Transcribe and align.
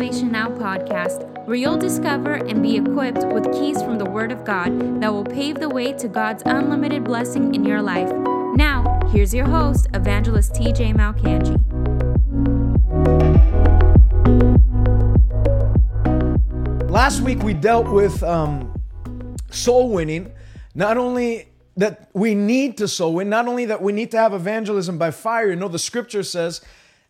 Salvation 0.00 0.32
Now 0.32 0.48
podcast, 0.48 1.28
where 1.44 1.56
you'll 1.56 1.76
discover 1.76 2.32
and 2.32 2.62
be 2.62 2.78
equipped 2.78 3.22
with 3.34 3.52
keys 3.52 3.82
from 3.82 3.98
the 3.98 4.06
Word 4.06 4.32
of 4.32 4.46
God 4.46 5.02
that 5.02 5.12
will 5.12 5.26
pave 5.26 5.56
the 5.56 5.68
way 5.68 5.92
to 5.92 6.08
God's 6.08 6.42
unlimited 6.46 7.04
blessing 7.04 7.54
in 7.54 7.66
your 7.66 7.82
life. 7.82 8.10
Now, 8.56 8.98
here's 9.12 9.34
your 9.34 9.44
host, 9.44 9.88
Evangelist 9.92 10.54
TJ 10.54 10.94
Malcangi. 10.94 11.60
Last 16.90 17.20
week 17.20 17.42
we 17.42 17.52
dealt 17.52 17.90
with 17.90 18.22
um, 18.22 18.74
soul 19.50 19.90
winning. 19.90 20.32
Not 20.74 20.96
only 20.96 21.48
that 21.76 22.08
we 22.14 22.34
need 22.34 22.78
to 22.78 22.88
soul 22.88 23.16
win, 23.16 23.28
not 23.28 23.46
only 23.48 23.66
that 23.66 23.82
we 23.82 23.92
need 23.92 24.12
to 24.12 24.16
have 24.16 24.32
evangelism 24.32 24.96
by 24.96 25.10
fire. 25.10 25.50
You 25.50 25.56
know, 25.56 25.68
the 25.68 25.78
scripture 25.78 26.22
says 26.22 26.62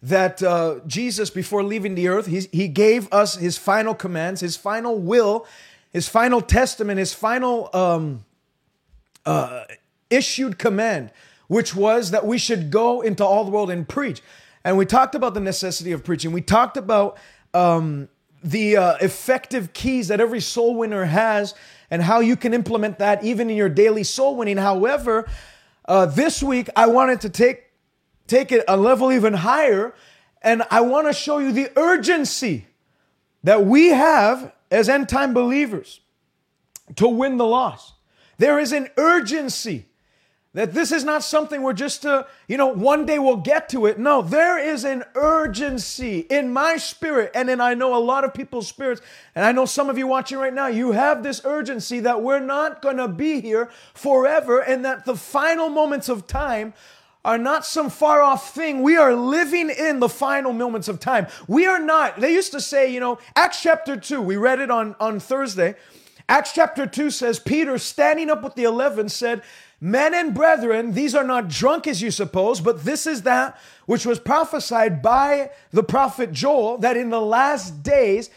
that 0.02 0.42
uh, 0.42 0.80
Jesus, 0.86 1.30
before 1.30 1.62
leaving 1.62 1.94
the 1.94 2.08
earth, 2.08 2.26
he, 2.26 2.40
he 2.52 2.68
gave 2.68 3.12
us 3.12 3.36
his 3.36 3.58
final 3.58 3.94
commands, 3.94 4.40
his 4.40 4.56
final 4.56 4.98
will, 4.98 5.46
his 5.90 6.08
final 6.08 6.40
testament, 6.40 6.98
his 6.98 7.12
final 7.12 7.68
um, 7.74 8.24
uh, 9.26 9.64
issued 10.08 10.58
command, 10.58 11.10
which 11.48 11.74
was 11.74 12.12
that 12.12 12.26
we 12.26 12.38
should 12.38 12.70
go 12.70 13.00
into 13.00 13.24
all 13.24 13.44
the 13.44 13.50
world 13.50 13.70
and 13.70 13.88
preach. 13.88 14.22
And 14.64 14.78
we 14.78 14.86
talked 14.86 15.14
about 15.14 15.34
the 15.34 15.40
necessity 15.40 15.92
of 15.92 16.04
preaching. 16.04 16.32
We 16.32 16.42
talked 16.42 16.76
about 16.76 17.18
um, 17.52 18.08
the 18.42 18.76
uh, 18.76 18.96
effective 19.00 19.72
keys 19.72 20.08
that 20.08 20.20
every 20.20 20.40
soul 20.40 20.76
winner 20.76 21.04
has 21.04 21.54
and 21.90 22.02
how 22.02 22.20
you 22.20 22.36
can 22.36 22.54
implement 22.54 22.98
that 22.98 23.24
even 23.24 23.50
in 23.50 23.56
your 23.56 23.68
daily 23.68 24.04
soul 24.04 24.36
winning. 24.36 24.56
However, 24.56 25.28
uh, 25.86 26.06
this 26.06 26.42
week 26.42 26.68
I 26.76 26.86
wanted 26.86 27.22
to 27.22 27.30
take 27.30 27.64
take 28.30 28.52
it 28.52 28.64
a 28.68 28.76
level 28.76 29.10
even 29.12 29.34
higher, 29.34 29.92
and 30.40 30.62
I 30.70 30.80
want 30.82 31.08
to 31.08 31.12
show 31.12 31.38
you 31.38 31.52
the 31.52 31.70
urgency 31.76 32.66
that 33.42 33.66
we 33.66 33.88
have 33.88 34.52
as 34.70 34.88
end 34.88 35.08
time 35.08 35.34
believers 35.34 36.00
to 36.96 37.08
win 37.08 37.36
the 37.36 37.46
loss. 37.46 37.94
There 38.38 38.58
is 38.58 38.72
an 38.72 38.88
urgency 38.96 39.86
that 40.52 40.74
this 40.74 40.90
is 40.90 41.04
not 41.04 41.22
something 41.22 41.62
we're 41.62 41.72
just 41.72 42.02
to, 42.02 42.26
you 42.48 42.56
know, 42.56 42.66
one 42.66 43.06
day 43.06 43.18
we'll 43.18 43.36
get 43.36 43.68
to 43.68 43.86
it. 43.86 43.98
No, 43.98 44.20
there 44.20 44.58
is 44.58 44.84
an 44.84 45.04
urgency 45.14 46.20
in 46.20 46.52
my 46.52 46.76
spirit, 46.76 47.30
and 47.34 47.48
in 47.48 47.60
I 47.60 47.74
know 47.74 47.96
a 47.96 48.02
lot 48.02 48.24
of 48.24 48.34
people's 48.34 48.66
spirits, 48.66 49.00
and 49.34 49.44
I 49.44 49.52
know 49.52 49.64
some 49.64 49.88
of 49.88 49.96
you 49.98 50.06
watching 50.08 50.38
right 50.38 50.54
now, 50.54 50.66
you 50.66 50.92
have 50.92 51.22
this 51.22 51.40
urgency 51.44 52.00
that 52.00 52.22
we're 52.22 52.40
not 52.40 52.82
gonna 52.82 53.06
be 53.06 53.40
here 53.40 53.70
forever, 53.94 54.58
and 54.58 54.84
that 54.84 55.04
the 55.04 55.16
final 55.16 55.68
moments 55.68 56.08
of 56.08 56.26
time 56.26 56.74
are 57.24 57.38
not 57.38 57.66
some 57.66 57.90
far 57.90 58.22
off 58.22 58.54
thing. 58.54 58.82
We 58.82 58.96
are 58.96 59.14
living 59.14 59.70
in 59.70 60.00
the 60.00 60.08
final 60.08 60.52
moments 60.52 60.88
of 60.88 61.00
time. 61.00 61.26
We 61.46 61.66
are 61.66 61.78
not, 61.80 62.20
they 62.20 62.32
used 62.32 62.52
to 62.52 62.60
say, 62.60 62.92
you 62.92 63.00
know, 63.00 63.18
Acts 63.36 63.62
chapter 63.62 63.96
2, 63.96 64.20
we 64.22 64.36
read 64.36 64.60
it 64.60 64.70
on, 64.70 64.96
on 64.98 65.20
Thursday. 65.20 65.74
Acts 66.28 66.52
chapter 66.52 66.86
2 66.86 67.10
says, 67.10 67.38
Peter, 67.40 67.76
standing 67.76 68.30
up 68.30 68.42
with 68.42 68.54
the 68.54 68.64
eleven, 68.64 69.08
said, 69.08 69.42
Men 69.80 70.12
and 70.14 70.34
brethren, 70.34 70.92
these 70.92 71.14
are 71.14 71.24
not 71.24 71.48
drunk 71.48 71.86
as 71.86 72.02
you 72.02 72.10
suppose, 72.10 72.60
but 72.60 72.84
this 72.84 73.06
is 73.06 73.22
that 73.22 73.58
which 73.86 74.04
was 74.04 74.18
prophesied 74.20 75.00
by 75.00 75.50
the 75.70 75.82
prophet 75.82 76.32
Joel 76.32 76.76
that 76.78 76.98
in 76.98 77.08
the 77.08 77.20
last 77.20 77.82
days 77.82 78.28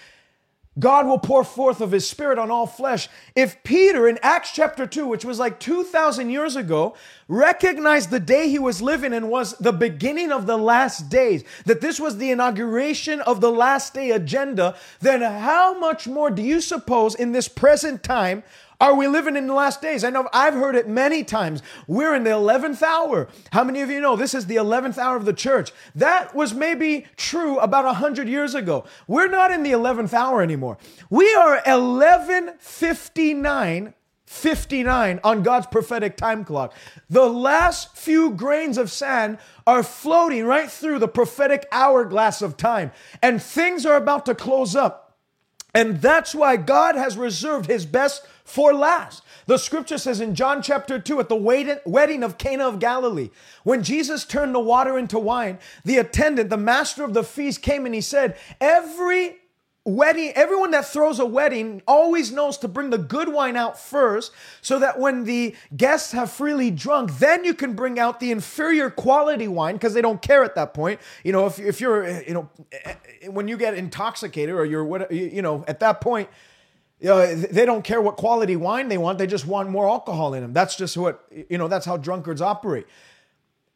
God 0.80 1.06
will 1.06 1.20
pour 1.20 1.44
forth 1.44 1.82
of 1.82 1.92
his 1.92 2.10
spirit 2.10 2.40
on 2.40 2.50
all 2.50 2.66
flesh. 2.66 3.08
If 3.36 3.62
Peter 3.64 4.08
in 4.08 4.18
Acts 4.24 4.52
chapter 4.52 4.88
2, 4.88 5.06
which 5.06 5.24
was 5.24 5.38
like 5.38 5.60
2,000 5.60 6.32
years 6.32 6.56
ago, 6.56 6.96
recognized 7.28 8.10
the 8.10 8.20
day 8.20 8.50
he 8.50 8.58
was 8.58 8.82
living 8.82 9.14
in 9.14 9.30
was 9.30 9.56
the 9.60 9.72
beginning 9.72 10.32
of 10.32 10.48
the 10.48 10.58
last 10.58 11.10
days, 11.10 11.44
that 11.66 11.82
this 11.82 12.00
was 12.00 12.18
the 12.18 12.32
inauguration 12.32 13.22
of 13.22 13.40
the 13.40 13.52
last 13.52 13.94
day 13.94 14.12
agenda, 14.12 14.76
then 15.00 15.22
how 15.22 15.78
much 15.78 16.08
more 16.08 16.32
do 16.32 16.42
you 16.42 16.60
suppose 16.60 17.14
in 17.14 17.32
this 17.32 17.48
present 17.48 18.02
time 18.02 18.44
are 18.80 18.96
we 18.96 19.08
living 19.08 19.36
in 19.36 19.48
the 19.48 19.54
last 19.54 19.82
days? 19.82 20.04
I 20.04 20.10
know 20.10 20.28
I've 20.34 20.54
heard 20.54 20.76
it 20.76 20.88
many 20.88 21.24
times. 21.24 21.62
We're 21.88 22.16
in 22.16 22.24
the 22.24 22.32
11th 22.32 22.82
hour. 22.82 23.28
How 23.52 23.64
many 23.64 23.82
of 23.82 23.90
you 23.90 24.02
know 24.02 24.16
this 24.16 24.34
is 24.34 24.48
the 24.48 24.58
11th 24.58 24.98
hour 24.98 25.16
of 25.16 25.26
the 25.26 25.34
church? 25.34 25.72
That 25.96 26.36
was 26.36 26.54
maybe 26.54 27.06
true 27.16 27.60
about 27.60 27.86
100 27.86 28.28
years 28.28 28.56
ago. 28.56 28.86
We're 29.08 29.28
not 29.28 29.52
in 29.52 29.64
the 29.64 29.72
11th 29.72 30.14
hour 30.14 30.42
anymore. 30.42 30.78
We 31.10 31.34
are 31.36 31.62
1159 31.66 33.94
59 34.34 35.20
on 35.24 35.44
God's 35.44 35.68
prophetic 35.68 36.18
time 36.18 36.44
clock. 36.44 36.74
The 37.08 37.28
last 37.28 37.96
few 37.96 38.32
grains 38.32 38.80
of 38.80 38.92
sand 38.92 39.38
are 39.68 39.84
floating 39.84 40.46
right 40.46 40.72
through 40.72 41.00
the 41.00 41.08
prophetic 41.08 41.68
hourglass 41.72 42.42
of 42.42 42.58
time, 42.58 42.92
and 43.22 43.42
things 43.42 43.86
are 43.86 43.96
about 43.96 44.26
to 44.26 44.34
close 44.34 44.76
up. 44.76 45.20
And 45.76 46.02
that's 46.02 46.34
why 46.34 46.58
God 46.58 46.96
has 46.96 47.16
reserved 47.16 47.68
his 47.68 47.86
best 47.86 48.26
for 48.44 48.74
last. 48.74 49.24
The 49.46 49.58
scripture 49.58 49.98
says 49.98 50.22
in 50.22 50.36
John 50.36 50.62
chapter 50.62 51.00
2 51.00 51.20
at 51.20 51.30
the 51.30 51.80
wedding 51.86 52.24
of 52.24 52.38
Cana 52.38 52.68
of 52.68 52.80
Galilee, 52.80 53.30
when 53.64 53.84
Jesus 53.84 54.26
turned 54.26 54.54
the 54.54 54.60
water 54.60 54.98
into 54.98 55.20
wine, 55.20 55.60
the 55.84 55.98
attendant, 55.98 56.50
the 56.50 56.58
master 56.58 57.04
of 57.04 57.14
the 57.14 57.24
feast 57.24 57.62
came 57.62 57.86
and 57.86 57.96
he 57.96 58.02
said, 58.02 58.38
Every 58.60 59.38
wedding, 59.86 60.32
everyone 60.36 60.72
that 60.72 60.86
throws 60.86 61.20
a 61.20 61.26
wedding 61.26 61.82
always 61.88 62.32
knows 62.32 62.58
to 62.58 62.68
bring 62.68 62.90
the 62.90 62.98
good 62.98 63.30
wine 63.30 63.58
out 63.58 63.78
first 63.78 64.32
so 64.62 64.80
that 64.80 65.00
when 65.00 65.26
the 65.26 65.56
guests 65.76 66.14
have 66.14 66.32
freely 66.32 66.72
drunk, 66.72 67.18
then 67.20 67.44
you 67.44 67.54
can 67.54 67.74
bring 67.74 68.00
out 68.00 68.20
the 68.20 68.32
inferior 68.32 68.90
quality 68.90 69.48
wine 69.48 69.76
because 69.76 69.94
they 69.94 70.02
don't 70.02 70.22
care 70.22 70.44
at 70.44 70.56
that 70.56 70.74
point. 70.74 71.00
You 71.24 71.34
know, 71.34 71.46
if, 71.48 71.60
if 71.60 71.82
you're, 71.82 72.22
you 72.22 72.34
know, 72.34 72.50
eh, 72.72 72.94
eh, 73.24 73.28
when 73.28 73.48
you 73.48 73.58
get 73.58 73.74
intoxicated 73.74 74.56
or 74.56 74.66
you're, 74.66 74.86
what 74.86 75.12
you 75.12 75.42
know, 75.42 75.66
at 75.68 75.80
that 75.82 76.00
point, 76.00 76.30
you 77.04 77.10
know, 77.10 77.36
they 77.36 77.66
don't 77.66 77.84
care 77.84 78.02
what 78.02 78.16
quality 78.16 78.56
wine 78.56 78.88
they 78.88 78.98
want. 78.98 79.18
They 79.18 79.28
just 79.28 79.46
want 79.46 79.70
more 79.70 79.90
alcohol 79.90 80.34
in 80.34 80.42
them. 80.42 80.54
That's 80.54 80.78
just 80.78 80.96
what, 80.96 81.28
you 81.50 81.58
know, 81.58 81.68
that's 81.68 81.86
how 81.86 81.98
drunkards 81.98 82.42
operate. 82.42 82.88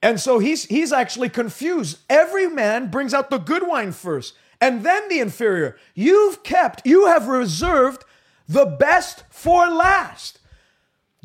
And 0.01 0.17
so 0.17 0.39
he's 0.39 0.63
he's 0.63 0.93
actually 0.93 1.27
confused. 1.27 1.97
Every 2.09 2.47
man 2.47 2.89
brings 2.89 3.13
out 3.13 3.29
the 3.29 3.37
good 3.37 3.67
wine 3.67 3.91
first 3.91 4.33
and 4.61 4.85
then 4.85 5.09
the 5.09 5.19
inferior. 5.19 5.75
You've 5.93 6.41
kept, 6.43 6.85
you 6.85 7.07
have 7.07 7.27
reserved 7.27 8.05
the 8.47 8.66
best 8.66 9.25
for 9.29 9.67
last. 9.67 10.36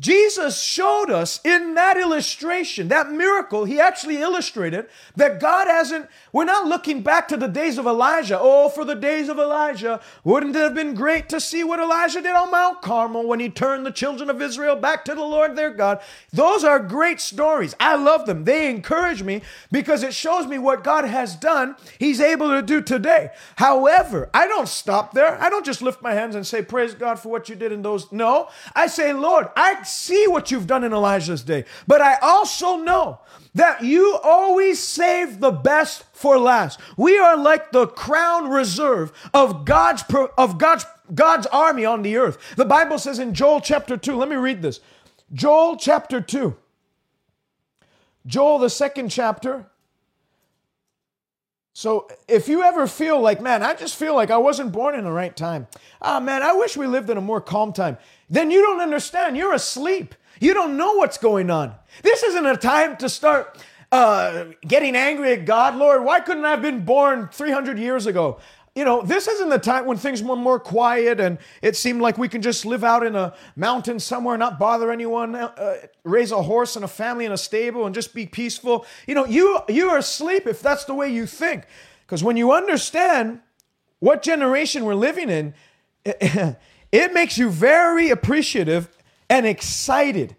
Jesus 0.03 0.61
showed 0.61 1.09
us 1.09 1.39
in 1.45 1.75
that 1.75 1.95
illustration, 1.95 2.89
that 2.89 3.09
miracle, 3.09 3.63
he 3.63 3.79
actually 3.79 4.17
illustrated 4.17 4.87
that 5.15 5.39
God 5.39 5.67
hasn't, 5.67 6.09
we're 6.33 6.43
not 6.43 6.67
looking 6.67 7.01
back 7.01 7.29
to 7.29 7.37
the 7.37 7.47
days 7.47 7.77
of 7.77 7.87
Elijah. 7.87 8.37
Oh, 8.37 8.67
for 8.67 8.83
the 8.83 8.95
days 8.95 9.29
of 9.29 9.39
Elijah. 9.39 10.01
Wouldn't 10.25 10.57
it 10.57 10.59
have 10.59 10.75
been 10.75 10.93
great 10.93 11.29
to 11.29 11.39
see 11.39 11.63
what 11.63 11.79
Elijah 11.79 12.21
did 12.21 12.35
on 12.35 12.51
Mount 12.51 12.81
Carmel 12.81 13.25
when 13.25 13.39
he 13.39 13.47
turned 13.49 13.85
the 13.85 13.91
children 13.91 14.29
of 14.29 14.41
Israel 14.41 14.75
back 14.75 15.05
to 15.05 15.15
the 15.15 15.21
Lord 15.21 15.55
their 15.55 15.71
God? 15.71 16.01
Those 16.33 16.65
are 16.65 16.79
great 16.79 17.21
stories. 17.21 17.73
I 17.79 17.95
love 17.95 18.25
them. 18.25 18.43
They 18.43 18.69
encourage 18.69 19.23
me 19.23 19.41
because 19.71 20.03
it 20.03 20.13
shows 20.13 20.47
me 20.47 20.57
what 20.57 20.83
God 20.83 21.05
has 21.05 21.37
done, 21.37 21.77
he's 21.97 22.19
able 22.19 22.49
to 22.49 22.61
do 22.61 22.81
today. 22.81 23.29
However, 23.55 24.29
I 24.33 24.47
don't 24.47 24.67
stop 24.67 25.13
there. 25.13 25.41
I 25.41 25.49
don't 25.49 25.65
just 25.65 25.81
lift 25.81 26.01
my 26.01 26.13
hands 26.13 26.35
and 26.35 26.45
say, 26.45 26.61
Praise 26.61 26.93
God 26.93 27.19
for 27.19 27.29
what 27.29 27.47
you 27.47 27.55
did 27.55 27.71
in 27.71 27.83
those. 27.83 28.11
No, 28.11 28.49
I 28.75 28.87
say, 28.87 29.13
Lord, 29.13 29.47
I 29.55 29.83
see 29.93 30.27
what 30.27 30.51
you've 30.51 30.67
done 30.67 30.83
in 30.83 30.93
Elijah's 30.93 31.43
day, 31.43 31.65
but 31.87 32.01
I 32.01 32.17
also 32.21 32.77
know 32.77 33.19
that 33.55 33.83
you 33.83 34.19
always 34.23 34.79
save 34.79 35.39
the 35.39 35.51
best 35.51 36.03
for 36.13 36.37
last. 36.37 36.79
We 36.97 37.17
are 37.17 37.37
like 37.37 37.71
the 37.71 37.87
crown 37.87 38.49
reserve 38.49 39.11
of 39.33 39.65
God's 39.65 40.03
of 40.37 40.57
God's 40.57 40.85
God's 41.13 41.47
army 41.47 41.85
on 41.85 42.01
the 42.01 42.17
earth. 42.17 42.37
The 42.55 42.65
Bible 42.65 42.97
says 42.97 43.19
in 43.19 43.33
Joel 43.33 43.61
chapter 43.61 43.97
2, 43.97 44.15
let 44.15 44.29
me 44.29 44.35
read 44.35 44.61
this. 44.61 44.79
Joel 45.33 45.77
chapter 45.77 46.21
2. 46.21 46.55
Joel 48.25 48.59
the 48.59 48.69
second 48.69 49.09
chapter. 49.09 49.67
So 51.75 52.07
if 52.27 52.47
you 52.47 52.63
ever 52.63 52.85
feel 52.85 53.19
like, 53.19 53.41
man, 53.41 53.63
I 53.63 53.73
just 53.73 53.95
feel 53.95 54.13
like 54.13 54.29
I 54.29 54.37
wasn't 54.37 54.71
born 54.71 54.93
in 54.93 55.05
the 55.05 55.11
right 55.11 55.35
time. 55.35 55.67
Ah, 56.01 56.19
man, 56.19 56.43
I 56.43 56.53
wish 56.53 56.77
we 56.77 56.85
lived 56.85 57.09
in 57.09 57.17
a 57.17 57.21
more 57.21 57.41
calm 57.41 57.73
time 57.73 57.97
then 58.33 58.49
you 58.49 58.61
don't 58.61 58.81
understand. 58.81 59.37
You're 59.37 59.53
asleep. 59.53 60.15
You 60.39 60.55
don't 60.55 60.75
know 60.75 60.93
what's 60.93 61.19
going 61.19 61.51
on. 61.51 61.75
This 62.01 62.23
isn't 62.23 62.45
a 62.45 62.57
time 62.57 62.97
to 62.97 63.07
start 63.07 63.59
uh, 63.91 64.45
getting 64.67 64.95
angry 64.95 65.33
at 65.33 65.45
God. 65.45 65.75
Lord, 65.75 66.03
why 66.03 66.19
couldn't 66.19 66.43
I 66.43 66.51
have 66.51 66.61
been 66.63 66.83
born 66.83 67.29
300 67.31 67.77
years 67.77 68.07
ago? 68.07 68.39
You 68.75 68.85
know, 68.85 69.03
this 69.03 69.27
isn't 69.27 69.49
the 69.49 69.59
time 69.59 69.85
when 69.85 69.97
things 69.97 70.23
were 70.23 70.35
more 70.35 70.59
quiet 70.59 71.19
and 71.19 71.37
it 71.61 71.75
seemed 71.75 72.01
like 72.01 72.17
we 72.17 72.27
can 72.27 72.41
just 72.41 72.65
live 72.65 72.83
out 72.83 73.05
in 73.05 73.15
a 73.15 73.33
mountain 73.55 73.99
somewhere, 73.99 74.35
not 74.35 74.57
bother 74.57 74.91
anyone, 74.91 75.35
uh, 75.35 75.75
raise 76.03 76.31
a 76.31 76.41
horse 76.41 76.75
and 76.75 76.83
a 76.83 76.87
family 76.87 77.25
in 77.25 77.31
a 77.31 77.37
stable 77.37 77.85
and 77.85 77.93
just 77.93 78.15
be 78.15 78.25
peaceful. 78.25 78.85
You 79.07 79.13
know, 79.13 79.25
you 79.25 79.59
you 79.69 79.89
are 79.89 79.99
asleep 79.99 80.47
if 80.47 80.61
that's 80.61 80.85
the 80.85 80.95
way 80.95 81.11
you 81.11 81.27
think. 81.27 81.65
Because 82.05 82.23
when 82.23 82.35
you 82.35 82.51
understand 82.51 83.41
what 83.99 84.23
generation 84.23 84.85
we're 84.85 84.95
living 84.95 85.29
in, 85.29 85.53
It 86.93 87.11
makes 87.11 87.39
you 87.39 87.49
very 87.49 88.11
appreciative 88.11 88.87
and 89.27 89.47
excited 89.47 90.35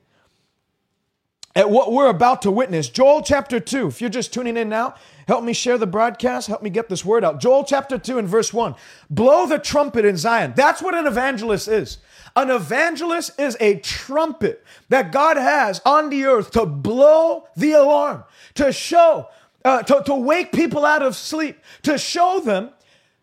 at 1.56 1.68
what 1.68 1.92
we're 1.92 2.08
about 2.08 2.42
to 2.42 2.50
witness. 2.52 2.88
Joel 2.88 3.22
chapter 3.22 3.58
2, 3.58 3.88
if 3.88 4.00
you're 4.00 4.08
just 4.08 4.32
tuning 4.32 4.56
in 4.56 4.68
now, 4.68 4.94
Help 5.26 5.44
me 5.44 5.52
share 5.52 5.78
the 5.78 5.86
broadcast. 5.86 6.48
Help 6.48 6.62
me 6.62 6.70
get 6.70 6.88
this 6.88 7.04
word 7.04 7.24
out. 7.24 7.40
Joel 7.40 7.64
chapter 7.64 7.98
2 7.98 8.18
and 8.18 8.28
verse 8.28 8.52
1. 8.52 8.74
Blow 9.08 9.46
the 9.46 9.58
trumpet 9.58 10.04
in 10.04 10.16
Zion. 10.16 10.52
That's 10.54 10.82
what 10.82 10.94
an 10.94 11.06
evangelist 11.06 11.68
is. 11.68 11.98
An 12.36 12.50
evangelist 12.50 13.38
is 13.38 13.56
a 13.60 13.78
trumpet 13.78 14.64
that 14.88 15.12
God 15.12 15.36
has 15.36 15.80
on 15.86 16.10
the 16.10 16.24
earth 16.24 16.50
to 16.52 16.66
blow 16.66 17.46
the 17.56 17.72
alarm, 17.72 18.24
to 18.54 18.72
show, 18.72 19.28
uh, 19.64 19.82
to, 19.84 20.02
to 20.04 20.14
wake 20.14 20.52
people 20.52 20.84
out 20.84 21.02
of 21.02 21.14
sleep, 21.14 21.58
to 21.82 21.96
show 21.96 22.40
them 22.40 22.70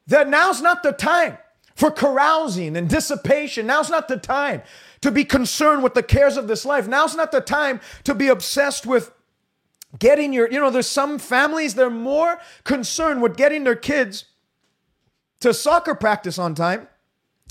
that 0.08 0.30
now's 0.30 0.62
not 0.62 0.82
the 0.82 0.94
time 0.94 1.38
for 1.76 1.92
carousing 1.92 2.78
and 2.78 2.90
dissipation. 2.90 3.68
Now's 3.68 3.90
not 3.90 4.08
the 4.08 4.18
time 4.18 4.62
to 5.02 5.12
be 5.12 5.26
concerned 5.26 5.84
with 5.84 5.94
the 5.94 6.04
cares 6.04 6.38
of 6.38 6.48
this 6.48 6.66
life. 6.66 6.88
Now's 6.88 7.16
not 7.16 7.32
the 7.32 7.42
time 7.42 7.82
to 8.04 8.16
be 8.16 8.28
obsessed 8.28 8.86
with 8.86 9.12
getting 10.02 10.34
your, 10.34 10.52
you 10.52 10.60
know, 10.60 10.72
there's 10.72 10.88
some 10.88 11.20
families, 11.20 11.76
they're 11.76 11.90
more 11.90 12.40
concerned 12.64 13.22
with 13.22 13.38
getting 13.38 13.64
their 13.64 13.76
kids 13.76 14.26
to 15.40 15.54
soccer 15.54 15.94
practice 15.94 16.40
on 16.40 16.56
time 16.56 16.88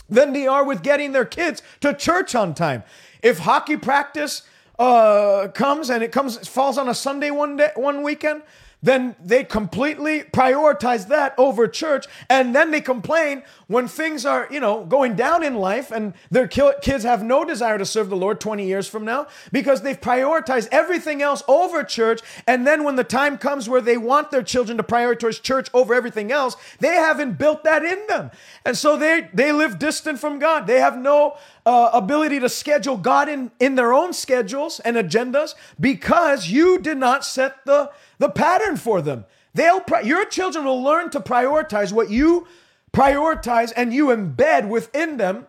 than 0.08 0.32
they 0.32 0.48
are 0.48 0.64
with 0.64 0.82
getting 0.82 1.12
their 1.12 1.24
kids 1.24 1.62
to 1.80 1.94
church 1.94 2.34
on 2.34 2.52
time. 2.52 2.82
If 3.22 3.38
hockey 3.38 3.76
practice 3.76 4.42
uh, 4.80 5.46
comes 5.54 5.90
and 5.90 6.02
it 6.02 6.10
comes 6.10 6.48
falls 6.48 6.76
on 6.76 6.88
a 6.88 6.94
Sunday 6.94 7.30
one 7.30 7.56
day 7.56 7.70
one 7.76 8.02
weekend, 8.02 8.42
then 8.82 9.14
they 9.22 9.44
completely 9.44 10.20
prioritize 10.20 11.08
that 11.08 11.34
over 11.36 11.68
church 11.68 12.06
and 12.28 12.54
then 12.54 12.70
they 12.70 12.80
complain 12.80 13.42
when 13.66 13.86
things 13.86 14.24
are 14.24 14.48
you 14.50 14.60
know 14.60 14.84
going 14.84 15.14
down 15.14 15.42
in 15.42 15.54
life 15.56 15.90
and 15.90 16.14
their 16.30 16.48
kids 16.48 17.04
have 17.04 17.22
no 17.22 17.44
desire 17.44 17.78
to 17.78 17.84
serve 17.84 18.08
the 18.08 18.16
lord 18.16 18.40
20 18.40 18.66
years 18.66 18.88
from 18.88 19.04
now 19.04 19.26
because 19.52 19.82
they've 19.82 20.00
prioritized 20.00 20.68
everything 20.72 21.22
else 21.22 21.42
over 21.48 21.82
church 21.82 22.20
and 22.46 22.66
then 22.66 22.84
when 22.84 22.96
the 22.96 23.04
time 23.04 23.36
comes 23.36 23.68
where 23.68 23.80
they 23.80 23.96
want 23.96 24.30
their 24.30 24.42
children 24.42 24.76
to 24.76 24.82
prioritize 24.82 25.40
church 25.42 25.68
over 25.74 25.94
everything 25.94 26.32
else 26.32 26.56
they 26.78 26.94
haven't 26.94 27.38
built 27.38 27.64
that 27.64 27.84
in 27.84 28.06
them. 28.08 28.30
And 28.64 28.76
so 28.76 28.96
they 28.96 29.28
they 29.32 29.52
live 29.52 29.78
distant 29.78 30.18
from 30.18 30.38
god. 30.38 30.66
They 30.66 30.80
have 30.80 30.96
no 30.96 31.36
uh, 31.66 31.90
ability 31.92 32.40
to 32.40 32.48
schedule 32.48 32.96
god 32.96 33.28
in 33.28 33.50
in 33.58 33.74
their 33.74 33.92
own 33.92 34.12
schedules 34.12 34.80
and 34.80 34.96
agendas 34.96 35.54
because 35.78 36.48
you 36.48 36.78
did 36.78 36.98
not 36.98 37.24
set 37.24 37.64
the 37.64 37.90
the 38.20 38.28
pattern 38.28 38.76
for 38.76 39.02
them. 39.02 39.24
They'll 39.54 39.82
your 40.04 40.24
children 40.26 40.64
will 40.64 40.80
learn 40.80 41.10
to 41.10 41.20
prioritize 41.20 41.90
what 41.90 42.10
you 42.10 42.46
prioritize 42.92 43.72
and 43.74 43.92
you 43.92 44.06
embed 44.06 44.68
within 44.68 45.16
them 45.16 45.46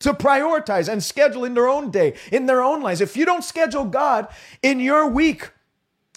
to 0.00 0.12
prioritize 0.12 0.88
and 0.88 1.02
schedule 1.02 1.44
in 1.44 1.54
their 1.54 1.68
own 1.68 1.90
day, 1.90 2.14
in 2.30 2.46
their 2.46 2.62
own 2.62 2.82
lives. 2.82 3.00
If 3.00 3.16
you 3.16 3.24
don't 3.24 3.42
schedule 3.42 3.84
God 3.84 4.28
in 4.62 4.80
your 4.80 5.08
week 5.08 5.50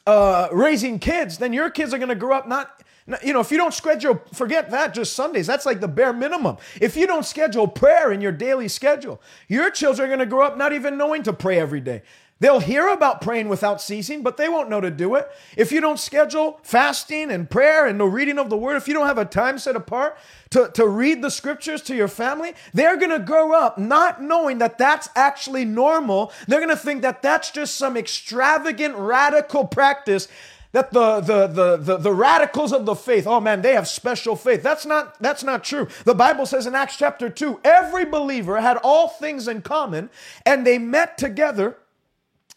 uh, 0.05 0.49
raising 0.51 0.99
kids, 0.99 1.37
then 1.37 1.53
your 1.53 1.69
kids 1.69 1.93
are 1.93 1.97
going 1.97 2.09
to 2.09 2.15
grow 2.15 2.37
up 2.37 2.47
not 2.47 2.83
you 3.21 3.33
know, 3.33 3.41
if 3.41 3.51
you 3.51 3.57
don't 3.57 3.73
schedule, 3.73 4.21
forget 4.33 4.71
that, 4.71 4.93
just 4.93 5.13
Sundays, 5.13 5.45
that's 5.45 5.65
like 5.65 5.81
the 5.81 5.89
bare 5.89 6.13
minimum. 6.13 6.57
If 6.79 6.95
you 6.95 7.05
don't 7.05 7.25
schedule 7.25 7.67
prayer 7.67 8.13
in 8.13 8.21
your 8.21 8.31
daily 8.31 8.69
schedule, 8.69 9.21
your 9.49 9.69
children 9.71 10.05
are 10.05 10.07
going 10.07 10.19
to 10.19 10.25
grow 10.25 10.45
up 10.45 10.57
not 10.57 10.71
even 10.71 10.97
knowing 10.97 11.23
to 11.23 11.33
pray 11.33 11.59
every 11.59 11.81
day. 11.81 12.03
They'll 12.39 12.59
hear 12.59 12.89
about 12.89 13.21
praying 13.21 13.47
without 13.47 13.81
ceasing, 13.81 14.21
but 14.21 14.35
they 14.35 14.49
won't 14.49 14.69
know 14.69 14.81
to 14.81 14.91
do 14.91 15.15
it. 15.15 15.29
If 15.55 15.71
you 15.71 15.79
don't 15.79 15.99
schedule 15.99 16.59
fasting 16.61 17.31
and 17.31 17.49
prayer 17.49 17.85
and 17.85 17.99
the 17.99 18.05
reading 18.05 18.37
of 18.37 18.49
the 18.49 18.57
word, 18.57 18.75
if 18.75 18.87
you 18.87 18.93
don't 18.93 19.07
have 19.07 19.17
a 19.17 19.23
time 19.23 19.57
set 19.57 19.77
apart 19.77 20.17
to, 20.49 20.69
to 20.73 20.85
read 20.85 21.21
the 21.21 21.31
scriptures 21.31 21.81
to 21.83 21.95
your 21.95 22.09
family, 22.09 22.53
they're 22.73 22.97
going 22.97 23.11
to 23.11 23.19
grow 23.19 23.53
up 23.53 23.77
not 23.77 24.21
knowing 24.21 24.57
that 24.57 24.77
that's 24.77 25.07
actually 25.15 25.63
normal. 25.63 26.33
They're 26.47 26.59
going 26.59 26.69
to 26.69 26.75
think 26.75 27.01
that 27.03 27.21
that's 27.21 27.49
just 27.49 27.75
some 27.75 27.95
extravagant, 27.95 28.95
radical 28.95 29.65
practice 29.65 30.27
that 30.73 30.91
the, 30.91 31.21
the, 31.21 31.47
the, 31.47 31.77
the, 31.77 31.97
the 31.97 32.11
radicals 32.11 32.73
of 32.73 32.85
the 32.85 32.95
faith, 32.95 33.25
oh 33.25 33.39
man, 33.39 33.61
they 33.61 33.73
have 33.73 33.87
special 33.87 34.35
faith. 34.35 34.63
That's 34.63 34.85
not, 34.85 35.17
that's 35.21 35.43
not 35.43 35.63
true. 35.63 35.87
The 36.03 36.15
Bible 36.15 36.45
says 36.45 36.65
in 36.65 36.75
Acts 36.75 36.97
chapter 36.97 37.29
2, 37.29 37.61
every 37.63 38.05
believer 38.05 38.59
had 38.59 38.77
all 38.77 39.07
things 39.07 39.47
in 39.47 39.61
common 39.61 40.09
and 40.45 40.65
they 40.65 40.79
met 40.79 41.17
together 41.17 41.77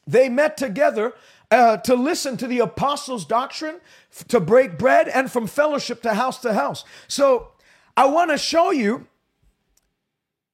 they 0.07 0.29
met 0.29 0.57
together 0.57 1.15
uh, 1.51 1.77
to 1.79 1.95
listen 1.95 2.37
to 2.37 2.47
the 2.47 2.59
apostles' 2.59 3.25
doctrine, 3.25 3.81
f- 4.13 4.27
to 4.29 4.41
break 4.41 4.79
bread, 4.79 5.09
and 5.09 5.31
from 5.31 5.47
fellowship 5.47 6.03
to 6.03 6.15
house 6.15 6.41
to 6.41 6.55
house. 6.55 6.85
So 7.09 7.53
I 7.97 8.07
want 8.07 8.31
to 8.31 8.39
show 8.39 8.71
you 8.71 9.07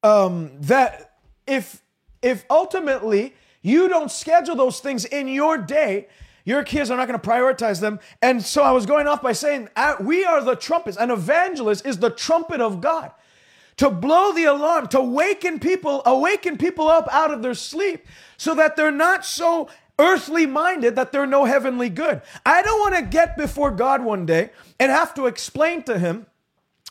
um, 0.02 0.50
that 0.60 1.14
if 1.46 1.82
if 2.22 2.44
ultimately 2.50 3.34
you 3.62 3.88
don't 3.88 4.10
schedule 4.10 4.54
those 4.54 4.80
things 4.80 5.04
in 5.04 5.28
your 5.28 5.58
day, 5.58 6.08
your 6.44 6.62
kids 6.62 6.90
are 6.90 6.96
not 6.96 7.08
going 7.08 7.18
to 7.18 7.28
prioritize 7.28 7.80
them. 7.80 8.00
And 8.20 8.42
so 8.42 8.62
I 8.62 8.72
was 8.72 8.86
going 8.86 9.06
off 9.06 9.22
by 9.22 9.32
saying, 9.32 9.68
uh, 9.76 9.96
we 10.00 10.24
are 10.24 10.42
the 10.42 10.56
trumpets. 10.56 10.96
An 10.96 11.10
evangelist 11.10 11.86
is 11.86 11.98
the 11.98 12.10
trumpet 12.10 12.60
of 12.60 12.80
God 12.80 13.12
to 13.76 13.90
blow 13.90 14.32
the 14.32 14.44
alarm, 14.44 14.88
to 14.88 15.00
waken 15.00 15.58
people, 15.58 16.02
awaken 16.06 16.58
people 16.58 16.88
up 16.88 17.08
out 17.10 17.32
of 17.32 17.42
their 17.42 17.54
sleep 17.54 18.06
so 18.36 18.54
that 18.54 18.76
they're 18.76 18.90
not 18.90 19.24
so 19.24 19.68
earthly 19.98 20.46
minded 20.46 20.96
that 20.96 21.12
they're 21.12 21.26
no 21.26 21.44
heavenly 21.44 21.88
good. 21.88 22.22
I 22.44 22.62
don't 22.62 22.80
want 22.80 22.96
to 22.96 23.02
get 23.02 23.36
before 23.36 23.70
God 23.70 24.02
one 24.02 24.26
day 24.26 24.50
and 24.80 24.90
have 24.90 25.14
to 25.14 25.26
explain 25.26 25.82
to 25.84 25.98
him 25.98 26.26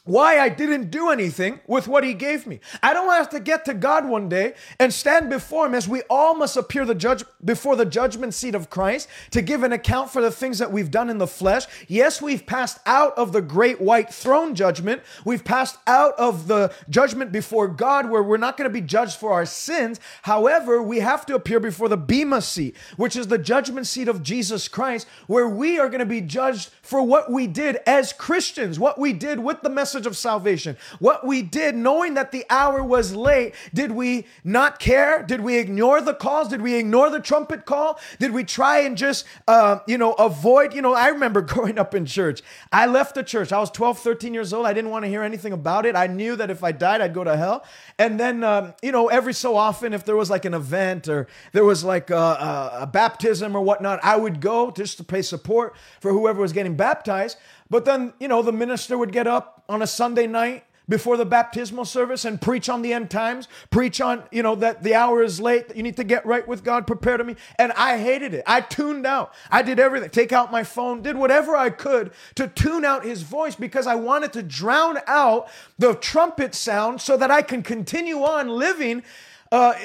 why 0.03 0.39
I 0.39 0.49
didn't 0.49 0.89
do 0.89 1.09
anything 1.09 1.59
with 1.67 1.87
what 1.87 2.03
he 2.03 2.15
gave 2.15 2.47
me. 2.47 2.59
I 2.81 2.91
don't 2.93 3.11
have 3.11 3.29
to 3.29 3.39
get 3.39 3.65
to 3.65 3.75
God 3.75 4.07
one 4.07 4.29
day 4.29 4.55
and 4.79 4.91
stand 4.91 5.29
before 5.29 5.67
him 5.67 5.75
as 5.75 5.87
we 5.87 6.01
all 6.09 6.33
must 6.33 6.57
appear 6.57 6.85
the 6.85 6.95
judge 6.95 7.23
before 7.45 7.75
the 7.75 7.85
judgment 7.85 8.33
seat 8.33 8.55
of 8.55 8.71
Christ 8.71 9.07
to 9.29 9.43
give 9.43 9.61
an 9.61 9.71
account 9.71 10.09
for 10.09 10.19
the 10.19 10.31
things 10.31 10.57
that 10.57 10.71
we've 10.71 10.89
done 10.89 11.11
in 11.11 11.19
the 11.19 11.27
flesh. 11.27 11.65
Yes, 11.87 12.19
we've 12.19 12.47
passed 12.47 12.79
out 12.87 13.15
of 13.15 13.31
the 13.31 13.43
great 13.43 13.79
white 13.79 14.11
throne 14.11 14.55
judgment. 14.55 15.03
We've 15.23 15.45
passed 15.45 15.77
out 15.85 16.17
of 16.17 16.47
the 16.47 16.73
judgment 16.89 17.31
before 17.31 17.67
God 17.67 18.09
where 18.09 18.23
we're 18.23 18.37
not 18.37 18.57
going 18.57 18.69
to 18.69 18.73
be 18.73 18.81
judged 18.81 19.19
for 19.19 19.31
our 19.31 19.45
sins. 19.45 19.99
However, 20.23 20.81
we 20.81 21.01
have 21.01 21.27
to 21.27 21.35
appear 21.35 21.59
before 21.59 21.89
the 21.89 21.97
Bema 21.97 22.41
seat, 22.41 22.75
which 22.97 23.15
is 23.15 23.27
the 23.27 23.37
judgment 23.37 23.85
seat 23.85 24.07
of 24.07 24.23
Jesus 24.23 24.67
Christ, 24.67 25.07
where 25.27 25.47
we 25.47 25.77
are 25.77 25.89
going 25.89 25.99
to 25.99 26.05
be 26.07 26.21
judged 26.21 26.71
for 26.81 27.03
what 27.03 27.31
we 27.31 27.45
did 27.45 27.77
as 27.85 28.13
Christians, 28.13 28.79
what 28.79 28.97
we 28.97 29.13
did 29.13 29.39
with 29.39 29.61
the 29.61 29.69
message 29.69 29.90
message 29.91 30.07
of 30.07 30.15
salvation. 30.15 30.77
What 30.99 31.27
we 31.27 31.41
did, 31.41 31.75
knowing 31.75 32.13
that 32.13 32.31
the 32.31 32.45
hour 32.49 32.81
was 32.81 33.13
late, 33.13 33.55
did 33.73 33.91
we 33.91 34.25
not 34.41 34.79
care? 34.79 35.21
Did 35.21 35.41
we 35.41 35.57
ignore 35.57 35.99
the 35.99 36.13
calls? 36.13 36.47
Did 36.47 36.61
we 36.61 36.75
ignore 36.75 37.09
the 37.09 37.19
trumpet 37.19 37.65
call? 37.65 37.99
Did 38.17 38.31
we 38.31 38.45
try 38.45 38.79
and 38.79 38.97
just, 38.97 39.25
uh, 39.49 39.79
you 39.87 39.97
know, 39.97 40.13
avoid? 40.13 40.73
You 40.73 40.81
know, 40.81 40.93
I 40.93 41.09
remember 41.09 41.41
growing 41.53 41.77
up 41.77 41.93
in 41.93 42.05
church. 42.05 42.41
I 42.71 42.85
left 42.85 43.15
the 43.15 43.23
church. 43.23 43.51
I 43.51 43.59
was 43.59 43.69
12, 43.71 43.99
13 43.99 44.33
years 44.33 44.53
old. 44.53 44.65
I 44.65 44.71
didn't 44.71 44.91
want 44.91 45.03
to 45.03 45.09
hear 45.09 45.23
anything 45.23 45.51
about 45.51 45.85
it. 45.85 45.97
I 45.97 46.07
knew 46.07 46.37
that 46.37 46.49
if 46.49 46.63
I 46.63 46.71
died, 46.71 47.01
I'd 47.01 47.13
go 47.13 47.25
to 47.25 47.35
hell. 47.35 47.65
And 47.99 48.17
then, 48.17 48.45
um, 48.45 48.73
you 48.81 48.93
know, 48.93 49.09
every 49.09 49.33
so 49.33 49.57
often, 49.57 49.93
if 49.93 50.05
there 50.05 50.15
was 50.15 50.29
like 50.29 50.45
an 50.45 50.53
event 50.53 51.09
or 51.09 51.27
there 51.51 51.65
was 51.65 51.83
like 51.83 52.09
a, 52.11 52.15
a, 52.15 52.77
a 52.83 52.87
baptism 52.87 53.57
or 53.57 53.61
whatnot, 53.61 53.99
I 54.03 54.15
would 54.15 54.39
go 54.39 54.71
just 54.71 54.97
to 54.99 55.03
pay 55.03 55.21
support 55.21 55.75
for 55.99 56.13
whoever 56.13 56.39
was 56.39 56.53
getting 56.53 56.77
baptized. 56.77 57.37
But 57.71 57.85
then, 57.85 58.13
you 58.19 58.27
know, 58.27 58.41
the 58.41 58.51
minister 58.51 58.97
would 58.97 59.13
get 59.13 59.27
up 59.27 59.63
on 59.69 59.81
a 59.81 59.87
Sunday 59.87 60.27
night 60.27 60.65
before 60.89 61.15
the 61.15 61.25
baptismal 61.25 61.85
service 61.85 62.25
and 62.25 62.41
preach 62.41 62.67
on 62.67 62.81
the 62.81 62.91
end 62.91 63.09
times, 63.09 63.47
preach 63.69 64.01
on, 64.01 64.23
you 64.29 64.43
know, 64.43 64.55
that 64.55 64.83
the 64.83 64.93
hour 64.93 65.23
is 65.23 65.39
late, 65.39 65.69
that 65.69 65.77
you 65.77 65.83
need 65.83 65.95
to 65.95 66.03
get 66.03 66.25
right 66.25 66.45
with 66.45 66.65
God, 66.65 66.85
prepare 66.85 67.15
to 67.15 67.23
me. 67.23 67.37
And 67.57 67.71
I 67.71 67.97
hated 67.97 68.33
it. 68.33 68.43
I 68.45 68.59
tuned 68.59 69.05
out. 69.05 69.33
I 69.49 69.61
did 69.61 69.79
everything, 69.79 70.09
take 70.09 70.33
out 70.33 70.51
my 70.51 70.65
phone, 70.65 71.01
did 71.01 71.15
whatever 71.15 71.55
I 71.55 71.69
could 71.69 72.11
to 72.35 72.49
tune 72.49 72.83
out 72.83 73.05
his 73.05 73.21
voice 73.21 73.55
because 73.55 73.87
I 73.87 73.95
wanted 73.95 74.33
to 74.33 74.43
drown 74.43 74.97
out 75.07 75.47
the 75.79 75.95
trumpet 75.95 76.53
sound 76.53 76.99
so 76.99 77.15
that 77.15 77.31
I 77.31 77.41
can 77.41 77.63
continue 77.63 78.23
on 78.23 78.49
living 78.49 79.03
uh, 79.49 79.75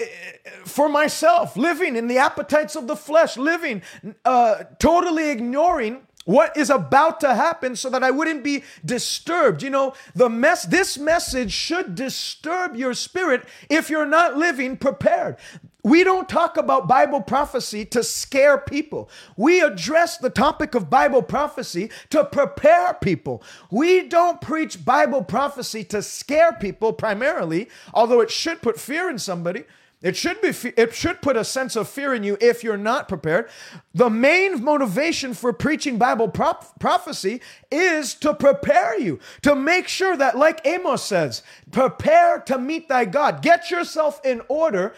for 0.64 0.88
myself, 0.88 1.56
living 1.56 1.94
in 1.94 2.08
the 2.08 2.18
appetites 2.18 2.74
of 2.74 2.88
the 2.88 2.96
flesh, 2.96 3.36
living 3.36 3.82
uh, 4.24 4.64
totally 4.80 5.30
ignoring 5.30 6.05
what 6.26 6.54
is 6.56 6.68
about 6.68 7.20
to 7.20 7.34
happen 7.34 7.74
so 7.74 7.88
that 7.88 8.04
I 8.04 8.10
wouldn't 8.10 8.44
be 8.44 8.64
disturbed. 8.84 9.62
You 9.62 9.70
know, 9.70 9.94
the 10.14 10.28
mess 10.28 10.66
this 10.66 10.98
message 10.98 11.52
should 11.52 11.94
disturb 11.94 12.76
your 12.76 12.92
spirit 12.92 13.46
if 13.70 13.88
you're 13.88 14.04
not 14.04 14.36
living 14.36 14.76
prepared. 14.76 15.36
We 15.82 16.02
don't 16.02 16.28
talk 16.28 16.56
about 16.56 16.88
Bible 16.88 17.20
prophecy 17.20 17.84
to 17.86 18.02
scare 18.02 18.58
people. 18.58 19.08
We 19.36 19.60
address 19.60 20.18
the 20.18 20.30
topic 20.30 20.74
of 20.74 20.90
Bible 20.90 21.22
prophecy 21.22 21.90
to 22.10 22.24
prepare 22.24 22.94
people. 22.94 23.40
We 23.70 24.08
don't 24.08 24.40
preach 24.40 24.84
Bible 24.84 25.22
prophecy 25.22 25.84
to 25.84 26.02
scare 26.02 26.52
people 26.54 26.92
primarily, 26.92 27.68
although 27.94 28.20
it 28.20 28.32
should 28.32 28.62
put 28.62 28.80
fear 28.80 29.08
in 29.08 29.20
somebody. 29.20 29.62
It 30.06 30.16
should 30.16 30.40
be 30.40 30.52
it 30.76 30.94
should 30.94 31.20
put 31.20 31.36
a 31.36 31.44
sense 31.44 31.74
of 31.74 31.88
fear 31.88 32.14
in 32.14 32.22
you 32.22 32.38
if 32.40 32.62
you're 32.62 32.76
not 32.76 33.08
prepared. 33.08 33.48
The 33.92 34.08
main 34.08 34.62
motivation 34.62 35.34
for 35.34 35.52
preaching 35.52 35.98
Bible 35.98 36.28
prop- 36.28 36.78
prophecy 36.78 37.40
is 37.70 38.14
to 38.16 38.32
prepare 38.32 38.98
you, 38.98 39.18
to 39.42 39.56
make 39.56 39.88
sure 39.88 40.16
that 40.16 40.38
like 40.38 40.64
Amos 40.64 41.02
says, 41.02 41.42
prepare 41.72 42.38
to 42.42 42.58
meet 42.58 42.88
thy 42.88 43.04
God. 43.04 43.42
Get 43.42 43.70
yourself 43.70 44.20
in 44.24 44.42
order 44.48 44.94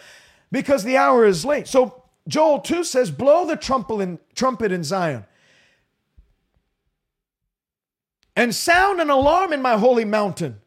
because 0.51 0.83
the 0.83 0.97
hour 0.97 1.25
is 1.25 1.43
late. 1.43 1.67
So 1.67 2.03
Joel 2.27 2.59
2 2.59 2.83
says, 2.83 3.09
blow 3.09 3.47
the 3.47 3.55
trumpet 3.55 4.01
in, 4.01 4.19
trumpet 4.35 4.71
in 4.71 4.83
Zion. 4.83 5.25
and 8.39 8.55
sound 8.55 9.01
an 9.01 9.09
alarm 9.09 9.51
in 9.51 9.61
my 9.61 9.77
holy 9.77 10.05
mountain. 10.05 10.61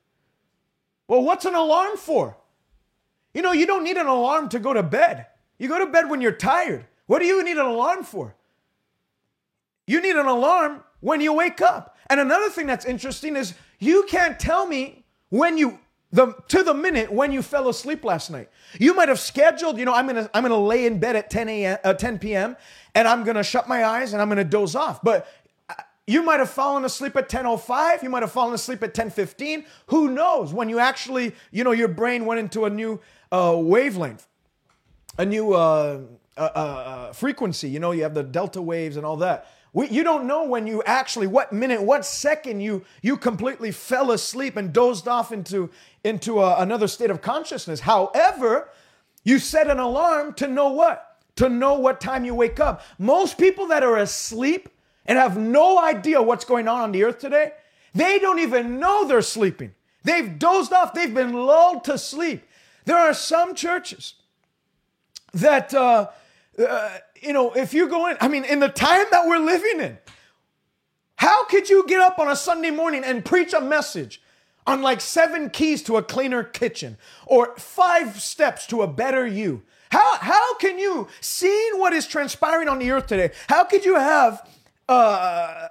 Well, 1.08 1.22
what's 1.22 1.46
an 1.46 1.54
alarm 1.54 1.96
for? 1.96 2.36
You 3.34 3.42
know, 3.42 3.52
you 3.52 3.66
don't 3.66 3.84
need 3.84 3.96
an 3.96 4.06
alarm 4.06 4.48
to 4.50 4.58
go 4.58 4.72
to 4.72 4.82
bed. 4.82 5.26
You 5.58 5.68
go 5.68 5.78
to 5.78 5.86
bed 5.86 6.10
when 6.10 6.20
you're 6.20 6.32
tired. 6.32 6.86
What 7.06 7.20
do 7.20 7.26
you 7.26 7.42
need 7.44 7.56
an 7.56 7.66
alarm 7.66 8.04
for? 8.04 8.34
You 9.86 10.00
need 10.00 10.16
an 10.16 10.26
alarm 10.26 10.82
when 11.00 11.20
you 11.20 11.32
wake 11.32 11.60
up. 11.60 11.96
And 12.08 12.20
another 12.20 12.50
thing 12.50 12.66
that's 12.66 12.84
interesting 12.84 13.36
is 13.36 13.54
you 13.78 14.04
can't 14.08 14.38
tell 14.38 14.66
me 14.66 15.04
when 15.30 15.58
you 15.58 15.78
the 16.12 16.34
to 16.48 16.62
the 16.62 16.74
minute 16.74 17.10
when 17.10 17.32
you 17.32 17.42
fell 17.42 17.68
asleep 17.68 18.04
last 18.04 18.30
night. 18.30 18.50
You 18.78 18.94
might 18.94 19.08
have 19.08 19.18
scheduled, 19.18 19.78
you 19.78 19.84
know, 19.84 19.94
I'm 19.94 20.06
gonna 20.06 20.30
I'm 20.34 20.42
gonna 20.42 20.56
lay 20.56 20.86
in 20.86 20.98
bed 20.98 21.16
at 21.16 21.30
10 21.30 21.48
a.m. 21.48 21.78
Uh, 21.82 21.94
10 21.94 22.18
p.m. 22.18 22.56
and 22.94 23.08
I'm 23.08 23.24
gonna 23.24 23.42
shut 23.42 23.66
my 23.66 23.84
eyes 23.84 24.12
and 24.12 24.20
I'm 24.20 24.28
gonna 24.28 24.44
doze 24.44 24.76
off. 24.76 25.02
But 25.02 25.26
uh, 25.70 25.74
you 26.06 26.22
might 26.22 26.38
have 26.38 26.50
fallen 26.50 26.84
asleep 26.84 27.16
at 27.16 27.30
10:05. 27.30 28.02
You 28.02 28.10
might 28.10 28.22
have 28.22 28.32
fallen 28.32 28.54
asleep 28.54 28.82
at 28.82 28.94
10:15. 28.94 29.64
Who 29.86 30.10
knows 30.10 30.52
when 30.52 30.68
you 30.68 30.78
actually, 30.78 31.34
you 31.50 31.64
know, 31.64 31.72
your 31.72 31.88
brain 31.88 32.26
went 32.26 32.40
into 32.40 32.66
a 32.66 32.70
new 32.70 33.00
uh, 33.32 33.56
wavelength, 33.56 34.28
a 35.18 35.26
new 35.26 35.54
uh, 35.54 36.02
uh, 36.36 36.40
uh 36.40 37.12
frequency. 37.12 37.68
You 37.68 37.80
know, 37.80 37.90
you 37.90 38.04
have 38.04 38.14
the 38.14 38.22
delta 38.22 38.62
waves 38.62 38.96
and 38.96 39.04
all 39.04 39.16
that. 39.16 39.48
We, 39.74 39.88
you 39.88 40.04
don't 40.04 40.26
know 40.26 40.44
when 40.44 40.66
you 40.66 40.82
actually, 40.84 41.26
what 41.26 41.52
minute, 41.52 41.82
what 41.82 42.04
second 42.04 42.60
you 42.60 42.84
you 43.00 43.16
completely 43.16 43.72
fell 43.72 44.12
asleep 44.12 44.56
and 44.56 44.72
dozed 44.72 45.08
off 45.08 45.32
into 45.32 45.70
into 46.04 46.40
a, 46.40 46.60
another 46.60 46.86
state 46.86 47.10
of 47.10 47.22
consciousness. 47.22 47.80
However, 47.80 48.68
you 49.24 49.38
set 49.38 49.70
an 49.70 49.78
alarm 49.78 50.34
to 50.34 50.46
know 50.46 50.68
what? 50.68 51.16
To 51.36 51.48
know 51.48 51.74
what 51.74 52.00
time 52.00 52.26
you 52.26 52.34
wake 52.34 52.60
up. 52.60 52.82
Most 52.98 53.38
people 53.38 53.68
that 53.68 53.82
are 53.82 53.96
asleep 53.96 54.68
and 55.06 55.18
have 55.18 55.38
no 55.38 55.82
idea 55.82 56.20
what's 56.20 56.44
going 56.44 56.68
on 56.68 56.82
on 56.82 56.92
the 56.92 57.04
earth 57.04 57.18
today, 57.18 57.52
they 57.94 58.18
don't 58.18 58.40
even 58.40 58.78
know 58.78 59.06
they're 59.06 59.22
sleeping. 59.22 59.74
They've 60.04 60.38
dozed 60.38 60.72
off. 60.72 60.92
They've 60.92 61.12
been 61.14 61.32
lulled 61.32 61.84
to 61.84 61.96
sleep. 61.96 62.44
There 62.84 62.98
are 62.98 63.14
some 63.14 63.54
churches 63.54 64.14
that. 65.32 65.72
Uh, 65.74 66.08
uh, 66.58 66.98
you 67.22 67.32
know, 67.32 67.52
if 67.52 67.72
you 67.72 67.88
go 67.88 68.08
in, 68.08 68.16
I 68.20 68.28
mean, 68.28 68.44
in 68.44 68.60
the 68.60 68.68
time 68.68 69.06
that 69.10 69.26
we're 69.26 69.38
living 69.38 69.80
in, 69.80 69.98
how 71.16 71.44
could 71.44 71.70
you 71.70 71.86
get 71.86 72.00
up 72.00 72.18
on 72.18 72.28
a 72.28 72.36
Sunday 72.36 72.70
morning 72.70 73.04
and 73.04 73.24
preach 73.24 73.52
a 73.52 73.60
message 73.60 74.20
on 74.66 74.82
like 74.82 75.00
seven 75.00 75.50
keys 75.50 75.82
to 75.84 75.96
a 75.96 76.02
cleaner 76.02 76.42
kitchen 76.42 76.98
or 77.26 77.54
five 77.56 78.20
steps 78.20 78.66
to 78.66 78.82
a 78.82 78.88
better 78.88 79.26
you? 79.26 79.62
How, 79.90 80.16
how 80.18 80.56
can 80.56 80.78
you, 80.78 81.08
seeing 81.20 81.78
what 81.78 81.92
is 81.92 82.06
transpiring 82.06 82.68
on 82.68 82.78
the 82.78 82.90
earth 82.90 83.06
today, 83.06 83.30
how 83.48 83.64
could 83.64 83.84
you 83.84 83.94
have 83.96 84.48
uh, 84.88 85.68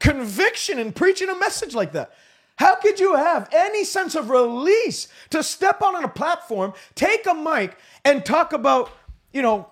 conviction 0.00 0.78
in 0.78 0.92
preaching 0.92 1.28
a 1.28 1.38
message 1.38 1.74
like 1.74 1.92
that? 1.92 2.12
How 2.62 2.76
could 2.76 3.00
you 3.00 3.16
have 3.16 3.48
any 3.52 3.82
sense 3.82 4.14
of 4.14 4.30
release 4.30 5.08
to 5.30 5.42
step 5.42 5.82
on 5.82 6.04
a 6.04 6.06
platform, 6.06 6.74
take 6.94 7.26
a 7.26 7.34
mic, 7.34 7.76
and 8.04 8.24
talk 8.24 8.52
about, 8.52 8.92
you 9.32 9.42
know, 9.42 9.68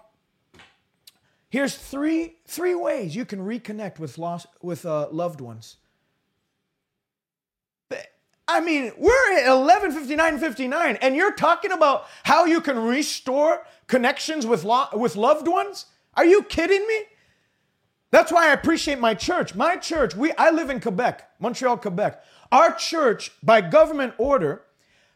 Here's 1.51 1.75
three, 1.75 2.37
three 2.47 2.77
ways 2.77 3.17
you 3.17 3.25
can 3.25 3.41
reconnect 3.41 3.99
with 3.99 4.19
lost, 4.19 4.47
with 4.63 4.87
uh, 4.87 5.09
loved 5.11 5.41
ones. 5.41 5.77
I 8.47 8.61
mean, 8.61 8.93
we're 8.97 9.39
at 9.39 9.47
11, 9.47 9.93
59, 9.93 10.39
59, 10.39 10.97
and 10.97 11.15
you're 11.15 11.35
talking 11.35 11.73
about 11.73 12.07
how 12.25 12.45
you 12.45 12.61
can 12.61 12.79
restore 12.79 13.65
connections 13.87 14.47
with, 14.47 14.65
lo- 14.65 14.89
with 14.93 15.15
loved 15.15 15.47
ones? 15.47 15.87
Are 16.15 16.25
you 16.25 16.43
kidding 16.43 16.87
me? 16.87 17.03
That's 18.11 18.33
why 18.33 18.49
I 18.49 18.53
appreciate 18.53 18.99
my 18.99 19.15
church. 19.15 19.55
My 19.55 19.77
church, 19.77 20.17
we 20.17 20.33
I 20.33 20.51
live 20.51 20.71
in 20.71 20.81
Quebec, 20.81 21.31
Montreal, 21.39 21.77
Quebec. 21.77 22.25
Our 22.53 22.75
church, 22.75 23.33
by 23.43 23.61
government 23.61 24.15
order, 24.19 24.63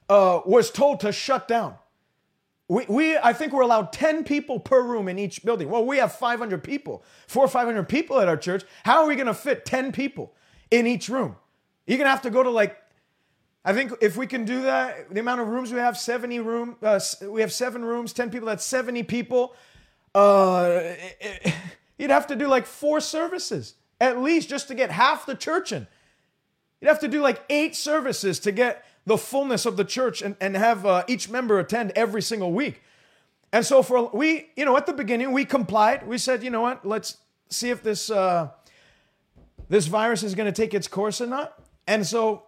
uh, 0.09 0.41
was 0.47 0.71
told 0.71 1.01
to 1.01 1.13
shut 1.13 1.49
down. 1.49 1.77
We, 2.69 2.87
we, 2.89 3.19
I 3.19 3.33
think 3.33 3.53
we're 3.53 3.63
allowed 3.63 3.93
10 3.93 4.25
people 4.25 4.59
per 4.61 4.83
room 4.83 5.09
in 5.09 5.19
each 5.19 5.45
building. 5.45 5.69
Well, 5.69 5.85
we 5.85 5.99
have 5.99 6.13
500 6.13 6.63
people, 6.63 7.05
four 7.27 7.45
or 7.45 7.49
500 7.49 7.89
people 7.89 8.21
at 8.21 8.29
our 8.29 8.37
church. 8.37 8.65
How 8.85 9.03
are 9.03 9.07
we 9.07 9.17
going 9.17 9.27
to 9.27 9.35
fit 9.35 9.67
10 9.67 9.93
people 9.93 10.33
in 10.71 10.87
each 10.87 11.09
room? 11.09 11.37
You're 11.87 11.99
going 11.99 12.07
to 12.07 12.11
have 12.11 12.23
to 12.23 12.31
go 12.31 12.43
to 12.43 12.51
like, 12.51 12.81
I 13.65 13.73
think 13.75 13.93
if 14.01 14.17
we 14.17 14.27
can 14.27 14.45
do 14.45 14.63
that, 14.63 15.13
the 15.13 15.21
amount 15.21 15.41
of 15.41 15.49
rooms 15.49 15.73
we 15.73 15.79
have, 15.79 15.99
70 15.99 16.41
room, 16.41 16.77
uh, 16.83 17.01
we 17.29 17.41
have 17.41 17.53
seven 17.53 17.85
rooms, 17.85 18.13
10 18.13 18.31
people, 18.31 18.47
that's 18.47 18.65
70 18.65 19.03
people. 19.03 19.55
Uh, 20.15 20.93
you'd 21.99 22.11
have 22.11 22.29
to 22.29 22.37
do 22.37 22.47
like 22.47 22.67
four 22.67 23.01
services 23.01 23.75
at 24.01 24.21
least 24.21 24.49
just 24.49 24.69
to 24.69 24.75
get 24.75 24.91
half 24.91 25.27
the 25.27 25.35
church 25.35 25.73
in. 25.73 25.87
You'd 26.85 26.91
have 26.91 27.01
to 27.01 27.09
do 27.09 27.23
like 27.23 27.43
eight 27.49 27.75
services 27.75 28.39
to 28.41 28.53
get 28.53 28.85
the 29.07 29.17
fullness 29.17 29.65
of 29.65 29.79
the 29.79 29.87
church 29.87 30.21
and, 30.21 30.37
and 30.39 30.55
have 30.55 30.85
uh, 30.85 31.03
each 31.09 31.31
member 31.31 31.59
attend 31.59 31.93
every 31.97 32.21
single 32.21 32.53
week. 32.53 32.83
And 33.55 33.65
so 33.65 33.83
for 33.83 34.11
we, 34.13 34.51
you 34.55 34.67
know, 34.67 34.77
at 34.77 34.85
the 34.85 34.93
beginning 34.93 35.33
we 35.33 35.47
complied. 35.47 36.07
We 36.07 36.19
said, 36.19 36.43
you 36.43 36.51
know 36.51 36.61
what, 36.61 36.85
let's 36.85 37.17
see 37.49 37.71
if 37.71 37.83
this 37.83 38.11
uh, 38.11 38.51
this 39.71 39.87
virus 39.87 40.23
is 40.23 40.35
going 40.35 40.45
to 40.45 40.53
take 40.53 40.75
its 40.75 40.87
course 40.87 41.23
or 41.23 41.27
not. 41.27 41.59
And 41.87 42.07
so 42.07 42.43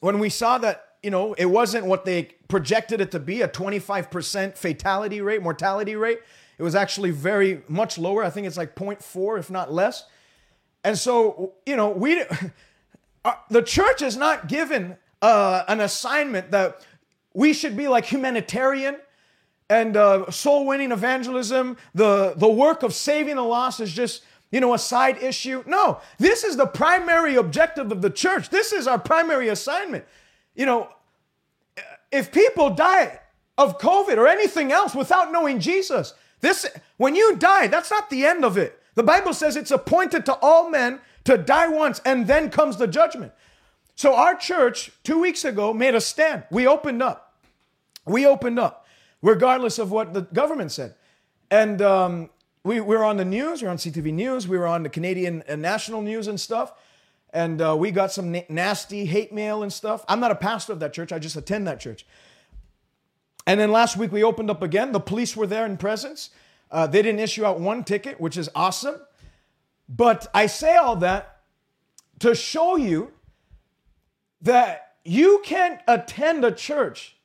when 0.00 0.18
we 0.18 0.30
saw 0.30 0.58
that, 0.58 0.94
you 1.04 1.10
know, 1.12 1.34
it 1.34 1.46
wasn't 1.46 1.86
what 1.86 2.04
they 2.04 2.30
projected 2.48 3.00
it 3.00 3.12
to 3.12 3.20
be, 3.20 3.42
a 3.42 3.48
25% 3.48 4.56
fatality 4.56 5.20
rate, 5.20 5.42
mortality 5.44 5.94
rate. 5.94 6.18
It 6.58 6.64
was 6.64 6.74
actually 6.74 7.12
very 7.12 7.62
much 7.68 7.98
lower. 7.98 8.24
I 8.24 8.30
think 8.30 8.48
it's 8.48 8.56
like 8.56 8.74
0.4, 8.74 9.38
if 9.38 9.48
not 9.48 9.72
less. 9.72 10.06
And 10.82 10.98
so, 10.98 11.52
you 11.66 11.76
know, 11.76 11.90
we 11.90 12.24
the 13.50 13.62
church 13.62 14.02
is 14.02 14.16
not 14.16 14.48
given 14.48 14.96
uh, 15.22 15.64
an 15.68 15.80
assignment 15.80 16.50
that 16.50 16.84
we 17.34 17.52
should 17.52 17.76
be 17.76 17.88
like 17.88 18.04
humanitarian 18.04 18.96
and 19.70 19.96
uh, 19.96 20.30
soul 20.30 20.66
winning 20.66 20.92
evangelism. 20.92 21.76
The, 21.94 22.34
the 22.36 22.48
work 22.48 22.82
of 22.82 22.94
saving 22.94 23.36
the 23.36 23.42
lost 23.42 23.80
is 23.80 23.92
just, 23.92 24.22
you 24.50 24.60
know, 24.60 24.74
a 24.74 24.78
side 24.78 25.22
issue. 25.22 25.62
No, 25.66 26.00
this 26.18 26.44
is 26.44 26.56
the 26.56 26.66
primary 26.66 27.36
objective 27.36 27.92
of 27.92 28.02
the 28.02 28.10
church. 28.10 28.50
This 28.50 28.72
is 28.72 28.86
our 28.86 28.98
primary 28.98 29.48
assignment. 29.48 30.04
You 30.54 30.66
know, 30.66 30.88
if 32.10 32.32
people 32.32 32.70
die 32.70 33.20
of 33.56 33.78
COVID 33.78 34.16
or 34.16 34.26
anything 34.26 34.72
else 34.72 34.94
without 34.94 35.32
knowing 35.32 35.60
Jesus, 35.60 36.14
this 36.40 36.66
when 36.96 37.14
you 37.14 37.36
die, 37.36 37.66
that's 37.66 37.90
not 37.90 38.10
the 38.10 38.24
end 38.24 38.44
of 38.44 38.56
it. 38.56 38.80
The 38.94 39.02
Bible 39.02 39.34
says 39.34 39.56
it's 39.56 39.70
appointed 39.70 40.24
to 40.26 40.34
all 40.40 40.70
men 40.70 41.00
to 41.28 41.36
die 41.36 41.68
once 41.68 42.00
and 42.06 42.26
then 42.26 42.48
comes 42.48 42.78
the 42.78 42.86
judgment. 42.86 43.32
So 43.96 44.14
our 44.14 44.34
church, 44.34 44.90
two 45.04 45.20
weeks 45.20 45.44
ago, 45.44 45.74
made 45.74 45.94
a 45.94 46.00
stand. 46.00 46.44
We 46.50 46.66
opened 46.66 47.02
up. 47.02 47.34
We 48.06 48.24
opened 48.24 48.58
up, 48.58 48.86
regardless 49.20 49.78
of 49.78 49.90
what 49.90 50.14
the 50.14 50.22
government 50.22 50.72
said. 50.72 50.94
And 51.50 51.82
um, 51.82 52.30
we, 52.64 52.80
we 52.80 52.96
were 52.96 53.04
on 53.04 53.18
the 53.18 53.26
news, 53.26 53.60
we 53.60 53.66
were 53.66 53.72
on 53.72 53.76
CTV 53.76 54.10
News, 54.10 54.48
we 54.48 54.56
were 54.56 54.66
on 54.66 54.82
the 54.82 54.88
Canadian 54.88 55.42
uh, 55.46 55.56
national 55.56 56.00
news 56.00 56.28
and 56.28 56.40
stuff. 56.40 56.72
And 57.30 57.60
uh, 57.60 57.76
we 57.78 57.90
got 57.90 58.10
some 58.10 58.32
na- 58.32 58.48
nasty 58.48 59.04
hate 59.04 59.30
mail 59.30 59.62
and 59.62 59.70
stuff. 59.70 60.06
I'm 60.08 60.20
not 60.20 60.30
a 60.30 60.34
pastor 60.34 60.72
of 60.72 60.80
that 60.80 60.94
church, 60.94 61.12
I 61.12 61.18
just 61.18 61.36
attend 61.36 61.66
that 61.66 61.78
church. 61.78 62.06
And 63.46 63.60
then 63.60 63.70
last 63.70 63.98
week 63.98 64.12
we 64.12 64.24
opened 64.24 64.48
up 64.48 64.62
again. 64.62 64.92
The 64.92 65.00
police 65.00 65.36
were 65.36 65.46
there 65.46 65.66
in 65.66 65.76
presence. 65.76 66.30
Uh, 66.70 66.86
they 66.86 67.02
didn't 67.02 67.20
issue 67.20 67.44
out 67.44 67.60
one 67.60 67.84
ticket, 67.84 68.18
which 68.18 68.38
is 68.38 68.48
awesome. 68.54 68.98
But 69.88 70.26
I 70.34 70.46
say 70.46 70.76
all 70.76 70.96
that 70.96 71.40
to 72.18 72.34
show 72.34 72.76
you 72.76 73.12
that 74.42 74.94
you 75.04 75.40
can't 75.44 75.80
attend 75.88 76.44
a 76.44 76.52
church 76.52 77.16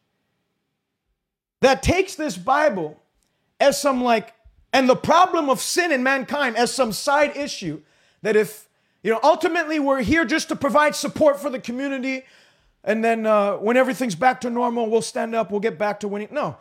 that 1.60 1.84
takes 1.84 2.16
this 2.16 2.38
Bible 2.38 3.00
as 3.60 3.82
some 3.82 4.04
like, 4.04 4.34
and 4.72 4.90
the 4.90 4.96
problem 4.96 5.50
of 5.50 5.60
sin 5.60 5.92
in 5.92 6.04
mankind 6.04 6.58
as 6.58 6.74
some 6.74 6.92
side 6.92 7.36
issue 7.36 7.82
that 8.22 8.36
if, 8.36 8.68
you 9.02 9.12
know, 9.12 9.20
ultimately 9.24 9.80
we're 9.80 10.02
here 10.02 10.26
just 10.26 10.50
to 10.50 10.56
provide 10.56 10.96
support 10.96 11.40
for 11.40 11.50
the 11.50 11.60
community. 11.60 12.24
And 12.84 13.04
then 13.04 13.26
uh, 13.26 13.54
when 13.58 13.78
everything's 13.78 14.16
back 14.16 14.42
to 14.42 14.50
normal, 14.50 14.90
we'll 14.90 15.02
stand 15.02 15.36
up, 15.36 15.52
we'll 15.52 15.60
get 15.60 15.78
back 15.78 16.00
to 16.02 16.08
winning. 16.08 16.30
No. 16.32 16.58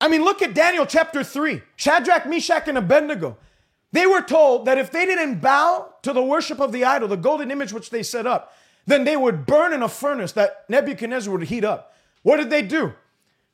I 0.00 0.08
mean, 0.08 0.24
look 0.24 0.42
at 0.42 0.54
Daniel 0.54 0.86
chapter 0.86 1.22
3 1.22 1.62
Shadrach, 1.76 2.26
Meshach, 2.26 2.68
and 2.68 2.78
Abednego. 2.78 3.36
They 3.92 4.06
were 4.06 4.22
told 4.22 4.66
that 4.66 4.78
if 4.78 4.90
they 4.90 5.04
didn't 5.04 5.40
bow 5.40 5.94
to 6.02 6.12
the 6.12 6.22
worship 6.22 6.60
of 6.60 6.72
the 6.72 6.84
idol, 6.84 7.08
the 7.08 7.16
golden 7.16 7.50
image 7.50 7.72
which 7.72 7.90
they 7.90 8.02
set 8.02 8.26
up, 8.26 8.54
then 8.86 9.04
they 9.04 9.16
would 9.16 9.46
burn 9.46 9.72
in 9.72 9.82
a 9.82 9.88
furnace 9.88 10.32
that 10.32 10.64
Nebuchadnezzar 10.68 11.32
would 11.32 11.48
heat 11.48 11.64
up. 11.64 11.94
What 12.22 12.36
did 12.36 12.50
they 12.50 12.62
do? 12.62 12.94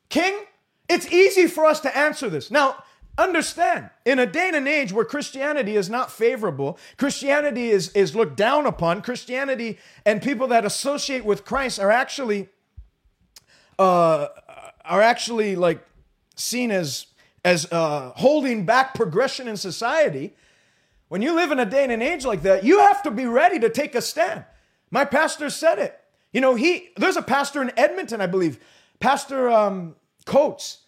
King, 0.09 0.45
it's 0.87 1.11
easy 1.11 1.47
for 1.47 1.65
us 1.65 1.79
to 1.81 1.97
answer 1.97 2.29
this. 2.29 2.51
Now, 2.51 2.83
understand, 3.17 3.89
in 4.05 4.19
a 4.19 4.25
day 4.25 4.47
and 4.47 4.55
an 4.55 4.67
age 4.67 4.93
where 4.93 5.05
Christianity 5.05 5.75
is 5.75 5.89
not 5.89 6.11
favorable, 6.11 6.77
Christianity 6.97 7.69
is, 7.69 7.89
is 7.89 8.15
looked 8.15 8.37
down 8.37 8.65
upon, 8.65 9.01
Christianity 9.01 9.79
and 10.05 10.21
people 10.21 10.47
that 10.47 10.65
associate 10.65 11.25
with 11.25 11.45
Christ 11.45 11.79
are 11.79 11.91
actually 11.91 12.49
uh, 13.79 14.27
are 14.85 15.01
actually 15.01 15.55
like 15.55 15.85
seen 16.35 16.71
as 16.71 17.07
as 17.47 17.65
uh, 17.71 18.11
holding 18.17 18.65
back 18.65 18.93
progression 18.93 19.47
in 19.47 19.55
society, 19.55 20.33
When 21.07 21.21
you 21.21 21.33
live 21.33 21.53
in 21.53 21.59
a 21.59 21.65
day 21.65 21.83
and 21.83 21.93
an 21.93 22.01
age 22.01 22.25
like 22.25 22.41
that, 22.41 22.65
you 22.65 22.79
have 22.79 23.01
to 23.03 23.11
be 23.11 23.25
ready 23.25 23.57
to 23.59 23.69
take 23.69 23.95
a 23.95 24.01
stand. 24.01 24.43
My 24.91 25.05
pastor 25.05 25.49
said 25.49 25.79
it. 25.79 25.97
You 26.33 26.41
know, 26.41 26.55
he 26.55 26.89
there's 26.97 27.15
a 27.15 27.21
pastor 27.21 27.61
in 27.61 27.71
Edmonton, 27.77 28.19
I 28.19 28.27
believe, 28.27 28.59
Pastor 28.99 29.49
um, 29.49 29.95
Coates. 30.25 30.79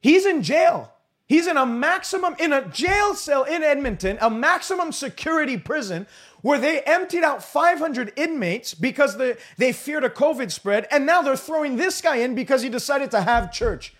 He's 0.00 0.24
in 0.24 0.42
jail. 0.42 0.90
He's 1.26 1.46
in 1.46 1.58
a 1.58 1.66
maximum 1.66 2.34
in 2.38 2.54
a 2.54 2.66
jail 2.68 3.14
cell 3.14 3.44
in 3.44 3.62
Edmonton, 3.62 4.16
a 4.22 4.30
maximum 4.30 4.90
security 4.90 5.58
prison 5.58 6.06
where 6.40 6.58
they 6.58 6.80
emptied 6.80 7.24
out 7.24 7.44
500 7.44 8.14
inmates 8.16 8.72
because 8.72 9.18
they, 9.18 9.36
they 9.58 9.72
feared 9.72 10.04
a 10.04 10.10
COVID 10.10 10.50
spread, 10.50 10.86
and 10.90 11.04
now 11.04 11.20
they're 11.20 11.36
throwing 11.36 11.76
this 11.76 12.00
guy 12.00 12.16
in 12.16 12.34
because 12.34 12.62
he 12.62 12.70
decided 12.70 13.10
to 13.10 13.20
have 13.20 13.52
church 13.52 13.94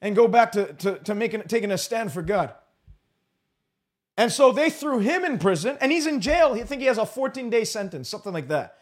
and 0.00 0.14
go 0.14 0.28
back 0.28 0.52
to, 0.52 0.72
to, 0.74 0.98
to 1.00 1.14
making, 1.14 1.42
taking 1.42 1.70
a 1.70 1.78
stand 1.78 2.12
for 2.12 2.22
God. 2.22 2.54
And 4.16 4.32
so 4.32 4.50
they 4.52 4.70
threw 4.70 4.98
him 4.98 5.24
in 5.24 5.38
prison, 5.38 5.76
and 5.80 5.92
he's 5.92 6.06
in 6.06 6.20
jail. 6.20 6.54
I 6.54 6.62
think 6.64 6.80
he 6.80 6.86
has 6.86 6.98
a 6.98 7.06
14 7.06 7.50
day 7.50 7.64
sentence, 7.64 8.08
something 8.08 8.32
like 8.32 8.48
that. 8.48 8.78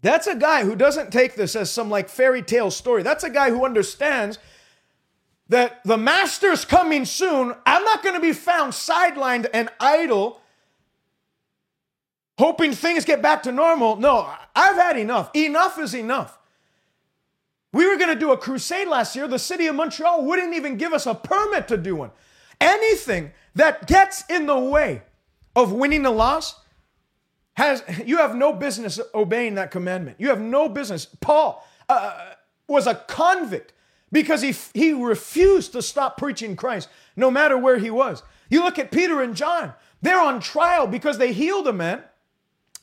That's 0.00 0.26
a 0.26 0.36
guy 0.36 0.64
who 0.64 0.76
doesn't 0.76 1.10
take 1.10 1.34
this 1.34 1.56
as 1.56 1.70
some 1.70 1.90
like 1.90 2.08
fairy 2.08 2.42
tale 2.42 2.70
story. 2.70 3.02
That's 3.02 3.24
a 3.24 3.30
guy 3.30 3.50
who 3.50 3.64
understands 3.64 4.38
that 5.48 5.82
the 5.84 5.96
master's 5.96 6.64
coming 6.64 7.04
soon. 7.04 7.54
I'm 7.66 7.84
not 7.84 8.02
going 8.02 8.14
to 8.14 8.20
be 8.20 8.32
found 8.32 8.74
sidelined 8.74 9.46
and 9.52 9.70
idle, 9.80 10.40
hoping 12.38 12.72
things 12.72 13.04
get 13.04 13.22
back 13.22 13.42
to 13.44 13.52
normal. 13.52 13.96
No, 13.96 14.30
I've 14.54 14.76
had 14.76 14.98
enough. 14.98 15.34
Enough 15.34 15.78
is 15.80 15.94
enough. 15.94 16.37
We 17.72 17.86
were 17.86 17.96
going 17.96 18.08
to 18.08 18.18
do 18.18 18.32
a 18.32 18.36
crusade 18.36 18.88
last 18.88 19.14
year. 19.14 19.28
The 19.28 19.38
city 19.38 19.66
of 19.66 19.74
Montreal 19.74 20.24
wouldn't 20.24 20.54
even 20.54 20.76
give 20.76 20.92
us 20.92 21.06
a 21.06 21.14
permit 21.14 21.68
to 21.68 21.76
do 21.76 21.96
one. 21.96 22.10
Anything 22.60 23.32
that 23.54 23.86
gets 23.86 24.24
in 24.28 24.46
the 24.46 24.58
way 24.58 25.02
of 25.54 25.72
winning 25.72 26.02
the 26.02 26.10
loss 26.10 26.60
has 27.54 27.82
you 28.06 28.18
have 28.18 28.36
no 28.36 28.52
business 28.52 29.00
obeying 29.14 29.56
that 29.56 29.70
commandment. 29.70 30.16
You 30.18 30.28
have 30.28 30.40
no 30.40 30.68
business. 30.68 31.06
Paul 31.20 31.66
uh, 31.88 32.34
was 32.68 32.86
a 32.86 32.94
convict 32.94 33.72
because 34.12 34.42
he, 34.42 34.54
he 34.74 34.92
refused 34.92 35.72
to 35.72 35.82
stop 35.82 36.16
preaching 36.16 36.56
Christ 36.56 36.88
no 37.16 37.30
matter 37.30 37.58
where 37.58 37.78
he 37.78 37.90
was. 37.90 38.22
You 38.48 38.62
look 38.62 38.78
at 38.78 38.90
Peter 38.90 39.20
and 39.20 39.34
John, 39.34 39.74
they're 40.00 40.20
on 40.20 40.40
trial 40.40 40.86
because 40.86 41.18
they 41.18 41.32
healed 41.32 41.66
a 41.66 41.72
man 41.72 42.02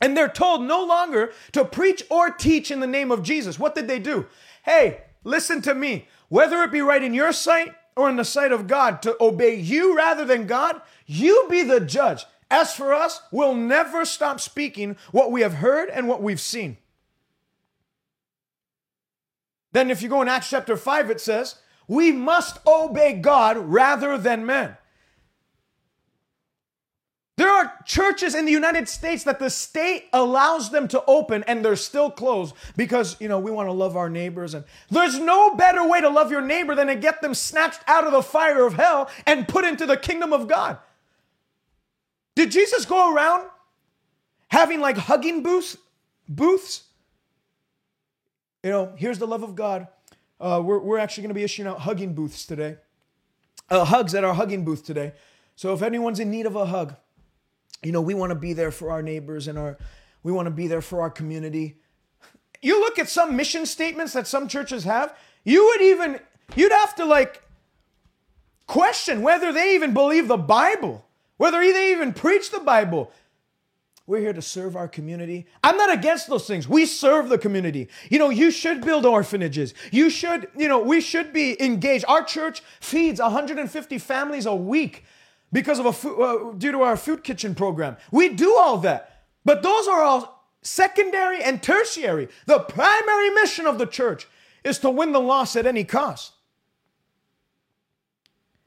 and 0.02 0.16
they're 0.16 0.28
told 0.28 0.62
no 0.62 0.84
longer 0.84 1.32
to 1.54 1.64
preach 1.64 2.04
or 2.10 2.30
teach 2.30 2.70
in 2.70 2.82
the 2.82 2.88
name 2.88 3.12
of 3.12 3.24
Jesus. 3.24 3.58
What 3.58 3.76
did 3.76 3.88
they 3.88 4.00
do? 4.00 4.28
Hey, 4.66 5.02
listen 5.24 5.62
to 5.62 5.76
me. 5.76 6.08
Whether 6.28 6.64
it 6.64 6.72
be 6.72 6.82
right 6.82 7.04
in 7.04 7.14
your 7.14 7.32
sight 7.32 7.76
or 7.96 8.10
in 8.10 8.16
the 8.16 8.26
sight 8.26 8.52
of 8.52 8.66
God 8.66 9.04
to 9.04 9.16
obey 9.22 9.54
you 9.56 9.96
rather 9.96 10.26
than 10.26 10.48
God, 10.48 10.82
you 11.06 11.46
be 11.52 11.62
the 11.62 11.80
judge. 11.80 12.26
As 12.50 12.74
for 12.74 12.92
us, 12.92 13.22
we'll 13.32 13.54
never 13.54 14.06
stop 14.06 14.40
speaking 14.40 14.98
what 15.12 15.32
we 15.32 15.42
have 15.42 15.56
heard 15.56 15.90
and 15.90 16.08
what 16.08 16.22
we've 16.22 16.42
seen. 16.42 16.78
Then, 19.72 19.92
if 19.92 20.02
you 20.02 20.10
go 20.10 20.22
in 20.24 20.28
Acts 20.28 20.50
chapter 20.50 20.76
5, 20.76 21.12
it 21.12 21.22
says, 21.22 21.56
We 21.88 22.12
must 22.12 22.58
obey 22.66 23.14
God 23.14 23.58
rather 23.58 24.18
than 24.18 24.48
men. 24.48 24.78
Are 27.66 27.74
churches 27.86 28.36
in 28.36 28.46
the 28.46 28.52
United 28.52 28.88
States 28.88 29.24
that 29.24 29.40
the 29.40 29.50
state 29.50 30.06
allows 30.14 30.70
them 30.70 30.88
to 30.90 31.04
open 31.06 31.44
and 31.48 31.64
they're 31.64 31.76
still 31.76 32.12
closed 32.12 32.54
because, 32.76 33.20
you 33.20 33.28
know, 33.28 33.40
we 33.40 33.52
want 33.52 33.68
to 33.68 33.74
love 33.74 33.98
our 33.98 34.10
neighbors. 34.10 34.54
And 34.54 34.66
there's 34.90 35.20
no 35.20 35.56
better 35.56 35.88
way 35.88 36.02
to 36.02 36.10
love 36.10 36.32
your 36.32 36.42
neighbor 36.42 36.76
than 36.76 36.88
to 36.88 36.96
get 36.96 37.22
them 37.22 37.34
snatched 37.34 37.82
out 37.88 38.06
of 38.06 38.12
the 38.12 38.22
fire 38.22 38.66
of 38.66 38.74
hell 38.74 39.10
and 39.26 39.48
put 39.48 39.66
into 39.66 39.86
the 39.86 39.98
kingdom 39.98 40.32
of 40.34 40.48
God. 40.48 40.78
Did 42.36 42.52
Jesus 42.52 42.86
go 42.86 43.14
around 43.14 43.50
having 44.50 44.80
like 44.80 44.98
hugging 44.98 45.42
booths? 45.42 45.78
Booths? 46.28 46.84
You 48.64 48.70
know, 48.72 48.94
here's 48.96 49.20
the 49.20 49.28
love 49.28 49.44
of 49.44 49.56
God. 49.56 49.88
Uh, 50.40 50.62
we're, 50.64 50.80
we're 50.80 50.98
actually 51.00 51.24
going 51.24 51.30
to 51.30 51.36
be 51.36 51.44
issuing 51.44 51.68
out 51.68 51.80
hugging 51.80 52.14
booths 52.14 52.46
today. 52.46 52.78
Uh, 53.70 53.86
hugs 53.86 54.14
at 54.14 54.24
our 54.24 54.34
hugging 54.34 54.66
booth 54.66 54.86
today. 54.86 55.14
So 55.56 55.74
if 55.74 55.82
anyone's 55.82 56.20
in 56.20 56.30
need 56.30 56.46
of 56.46 56.56
a 56.56 56.66
hug, 56.66 56.96
you 57.84 57.92
know, 57.92 58.02
we 58.02 58.14
want 58.14 58.32
to 58.32 58.36
be 58.36 58.54
there 58.54 58.72
for 58.72 58.92
our 58.92 59.02
neighbors 59.02 59.48
and 59.48 59.58
our, 59.58 59.78
we 60.24 60.32
want 60.32 60.48
to 60.48 60.52
be 60.52 60.68
there 60.68 60.82
for 60.82 61.02
our 61.02 61.10
community. 61.10 61.78
You 62.62 62.80
look 62.80 62.98
at 62.98 63.10
some 63.10 63.36
mission 63.36 63.66
statements 63.66 64.14
that 64.14 64.28
some 64.28 64.48
churches 64.48 64.84
have, 64.86 65.16
you 65.44 65.66
would 65.66 65.82
even, 65.82 66.20
you'd 66.56 66.72
have 66.72 66.96
to 66.96 67.06
like 67.06 67.44
question 68.68 69.22
whether 69.22 69.52
they 69.52 69.76
even 69.76 69.94
believe 69.94 70.28
the 70.28 70.38
Bible, 70.38 71.06
whether 71.38 71.60
they 71.60 71.92
even 71.92 72.14
preach 72.14 72.52
the 72.52 72.60
Bible. 72.60 73.12
We're 74.08 74.20
here 74.20 74.34
to 74.34 74.42
serve 74.42 74.76
our 74.76 74.88
community. 74.88 75.48
I'm 75.64 75.78
not 75.78 75.92
against 75.92 76.28
those 76.28 76.46
things. 76.46 76.68
We 76.68 76.86
serve 76.86 77.28
the 77.28 77.40
community. 77.40 77.90
You 78.10 78.20
know, 78.20 78.30
you 78.30 78.52
should 78.52 78.86
build 78.86 79.04
orphanages. 79.04 79.74
You 79.92 80.12
should, 80.12 80.48
you 80.56 80.68
know, 80.68 80.80
we 80.80 81.02
should 81.02 81.34
be 81.34 81.60
engaged. 81.62 82.06
Our 82.08 82.24
church 82.24 82.62
feeds 82.80 83.20
150 83.20 83.98
families 83.98 84.46
a 84.46 84.56
week 84.56 85.06
because 85.56 85.80
of 85.80 85.86
a 85.86 85.94
food, 85.94 86.20
uh, 86.20 86.52
due 86.58 86.74
to 86.74 86.82
our 86.82 86.98
food 86.98 87.24
kitchen 87.24 87.56
program. 87.56 87.96
We 88.12 88.28
do 88.28 88.58
all 88.58 88.78
that. 88.80 89.24
But 89.46 89.64
those 89.64 89.88
are 89.88 90.02
all 90.02 90.50
secondary 90.62 91.42
and 91.42 91.64
tertiary. 91.64 92.28
The 92.46 92.60
primary 92.60 93.30
mission 93.30 93.66
of 93.66 93.78
the 93.78 93.86
church 93.86 94.28
is 94.66 94.80
to 94.80 94.90
win 94.90 95.14
the 95.14 95.22
loss 95.22 95.56
at 95.56 95.66
any 95.66 95.86
cost. 95.86 96.34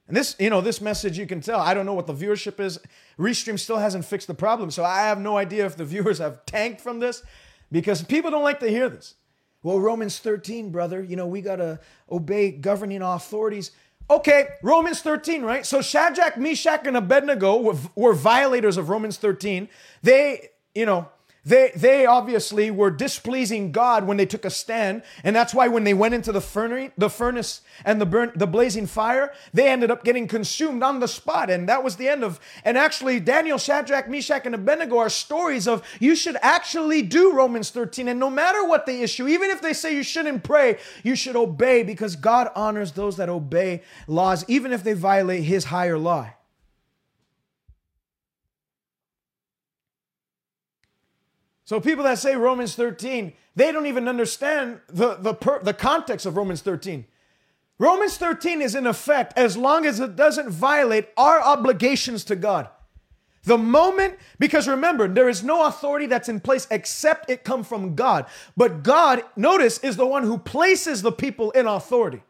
And 0.07 0.17
this, 0.17 0.35
you 0.39 0.49
know, 0.49 0.63
this 0.63 0.81
message 0.81 1.19
you 1.19 1.27
can 1.27 1.43
tell. 1.43 1.61
I 1.61 1.75
don't 1.75 1.85
know 1.85 1.93
what 1.93 2.07
the 2.07 2.15
viewership 2.15 2.59
is. 2.59 2.79
Restream 3.19 3.59
still 3.59 3.77
hasn't 3.77 4.07
fixed 4.07 4.27
the 4.27 4.33
problem. 4.33 4.71
So 4.71 4.83
I 4.83 5.03
have 5.03 5.21
no 5.21 5.37
idea 5.37 5.67
if 5.67 5.77
the 5.77 5.85
viewers 5.95 6.17
have 6.21 6.47
tanked 6.47 6.81
from 6.81 7.01
this 7.01 7.23
because 7.71 8.03
people 8.03 8.31
don't 8.31 8.45
like 8.45 8.61
to 8.61 8.71
hear 8.71 8.89
this. 8.89 9.17
Well, 9.63 9.79
Romans 9.79 10.21
13, 10.21 10.71
brother, 10.71 11.03
you 11.03 11.17
know, 11.17 11.27
we 11.27 11.43
got 11.43 11.57
to 11.57 11.81
obey 12.11 12.51
governing 12.51 13.03
authorities. 13.03 13.73
Okay, 14.11 14.49
Romans 14.63 15.03
13, 15.03 15.43
right? 15.43 15.67
So 15.67 15.83
Shadrach, 15.83 16.39
Meshach, 16.39 16.87
and 16.87 16.97
Abednego 16.97 17.59
were, 17.59 17.77
were 17.95 18.15
violators 18.15 18.79
of 18.79 18.89
Romans 18.89 19.19
13. 19.19 19.69
They, 20.03 20.49
you 20.75 20.87
know, 20.87 21.09
they, 21.45 21.73
they 21.75 22.05
obviously 22.05 22.71
were 22.71 22.91
displeasing 22.91 23.73
God 23.73 24.07
when 24.07 24.17
they 24.17 24.27
took 24.27 24.45
a 24.45 24.51
stand. 24.51 25.03
And 25.25 25.35
that's 25.35 25.55
why 25.55 25.69
when 25.69 25.85
they 25.85 25.95
went 25.95 26.15
into 26.15 26.33
the, 26.33 26.41
furnace, 26.41 26.93
the 26.99 27.09
furnace 27.09 27.63
and 27.85 28.01
the, 28.01 28.07
burn, 28.07 28.33
the 28.35 28.47
blazing 28.47 28.87
fire, 28.87 29.33
they 29.55 29.69
ended 29.69 29.91
up 29.91 30.05
getting 30.05 30.29
consumed 30.29 30.83
on 30.83 31.01
the 31.01 31.09
spot. 31.09 31.49
And 31.49 31.69
that 31.69 31.83
was 31.83 31.97
the 31.97 32.09
end 32.09 32.25
of. 32.25 32.39
And 32.65 32.77
actually, 32.77 33.21
Daniel, 33.21 33.57
Shadrach, 33.57 34.09
Meshach, 34.09 34.47
and 34.47 34.55
Abednego 34.55 34.99
are 34.99 35.09
stories 35.09 35.67
of 35.67 35.83
you 36.01 36.15
should 36.15 36.37
actually 36.43 37.03
do 37.03 37.33
Romans 37.33 37.71
13. 37.71 38.09
And 38.09 38.21
no 38.21 38.31
matter 38.31 38.67
what 38.67 38.85
the 38.85 39.03
issue, 39.03 39.29
even 39.29 39.51
if 39.51 39.63
they 39.63 39.73
say 39.73 39.95
you 39.95 40.03
shouldn't 40.03 40.43
pray, 40.43 40.79
you 41.03 41.17
should 41.17 41.37
obey 41.37 41.83
because 41.83 42.17
God 42.17 42.51
honors 42.55 42.93
those 42.93 43.17
that 43.17 43.29
obey 43.29 43.83
laws, 44.07 44.45
even 44.49 44.73
if 44.73 44.85
they 44.85 44.93
violate 44.93 45.45
his 45.45 45.65
higher 45.65 45.99
law. 45.99 46.29
So 51.69 51.81
people 51.81 52.05
that 52.05 52.19
say 52.19 52.35
Romans 52.35 52.75
13, 52.75 53.35
they 53.55 53.73
don't 53.73 53.85
even 53.85 54.09
understand 54.09 54.81
the, 54.89 55.17
the, 55.17 55.35
per, 55.35 55.63
the 55.63 55.75
context 55.75 56.25
of 56.25 56.35
Romans 56.35 56.63
13. 56.63 57.05
Romans 57.79 58.17
13 58.17 58.63
is 58.63 58.75
in 58.75 58.87
effect 58.87 59.37
as 59.37 59.55
long 59.55 59.85
as 59.85 60.01
it 60.01 60.17
doesn't 60.17 60.49
violate 60.49 61.11
our 61.19 61.43
obligations 61.43 62.25
to 62.25 62.37
God. 62.37 62.71
The 63.45 63.59
moment, 63.59 64.15
because 64.39 64.67
remember, 64.67 65.09
there 65.09 65.29
is 65.29 65.45
no 65.45 65.67
authority 65.67 66.07
that's 66.07 66.31
in 66.31 66.41
place 66.41 66.67
except 66.71 67.29
it 67.29 67.45
come 67.45 67.63
from 67.63 67.95
God. 67.95 68.25
But 68.57 68.83
God, 68.83 69.23
notice, 69.37 69.77
is 69.81 69.99
the 69.99 70.07
one 70.07 70.23
who 70.23 70.39
places 70.39 71.03
the 71.03 71.13
people 71.13 71.51
in 71.51 71.67
authority. 71.67 72.23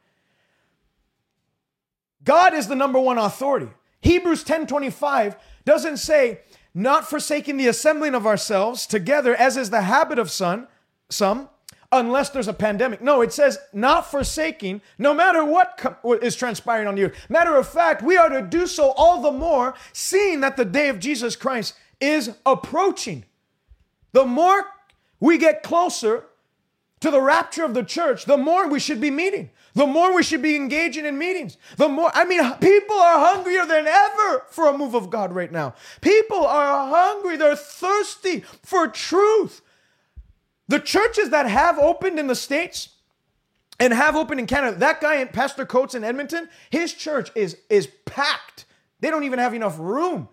God 2.25 2.55
is 2.55 2.67
the 2.67 2.75
number 2.75 2.99
one 2.99 3.19
authority. 3.19 3.69
Hebrews 4.01 4.43
10:25 4.43 5.37
doesn't 5.65 5.99
say 5.99 6.41
not 6.75 7.09
forsaking 7.09 7.57
the 7.57 7.67
assembling 7.69 8.15
of 8.15 8.27
ourselves 8.27 8.87
together, 8.87 9.35
as 9.35 9.57
is 9.57 9.71
the 9.71 9.83
habit 9.83 10.19
of 10.19 10.31
some, 10.31 10.69
some, 11.09 11.49
unless 11.91 12.31
there's 12.31 12.49
a 12.49 12.53
pandemic. 12.53 13.01
No, 13.01 13.23
it 13.23 13.33
says 13.33 13.59
not 13.73 14.11
forsaking, 14.11 14.83
no 14.99 15.15
matter 15.15 15.45
what 15.45 15.81
is 16.23 16.37
transpiring 16.37 16.87
on 16.87 16.95
the 16.95 17.05
earth. 17.05 17.17
Matter 17.29 17.57
of 17.57 17.67
fact, 17.67 18.03
we 18.03 18.17
are 18.17 18.29
to 18.29 18.43
do 18.43 18.67
so 18.67 18.91
all 18.93 19.23
the 19.23 19.33
more, 19.33 19.75
seeing 19.93 20.41
that 20.41 20.57
the 20.57 20.65
day 20.65 20.89
of 20.89 20.99
Jesus 20.99 21.35
Christ 21.35 21.75
is 22.01 22.37
approaching. 22.45 23.25
The 24.13 24.27
more 24.27 24.65
we 25.19 25.39
get 25.39 25.63
closer 25.63 26.27
to 27.01 27.11
the 27.11 27.21
rapture 27.21 27.65
of 27.65 27.75
the 27.75 27.85
church, 27.85 28.25
the 28.25 28.37
more 28.37 28.69
we 28.69 28.81
should 28.81 29.01
be 29.01 29.11
meeting 29.11 29.51
the 29.79 29.87
more 29.87 30.13
we 30.13 30.25
should 30.25 30.43
be 30.43 30.57
engaging 30.57 31.07
in 31.07 31.17
meetings. 31.19 31.57
The 31.77 31.89
more, 31.89 32.11
I 32.13 32.25
mean, 32.25 32.41
people 32.55 32.97
are 32.97 33.35
hungrier 33.35 33.65
than 33.65 33.87
ever 33.87 34.45
for 34.51 34.67
a 34.67 34.77
move 34.77 34.95
of 34.95 35.09
God 35.09 35.33
right 35.33 35.53
now. 35.53 35.75
People 36.01 36.45
are 36.45 36.89
hungry, 36.89 37.37
they're 37.37 37.55
thirsty 37.55 38.41
for 38.63 38.89
truth. 38.89 39.63
The 40.67 40.81
churches 40.81 41.31
that 41.31 41.47
have 41.47 41.79
opened 41.79 42.19
in 42.19 42.27
the 42.27 42.35
States, 42.35 42.89
and 43.81 43.93
have 43.93 44.17
opened 44.17 44.41
in 44.41 44.47
Canada. 44.49 44.77
That 44.77 45.01
guy, 45.01 45.25
Pastor 45.27 45.65
Coates 45.65 45.95
in 45.95 46.03
Edmonton, 46.03 46.49
his 46.71 46.93
church 46.93 47.31
is 47.37 47.57
is 47.71 47.87
packed. 48.05 48.67
They 48.99 49.11
don't 49.11 49.23
even 49.23 49.39
have 49.39 49.55
enough 49.55 49.79
room. 49.79 50.29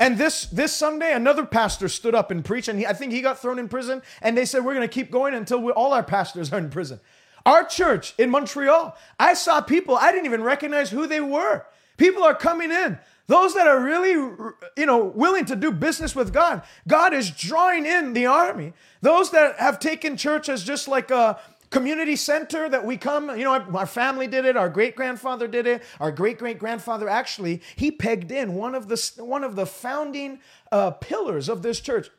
And 0.00 0.16
this 0.16 0.46
this 0.46 0.72
Sunday, 0.72 1.12
another 1.12 1.44
pastor 1.44 1.86
stood 1.86 2.14
up 2.14 2.30
and 2.30 2.42
preached, 2.42 2.68
and 2.68 2.78
he, 2.78 2.86
I 2.86 2.94
think 2.94 3.12
he 3.12 3.20
got 3.20 3.38
thrown 3.38 3.58
in 3.58 3.68
prison. 3.68 4.00
And 4.22 4.36
they 4.36 4.46
said 4.46 4.64
we're 4.64 4.74
going 4.74 4.88
to 4.88 4.92
keep 4.92 5.10
going 5.10 5.34
until 5.34 5.60
we, 5.60 5.72
all 5.72 5.92
our 5.92 6.02
pastors 6.02 6.50
are 6.52 6.58
in 6.58 6.70
prison. 6.70 7.00
Our 7.44 7.64
church 7.64 8.14
in 8.18 8.30
Montreal, 8.30 8.96
I 9.18 9.34
saw 9.34 9.60
people 9.60 9.94
I 9.96 10.10
didn't 10.10 10.24
even 10.24 10.42
recognize 10.42 10.90
who 10.90 11.06
they 11.06 11.20
were. 11.20 11.66
People 11.98 12.24
are 12.24 12.34
coming 12.34 12.70
in. 12.72 12.98
Those 13.26 13.54
that 13.54 13.68
are 13.68 13.78
really, 13.78 14.12
you 14.12 14.86
know, 14.86 15.04
willing 15.04 15.44
to 15.44 15.54
do 15.54 15.70
business 15.70 16.16
with 16.16 16.32
God, 16.32 16.62
God 16.88 17.12
is 17.12 17.30
drawing 17.30 17.86
in 17.86 18.14
the 18.14 18.26
army. 18.26 18.72
Those 19.02 19.30
that 19.30 19.56
have 19.58 19.78
taken 19.78 20.16
church 20.16 20.48
as 20.48 20.64
just 20.64 20.88
like 20.88 21.10
a, 21.10 21.38
community 21.70 22.16
center 22.16 22.68
that 22.68 22.84
we 22.84 22.96
come, 22.96 23.30
you 23.38 23.44
know, 23.44 23.52
our 23.52 23.86
family 23.86 24.26
did 24.26 24.44
it, 24.44 24.56
our 24.56 24.68
great 24.68 24.96
grandfather 24.96 25.46
did 25.46 25.66
it, 25.66 25.82
our 26.00 26.10
great 26.10 26.38
great 26.38 26.58
grandfather 26.58 27.08
actually, 27.08 27.62
he 27.76 27.90
pegged 27.90 28.30
in 28.30 28.54
one 28.54 28.74
of 28.74 28.88
the 28.88 29.12
one 29.18 29.44
of 29.44 29.56
the 29.56 29.66
founding 29.66 30.40
uh, 30.72 30.90
pillars 30.90 31.48
of 31.48 31.62
this 31.62 31.80
church. 31.80 32.10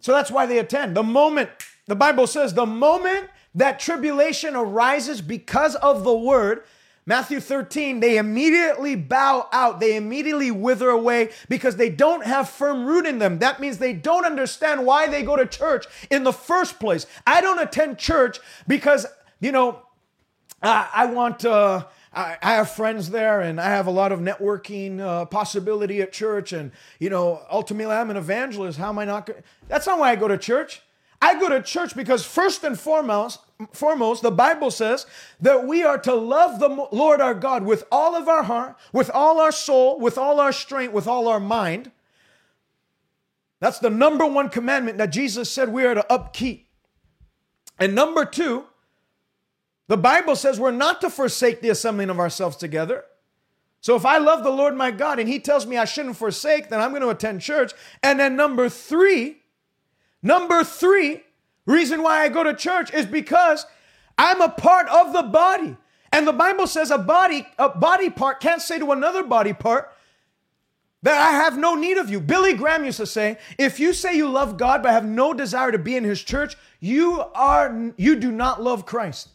So 0.00 0.12
that's 0.12 0.30
why 0.30 0.46
they 0.46 0.58
attend. 0.58 0.96
The 0.96 1.02
moment 1.02 1.50
the 1.86 1.96
Bible 1.96 2.26
says, 2.26 2.54
the 2.54 2.66
moment 2.66 3.30
that 3.54 3.80
tribulation 3.80 4.54
arises 4.54 5.22
because 5.22 5.74
of 5.76 6.04
the 6.04 6.14
word, 6.14 6.64
Matthew 7.08 7.40
13, 7.40 8.00
they 8.00 8.18
immediately 8.18 8.94
bow 8.94 9.48
out. 9.50 9.80
They 9.80 9.96
immediately 9.96 10.50
wither 10.50 10.90
away 10.90 11.30
because 11.48 11.76
they 11.76 11.88
don't 11.88 12.22
have 12.26 12.50
firm 12.50 12.84
root 12.84 13.06
in 13.06 13.18
them. 13.18 13.38
That 13.38 13.60
means 13.60 13.78
they 13.78 13.94
don't 13.94 14.26
understand 14.26 14.84
why 14.84 15.08
they 15.08 15.22
go 15.22 15.34
to 15.34 15.46
church 15.46 15.86
in 16.10 16.22
the 16.22 16.34
first 16.34 16.78
place. 16.78 17.06
I 17.26 17.40
don't 17.40 17.58
attend 17.60 17.96
church 17.96 18.40
because, 18.66 19.06
you 19.40 19.52
know, 19.52 19.80
I, 20.62 20.86
I 20.92 21.06
want, 21.06 21.46
uh, 21.46 21.86
I, 22.12 22.36
have 22.42 22.72
friends 22.72 23.08
there 23.08 23.40
and 23.40 23.58
I 23.58 23.70
have 23.70 23.86
a 23.86 23.90
lot 23.90 24.12
of 24.12 24.20
networking 24.20 25.00
uh, 25.00 25.24
possibility 25.24 26.02
at 26.02 26.12
church. 26.12 26.52
And, 26.52 26.72
you 26.98 27.08
know, 27.08 27.40
ultimately 27.50 27.94
I'm 27.94 28.10
an 28.10 28.18
evangelist. 28.18 28.78
How 28.78 28.90
am 28.90 28.98
I 28.98 29.06
not? 29.06 29.24
Go- 29.24 29.36
That's 29.66 29.86
not 29.86 29.98
why 29.98 30.10
I 30.10 30.16
go 30.16 30.28
to 30.28 30.36
church. 30.36 30.82
I 31.22 31.40
go 31.40 31.48
to 31.48 31.62
church 31.62 31.96
because 31.96 32.26
first 32.26 32.64
and 32.64 32.78
foremost, 32.78 33.40
foremost, 33.72 34.22
the 34.22 34.30
Bible 34.30 34.70
says 34.70 35.06
that 35.40 35.66
we 35.66 35.82
are 35.82 35.98
to 35.98 36.14
love 36.14 36.60
the 36.60 36.68
Lord 36.92 37.20
our 37.20 37.34
God 37.34 37.64
with 37.64 37.84
all 37.90 38.14
of 38.14 38.28
our 38.28 38.44
heart, 38.44 38.76
with 38.92 39.10
all 39.10 39.40
our 39.40 39.52
soul, 39.52 39.98
with 39.98 40.16
all 40.16 40.40
our 40.40 40.52
strength, 40.52 40.92
with 40.92 41.06
all 41.06 41.28
our 41.28 41.40
mind. 41.40 41.90
That's 43.60 43.80
the 43.80 43.90
number 43.90 44.24
one 44.26 44.48
commandment 44.48 44.98
that 44.98 45.10
Jesus 45.10 45.50
said 45.50 45.70
we 45.70 45.84
are 45.84 45.94
to 45.94 46.12
upkeep. 46.12 46.68
And 47.78 47.94
number 47.94 48.24
two, 48.24 48.66
the 49.88 49.96
Bible 49.96 50.36
says 50.36 50.60
we're 50.60 50.70
not 50.70 51.00
to 51.00 51.10
forsake 51.10 51.60
the 51.60 51.70
assembling 51.70 52.10
of 52.10 52.20
ourselves 52.20 52.56
together. 52.56 53.04
So 53.80 53.96
if 53.96 54.04
I 54.04 54.18
love 54.18 54.42
the 54.42 54.50
Lord 54.50 54.76
my 54.76 54.90
God 54.90 55.18
and 55.18 55.28
he 55.28 55.38
tells 55.38 55.66
me 55.66 55.76
I 55.76 55.84
shouldn't 55.84 56.16
forsake, 56.16 56.68
then 56.68 56.80
I'm 56.80 56.90
going 56.90 57.02
to 57.02 57.08
attend 57.08 57.40
church. 57.40 57.72
And 58.02 58.20
then 58.20 58.36
number 58.36 58.68
three, 58.68 59.38
number 60.22 60.62
three, 60.64 61.22
Reason 61.68 62.02
why 62.02 62.22
I 62.22 62.30
go 62.30 62.42
to 62.42 62.54
church 62.54 62.94
is 62.94 63.04
because 63.04 63.66
I'm 64.16 64.40
a 64.40 64.48
part 64.48 64.88
of 64.88 65.12
the 65.12 65.22
body. 65.22 65.76
And 66.10 66.26
the 66.26 66.32
Bible 66.32 66.66
says 66.66 66.90
a 66.90 66.96
body, 66.96 67.46
a 67.58 67.68
body 67.68 68.08
part 68.08 68.40
can't 68.40 68.62
say 68.62 68.78
to 68.78 68.90
another 68.90 69.22
body 69.22 69.52
part 69.52 69.92
that 71.02 71.20
I 71.20 71.32
have 71.32 71.58
no 71.58 71.74
need 71.74 71.98
of 71.98 72.08
you. 72.08 72.20
Billy 72.20 72.54
Graham 72.54 72.86
used 72.86 72.96
to 72.96 73.06
say, 73.06 73.36
if 73.58 73.78
you 73.78 73.92
say 73.92 74.16
you 74.16 74.30
love 74.30 74.56
God 74.56 74.82
but 74.82 74.92
have 74.92 75.04
no 75.04 75.34
desire 75.34 75.70
to 75.70 75.78
be 75.78 75.94
in 75.94 76.04
his 76.04 76.22
church, 76.22 76.56
you 76.80 77.22
are 77.34 77.92
you 77.98 78.16
do 78.16 78.32
not 78.32 78.62
love 78.62 78.86
Christ. 78.86 79.28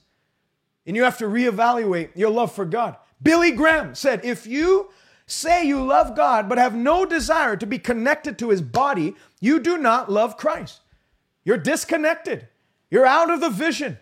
And 0.87 0.95
you 0.95 1.03
have 1.03 1.19
to 1.19 1.25
reevaluate 1.25 2.09
your 2.15 2.31
love 2.31 2.51
for 2.51 2.65
God. 2.65 2.97
Billy 3.21 3.51
Graham 3.51 3.93
said, 3.93 4.25
if 4.25 4.47
you 4.47 4.89
say 5.27 5.67
you 5.67 5.85
love 5.85 6.15
God 6.15 6.49
but 6.49 6.57
have 6.57 6.73
no 6.73 7.05
desire 7.05 7.55
to 7.57 7.67
be 7.67 7.77
connected 7.77 8.39
to 8.39 8.49
his 8.49 8.63
body, 8.63 9.13
you 9.39 9.59
do 9.59 9.77
not 9.77 10.11
love 10.11 10.35
Christ. 10.35 10.79
You're 11.45 11.58
disconnected. 11.58 12.47
You're 12.89 13.06
out 13.06 13.32
of 13.32 13.41
the 13.41 13.49
vision. 13.49 13.97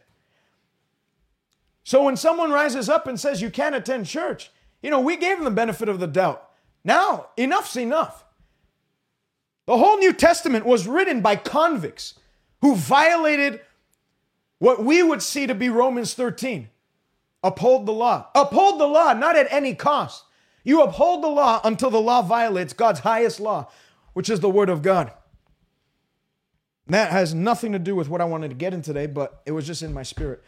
So 1.84 2.04
when 2.04 2.18
someone 2.18 2.52
rises 2.52 2.90
up 2.90 3.08
and 3.08 3.20
says 3.20 3.42
you 3.42 3.50
can't 3.50 3.76
attend 3.76 4.06
church, 4.06 4.52
you 4.82 4.90
know, 4.90 5.00
we 5.00 5.18
gave 5.18 5.38
them 5.38 5.46
the 5.46 5.52
benefit 5.52 5.90
of 5.90 6.00
the 6.00 6.08
doubt. 6.08 6.50
Now, 6.84 7.28
enough's 7.38 7.76
enough. 7.76 8.26
The 9.66 9.78
whole 9.78 9.98
New 9.98 10.14
Testament 10.14 10.66
was 10.66 10.88
written 10.88 11.22
by 11.22 11.36
convicts 11.36 12.20
who 12.62 12.76
violated 12.76 13.62
what 14.60 14.84
we 14.84 15.02
would 15.02 15.22
see 15.22 15.48
to 15.48 15.56
be 15.56 15.70
Romans 15.70 16.14
13. 16.14 16.70
Uphold 17.44 17.86
the 17.86 17.92
law. 17.92 18.28
Uphold 18.36 18.80
the 18.80 18.88
law, 18.88 19.14
not 19.14 19.36
at 19.36 19.52
any 19.52 19.74
cost. 19.74 20.26
You 20.64 20.84
uphold 20.84 21.24
the 21.24 21.28
law 21.28 21.60
until 21.64 21.90
the 21.90 22.02
law 22.02 22.22
violates 22.22 22.74
God's 22.74 23.00
highest 23.00 23.40
law, 23.40 23.70
which 24.14 24.30
is 24.30 24.40
the 24.40 24.50
Word 24.50 24.70
of 24.70 24.82
God. 24.82 25.12
That 26.92 27.12
has 27.12 27.34
nothing 27.34 27.72
to 27.72 27.80
do 27.80 27.96
with 27.96 28.10
what 28.10 28.20
I 28.20 28.26
wanted 28.26 28.50
to 28.50 28.56
get 28.56 28.74
in 28.74 28.82
today, 28.82 29.06
but 29.06 29.42
it 29.46 29.52
was 29.54 29.66
just 29.66 29.82
in 29.82 29.94
my 29.94 30.04
spirit. 30.04 30.44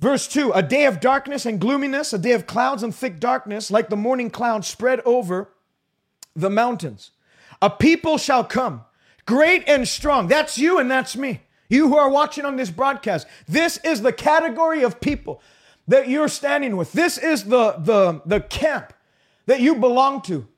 Verse 0.00 0.26
2 0.26 0.52
A 0.52 0.62
day 0.62 0.86
of 0.86 0.98
darkness 0.98 1.44
and 1.44 1.60
gloominess, 1.60 2.14
a 2.14 2.18
day 2.18 2.32
of 2.32 2.46
clouds 2.46 2.82
and 2.82 2.94
thick 2.94 3.20
darkness, 3.20 3.70
like 3.70 3.90
the 3.90 3.96
morning 3.96 4.30
cloud 4.30 4.64
spread 4.64 5.00
over 5.00 5.50
the 6.34 6.48
mountains. 6.48 7.10
A 7.60 7.68
people 7.68 8.16
shall 8.16 8.44
come, 8.44 8.80
great 9.26 9.68
and 9.68 9.86
strong. 9.86 10.26
That's 10.26 10.56
you 10.56 10.78
and 10.78 10.90
that's 10.90 11.14
me. 11.14 11.42
You 11.68 11.88
who 11.88 11.98
are 11.98 12.08
watching 12.08 12.46
on 12.46 12.56
this 12.56 12.70
broadcast. 12.70 13.26
This 13.46 13.76
is 13.84 14.00
the 14.00 14.12
category 14.12 14.84
of 14.84 15.02
people 15.02 15.42
that 15.86 16.08
you're 16.08 16.28
standing 16.28 16.78
with. 16.78 16.92
This 16.92 17.18
is 17.18 17.44
the, 17.44 17.72
the, 17.72 18.22
the 18.24 18.40
camp 18.40 18.94
that 19.44 19.60
you 19.60 19.74
belong 19.74 20.22
to. 20.22 20.48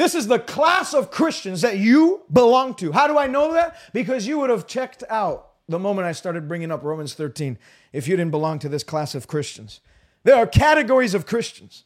This 0.00 0.14
is 0.14 0.28
the 0.28 0.38
class 0.38 0.94
of 0.94 1.10
Christians 1.10 1.60
that 1.60 1.76
you 1.76 2.22
belong 2.32 2.74
to. 2.76 2.90
How 2.90 3.06
do 3.06 3.18
I 3.18 3.26
know 3.26 3.52
that? 3.52 3.76
Because 3.92 4.26
you 4.26 4.38
would 4.38 4.48
have 4.48 4.66
checked 4.66 5.04
out 5.10 5.50
the 5.68 5.78
moment 5.78 6.06
I 6.06 6.12
started 6.12 6.48
bringing 6.48 6.72
up 6.72 6.82
Romans 6.82 7.12
13 7.12 7.58
if 7.92 8.08
you 8.08 8.16
didn't 8.16 8.30
belong 8.30 8.58
to 8.60 8.68
this 8.70 8.82
class 8.82 9.14
of 9.14 9.26
Christians. 9.26 9.80
There 10.24 10.36
are 10.36 10.46
categories 10.46 11.12
of 11.12 11.26
Christians. 11.26 11.84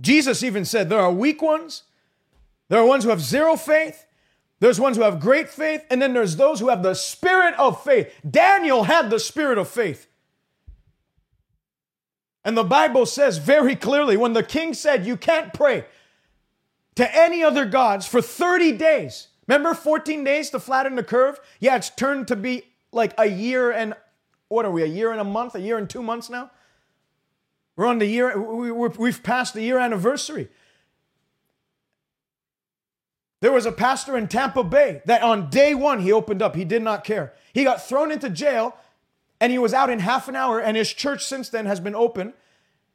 Jesus 0.00 0.42
even 0.42 0.64
said 0.64 0.88
there 0.88 0.98
are 0.98 1.12
weak 1.12 1.42
ones, 1.42 1.82
there 2.70 2.80
are 2.80 2.86
ones 2.86 3.04
who 3.04 3.10
have 3.10 3.20
zero 3.20 3.54
faith, 3.54 4.06
there's 4.60 4.80
ones 4.80 4.96
who 4.96 5.02
have 5.02 5.20
great 5.20 5.50
faith, 5.50 5.84
and 5.90 6.00
then 6.00 6.14
there's 6.14 6.36
those 6.36 6.60
who 6.60 6.70
have 6.70 6.82
the 6.82 6.94
spirit 6.94 7.54
of 7.58 7.84
faith. 7.84 8.10
Daniel 8.28 8.84
had 8.84 9.10
the 9.10 9.20
spirit 9.20 9.58
of 9.58 9.68
faith. 9.68 10.06
And 12.44 12.56
the 12.56 12.64
Bible 12.64 13.06
says 13.06 13.38
very 13.38 13.76
clearly 13.76 14.16
when 14.16 14.32
the 14.32 14.42
king 14.42 14.74
said, 14.74 15.06
You 15.06 15.16
can't 15.16 15.52
pray 15.52 15.84
to 16.96 17.16
any 17.16 17.42
other 17.42 17.64
gods 17.64 18.06
for 18.06 18.20
30 18.20 18.72
days. 18.72 19.28
Remember 19.46 19.74
14 19.74 20.24
days 20.24 20.50
to 20.50 20.60
flatten 20.60 20.96
the 20.96 21.02
curve? 21.02 21.38
Yeah, 21.60 21.76
it's 21.76 21.90
turned 21.90 22.28
to 22.28 22.36
be 22.36 22.64
like 22.92 23.14
a 23.18 23.26
year 23.26 23.70
and 23.70 23.94
what 24.48 24.66
are 24.66 24.70
we, 24.70 24.82
a 24.82 24.86
year 24.86 25.10
and 25.10 25.20
a 25.20 25.24
month, 25.24 25.54
a 25.54 25.60
year 25.60 25.78
and 25.78 25.88
two 25.88 26.02
months 26.02 26.28
now? 26.28 26.50
We're 27.74 27.86
on 27.86 27.98
the 27.98 28.06
year, 28.06 28.38
we, 28.38 29.10
have 29.10 29.22
passed 29.22 29.54
the 29.54 29.62
year 29.62 29.78
anniversary. 29.78 30.48
There 33.40 33.50
was 33.50 33.64
a 33.64 33.72
pastor 33.72 34.16
in 34.16 34.28
Tampa 34.28 34.62
Bay 34.62 35.00
that 35.06 35.22
on 35.22 35.48
day 35.48 35.74
one 35.74 36.00
he 36.00 36.12
opened 36.12 36.42
up. 36.42 36.54
He 36.54 36.64
did 36.64 36.82
not 36.82 37.02
care. 37.02 37.32
He 37.52 37.64
got 37.64 37.82
thrown 37.82 38.12
into 38.12 38.28
jail 38.28 38.76
and 39.42 39.50
he 39.50 39.58
was 39.58 39.74
out 39.74 39.90
in 39.90 39.98
half 39.98 40.28
an 40.28 40.36
hour, 40.36 40.60
and 40.60 40.76
his 40.76 40.92
church 40.92 41.24
since 41.24 41.48
then 41.48 41.66
has 41.66 41.80
been 41.80 41.96
open. 41.96 42.32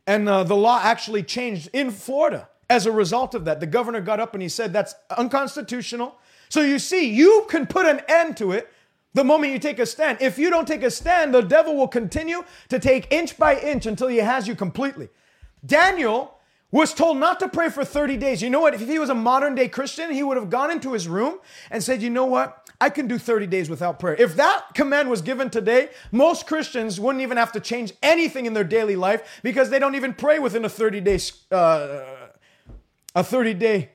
And 0.08 0.30
uh, 0.30 0.46
the 0.46 0.56
law 0.56 0.80
actually 0.82 1.22
changed 1.24 1.70
in 1.74 1.92
Florida 1.92 2.48
as 2.70 2.86
a 2.86 2.92
result 2.92 3.36
of 3.36 3.44
that. 3.44 3.60
The 3.60 3.68
governor 3.68 4.00
got 4.00 4.22
up 4.22 4.34
and 4.34 4.42
he 4.42 4.48
said 4.48 4.72
that's 4.72 4.96
unconstitutional. 5.18 6.16
So 6.48 6.62
you 6.62 6.80
see, 6.80 7.14
you 7.14 7.46
can 7.50 7.68
put 7.68 7.86
an 7.86 8.00
end 8.08 8.38
to 8.38 8.54
it 8.54 8.72
the 9.14 9.26
moment 9.26 9.52
you 9.52 9.60
take 9.60 9.78
a 9.78 9.86
stand. 9.86 10.20
If 10.22 10.40
you 10.40 10.50
don't 10.50 10.66
take 10.66 10.84
a 10.84 10.90
stand, 10.90 11.34
the 11.34 11.42
devil 11.42 11.76
will 11.76 11.90
continue 11.90 12.46
to 12.70 12.80
take 12.80 13.12
inch 13.12 13.38
by 13.38 13.60
inch 13.60 13.86
until 13.86 14.08
he 14.08 14.20
has 14.20 14.48
you 14.48 14.56
completely. 14.56 15.10
Daniel 15.66 16.38
was 16.72 16.94
told 16.94 17.18
not 17.18 17.42
to 17.42 17.50
pray 17.50 17.68
for 17.68 17.84
30 17.84 18.16
days. 18.16 18.42
You 18.42 18.50
know 18.50 18.62
what? 18.62 18.74
If 18.74 18.88
he 18.88 19.00
was 19.00 19.10
a 19.10 19.16
modern 19.16 19.54
day 19.54 19.68
Christian, 19.68 20.12
he 20.12 20.24
would 20.24 20.38
have 20.38 20.50
gone 20.50 20.72
into 20.72 20.94
his 20.94 21.10
room 21.10 21.40
and 21.70 21.84
said, 21.84 22.02
You 22.02 22.10
know 22.10 22.26
what? 22.26 22.67
I 22.80 22.90
can 22.90 23.08
do 23.08 23.18
30 23.18 23.48
days 23.48 23.70
without 23.70 24.00
prayer. 24.00 24.16
If 24.20 24.36
that 24.36 24.66
command 24.76 25.10
was 25.10 25.22
given 25.22 25.50
today, 25.50 25.90
most 26.12 26.46
Christians 26.46 27.00
wouldn't 27.00 27.24
even 27.24 27.38
have 27.38 27.52
to 27.54 27.60
change 27.60 27.94
anything 28.04 28.46
in 28.46 28.54
their 28.54 28.64
daily 28.64 28.96
life 28.96 29.40
because 29.42 29.70
they 29.70 29.80
don't 29.80 29.96
even 29.96 30.14
pray 30.14 30.38
within 30.38 30.64
a 30.64 30.70
30 30.70 31.02
day, 31.02 31.20
uh, 31.52 32.04
a 33.16 33.24
30 33.24 33.54
day 33.56 33.90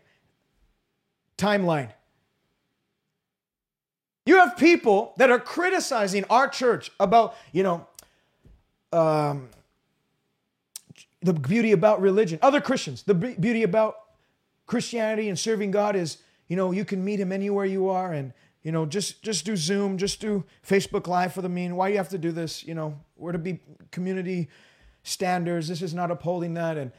timeline. 1.38 1.90
You 4.26 4.36
have 4.36 4.56
people 4.56 5.14
that 5.16 5.30
are 5.30 5.40
criticizing 5.40 6.24
our 6.30 6.48
church 6.48 6.90
about, 6.98 7.36
you 7.52 7.62
know, 7.62 7.86
um, 8.92 9.48
the 11.22 11.32
beauty 11.32 11.72
about 11.72 12.00
religion. 12.00 12.38
Other 12.42 12.60
Christians, 12.60 13.02
the 13.04 13.14
beauty 13.14 13.62
about 13.62 13.96
Christianity 14.66 15.28
and 15.28 15.38
serving 15.38 15.70
God 15.70 15.96
is, 15.96 16.18
you 16.48 16.56
know, 16.56 16.72
you 16.72 16.84
can 16.84 17.04
meet 17.04 17.20
Him 17.20 17.32
anywhere 17.32 17.64
you 17.64 17.88
are, 17.88 18.12
and 18.12 18.32
you 18.62 18.70
know, 18.70 18.86
just 18.86 19.22
just 19.22 19.44
do 19.44 19.56
Zoom, 19.56 19.98
just 19.98 20.20
do 20.20 20.44
Facebook 20.66 21.06
Live 21.06 21.32
for 21.32 21.42
the 21.42 21.48
mean. 21.48 21.76
Why 21.76 21.88
do 21.88 21.92
you 21.92 21.98
have 21.98 22.10
to 22.10 22.18
do 22.18 22.30
this? 22.30 22.64
You 22.64 22.74
know, 22.74 22.98
we're 23.16 23.32
to 23.32 23.38
be 23.38 23.58
community 23.90 24.48
standards. 25.02 25.68
This 25.68 25.82
is 25.82 25.94
not 25.94 26.10
upholding 26.10 26.54
that. 26.54 26.76
And 26.76 26.92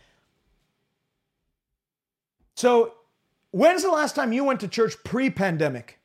so, 2.55 2.93
when's 3.51 3.83
the 3.83 3.91
last 3.91 4.15
time 4.15 4.33
you 4.33 4.43
went 4.43 4.59
to 4.59 4.67
church 4.67 4.95
pre-pandemic? 5.03 5.99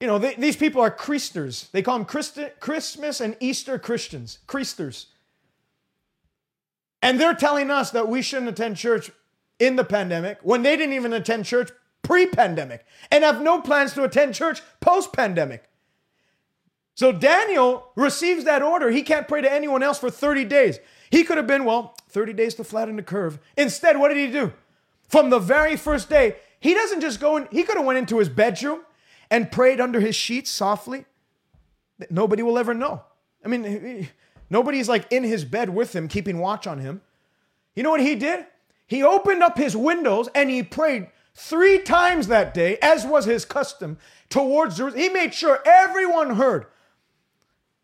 You 0.00 0.06
know, 0.06 0.18
they, 0.18 0.34
these 0.34 0.56
people 0.56 0.80
are 0.80 0.90
Christers. 0.90 1.70
They 1.72 1.82
call 1.82 1.98
them 1.98 2.06
Christmas 2.60 3.20
and 3.20 3.36
Easter 3.40 3.78
Christians, 3.78 4.38
Christers. 4.46 5.06
And 7.02 7.18
they're 7.18 7.34
telling 7.34 7.70
us 7.70 7.90
that 7.92 8.08
we 8.08 8.22
shouldn't 8.22 8.48
attend 8.48 8.76
church 8.76 9.10
in 9.58 9.76
the 9.76 9.84
pandemic 9.84 10.38
when 10.42 10.62
they 10.62 10.76
didn't 10.76 10.94
even 10.94 11.12
attend 11.12 11.46
church 11.46 11.70
pre 12.02 12.26
pandemic 12.26 12.84
and 13.10 13.24
have 13.24 13.42
no 13.42 13.60
plans 13.60 13.92
to 13.94 14.04
attend 14.04 14.34
church 14.34 14.62
post 14.80 15.12
pandemic. 15.12 15.68
So 16.94 17.12
Daniel 17.12 17.92
receives 17.94 18.44
that 18.44 18.60
order. 18.60 18.90
He 18.90 19.02
can't 19.02 19.28
pray 19.28 19.40
to 19.40 19.52
anyone 19.52 19.84
else 19.84 20.00
for 20.00 20.10
30 20.10 20.44
days. 20.46 20.80
He 21.10 21.22
could 21.22 21.36
have 21.36 21.46
been, 21.46 21.64
well, 21.64 21.96
30 22.08 22.32
days 22.32 22.54
to 22.56 22.64
flatten 22.64 22.96
the 22.96 23.04
curve. 23.04 23.38
Instead, 23.56 23.98
what 23.98 24.08
did 24.08 24.16
he 24.16 24.26
do? 24.26 24.52
From 25.06 25.30
the 25.30 25.38
very 25.38 25.76
first 25.76 26.10
day, 26.10 26.36
he 26.58 26.74
doesn't 26.74 27.00
just 27.00 27.20
go 27.20 27.36
in, 27.36 27.46
he 27.52 27.62
could 27.62 27.76
have 27.76 27.86
went 27.86 28.00
into 28.00 28.18
his 28.18 28.28
bedroom 28.28 28.80
and 29.30 29.52
prayed 29.52 29.80
under 29.80 30.00
his 30.00 30.16
sheets 30.16 30.50
softly. 30.50 31.04
Nobody 32.10 32.42
will 32.42 32.58
ever 32.58 32.74
know. 32.74 33.04
I 33.44 33.48
mean, 33.48 34.08
nobody's 34.50 34.88
like 34.88 35.06
in 35.12 35.22
his 35.22 35.44
bed 35.44 35.70
with 35.70 35.94
him, 35.94 36.08
keeping 36.08 36.38
watch 36.38 36.66
on 36.66 36.80
him. 36.80 37.00
You 37.76 37.84
know 37.84 37.90
what 37.90 38.00
he 38.00 38.16
did? 38.16 38.44
He 38.86 39.04
opened 39.04 39.42
up 39.42 39.56
his 39.56 39.76
windows 39.76 40.28
and 40.34 40.50
he 40.50 40.62
prayed 40.62 41.08
three 41.38 41.78
times 41.78 42.26
that 42.26 42.52
day, 42.52 42.78
as 42.82 43.06
was 43.06 43.24
his 43.24 43.44
custom, 43.44 43.96
towards 44.28 44.76
Jerusalem. 44.76 45.02
He 45.02 45.08
made 45.08 45.32
sure 45.32 45.62
everyone 45.64 46.34
heard. 46.34 46.66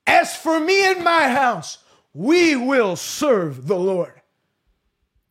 As 0.06 0.34
for 0.34 0.58
me 0.58 0.84
and 0.84 1.04
my 1.04 1.28
house, 1.28 1.78
we 2.12 2.56
will 2.56 2.96
serve 2.96 3.68
the 3.68 3.76
Lord. 3.76 4.20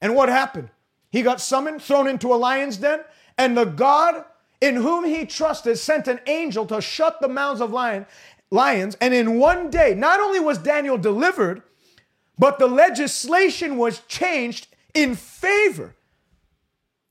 And 0.01 0.15
what 0.15 0.29
happened? 0.29 0.69
He 1.11 1.21
got 1.21 1.41
summoned, 1.41 1.81
thrown 1.81 2.07
into 2.07 2.33
a 2.33 2.35
lion's 2.35 2.77
den, 2.77 3.01
and 3.37 3.57
the 3.57 3.65
God 3.65 4.23
in 4.61 4.77
whom 4.77 5.03
he 5.03 5.25
trusted 5.25 5.77
sent 5.77 6.07
an 6.07 6.21
angel 6.25 6.65
to 6.67 6.79
shut 6.79 7.19
the 7.19 7.27
mouths 7.27 7.59
of 7.59 7.71
lion, 7.71 8.05
lions. 8.49 8.95
And 9.01 9.13
in 9.13 9.37
one 9.37 9.69
day, 9.69 9.93
not 9.93 10.21
only 10.21 10.39
was 10.39 10.57
Daniel 10.57 10.97
delivered, 10.97 11.61
but 12.39 12.57
the 12.57 12.67
legislation 12.67 13.77
was 13.77 13.99
changed 14.07 14.67
in 14.93 15.15
favor, 15.15 15.95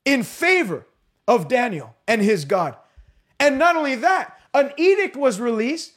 in 0.06 0.22
favor 0.22 0.86
of 1.26 1.48
Daniel 1.48 1.94
and 2.06 2.22
his 2.22 2.44
God. 2.44 2.76
And 3.38 3.58
not 3.58 3.76
only 3.76 3.94
that, 3.96 4.38
an 4.54 4.72
edict 4.76 5.16
was 5.16 5.40
released 5.40 5.92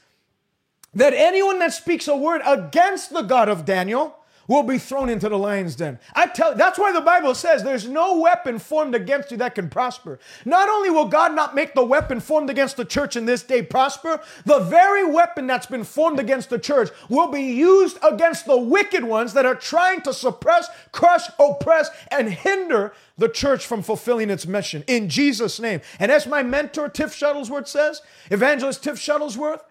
that 0.94 1.14
anyone 1.14 1.60
that 1.60 1.74
speaks 1.74 2.08
a 2.08 2.16
word 2.16 2.42
against 2.46 3.12
the 3.12 3.22
God 3.22 3.50
of 3.50 3.66
Daniel 3.66 4.18
will 4.48 4.64
be 4.64 4.78
thrown 4.78 5.10
into 5.10 5.30
the 5.30 5.38
lion's 5.38 5.76
den. 5.76 6.00
I 6.14 6.28
tell 6.28 6.52
you, 6.52 6.58
that's 6.58 6.80
why 6.80 6.92
the 6.92 7.02
Bible 7.02 7.36
says 7.36 7.64
there's 7.64 7.88
no 7.88 8.20
weapon 8.20 8.60
formed 8.60 8.96
against 8.96 9.32
you 9.32 9.38
that 9.38 9.56
can 9.56 9.70
prosper. 9.70 10.20
Not 10.46 10.70
only 10.70 10.90
will 10.90 11.08
God 11.08 11.34
not 11.34 11.56
make 11.56 11.74
the 11.74 11.86
weapon 11.86 12.20
formed 12.20 12.50
against 12.50 12.78
the 12.78 12.86
church 12.86 13.16
in 13.16 13.26
this 13.26 13.44
day 13.44 13.62
prosper, 13.62 14.22
the 14.46 14.60
very 14.60 15.06
weapon 15.06 15.48
that's 15.48 15.66
been 15.66 15.84
formed 15.84 16.20
against 16.20 16.50
the 16.50 16.60
church 16.60 16.90
will 17.10 17.32
be 17.32 17.42
used 17.42 17.98
against 18.04 18.46
the 18.46 18.58
wicked 18.58 19.04
ones 19.04 19.34
that 19.34 19.46
are 19.46 19.56
trying 19.56 20.02
to 20.02 20.14
suppress, 20.14 20.70
crush, 20.92 21.28
oppress, 21.40 21.90
and 22.10 22.30
hinder 22.30 22.94
the 23.18 23.30
church 23.30 23.66
from 23.66 23.82
fulfilling 23.82 24.30
its 24.30 24.46
mission 24.46 24.84
in 24.88 25.10
Jesus' 25.10 25.60
name. 25.60 25.82
And 26.00 26.12
as 26.12 26.28
my 26.28 26.44
mentor 26.44 26.90
Tiff 26.90 27.12
Shuttlesworth 27.18 27.68
says, 27.68 28.02
evangelist 28.30 28.84
Tiff 28.84 28.98
Shuttlesworth, 28.98 29.62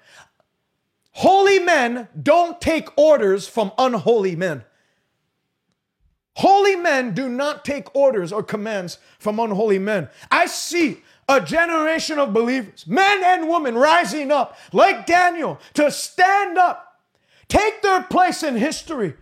Holy 1.15 1.61
men 1.61 2.09
don't 2.21 2.61
take 2.61 2.89
orders 2.99 3.47
from 3.47 3.73
unholy 3.79 4.35
men. 4.35 4.65
Holy 6.37 6.75
men 6.75 7.15
do 7.15 7.29
not 7.29 7.65
take 7.65 7.95
orders 7.95 8.33
or 8.33 8.43
commands 8.43 8.99
from 9.21 9.39
unholy 9.39 9.79
men. 9.79 10.09
I 10.33 10.47
see 10.47 11.03
a 11.29 11.41
generation 11.41 12.19
of 12.19 12.33
believers, 12.33 12.87
men 12.87 13.23
and 13.23 13.49
women, 13.49 13.77
rising 13.77 14.33
up 14.33 14.59
like 14.73 15.07
Daniel 15.07 15.61
to 15.75 15.91
stand 15.91 16.59
up, 16.59 17.01
take 17.49 17.81
their 17.83 18.03
place 18.03 18.43
in 18.43 18.57
history, 18.57 19.15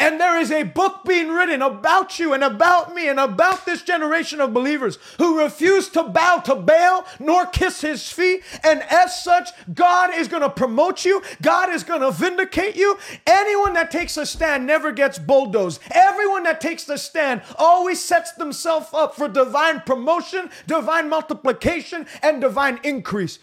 and 0.00 0.18
there 0.18 0.38
is 0.38 0.50
a 0.50 0.62
book 0.62 1.04
being 1.04 1.28
written 1.28 1.60
about 1.60 2.18
you 2.18 2.32
and 2.32 2.42
about 2.42 2.94
me 2.94 3.08
and 3.08 3.20
about 3.20 3.66
this 3.66 3.82
generation 3.82 4.40
of 4.40 4.54
believers 4.54 4.98
who 5.18 5.38
refuse 5.38 5.90
to 5.90 6.02
bow 6.02 6.38
to 6.38 6.54
Baal 6.54 7.06
nor 7.18 7.44
kiss 7.44 7.82
his 7.82 8.10
feet. 8.10 8.42
And 8.64 8.82
as 8.84 9.22
such, 9.22 9.50
God 9.74 10.14
is 10.14 10.26
going 10.26 10.42
to 10.42 10.48
promote 10.48 11.04
you. 11.04 11.22
God 11.42 11.68
is 11.68 11.84
going 11.84 12.00
to 12.00 12.10
vindicate 12.10 12.76
you. 12.76 12.98
Anyone 13.26 13.74
that 13.74 13.90
takes 13.90 14.16
a 14.16 14.24
stand 14.24 14.66
never 14.66 14.90
gets 14.90 15.18
bulldozed. 15.18 15.82
Everyone 15.90 16.44
that 16.44 16.62
takes 16.62 16.84
the 16.84 16.96
stand 16.96 17.42
always 17.58 18.02
sets 18.02 18.32
themselves 18.32 18.88
up 18.94 19.14
for 19.14 19.28
divine 19.28 19.80
promotion, 19.80 20.50
divine 20.66 21.10
multiplication, 21.10 22.06
and 22.22 22.40
divine 22.40 22.80
increase. 22.82 23.38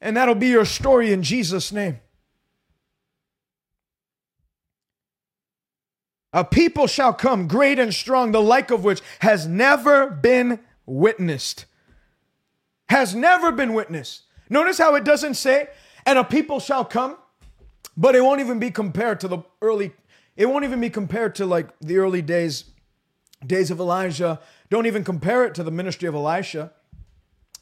And 0.00 0.16
that'll 0.16 0.36
be 0.36 0.48
your 0.48 0.66
story 0.66 1.12
in 1.12 1.24
Jesus' 1.24 1.72
name. 1.72 1.98
A 6.34 6.44
people 6.44 6.88
shall 6.88 7.12
come, 7.12 7.46
great 7.46 7.78
and 7.78 7.94
strong, 7.94 8.32
the 8.32 8.42
like 8.42 8.72
of 8.72 8.82
which 8.82 9.00
has 9.20 9.46
never 9.46 10.10
been 10.10 10.58
witnessed. 10.84 11.64
Has 12.88 13.14
never 13.14 13.52
been 13.52 13.72
witnessed. 13.72 14.24
Notice 14.50 14.78
how 14.78 14.96
it 14.96 15.04
doesn't 15.04 15.34
say, 15.34 15.68
and 16.04 16.18
a 16.18 16.24
people 16.24 16.58
shall 16.58 16.84
come, 16.84 17.16
but 17.96 18.16
it 18.16 18.22
won't 18.22 18.40
even 18.40 18.58
be 18.58 18.72
compared 18.72 19.20
to 19.20 19.28
the 19.28 19.38
early, 19.62 19.92
it 20.36 20.46
won't 20.46 20.64
even 20.64 20.80
be 20.80 20.90
compared 20.90 21.36
to 21.36 21.46
like 21.46 21.68
the 21.80 21.98
early 21.98 22.20
days, 22.20 22.64
days 23.46 23.70
of 23.70 23.78
Elijah. 23.78 24.40
Don't 24.70 24.86
even 24.86 25.04
compare 25.04 25.44
it 25.44 25.54
to 25.54 25.62
the 25.62 25.70
ministry 25.70 26.08
of 26.08 26.16
Elisha, 26.16 26.72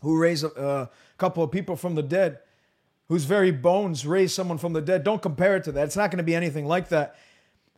who 0.01 0.19
raised 0.19 0.45
a, 0.45 0.65
a 0.65 0.91
couple 1.19 1.45
of 1.45 1.51
people 1.51 1.77
from 1.77 1.95
the 1.95 2.03
dead, 2.03 2.39
whose 3.09 3.25
very 3.25 3.51
bones 3.51 4.07
raised 4.07 4.35
someone 4.35 4.57
from 4.57 4.73
the 4.73 4.81
dead. 4.81 5.05
Don't 5.05 5.21
compare 5.21 5.57
it 5.57 5.65
to 5.65 5.73
that. 5.73 5.85
It's 5.85 5.97
not 5.97 6.11
going 6.11 6.19
to 6.19 6.25
be 6.25 6.35
anything 6.35 6.67
like 6.67 6.89
that 6.89 7.17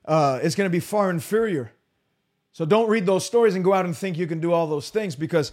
uh, 0.05 0.41
is 0.43 0.55
going 0.55 0.67
to 0.67 0.73
be 0.73 0.81
far 0.81 1.11
inferior. 1.11 1.73
So 2.53 2.65
don't 2.65 2.89
read 2.89 3.07
those 3.07 3.27
stories 3.27 3.55
and 3.55 3.65
go 3.65 3.73
out 3.73 3.85
and 3.85 3.97
think 3.97 4.17
you 4.17 4.27
can 4.27 4.41
do 4.41 4.53
all 4.53 4.67
those 4.67 4.91
things 4.91 5.17
because 5.17 5.53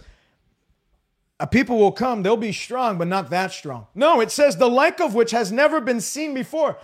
a 1.40 1.46
people 1.46 1.78
will 1.78 1.92
come, 1.92 2.22
they'll 2.22 2.36
be 2.36 2.52
strong, 2.52 2.98
but 2.98 3.08
not 3.08 3.30
that 3.30 3.50
strong. 3.50 3.88
No, 3.94 4.20
it 4.20 4.30
says 4.30 4.56
the 4.56 4.68
like 4.68 5.00
of 5.00 5.14
which 5.14 5.32
has 5.32 5.50
never 5.50 5.80
been 5.80 6.00
seen 6.00 6.34
before. 6.34 6.78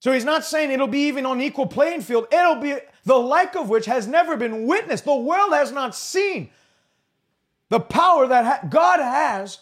So 0.00 0.12
he's 0.12 0.24
not 0.24 0.44
saying 0.44 0.70
it'll 0.70 0.86
be 0.86 1.08
even 1.08 1.24
on 1.26 1.40
equal 1.40 1.66
playing 1.66 2.02
field. 2.02 2.26
It'll 2.30 2.60
be 2.60 2.76
the 3.04 3.18
like 3.18 3.56
of 3.56 3.68
which 3.68 3.86
has 3.86 4.06
never 4.06 4.36
been 4.36 4.66
witnessed. 4.66 5.04
The 5.06 5.16
world 5.16 5.52
has 5.54 5.72
not 5.72 5.94
seen 5.94 6.50
the 7.70 7.80
power 7.80 8.26
that 8.26 8.44
ha- 8.44 8.68
God 8.68 9.00
has 9.00 9.60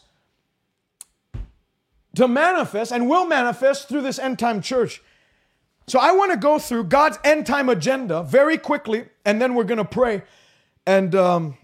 to 2.17 2.27
manifest 2.27 2.93
and 2.93 3.09
will 3.09 3.27
manifest 3.27 3.89
through 3.89 4.03
this 4.03 4.19
end 4.19 4.39
time 4.39 4.61
church. 4.61 5.03
So 5.89 5.99
I 5.99 6.13
want 6.13 6.33
to 6.33 6.37
go 6.37 6.59
through 6.59 6.85
God's 6.85 7.19
end 7.23 7.47
time 7.47 7.69
agenda 7.69 8.23
very 8.23 8.59
quickly, 8.59 9.07
and 9.25 9.41
then 9.41 9.55
we're 9.55 9.65
going 9.65 9.79
to 9.79 9.85
pray. 9.85 10.23
And 10.87 11.15
um, 11.15 11.59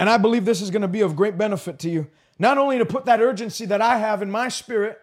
and 0.00 0.08
I 0.08 0.16
believe 0.16 0.46
this 0.46 0.62
is 0.62 0.70
going 0.70 0.82
to 0.82 0.88
be 0.88 1.02
of 1.02 1.14
great 1.14 1.36
benefit 1.36 1.78
to 1.80 1.90
you. 1.90 2.06
Not 2.38 2.56
only 2.56 2.78
to 2.78 2.86
put 2.86 3.04
that 3.04 3.20
urgency 3.20 3.66
that 3.66 3.82
I 3.82 3.98
have 3.98 4.22
in 4.22 4.30
my 4.30 4.48
spirit 4.48 4.98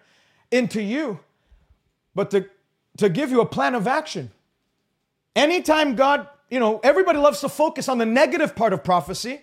into 0.49 0.81
you, 0.81 1.19
but 2.15 2.31
to, 2.31 2.49
to 2.97 3.07
give 3.07 3.29
you 3.29 3.39
a 3.39 3.45
plan 3.45 3.75
of 3.75 3.85
action. 3.85 4.31
Anytime 5.35 5.95
God, 5.95 6.27
you 6.49 6.59
know, 6.59 6.79
everybody 6.83 7.19
loves 7.19 7.41
to 7.41 7.49
focus 7.49 7.87
on 7.87 7.99
the 7.99 8.07
negative 8.07 8.55
part 8.55 8.73
of 8.73 8.83
prophecy. 8.83 9.41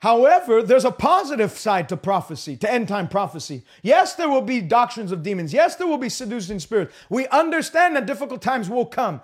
However, 0.00 0.62
there's 0.62 0.84
a 0.84 0.92
positive 0.92 1.50
side 1.52 1.88
to 1.88 1.96
prophecy, 1.96 2.56
to 2.58 2.70
end 2.70 2.86
time 2.86 3.08
prophecy. 3.08 3.64
Yes, 3.82 4.14
there 4.14 4.28
will 4.28 4.42
be 4.42 4.60
doctrines 4.60 5.10
of 5.10 5.24
demons. 5.24 5.52
Yes, 5.52 5.74
there 5.74 5.88
will 5.88 5.98
be 5.98 6.08
seducing 6.08 6.60
spirits. 6.60 6.94
We 7.10 7.26
understand 7.28 7.96
that 7.96 8.06
difficult 8.06 8.40
times 8.40 8.70
will 8.70 8.86
come. 8.86 9.20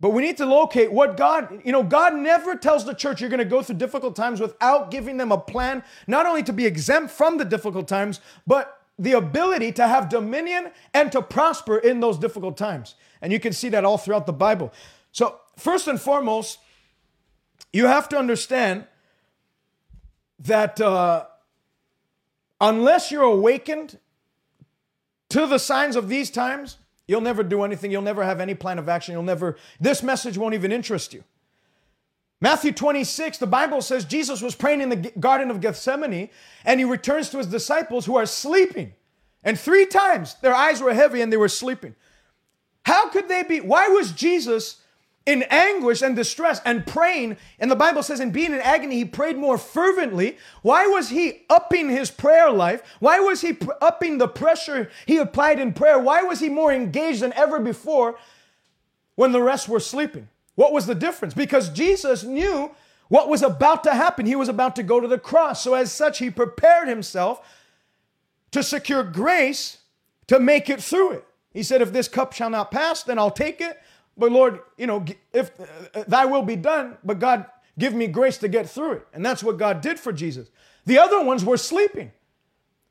But 0.00 0.10
we 0.10 0.22
need 0.22 0.36
to 0.38 0.46
locate 0.46 0.92
what 0.92 1.16
God, 1.16 1.62
you 1.64 1.70
know, 1.70 1.84
God 1.84 2.14
never 2.14 2.56
tells 2.56 2.84
the 2.84 2.92
church 2.92 3.20
you're 3.20 3.30
going 3.30 3.38
to 3.38 3.44
go 3.44 3.62
through 3.62 3.76
difficult 3.76 4.16
times 4.16 4.40
without 4.40 4.90
giving 4.90 5.16
them 5.16 5.30
a 5.30 5.38
plan, 5.38 5.84
not 6.08 6.26
only 6.26 6.42
to 6.42 6.52
be 6.52 6.66
exempt 6.66 7.12
from 7.12 7.38
the 7.38 7.44
difficult 7.44 7.86
times, 7.86 8.20
but 8.46 8.80
the 8.98 9.12
ability 9.12 9.72
to 9.72 9.86
have 9.86 10.08
dominion 10.08 10.72
and 10.92 11.12
to 11.12 11.22
prosper 11.22 11.78
in 11.78 12.00
those 12.00 12.18
difficult 12.18 12.56
times. 12.56 12.96
And 13.22 13.32
you 13.32 13.40
can 13.40 13.52
see 13.52 13.68
that 13.70 13.84
all 13.84 13.96
throughout 13.96 14.26
the 14.26 14.32
Bible. 14.32 14.72
So, 15.12 15.40
first 15.56 15.86
and 15.86 16.00
foremost, 16.00 16.58
you 17.72 17.86
have 17.86 18.08
to 18.10 18.18
understand 18.18 18.86
that 20.40 20.80
uh, 20.80 21.26
unless 22.60 23.10
you're 23.10 23.22
awakened 23.22 23.98
to 25.30 25.46
the 25.46 25.58
signs 25.58 25.96
of 25.96 26.08
these 26.08 26.30
times, 26.30 26.78
you'll 27.06 27.20
never 27.20 27.42
do 27.42 27.62
anything. 27.62 27.90
You'll 27.90 28.02
never 28.02 28.24
have 28.24 28.40
any 28.40 28.54
plan 28.54 28.78
of 28.78 28.88
action. 28.88 29.12
You'll 29.12 29.22
never, 29.22 29.56
this 29.80 30.02
message 30.02 30.38
won't 30.38 30.54
even 30.54 30.72
interest 30.72 31.14
you. 31.14 31.24
Matthew 32.40 32.72
26, 32.72 33.38
the 33.38 33.46
Bible 33.46 33.80
says 33.80 34.04
Jesus 34.04 34.42
was 34.42 34.54
praying 34.54 34.80
in 34.80 34.90
the 34.90 34.96
Garden 35.18 35.50
of 35.50 35.60
Gethsemane 35.60 36.28
and 36.64 36.78
he 36.78 36.84
returns 36.84 37.30
to 37.30 37.38
his 37.38 37.46
disciples 37.46 38.04
who 38.04 38.16
are 38.16 38.26
sleeping. 38.26 38.92
And 39.42 39.58
three 39.58 39.86
times 39.86 40.34
their 40.42 40.54
eyes 40.54 40.80
were 40.80 40.94
heavy 40.94 41.20
and 41.20 41.32
they 41.32 41.36
were 41.36 41.48
sleeping. 41.48 41.94
How 42.84 43.08
could 43.08 43.28
they 43.28 43.44
be? 43.44 43.60
Why 43.60 43.88
was 43.88 44.12
Jesus 44.12 44.82
in 45.26 45.42
anguish 45.44 46.02
and 46.02 46.14
distress 46.14 46.60
and 46.64 46.86
praying? 46.86 47.36
And 47.58 47.70
the 47.70 47.76
Bible 47.76 48.02
says, 48.02 48.20
in 48.20 48.30
being 48.30 48.52
in 48.52 48.60
agony, 48.60 48.96
he 48.96 49.04
prayed 49.04 49.36
more 49.36 49.58
fervently. 49.58 50.36
Why 50.62 50.86
was 50.86 51.08
he 51.08 51.42
upping 51.48 51.88
his 51.88 52.10
prayer 52.10 52.50
life? 52.50 52.82
Why 53.00 53.20
was 53.20 53.40
he 53.40 53.56
upping 53.80 54.18
the 54.18 54.28
pressure 54.28 54.90
he 55.06 55.16
applied 55.16 55.58
in 55.58 55.72
prayer? 55.72 55.98
Why 55.98 56.22
was 56.22 56.40
he 56.40 56.48
more 56.48 56.72
engaged 56.72 57.20
than 57.22 57.32
ever 57.34 57.58
before 57.58 58.18
when 59.14 59.32
the 59.32 59.42
rest 59.42 59.68
were 59.68 59.80
sleeping? 59.80 60.28
What 60.54 60.72
was 60.72 60.86
the 60.86 60.94
difference? 60.94 61.34
Because 61.34 61.68
Jesus 61.68 62.22
knew 62.22 62.70
what 63.08 63.28
was 63.28 63.42
about 63.42 63.84
to 63.84 63.94
happen. 63.94 64.26
He 64.26 64.36
was 64.36 64.48
about 64.48 64.76
to 64.76 64.82
go 64.82 65.00
to 65.00 65.08
the 65.08 65.18
cross. 65.18 65.62
So, 65.62 65.74
as 65.74 65.92
such, 65.92 66.18
he 66.18 66.30
prepared 66.30 66.88
himself 66.88 67.46
to 68.50 68.62
secure 68.62 69.02
grace 69.02 69.78
to 70.28 70.38
make 70.38 70.70
it 70.70 70.82
through 70.82 71.12
it. 71.12 71.26
He 71.52 71.62
said, 71.62 71.82
If 71.82 71.92
this 71.92 72.08
cup 72.08 72.32
shall 72.32 72.50
not 72.50 72.70
pass, 72.70 73.02
then 73.02 73.18
I'll 73.18 73.30
take 73.30 73.60
it. 73.60 73.80
But 74.16 74.32
Lord, 74.32 74.60
you 74.76 74.86
know, 74.86 75.04
if 75.32 75.50
uh, 75.60 76.04
thy 76.06 76.24
will 76.24 76.42
be 76.42 76.56
done, 76.56 76.96
but 77.04 77.18
God, 77.18 77.46
give 77.78 77.94
me 77.94 78.06
grace 78.06 78.38
to 78.38 78.48
get 78.48 78.68
through 78.68 78.92
it. 78.92 79.06
And 79.12 79.24
that's 79.24 79.42
what 79.42 79.58
God 79.58 79.80
did 79.80 79.98
for 79.98 80.12
Jesus. 80.12 80.48
The 80.86 80.98
other 80.98 81.24
ones 81.24 81.44
were 81.44 81.56
sleeping. 81.56 82.12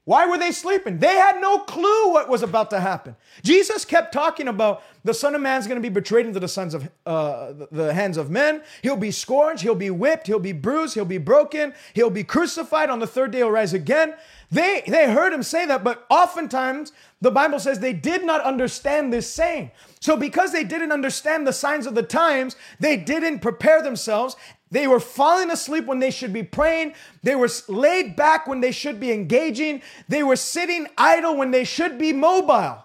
Why 0.05 0.25
were 0.25 0.37
they 0.37 0.51
sleeping? 0.51 0.97
They 0.97 1.15
had 1.15 1.39
no 1.39 1.59
clue 1.59 2.11
what 2.11 2.27
was 2.27 2.43
about 2.43 2.69
to 2.71 2.81
happen. 2.81 3.15
Jesus 3.41 3.85
kept 3.85 4.13
talking 4.13 4.49
about 4.49 4.83
the 5.05 5.13
Son 5.13 5.33
of 5.33 5.39
Man's 5.39 5.65
going 5.65 5.81
to 5.81 5.87
be 5.87 5.93
betrayed 5.93 6.25
into 6.25 6.41
the 6.41 6.47
sons 6.49 6.73
of 6.73 6.89
uh, 7.05 7.53
the 7.71 7.93
hands 7.93 8.17
of 8.17 8.29
men. 8.29 8.63
He'll 8.81 8.97
be 8.97 9.11
scourged. 9.11 9.61
He'll 9.61 9.75
be 9.75 9.89
whipped. 9.89 10.27
He'll 10.27 10.39
be 10.39 10.51
bruised. 10.51 10.95
He'll 10.95 11.05
be 11.05 11.19
broken. 11.19 11.73
He'll 11.93 12.09
be 12.09 12.25
crucified. 12.25 12.89
On 12.89 12.99
the 12.99 13.07
third 13.07 13.31
day, 13.31 13.39
he'll 13.39 13.51
rise 13.51 13.73
again. 13.73 14.15
They 14.51 14.83
they 14.87 15.11
heard 15.11 15.33
him 15.33 15.41
say 15.41 15.65
that, 15.65 15.83
but 15.83 16.05
oftentimes 16.09 16.91
the 17.21 17.31
Bible 17.31 17.59
says 17.59 17.79
they 17.79 17.93
did 17.93 18.25
not 18.25 18.41
understand 18.41 19.11
this 19.11 19.27
saying. 19.33 19.71
So 20.01 20.17
because 20.17 20.51
they 20.51 20.65
didn't 20.65 20.91
understand 20.91 21.47
the 21.47 21.53
signs 21.53 21.87
of 21.87 21.95
the 21.95 22.03
times, 22.03 22.57
they 22.79 22.97
didn't 22.97 23.39
prepare 23.39 23.81
themselves 23.81 24.35
they 24.73 24.87
were 24.87 24.99
falling 24.99 25.51
asleep 25.51 25.85
when 25.85 25.99
they 25.99 26.09
should 26.09 26.33
be 26.33 26.41
praying. 26.41 26.95
They 27.21 27.35
were 27.35 27.49
laid 27.67 28.15
back 28.15 28.47
when 28.47 28.59
they 28.59 28.71
should 28.71 28.99
be 28.99 29.11
engaging. 29.11 29.83
They 30.09 30.23
were 30.23 30.35
sitting 30.35 30.87
idle 30.97 31.37
when 31.37 31.51
they 31.51 31.63
should 31.63 31.99
be 31.99 32.11
mobile. 32.11 32.83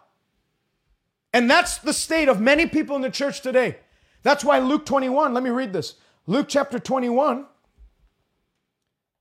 And 1.33 1.51
that's 1.51 1.79
the 1.79 1.95
state 1.95 2.29
of 2.29 2.43
many 2.43 2.67
people 2.67 2.95
in 2.95 3.01
the 3.01 3.09
church 3.09 3.41
today. 3.41 3.79
That's 4.23 4.45
why 4.45 4.59
Luke 4.59 4.85
21, 4.85 5.33
let 5.33 5.43
me 5.43 5.49
read 5.49 5.73
this. 5.73 5.95
Luke 6.27 6.45
chapter 6.47 6.79
21. 6.79 7.47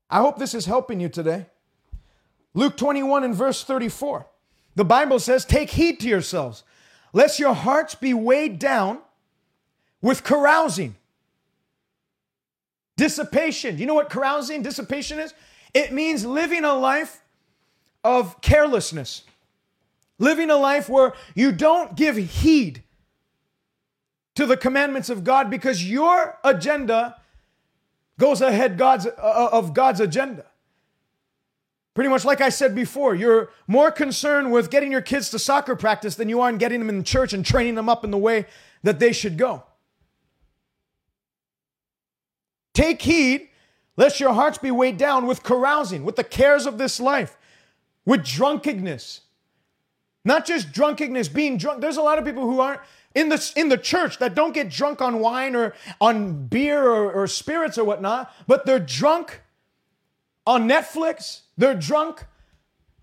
I 0.09 0.19
hope 0.19 0.37
this 0.37 0.53
is 0.53 0.65
helping 0.65 0.99
you 0.99 1.07
today. 1.07 1.45
Luke 2.53 2.75
21 2.75 3.23
and 3.23 3.33
verse 3.33 3.63
34. 3.63 4.27
The 4.75 4.83
Bible 4.83 5.19
says, 5.19 5.45
Take 5.45 5.69
heed 5.69 6.01
to 6.01 6.09
yourselves, 6.09 6.65
lest 7.13 7.39
your 7.39 7.53
hearts 7.53 7.95
be 7.95 8.13
weighed 8.13 8.59
down 8.59 8.99
with 10.01 10.25
carousing 10.25 10.97
Dissipation. 12.97 13.75
Do 13.75 13.81
you 13.81 13.87
know 13.87 13.93
what 13.93 14.09
carousing, 14.09 14.61
dissipation 14.61 15.19
is? 15.19 15.33
It 15.73 15.93
means 15.93 16.25
living 16.25 16.65
a 16.65 16.73
life 16.73 17.23
of 18.03 18.41
carelessness, 18.41 19.23
living 20.19 20.49
a 20.49 20.57
life 20.57 20.89
where 20.89 21.13
you 21.35 21.51
don't 21.51 21.95
give 21.95 22.17
heed 22.17 22.83
to 24.35 24.45
the 24.45 24.57
commandments 24.57 25.09
of 25.09 25.23
God 25.23 25.49
because 25.49 25.89
your 25.89 26.37
agenda 26.43 27.17
goes 28.19 28.41
ahead 28.41 28.77
God's, 28.77 29.05
uh, 29.05 29.11
uh, 29.17 29.49
of 29.51 29.73
God's 29.73 29.99
agenda. 29.99 30.45
Pretty 31.93 32.09
much 32.09 32.25
like 32.25 32.41
I 32.41 32.49
said 32.49 32.75
before, 32.75 33.15
you're 33.15 33.49
more 33.67 33.91
concerned 33.91 34.51
with 34.51 34.69
getting 34.69 34.91
your 34.91 35.01
kids 35.01 35.29
to 35.31 35.39
soccer 35.39 35.75
practice 35.75 36.15
than 36.15 36.29
you 36.29 36.41
are 36.41 36.49
in 36.49 36.57
getting 36.57 36.79
them 36.79 36.89
in 36.89 37.03
church 37.03 37.33
and 37.33 37.45
training 37.45 37.75
them 37.75 37.89
up 37.89 38.03
in 38.03 38.11
the 38.11 38.17
way 38.17 38.45
that 38.83 38.99
they 38.99 39.11
should 39.11 39.37
go. 39.37 39.63
Take 42.77 43.01
heed 43.01 43.49
lest 43.95 44.19
your 44.19 44.33
hearts 44.33 44.59
be 44.59 44.69
weighed 44.69 44.97
down 44.97 45.25
with 45.25 45.41
carousing, 45.41 46.05
with 46.05 46.15
the 46.15 46.23
cares 46.23 46.67
of 46.67 46.77
this 46.77 46.99
life, 46.99 47.35
with 48.05 48.23
drunkenness. 48.23 49.21
Not 50.23 50.45
just 50.45 50.71
drunkenness, 50.73 51.27
being 51.27 51.57
drunk. 51.57 51.81
There's 51.81 51.97
a 51.97 52.03
lot 52.03 52.19
of 52.19 52.25
people 52.25 52.43
who 52.43 52.59
aren't 52.59 52.81
in 53.15 53.29
the, 53.29 53.53
in 53.55 53.69
the 53.69 53.79
church 53.79 54.19
that 54.19 54.35
don't 54.35 54.53
get 54.53 54.69
drunk 54.69 55.01
on 55.01 55.17
wine 55.19 55.55
or 55.55 55.73
on 55.99 56.45
beer 56.45 56.83
or, 56.83 57.11
or 57.11 57.25
spirits 57.25 57.79
or 57.79 57.83
whatnot, 57.83 58.31
but 58.45 58.67
they're 58.67 58.77
drunk 58.77 59.41
on 60.45 60.69
Netflix. 60.69 61.41
They're 61.57 61.73
drunk 61.73 62.27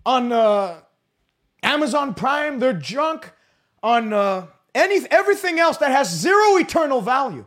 on 0.05 0.31
uh, 0.31 0.79
Amazon 1.63 2.13
Prime. 2.13 2.59
They're 2.59 2.71
drunk 2.71 3.33
on 3.83 4.13
uh, 4.13 4.47
any, 4.73 5.05
everything 5.11 5.59
else 5.59 5.75
that 5.79 5.91
has 5.91 6.09
zero 6.09 6.55
eternal 6.55 7.01
value. 7.01 7.45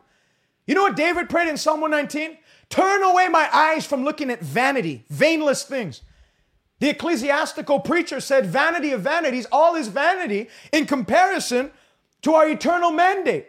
You 0.68 0.74
know 0.74 0.82
what 0.82 0.96
David 0.96 1.30
prayed 1.30 1.48
in 1.48 1.56
Psalm 1.56 1.80
119? 1.80 2.36
Turn 2.68 3.02
away 3.02 3.26
my 3.28 3.48
eyes 3.52 3.86
from 3.86 4.04
looking 4.04 4.30
at 4.30 4.42
vanity, 4.42 5.06
vainless 5.08 5.64
things. 5.64 6.02
The 6.80 6.90
ecclesiastical 6.90 7.80
preacher 7.80 8.20
said, 8.20 8.46
Vanity 8.46 8.92
of 8.92 9.00
vanities, 9.00 9.46
all 9.50 9.74
is 9.74 9.88
vanity 9.88 10.48
in 10.70 10.84
comparison 10.84 11.70
to 12.20 12.34
our 12.34 12.48
eternal 12.48 12.90
mandate. 12.90 13.48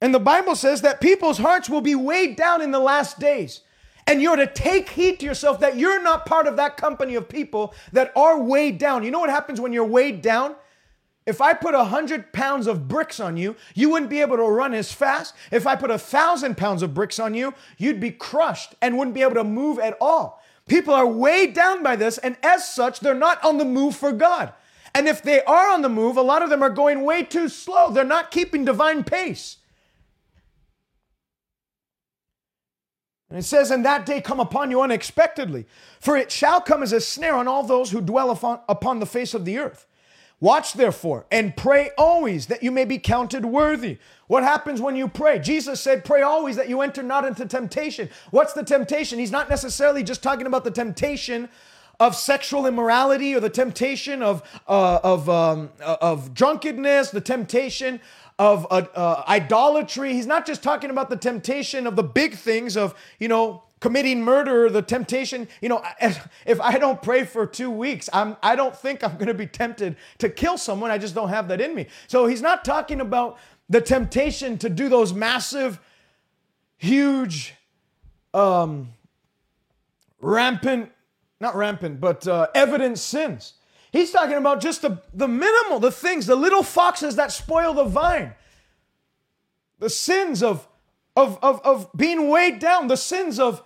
And 0.00 0.14
the 0.14 0.20
Bible 0.20 0.56
says 0.56 0.80
that 0.80 1.02
people's 1.02 1.38
hearts 1.38 1.68
will 1.68 1.82
be 1.82 1.94
weighed 1.94 2.34
down 2.36 2.62
in 2.62 2.70
the 2.70 2.80
last 2.80 3.20
days. 3.20 3.60
And 4.06 4.22
you're 4.22 4.36
to 4.36 4.46
take 4.46 4.88
heed 4.88 5.20
to 5.20 5.26
yourself 5.26 5.60
that 5.60 5.76
you're 5.76 6.02
not 6.02 6.24
part 6.24 6.46
of 6.46 6.56
that 6.56 6.78
company 6.78 7.14
of 7.14 7.28
people 7.28 7.74
that 7.92 8.10
are 8.16 8.40
weighed 8.40 8.78
down. 8.78 9.04
You 9.04 9.10
know 9.10 9.20
what 9.20 9.30
happens 9.30 9.60
when 9.60 9.72
you're 9.74 9.84
weighed 9.84 10.22
down? 10.22 10.56
If 11.26 11.40
I 11.40 11.54
put 11.54 11.74
a 11.74 11.84
hundred 11.84 12.32
pounds 12.32 12.66
of 12.66 12.86
bricks 12.86 13.18
on 13.18 13.36
you, 13.36 13.56
you 13.74 13.88
wouldn't 13.88 14.10
be 14.10 14.20
able 14.20 14.36
to 14.36 14.42
run 14.42 14.74
as 14.74 14.92
fast. 14.92 15.34
If 15.50 15.66
I 15.66 15.74
put 15.74 15.90
a 15.90 15.98
thousand 15.98 16.58
pounds 16.58 16.82
of 16.82 16.92
bricks 16.92 17.18
on 17.18 17.32
you, 17.32 17.54
you'd 17.78 18.00
be 18.00 18.10
crushed 18.10 18.74
and 18.82 18.98
wouldn't 18.98 19.14
be 19.14 19.22
able 19.22 19.34
to 19.34 19.44
move 19.44 19.78
at 19.78 19.96
all. 20.00 20.42
People 20.68 20.92
are 20.92 21.06
weighed 21.06 21.54
down 21.54 21.82
by 21.82 21.96
this, 21.96 22.18
and 22.18 22.36
as 22.42 22.70
such, 22.70 23.00
they're 23.00 23.14
not 23.14 23.42
on 23.44 23.58
the 23.58 23.64
move 23.64 23.96
for 23.96 24.12
God. 24.12 24.52
And 24.94 25.08
if 25.08 25.22
they 25.22 25.42
are 25.42 25.70
on 25.70 25.82
the 25.82 25.88
move, 25.88 26.16
a 26.16 26.22
lot 26.22 26.42
of 26.42 26.50
them 26.50 26.62
are 26.62 26.70
going 26.70 27.04
way 27.04 27.22
too 27.22 27.48
slow. 27.48 27.90
They're 27.90 28.04
not 28.04 28.30
keeping 28.30 28.64
divine 28.64 29.02
pace. 29.02 29.58
And 33.28 33.38
it 33.38 33.42
says, 33.42 33.70
And 33.70 33.84
that 33.84 34.06
day 34.06 34.20
come 34.20 34.40
upon 34.40 34.70
you 34.70 34.82
unexpectedly, 34.82 35.66
for 36.00 36.16
it 36.16 36.30
shall 36.30 36.60
come 36.60 36.82
as 36.82 36.92
a 36.92 37.00
snare 37.00 37.34
on 37.34 37.48
all 37.48 37.64
those 37.64 37.90
who 37.90 38.00
dwell 38.00 38.30
upon, 38.30 38.60
upon 38.68 39.00
the 39.00 39.06
face 39.06 39.34
of 39.34 39.44
the 39.44 39.58
earth. 39.58 39.86
Watch 40.40 40.74
therefore 40.74 41.26
and 41.30 41.56
pray 41.56 41.90
always 41.96 42.46
that 42.46 42.62
you 42.62 42.70
may 42.70 42.84
be 42.84 42.98
counted 42.98 43.44
worthy. 43.44 43.98
What 44.26 44.42
happens 44.42 44.80
when 44.80 44.96
you 44.96 45.08
pray? 45.08 45.38
Jesus 45.38 45.80
said, 45.80 46.04
Pray 46.04 46.22
always 46.22 46.56
that 46.56 46.68
you 46.68 46.80
enter 46.80 47.02
not 47.02 47.24
into 47.24 47.46
temptation. 47.46 48.10
What's 48.30 48.52
the 48.52 48.64
temptation? 48.64 49.18
He's 49.18 49.30
not 49.30 49.48
necessarily 49.48 50.02
just 50.02 50.22
talking 50.22 50.46
about 50.46 50.64
the 50.64 50.70
temptation 50.70 51.48
of 52.00 52.16
sexual 52.16 52.66
immorality 52.66 53.34
or 53.34 53.40
the 53.40 53.50
temptation 53.50 54.22
of, 54.22 54.42
uh, 54.68 55.00
of, 55.02 55.28
um, 55.28 55.70
uh, 55.80 55.96
of 56.00 56.34
drunkenness, 56.34 57.10
the 57.10 57.20
temptation 57.20 58.00
of 58.38 58.66
uh, 58.70 58.86
uh, 58.94 59.24
idolatry. 59.28 60.12
He's 60.12 60.26
not 60.26 60.46
just 60.46 60.62
talking 60.62 60.90
about 60.90 61.10
the 61.10 61.16
temptation 61.16 61.86
of 61.86 61.96
the 61.96 62.02
big 62.02 62.34
things 62.34 62.76
of, 62.76 62.94
you 63.18 63.28
know, 63.28 63.63
committing 63.84 64.22
murder, 64.22 64.70
the 64.70 64.80
temptation, 64.80 65.46
you 65.60 65.68
know, 65.68 65.84
if 66.00 66.58
I 66.58 66.78
don't 66.78 67.02
pray 67.02 67.24
for 67.24 67.46
two 67.46 67.70
weeks, 67.70 68.08
I'm, 68.14 68.34
I 68.42 68.56
don't 68.56 68.74
think 68.74 69.04
I'm 69.04 69.12
going 69.16 69.26
to 69.26 69.34
be 69.34 69.46
tempted 69.46 69.96
to 70.20 70.30
kill 70.30 70.56
someone. 70.56 70.90
I 70.90 70.96
just 70.96 71.14
don't 71.14 71.28
have 71.28 71.48
that 71.48 71.60
in 71.60 71.74
me. 71.74 71.88
So 72.06 72.24
he's 72.24 72.40
not 72.40 72.64
talking 72.64 73.02
about 73.02 73.36
the 73.68 73.82
temptation 73.82 74.56
to 74.60 74.70
do 74.70 74.88
those 74.88 75.12
massive, 75.12 75.80
huge, 76.78 77.52
um, 78.32 78.88
rampant, 80.18 80.90
not 81.38 81.54
rampant, 81.54 82.00
but 82.00 82.26
uh, 82.26 82.46
evident 82.54 82.98
sins. 82.98 83.52
He's 83.92 84.10
talking 84.10 84.38
about 84.38 84.62
just 84.62 84.80
the, 84.80 85.02
the 85.12 85.28
minimal, 85.28 85.78
the 85.78 85.92
things, 85.92 86.24
the 86.24 86.36
little 86.36 86.62
foxes 86.62 87.16
that 87.16 87.32
spoil 87.32 87.74
the 87.74 87.84
vine, 87.84 88.32
the 89.78 89.90
sins 89.90 90.42
of, 90.42 90.66
of, 91.14 91.38
of, 91.42 91.60
of 91.60 91.90
being 91.94 92.30
weighed 92.30 92.60
down, 92.60 92.86
the 92.86 92.96
sins 92.96 93.38
of 93.38 93.62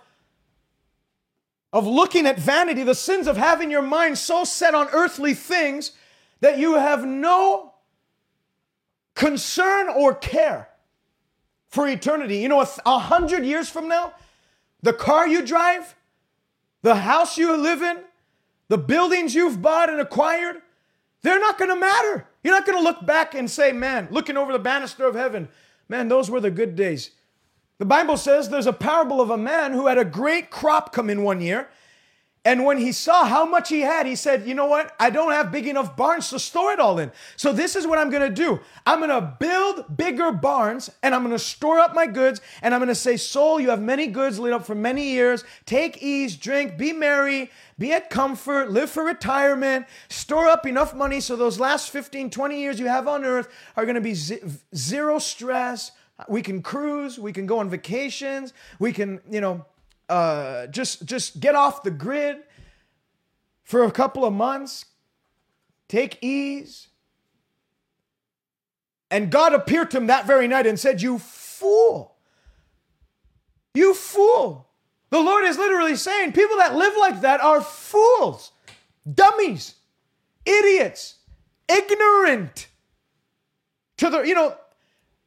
of 1.71 1.85
looking 1.85 2.25
at 2.25 2.39
vanity, 2.39 2.83
the 2.83 2.95
sins 2.95 3.27
of 3.27 3.37
having 3.37 3.69
your 3.69 3.81
mind 3.81 4.17
so 4.17 4.43
set 4.43 4.73
on 4.73 4.87
earthly 4.91 5.33
things 5.33 5.91
that 6.41 6.57
you 6.57 6.75
have 6.75 7.05
no 7.05 7.73
concern 9.13 9.89
or 9.89 10.15
care 10.15 10.69
for 11.67 11.87
eternity. 11.87 12.37
You 12.37 12.49
know, 12.49 12.65
a, 12.85 12.99
hundred 12.99 13.45
years 13.45 13.69
from 13.69 13.87
now, 13.87 14.13
the 14.81 14.93
car 14.93 15.27
you 15.27 15.45
drive, 15.45 15.95
the 16.81 16.95
house 16.95 17.37
you 17.37 17.55
live 17.55 17.81
in, 17.81 17.99
the 18.69 18.77
buildings 18.77 19.35
you've 19.35 19.61
bought 19.61 19.89
and 19.89 19.99
acquired, 19.99 20.61
they're 21.21 21.39
not 21.39 21.57
to 21.69 21.75
matter. 21.75 22.27
You're 22.43 22.53
not 22.53 22.65
to 22.77 22.83
look 22.83 23.05
back 23.05 23.35
and 23.35 23.49
say, 23.49 23.71
man, 23.71 24.07
looking 24.09 24.37
over 24.37 24.53
the 24.53 24.59
banister 24.59 25.05
of 25.05 25.15
heaven, 25.15 25.49
man, 25.89 26.07
those 26.07 26.31
were 26.31 26.39
the 26.39 26.51
good 26.51 26.75
days. 26.75 27.11
The 27.79 27.85
Bible 27.85 28.17
says 28.17 28.49
there's 28.49 28.67
a 28.67 28.73
parable 28.73 29.21
of 29.21 29.29
a 29.29 29.37
man 29.37 29.71
who 29.71 29.87
had 29.87 29.97
a 29.97 30.05
great 30.05 30.51
crop 30.51 30.91
come 30.91 31.09
in 31.09 31.23
one 31.23 31.41
year. 31.41 31.69
And 32.45 32.63
when 32.63 32.77
he 32.77 32.93
saw 32.93 33.25
how 33.25 33.45
much 33.45 33.67
he 33.67 33.81
had, 33.81 34.05
he 34.05 34.15
said, 34.15 34.47
You 34.47 34.53
know 34.53 34.65
what? 34.65 34.95
I 34.99 35.09
don't 35.09 35.31
have 35.31 35.51
big 35.51 35.67
enough 35.67 35.95
barns 35.95 36.29
to 36.29 36.39
store 36.39 36.71
it 36.71 36.79
all 36.79 36.97
in. 36.97 37.11
So 37.35 37.51
this 37.51 37.75
is 37.75 37.85
what 37.85 37.99
I'm 37.99 38.09
going 38.09 38.27
to 38.27 38.33
do 38.33 38.59
I'm 38.85 38.99
going 38.99 39.09
to 39.09 39.35
build 39.39 39.97
bigger 39.97 40.31
barns 40.31 40.89
and 41.03 41.13
I'm 41.13 41.21
going 41.21 41.35
to 41.35 41.39
store 41.39 41.79
up 41.79 41.93
my 41.93 42.05
goods. 42.05 42.39
And 42.61 42.73
I'm 42.73 42.79
going 42.79 42.87
to 42.87 42.95
say, 42.95 43.17
Soul, 43.17 43.59
you 43.59 43.69
have 43.69 43.81
many 43.81 44.07
goods 44.07 44.39
laid 44.39 44.53
up 44.53 44.65
for 44.65 44.75
many 44.75 45.11
years. 45.11 45.43
Take 45.65 46.01
ease, 46.01 46.37
drink, 46.37 46.77
be 46.77 46.93
merry, 46.93 47.51
be 47.77 47.93
at 47.93 48.09
comfort, 48.09 48.71
live 48.71 48.89
for 48.89 49.03
retirement, 49.03 49.85
store 50.09 50.47
up 50.47 50.65
enough 50.65 50.93
money 50.93 51.19
so 51.19 51.35
those 51.35 51.59
last 51.59 51.91
15, 51.91 52.29
20 52.29 52.59
years 52.59 52.79
you 52.79 52.87
have 52.87 53.07
on 53.07 53.25
earth 53.25 53.49
are 53.75 53.85
going 53.85 53.95
to 53.95 54.01
be 54.01 54.15
zero 54.75 55.19
stress. 55.19 55.91
We 56.27 56.41
can 56.41 56.61
cruise, 56.61 57.17
we 57.17 57.31
can 57.31 57.45
go 57.45 57.59
on 57.59 57.69
vacations, 57.69 58.53
we 58.77 58.91
can, 58.91 59.21
you 59.29 59.41
know, 59.41 59.65
uh, 60.09 60.67
just 60.67 61.05
just 61.05 61.39
get 61.39 61.55
off 61.55 61.83
the 61.83 61.91
grid 61.91 62.37
for 63.63 63.83
a 63.83 63.91
couple 63.91 64.25
of 64.25 64.33
months, 64.33 64.85
take 65.87 66.17
ease. 66.21 66.87
And 69.11 69.31
God 69.31 69.53
appeared 69.53 69.91
to 69.91 69.97
him 69.97 70.07
that 70.07 70.25
very 70.25 70.47
night 70.47 70.67
and 70.67 70.79
said, 70.79 71.01
You 71.01 71.19
fool. 71.19 72.15
You 73.73 73.93
fool. 73.93 74.67
The 75.11 75.19
Lord 75.19 75.43
is 75.43 75.57
literally 75.57 75.95
saying 75.95 76.33
people 76.33 76.57
that 76.57 76.75
live 76.75 76.93
like 76.99 77.21
that 77.21 77.41
are 77.41 77.61
fools, 77.61 78.51
dummies, 79.11 79.75
idiots, 80.45 81.15
ignorant. 81.67 82.67
To 83.97 84.09
the, 84.09 84.21
you 84.21 84.33
know, 84.33 84.55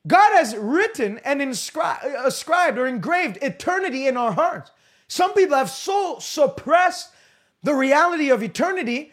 God 0.07 0.33
has 0.33 0.57
written 0.57 1.19
and 1.25 1.41
inscri- 1.41 2.05
uh, 2.05 2.27
ascribed 2.27 2.79
or 2.79 2.87
engraved 2.87 3.39
eternity 3.41 4.07
in 4.07 4.17
our 4.17 4.33
hearts. 4.33 4.71
Some 5.09 5.35
people 5.35 5.57
have 5.57 5.71
so 5.71 6.19
suppressed 6.19 7.11
the 7.63 7.75
reality 7.75 8.31
of 8.31 8.43
eternity 8.43 9.13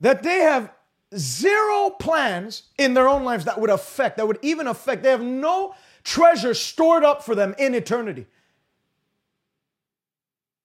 that 0.00 0.22
they 0.22 0.38
have 0.38 0.70
zero 1.16 1.90
plans 1.90 2.64
in 2.78 2.94
their 2.94 3.08
own 3.08 3.24
lives 3.24 3.44
that 3.46 3.60
would 3.60 3.70
affect, 3.70 4.18
that 4.18 4.28
would 4.28 4.38
even 4.42 4.66
affect. 4.66 5.02
They 5.02 5.10
have 5.10 5.22
no 5.22 5.74
treasure 6.04 6.54
stored 6.54 7.02
up 7.02 7.24
for 7.24 7.34
them 7.34 7.54
in 7.58 7.74
eternity. 7.74 8.26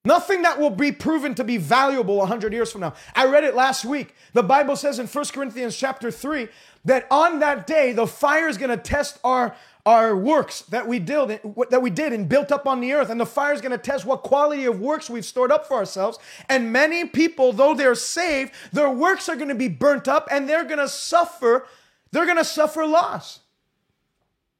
Nothing 0.04 0.42
that 0.42 0.58
will 0.58 0.70
be 0.70 0.90
proven 0.90 1.34
to 1.36 1.44
be 1.44 1.58
valuable 1.58 2.16
100 2.16 2.52
years 2.52 2.72
from 2.72 2.80
now. 2.80 2.94
I 3.14 3.26
read 3.26 3.44
it 3.44 3.54
last 3.54 3.84
week. 3.84 4.16
The 4.32 4.42
Bible 4.42 4.74
says 4.74 4.98
in 4.98 5.06
1 5.06 5.24
Corinthians 5.26 5.76
chapter 5.76 6.10
3 6.10 6.48
that 6.84 7.06
on 7.10 7.38
that 7.38 7.66
day 7.66 7.92
the 7.92 8.06
fire 8.06 8.48
is 8.48 8.58
going 8.58 8.70
to 8.70 8.76
test 8.76 9.18
our 9.22 9.54
our 9.84 10.16
works 10.16 10.62
that 10.62 10.86
we 10.86 11.00
did 11.00 11.40
that 11.70 11.82
we 11.82 11.90
did 11.90 12.12
and 12.12 12.28
built 12.28 12.52
up 12.52 12.68
on 12.68 12.80
the 12.80 12.92
earth 12.92 13.10
and 13.10 13.20
the 13.20 13.26
fire 13.26 13.52
is 13.52 13.60
going 13.60 13.72
to 13.72 13.78
test 13.78 14.04
what 14.04 14.22
quality 14.22 14.64
of 14.64 14.80
works 14.80 15.10
we've 15.10 15.24
stored 15.24 15.50
up 15.50 15.66
for 15.66 15.74
ourselves 15.74 16.20
and 16.48 16.72
many 16.72 17.04
people 17.04 17.52
though 17.52 17.74
they're 17.74 17.96
saved 17.96 18.52
their 18.72 18.88
works 18.88 19.28
are 19.28 19.34
going 19.34 19.48
to 19.48 19.56
be 19.56 19.66
burnt 19.66 20.06
up 20.06 20.28
and 20.30 20.48
they're 20.48 20.64
going 20.64 20.78
to 20.78 20.88
suffer 20.88 21.66
they're 22.12 22.26
going 22.26 22.36
to 22.36 22.44
suffer 22.44 22.86
loss 22.86 23.40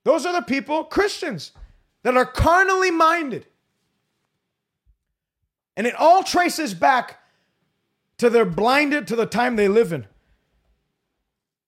those 0.03 0.27
are 0.27 0.33
the 0.33 0.43
people 0.43 0.83
christians 0.83 1.53
that 2.03 2.17
are 2.17 2.27
carnally 2.27 2.91
minded 2.91 3.47
and 5.77 5.87
it 5.87 5.95
all 5.95 6.23
traces 6.23 6.75
back 6.75 7.21
to 8.19 8.31
their 8.31 8.45
blinded 8.45 9.07
to 9.09 9.17
the 9.17 9.27
time 9.27 9.57
they 9.57 9.69
live 9.69 9.93
in. 9.93 10.07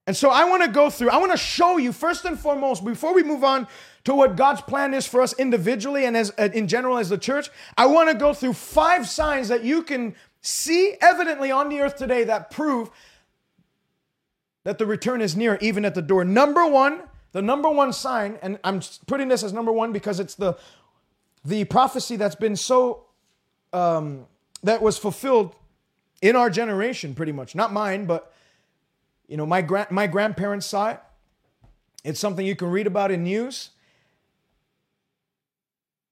And 0.07 0.17
so 0.17 0.29
I 0.29 0.45
want 0.45 0.63
to 0.63 0.69
go 0.69 0.91
through, 0.91 1.11
I 1.11 1.17
want 1.17 1.33
to 1.33 1.39
show 1.39 1.79
you 1.79 1.91
first 1.91 2.25
and 2.25 2.39
foremost, 2.39 2.85
before 2.85 3.15
we 3.15 3.23
move 3.23 3.43
on 3.43 3.67
to 4.05 4.15
what 4.15 4.37
God's 4.37 4.61
plan 4.61 4.93
is 4.93 5.07
for 5.07 5.23
us 5.23 5.33
individually 5.39 6.05
and 6.05 6.17
as 6.17 6.31
uh, 6.39 6.51
in 6.53 6.69
general 6.69 6.99
as 6.99 7.09
the 7.09 7.17
church, 7.17 7.49
I 7.77 7.87
want 7.87 8.11
to 8.11 8.15
go 8.15 8.35
through 8.35 8.53
five 8.53 9.09
signs 9.09 9.49
that 9.49 9.65
you 9.65 9.83
can 9.83 10.15
see 10.43 10.95
evidently 11.01 11.51
on 11.51 11.71
the 11.71 11.81
earth 11.81 11.97
today 11.97 12.25
that 12.25 12.51
prove 12.51 12.91
that 14.65 14.77
the 14.77 14.85
return 14.85 15.23
is 15.23 15.37
near, 15.37 15.59
even 15.63 15.87
at 15.87 15.95
the 15.95 16.03
door. 16.03 16.25
Number 16.25 16.67
one, 16.67 17.03
the 17.33 17.41
number 17.41 17.71
one 17.71 17.93
sign, 17.93 18.39
and 18.43 18.59
I'm 18.63 18.81
putting 19.07 19.29
this 19.29 19.43
as 19.43 19.53
number 19.53 19.73
one 19.73 19.93
because 19.93 20.21
it's 20.21 20.35
the 20.35 20.57
the 21.47 21.65
prophecy 21.65 22.17
that's 22.17 22.35
been 22.35 22.57
so 22.57 23.04
um, 23.75 24.27
that 24.63 24.81
was 24.81 24.97
fulfilled 24.97 25.55
in 26.23 26.37
our 26.37 26.49
generation, 26.49 27.15
pretty 27.15 27.33
much. 27.33 27.55
Not 27.55 27.73
mine, 27.73 28.07
but 28.07 28.33
you 29.29 29.37
know, 29.37 29.47
my 29.47 29.63
grand 29.63 29.91
my 29.91 30.07
grandparents 30.07 30.67
saw 30.67 30.91
it. 30.91 31.01
It's 32.05 32.21
something 32.21 32.47
you 32.47 32.55
can 32.55 32.71
read 32.71 32.87
about 32.87 33.11
in 33.11 33.25
news. 33.25 33.71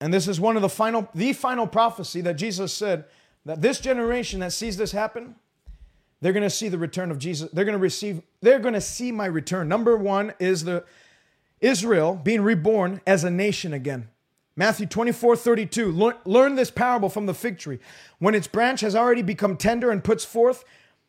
And 0.01 0.13
this 0.13 0.27
is 0.27 0.41
one 0.41 0.57
of 0.57 0.63
the 0.63 0.69
final, 0.69 1.09
the 1.15 1.33
final 1.33 1.67
prophecy 1.67 2.23
that 2.23 2.35
Jesus 2.35 2.73
said 2.73 3.05
that 3.45 3.63
this 3.63 3.79
generation 3.79 4.41
that 4.41 4.53
sees 4.53 4.77
this 4.77 4.91
happen, 4.91 5.37
they're 6.21 6.33
going 6.33 6.43
to 6.43 6.51
see 6.51 6.69
the 6.69 6.79
return 6.79 7.11
of 7.11 7.19
Jesus. 7.19 7.51
They're 7.53 7.65
going 7.65 7.77
to 7.77 7.83
receive, 7.83 8.23
they're 8.41 8.59
going 8.59 8.75
to 8.75 8.81
see 8.81 9.13
my 9.13 9.27
return. 9.27 9.69
Number 9.69 9.97
one 9.97 10.33
is 10.41 10.65
the 10.65 10.85
Israel 11.61 12.21
being 12.21 12.41
reborn 12.41 13.01
as 13.07 13.23
a 13.23 13.31
nation 13.31 13.73
again. 13.73 14.09
Matthew 14.55 14.87
24, 14.87 15.37
32. 15.37 16.15
Learn, 16.25 16.55
this 16.57 16.71
parable 16.71 17.09
from 17.09 17.27
the 17.27 17.35
fig 17.35 17.59
tree. 17.59 17.79
When 18.19 18.35
its 18.35 18.47
branch 18.47 18.81
has 18.83 18.95
already 18.95 19.23
become 19.23 19.57
tender 19.57 19.91
and 19.91 20.05
puts 20.05 20.25
forth 20.25 20.65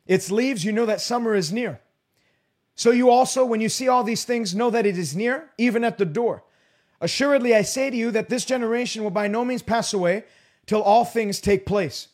its 0.06 0.32
leaves, 0.32 0.64
you 0.64 0.72
know 0.72 0.86
that 0.86 1.02
summer 1.02 1.36
is 1.36 1.52
near. 1.52 1.82
So 2.76 2.92
you 2.92 3.10
also, 3.10 3.46
when 3.46 3.62
you 3.62 3.70
see 3.70 3.88
all 3.88 4.04
these 4.04 4.26
things, 4.26 4.56
know 4.56 4.70
that 4.70 4.86
it 4.86 4.98
is 4.98 5.16
near, 5.16 5.50
even 5.58 5.84
at 5.84 5.98
the 5.98 6.06
door. 6.06 6.44
Assuredly, 7.02 7.54
I 7.54 7.64
say 7.64 7.90
to 7.90 7.98
you 7.98 8.12
that 8.12 8.30
this 8.30 8.46
generation 8.46 9.04
will 9.04 9.12
by 9.12 9.28
no 9.28 9.44
means 9.44 9.62
pass 9.62 9.94
away 9.94 10.24
till 10.66 10.82
all 10.82 11.04
things 11.04 11.42
take 11.42 11.66
place. 11.66 12.08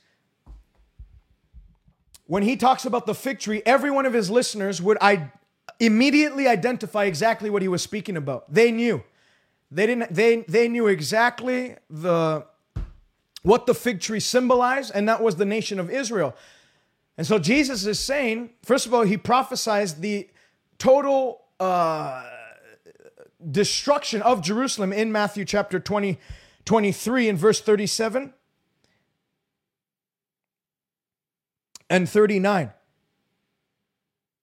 When 2.26 2.44
he 2.44 2.58
talks 2.58 2.86
about 2.86 3.06
the 3.06 3.16
fig 3.16 3.40
tree, 3.40 3.62
every 3.66 3.92
one 3.92 4.06
of 4.06 4.14
his 4.14 4.30
listeners 4.30 4.82
would 4.82 4.98
I 5.00 5.32
immediately 5.80 6.48
identify 6.48 7.06
exactly 7.06 7.50
what 7.50 7.62
he 7.62 7.68
was 7.68 7.82
speaking 7.82 8.18
about. 8.18 8.52
They 8.52 8.72
knew. 8.72 9.04
They 9.72 9.86
didn't 9.86 10.14
they 10.14 10.38
they 10.42 10.68
knew 10.68 10.88
exactly 10.88 11.76
the 11.90 12.46
what 13.44 13.66
the 13.66 13.74
fig 13.74 14.02
tree 14.02 14.20
symbolized, 14.20 14.92
and 14.94 15.08
that 15.08 15.22
was 15.22 15.36
the 15.36 15.46
nation 15.46 15.80
of 15.80 15.90
Israel. 15.90 16.36
And 17.18 17.28
so 17.28 17.38
Jesus 17.38 17.86
is 17.86 18.00
saying, 18.00 18.52
first 18.64 18.86
of 18.86 18.94
all, 18.94 19.04
he 19.04 19.18
prophesies 19.18 19.96
the 19.96 20.30
total 20.78 21.42
uh, 21.60 22.24
destruction 23.52 24.22
of 24.22 24.42
Jerusalem 24.42 24.94
in 24.94 25.12
Matthew 25.12 25.46
chapter 25.46 25.80
20, 25.80 26.18
23 26.66 27.30
and 27.30 27.38
verse 27.38 27.62
37 27.62 28.34
and 31.90 32.10
39. 32.10 32.72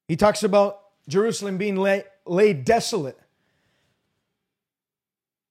He 0.09 0.17
talks 0.17 0.43
about 0.43 0.81
Jerusalem 1.09 1.57
being 1.59 1.77
laid 1.77 2.65
desolate. 2.65 3.19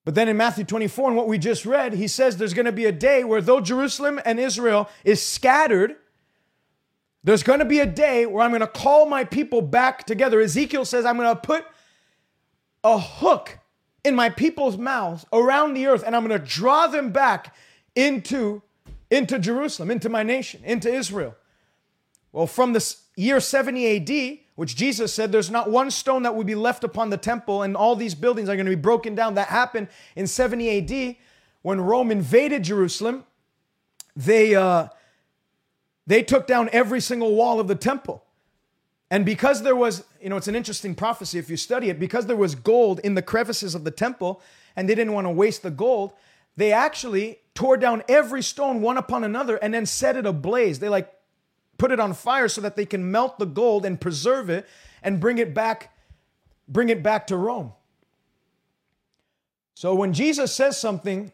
But 0.05 0.13
then 0.13 0.29
in 0.29 0.37
Matthew 0.37 0.63
24, 0.63 1.09
and 1.09 1.17
what 1.17 1.27
we 1.27 1.39
just 1.39 1.65
read, 1.65 1.93
he 1.93 2.07
says 2.07 2.37
there's 2.37 2.53
going 2.53 2.67
to 2.67 2.71
be 2.71 2.85
a 2.85 2.91
day 2.91 3.23
where 3.23 3.41
though 3.41 3.59
Jerusalem 3.59 4.21
and 4.23 4.39
Israel 4.39 4.87
is 5.03 5.21
scattered, 5.21 5.95
there's 7.23 7.41
going 7.41 7.57
to 7.57 7.65
be 7.65 7.79
a 7.79 7.87
day 7.87 8.27
where 8.27 8.43
I'm 8.43 8.51
going 8.51 8.61
to 8.61 8.67
call 8.67 9.07
my 9.07 9.23
people 9.23 9.63
back 9.63 10.05
together. 10.05 10.39
Ezekiel 10.39 10.85
says, 10.85 11.05
I'm 11.05 11.17
going 11.17 11.35
to 11.35 11.41
put 11.41 11.65
a 12.83 12.99
hook 12.99 13.57
in 14.03 14.13
my 14.13 14.29
people's 14.29 14.77
mouths 14.77 15.25
around 15.33 15.73
the 15.73 15.87
earth, 15.87 16.03
and 16.05 16.15
I'm 16.15 16.25
going 16.25 16.39
to 16.39 16.47
draw 16.47 16.85
them 16.85 17.11
back 17.11 17.55
into, 17.95 18.61
into 19.09 19.39
Jerusalem, 19.39 19.89
into 19.89 20.07
my 20.07 20.21
nation, 20.21 20.61
into 20.63 20.93
Israel. 20.93 21.35
Well, 22.35 22.47
from 22.47 22.73
this 22.73 23.03
year 23.15 23.39
70 23.39 23.95
AD, 23.95 24.39
which 24.55 24.75
Jesus 24.75 25.13
said 25.13 25.31
there's 25.31 25.49
not 25.49 25.71
one 25.71 25.89
stone 25.89 26.23
that 26.23 26.35
would 26.35 26.45
be 26.45 26.53
left 26.53 26.83
upon 26.83 27.09
the 27.09 27.15
temple, 27.15 27.61
and 27.61 27.77
all 27.77 27.95
these 27.95 28.13
buildings 28.13 28.49
are 28.49 28.57
going 28.57 28.65
to 28.65 28.75
be 28.75 28.75
broken 28.75 29.15
down. 29.15 29.35
That 29.35 29.47
happened 29.47 29.87
in 30.17 30.27
70 30.27 31.13
AD 31.13 31.15
when 31.61 31.79
Rome 31.79 32.11
invaded 32.11 32.65
Jerusalem. 32.65 33.23
They, 34.17 34.53
uh, 34.53 34.89
they 36.05 36.23
took 36.23 36.45
down 36.45 36.67
every 36.73 36.99
single 36.99 37.35
wall 37.35 37.61
of 37.61 37.69
the 37.69 37.75
temple. 37.75 38.25
And 39.09 39.25
because 39.25 39.63
there 39.63 39.75
was, 39.75 40.03
you 40.21 40.27
know, 40.27 40.35
it's 40.35 40.49
an 40.49 40.57
interesting 40.57 40.93
prophecy 40.93 41.39
if 41.39 41.49
you 41.49 41.55
study 41.55 41.89
it, 41.89 42.01
because 42.01 42.25
there 42.25 42.35
was 42.35 42.53
gold 42.53 42.99
in 42.99 43.15
the 43.15 43.21
crevices 43.21 43.75
of 43.75 43.85
the 43.85 43.91
temple 43.91 44.41
and 44.75 44.89
they 44.89 44.95
didn't 44.95 45.13
want 45.13 45.23
to 45.25 45.31
waste 45.31 45.63
the 45.63 45.71
gold, 45.71 46.11
they 46.57 46.73
actually 46.73 47.39
tore 47.53 47.77
down 47.77 48.03
every 48.09 48.43
stone 48.43 48.81
one 48.81 48.97
upon 48.97 49.23
another 49.23 49.55
and 49.55 49.73
then 49.73 49.85
set 49.85 50.17
it 50.17 50.25
ablaze. 50.25 50.79
They 50.79 50.89
like 50.89 51.13
put 51.77 51.91
it 51.91 51.99
on 51.99 52.13
fire 52.13 52.47
so 52.47 52.61
that 52.61 52.75
they 52.75 52.85
can 52.85 53.11
melt 53.11 53.39
the 53.39 53.45
gold 53.45 53.85
and 53.85 53.99
preserve 53.99 54.49
it 54.49 54.67
and 55.03 55.19
bring 55.19 55.37
it 55.37 55.53
back 55.53 55.91
bring 56.67 56.89
it 56.89 57.03
back 57.03 57.27
to 57.27 57.37
Rome. 57.37 57.73
So 59.75 59.93
when 59.93 60.13
Jesus 60.13 60.53
says 60.53 60.79
something 60.79 61.31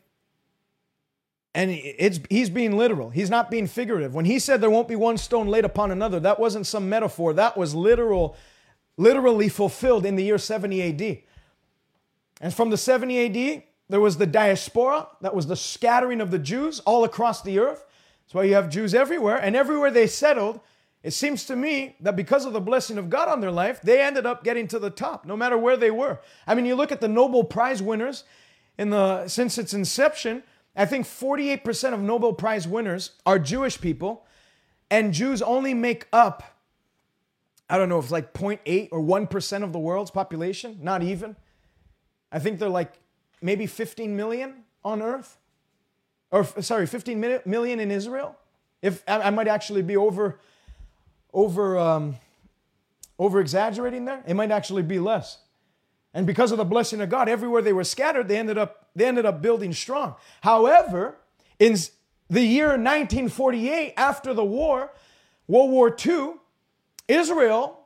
and 1.53 1.71
it's 1.71 2.19
he's 2.29 2.49
being 2.49 2.77
literal. 2.77 3.09
He's 3.09 3.29
not 3.29 3.51
being 3.51 3.67
figurative. 3.67 4.13
When 4.13 4.25
he 4.25 4.39
said 4.39 4.61
there 4.61 4.69
won't 4.69 4.87
be 4.87 4.95
one 4.95 5.17
stone 5.17 5.47
laid 5.47 5.65
upon 5.65 5.91
another, 5.91 6.19
that 6.21 6.39
wasn't 6.39 6.65
some 6.65 6.87
metaphor. 6.87 7.33
That 7.33 7.57
was 7.57 7.75
literal 7.75 8.37
literally 8.97 9.49
fulfilled 9.49 10.05
in 10.05 10.15
the 10.15 10.23
year 10.23 10.37
70 10.37 10.81
AD. 10.81 11.19
And 12.39 12.53
from 12.53 12.69
the 12.69 12.77
70 12.77 13.25
AD, 13.25 13.63
there 13.89 13.99
was 13.99 14.17
the 14.17 14.25
diaspora, 14.25 15.07
that 15.21 15.35
was 15.35 15.47
the 15.47 15.55
scattering 15.55 16.21
of 16.21 16.31
the 16.31 16.39
Jews 16.39 16.79
all 16.81 17.03
across 17.03 17.41
the 17.41 17.59
earth. 17.59 17.85
That's 18.32 18.36
why 18.36 18.43
you 18.43 18.53
have 18.53 18.69
Jews 18.69 18.93
everywhere. 18.93 19.36
And 19.36 19.57
everywhere 19.57 19.91
they 19.91 20.07
settled, 20.07 20.61
it 21.03 21.11
seems 21.11 21.43
to 21.47 21.55
me 21.57 21.97
that 21.99 22.15
because 22.15 22.45
of 22.45 22.53
the 22.53 22.61
blessing 22.61 22.97
of 22.97 23.09
God 23.09 23.27
on 23.27 23.41
their 23.41 23.51
life, 23.51 23.82
they 23.82 24.01
ended 24.01 24.25
up 24.25 24.45
getting 24.45 24.69
to 24.69 24.79
the 24.79 24.89
top, 24.89 25.25
no 25.25 25.36
matter 25.36 25.57
where 25.57 25.75
they 25.75 25.91
were. 25.91 26.21
I 26.47 26.55
mean, 26.55 26.65
you 26.65 26.75
look 26.75 26.93
at 26.93 27.01
the 27.01 27.09
Nobel 27.09 27.43
Prize 27.43 27.82
winners 27.82 28.23
in 28.77 28.89
the 28.89 29.27
since 29.27 29.57
its 29.57 29.73
inception, 29.73 30.43
I 30.77 30.86
think 30.86 31.05
48% 31.07 31.93
of 31.93 31.99
Nobel 31.99 32.32
Prize 32.32 32.69
winners 32.69 33.11
are 33.25 33.38
Jewish 33.38 33.82
people, 33.82 34.25
and 34.89 35.13
Jews 35.13 35.41
only 35.41 35.73
make 35.73 36.07
up, 36.13 36.57
I 37.69 37.77
don't 37.77 37.89
know 37.89 37.99
if 37.99 38.05
it's 38.05 38.13
like 38.13 38.34
0.8 38.34 38.88
or 38.93 39.01
1% 39.01 39.63
of 39.63 39.73
the 39.73 39.79
world's 39.79 40.11
population, 40.11 40.79
not 40.82 41.03
even. 41.03 41.36
I 42.32 42.39
think 42.39 42.59
they're 42.59 42.69
like 42.69 42.93
maybe 43.41 43.65
15 43.65 44.15
million 44.15 44.63
on 44.86 45.01
earth, 45.01 45.38
or 46.32 46.45
sorry, 46.61 46.88
15 46.88 47.41
million 47.45 47.79
in 47.79 47.91
Israel. 47.91 48.36
If 48.82 49.03
I, 49.07 49.29
might 49.29 49.47
actually 49.47 49.84
be 49.84 49.95
over, 49.95 50.39
over, 51.34 51.77
um, 51.77 52.15
over 53.19 53.39
exaggerating 53.39 54.05
there, 54.05 54.23
it 54.25 54.34
might 54.34 54.49
actually 54.49 54.82
be 54.82 54.97
less. 54.97 55.38
And 56.13 56.25
because 56.25 56.51
of 56.51 56.57
the 56.57 56.65
blessing 56.65 56.99
of 57.01 57.09
God, 57.09 57.29
everywhere 57.29 57.61
they 57.61 57.73
were 57.73 57.84
scattered, 57.84 58.27
they 58.27 58.38
ended 58.38 58.57
up 58.57 58.82
they 58.95 59.05
ended 59.05 59.25
up 59.25 59.41
building 59.41 59.71
strong. 59.71 60.15
However, 60.41 61.15
in 61.59 61.77
the 62.29 62.41
year 62.41 62.69
1948, 62.69 63.93
after 63.95 64.34
the 64.34 64.43
war, 64.43 64.91
World 65.47 65.71
War 65.71 65.95
II, 66.05 66.34
Israel 67.07 67.86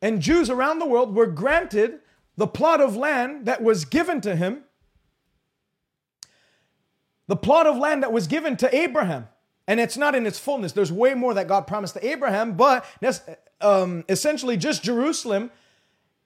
and 0.00 0.20
Jews 0.20 0.50
around 0.50 0.78
the 0.78 0.86
world 0.86 1.14
were 1.14 1.26
granted 1.26 2.00
the 2.36 2.46
plot 2.46 2.80
of 2.80 2.96
land 2.96 3.46
that 3.46 3.62
was 3.62 3.84
given 3.84 4.20
to 4.20 4.36
him 4.36 4.64
the 7.26 7.36
plot 7.36 7.66
of 7.66 7.76
land 7.76 8.02
that 8.02 8.12
was 8.12 8.26
given 8.26 8.56
to 8.58 8.74
Abraham. 8.74 9.28
And 9.66 9.80
it's 9.80 9.96
not 9.96 10.14
in 10.14 10.26
its 10.26 10.38
fullness. 10.38 10.72
There's 10.72 10.92
way 10.92 11.14
more 11.14 11.34
that 11.34 11.48
God 11.48 11.66
promised 11.66 11.94
to 11.94 12.06
Abraham, 12.06 12.54
but 12.54 12.84
um, 13.60 14.04
essentially 14.08 14.56
just 14.56 14.82
Jerusalem 14.82 15.50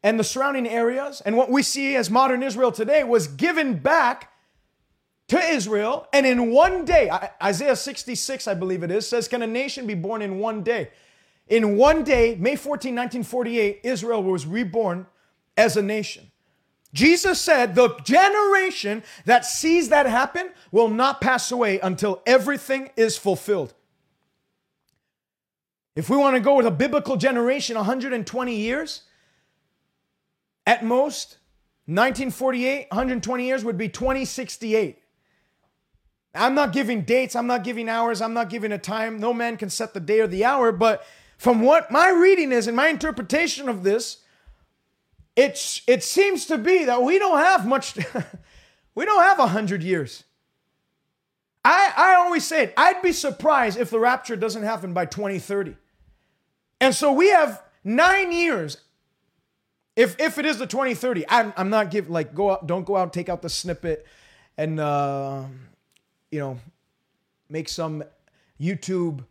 and 0.02 0.18
the 0.18 0.24
surrounding 0.24 0.66
areas. 0.66 1.20
And 1.20 1.36
what 1.36 1.50
we 1.50 1.62
see 1.62 1.94
as 1.94 2.10
modern 2.10 2.42
Israel 2.42 2.72
today 2.72 3.04
was 3.04 3.28
given 3.28 3.78
back 3.78 4.32
to 5.28 5.38
Israel. 5.38 6.08
And 6.12 6.26
in 6.26 6.50
one 6.50 6.84
day, 6.84 7.10
Isaiah 7.42 7.76
66, 7.76 8.48
I 8.48 8.54
believe 8.54 8.82
it 8.82 8.90
is, 8.90 9.08
says, 9.08 9.28
Can 9.28 9.42
a 9.42 9.46
nation 9.46 9.86
be 9.86 9.94
born 9.94 10.22
in 10.22 10.38
one 10.38 10.62
day? 10.62 10.90
In 11.46 11.76
one 11.76 12.04
day, 12.04 12.36
May 12.38 12.56
14, 12.56 12.94
1948, 12.94 13.80
Israel 13.84 14.22
was 14.22 14.46
reborn 14.46 15.06
as 15.56 15.76
a 15.76 15.82
nation. 15.82 16.30
Jesus 16.92 17.40
said, 17.40 17.74
The 17.74 17.96
generation 18.04 19.02
that 19.24 19.44
sees 19.44 19.88
that 19.90 20.06
happen 20.06 20.50
will 20.70 20.88
not 20.88 21.20
pass 21.20 21.52
away 21.52 21.78
until 21.80 22.22
everything 22.26 22.90
is 22.96 23.16
fulfilled. 23.18 23.74
If 25.94 26.08
we 26.08 26.16
want 26.16 26.36
to 26.36 26.40
go 26.40 26.54
with 26.54 26.66
a 26.66 26.70
biblical 26.70 27.16
generation, 27.16 27.76
120 27.76 28.54
years, 28.54 29.02
at 30.66 30.84
most, 30.84 31.38
1948, 31.86 32.86
120 32.90 33.46
years 33.46 33.64
would 33.64 33.78
be 33.78 33.88
2068. 33.88 35.02
I'm 36.34 36.54
not 36.54 36.72
giving 36.72 37.02
dates, 37.02 37.34
I'm 37.34 37.46
not 37.46 37.64
giving 37.64 37.88
hours, 37.88 38.20
I'm 38.20 38.34
not 38.34 38.50
giving 38.50 38.70
a 38.72 38.78
time. 38.78 39.18
No 39.18 39.32
man 39.32 39.56
can 39.56 39.70
set 39.70 39.94
the 39.94 40.00
day 40.00 40.20
or 40.20 40.26
the 40.26 40.44
hour, 40.44 40.70
but 40.70 41.04
from 41.36 41.62
what 41.62 41.90
my 41.90 42.10
reading 42.10 42.52
is 42.52 42.66
and 42.66 42.76
my 42.76 42.88
interpretation 42.88 43.68
of 43.68 43.82
this, 43.82 44.18
it's, 45.38 45.82
it 45.86 46.02
seems 46.02 46.46
to 46.46 46.58
be 46.58 46.86
that 46.86 47.00
we 47.00 47.16
don't 47.16 47.38
have 47.38 47.64
much, 47.64 47.94
we 48.96 49.04
don't 49.04 49.22
have 49.22 49.38
a 49.38 49.46
hundred 49.46 49.84
years. 49.84 50.24
I, 51.64 51.92
I 51.96 52.14
always 52.16 52.44
say 52.44 52.64
it, 52.64 52.74
I'd 52.76 53.02
be 53.02 53.12
surprised 53.12 53.78
if 53.78 53.88
the 53.88 54.00
rapture 54.00 54.34
doesn't 54.34 54.64
happen 54.64 54.92
by 54.92 55.06
2030. 55.06 55.76
And 56.80 56.92
so 56.92 57.12
we 57.12 57.28
have 57.28 57.62
nine 57.84 58.32
years. 58.32 58.78
If, 59.94 60.18
if 60.18 60.38
it 60.38 60.44
is 60.44 60.58
the 60.58 60.66
2030, 60.66 61.24
I'm, 61.28 61.52
I'm 61.56 61.70
not 61.70 61.92
giving, 61.92 62.12
like, 62.12 62.34
go 62.34 62.50
out, 62.50 62.66
don't 62.66 62.84
go 62.84 62.96
out, 62.96 63.12
take 63.12 63.28
out 63.28 63.40
the 63.40 63.48
snippet 63.48 64.08
and, 64.56 64.80
uh, 64.80 65.44
you 66.32 66.40
know, 66.40 66.58
make 67.48 67.68
some 67.68 68.02
YouTube 68.60 69.24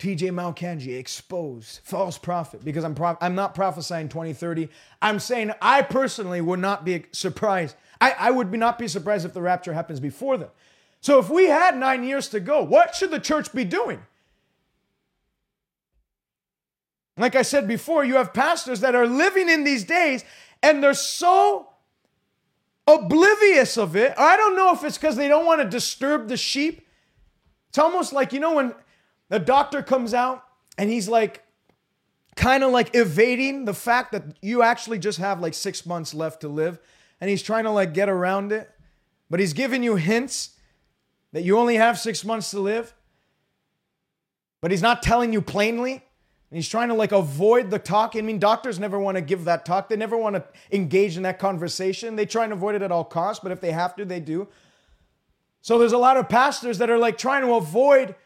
TJ 0.00 0.30
Malcangi 0.30 0.98
exposed 0.98 1.80
false 1.84 2.16
prophet 2.16 2.64
because 2.64 2.84
I'm 2.84 2.96
I'm 3.20 3.34
not 3.34 3.54
prophesying 3.54 4.08
2030. 4.08 4.70
I'm 5.02 5.20
saying 5.20 5.52
I 5.60 5.82
personally 5.82 6.40
would 6.40 6.58
not 6.58 6.86
be 6.86 7.04
surprised. 7.12 7.76
I, 8.00 8.14
I 8.18 8.30
would 8.30 8.50
be 8.50 8.56
not 8.56 8.78
be 8.78 8.88
surprised 8.88 9.26
if 9.26 9.34
the 9.34 9.42
rapture 9.42 9.74
happens 9.74 10.00
before 10.00 10.38
then. 10.38 10.48
So 11.02 11.18
if 11.18 11.28
we 11.28 11.46
had 11.46 11.76
nine 11.76 12.02
years 12.02 12.28
to 12.28 12.40
go, 12.40 12.62
what 12.62 12.94
should 12.94 13.10
the 13.10 13.20
church 13.20 13.52
be 13.52 13.64
doing? 13.64 14.00
Like 17.18 17.36
I 17.36 17.42
said 17.42 17.68
before, 17.68 18.02
you 18.02 18.16
have 18.16 18.32
pastors 18.32 18.80
that 18.80 18.94
are 18.94 19.06
living 19.06 19.50
in 19.50 19.64
these 19.64 19.84
days 19.84 20.24
and 20.62 20.82
they're 20.82 20.94
so 20.94 21.68
oblivious 22.86 23.76
of 23.76 23.96
it. 23.96 24.14
I 24.16 24.38
don't 24.38 24.56
know 24.56 24.72
if 24.72 24.82
it's 24.82 24.96
because 24.96 25.16
they 25.16 25.28
don't 25.28 25.44
want 25.44 25.60
to 25.60 25.68
disturb 25.68 26.28
the 26.28 26.38
sheep. 26.38 26.86
It's 27.68 27.78
almost 27.78 28.14
like, 28.14 28.32
you 28.32 28.40
know, 28.40 28.54
when 28.54 28.74
the 29.30 29.38
doctor 29.38 29.82
comes 29.82 30.12
out 30.12 30.44
and 30.76 30.90
he's 30.90 31.08
like, 31.08 31.42
kind 32.36 32.62
of 32.62 32.70
like 32.70 32.94
evading 32.94 33.64
the 33.64 33.74
fact 33.74 34.12
that 34.12 34.24
you 34.42 34.62
actually 34.62 34.98
just 34.98 35.18
have 35.18 35.40
like 35.40 35.54
six 35.54 35.86
months 35.86 36.12
left 36.12 36.42
to 36.42 36.48
live. 36.48 36.78
And 37.20 37.30
he's 37.30 37.42
trying 37.42 37.64
to 37.64 37.70
like 37.70 37.94
get 37.94 38.08
around 38.08 38.52
it. 38.52 38.70
But 39.28 39.40
he's 39.40 39.52
giving 39.52 39.82
you 39.82 39.96
hints 39.96 40.56
that 41.32 41.42
you 41.44 41.58
only 41.58 41.76
have 41.76 41.98
six 41.98 42.24
months 42.24 42.50
to 42.50 42.60
live. 42.60 42.94
But 44.60 44.70
he's 44.70 44.82
not 44.82 45.02
telling 45.02 45.32
you 45.32 45.40
plainly. 45.40 45.92
And 45.92 46.56
he's 46.56 46.68
trying 46.68 46.88
to 46.88 46.94
like 46.94 47.12
avoid 47.12 47.70
the 47.70 47.78
talk. 47.78 48.16
I 48.16 48.22
mean, 48.22 48.40
doctors 48.40 48.80
never 48.80 48.98
want 48.98 49.16
to 49.16 49.20
give 49.20 49.44
that 49.44 49.64
talk. 49.64 49.88
They 49.88 49.96
never 49.96 50.16
want 50.16 50.34
to 50.34 50.44
engage 50.72 51.16
in 51.16 51.22
that 51.22 51.38
conversation. 51.38 52.16
They 52.16 52.26
try 52.26 52.44
and 52.44 52.52
avoid 52.52 52.74
it 52.74 52.82
at 52.82 52.90
all 52.90 53.04
costs, 53.04 53.40
but 53.40 53.52
if 53.52 53.60
they 53.60 53.70
have 53.70 53.94
to, 53.96 54.04
they 54.04 54.18
do. 54.18 54.48
So 55.62 55.78
there's 55.78 55.92
a 55.92 55.98
lot 55.98 56.16
of 56.16 56.28
pastors 56.28 56.78
that 56.78 56.90
are 56.90 56.98
like 56.98 57.18
trying 57.18 57.42
to 57.42 57.54
avoid 57.54 58.16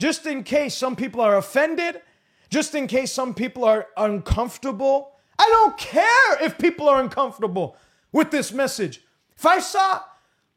just 0.00 0.24
in 0.24 0.42
case 0.42 0.74
some 0.74 0.96
people 0.96 1.20
are 1.20 1.36
offended, 1.36 2.00
just 2.48 2.74
in 2.74 2.86
case 2.86 3.12
some 3.12 3.34
people 3.34 3.64
are 3.64 3.86
uncomfortable. 3.98 5.12
I 5.38 5.46
don't 5.46 5.76
care 5.76 6.42
if 6.42 6.58
people 6.58 6.88
are 6.88 7.00
uncomfortable 7.00 7.76
with 8.10 8.30
this 8.30 8.50
message. 8.50 9.02
If 9.36 9.44
I 9.44 9.60
saw 9.60 10.00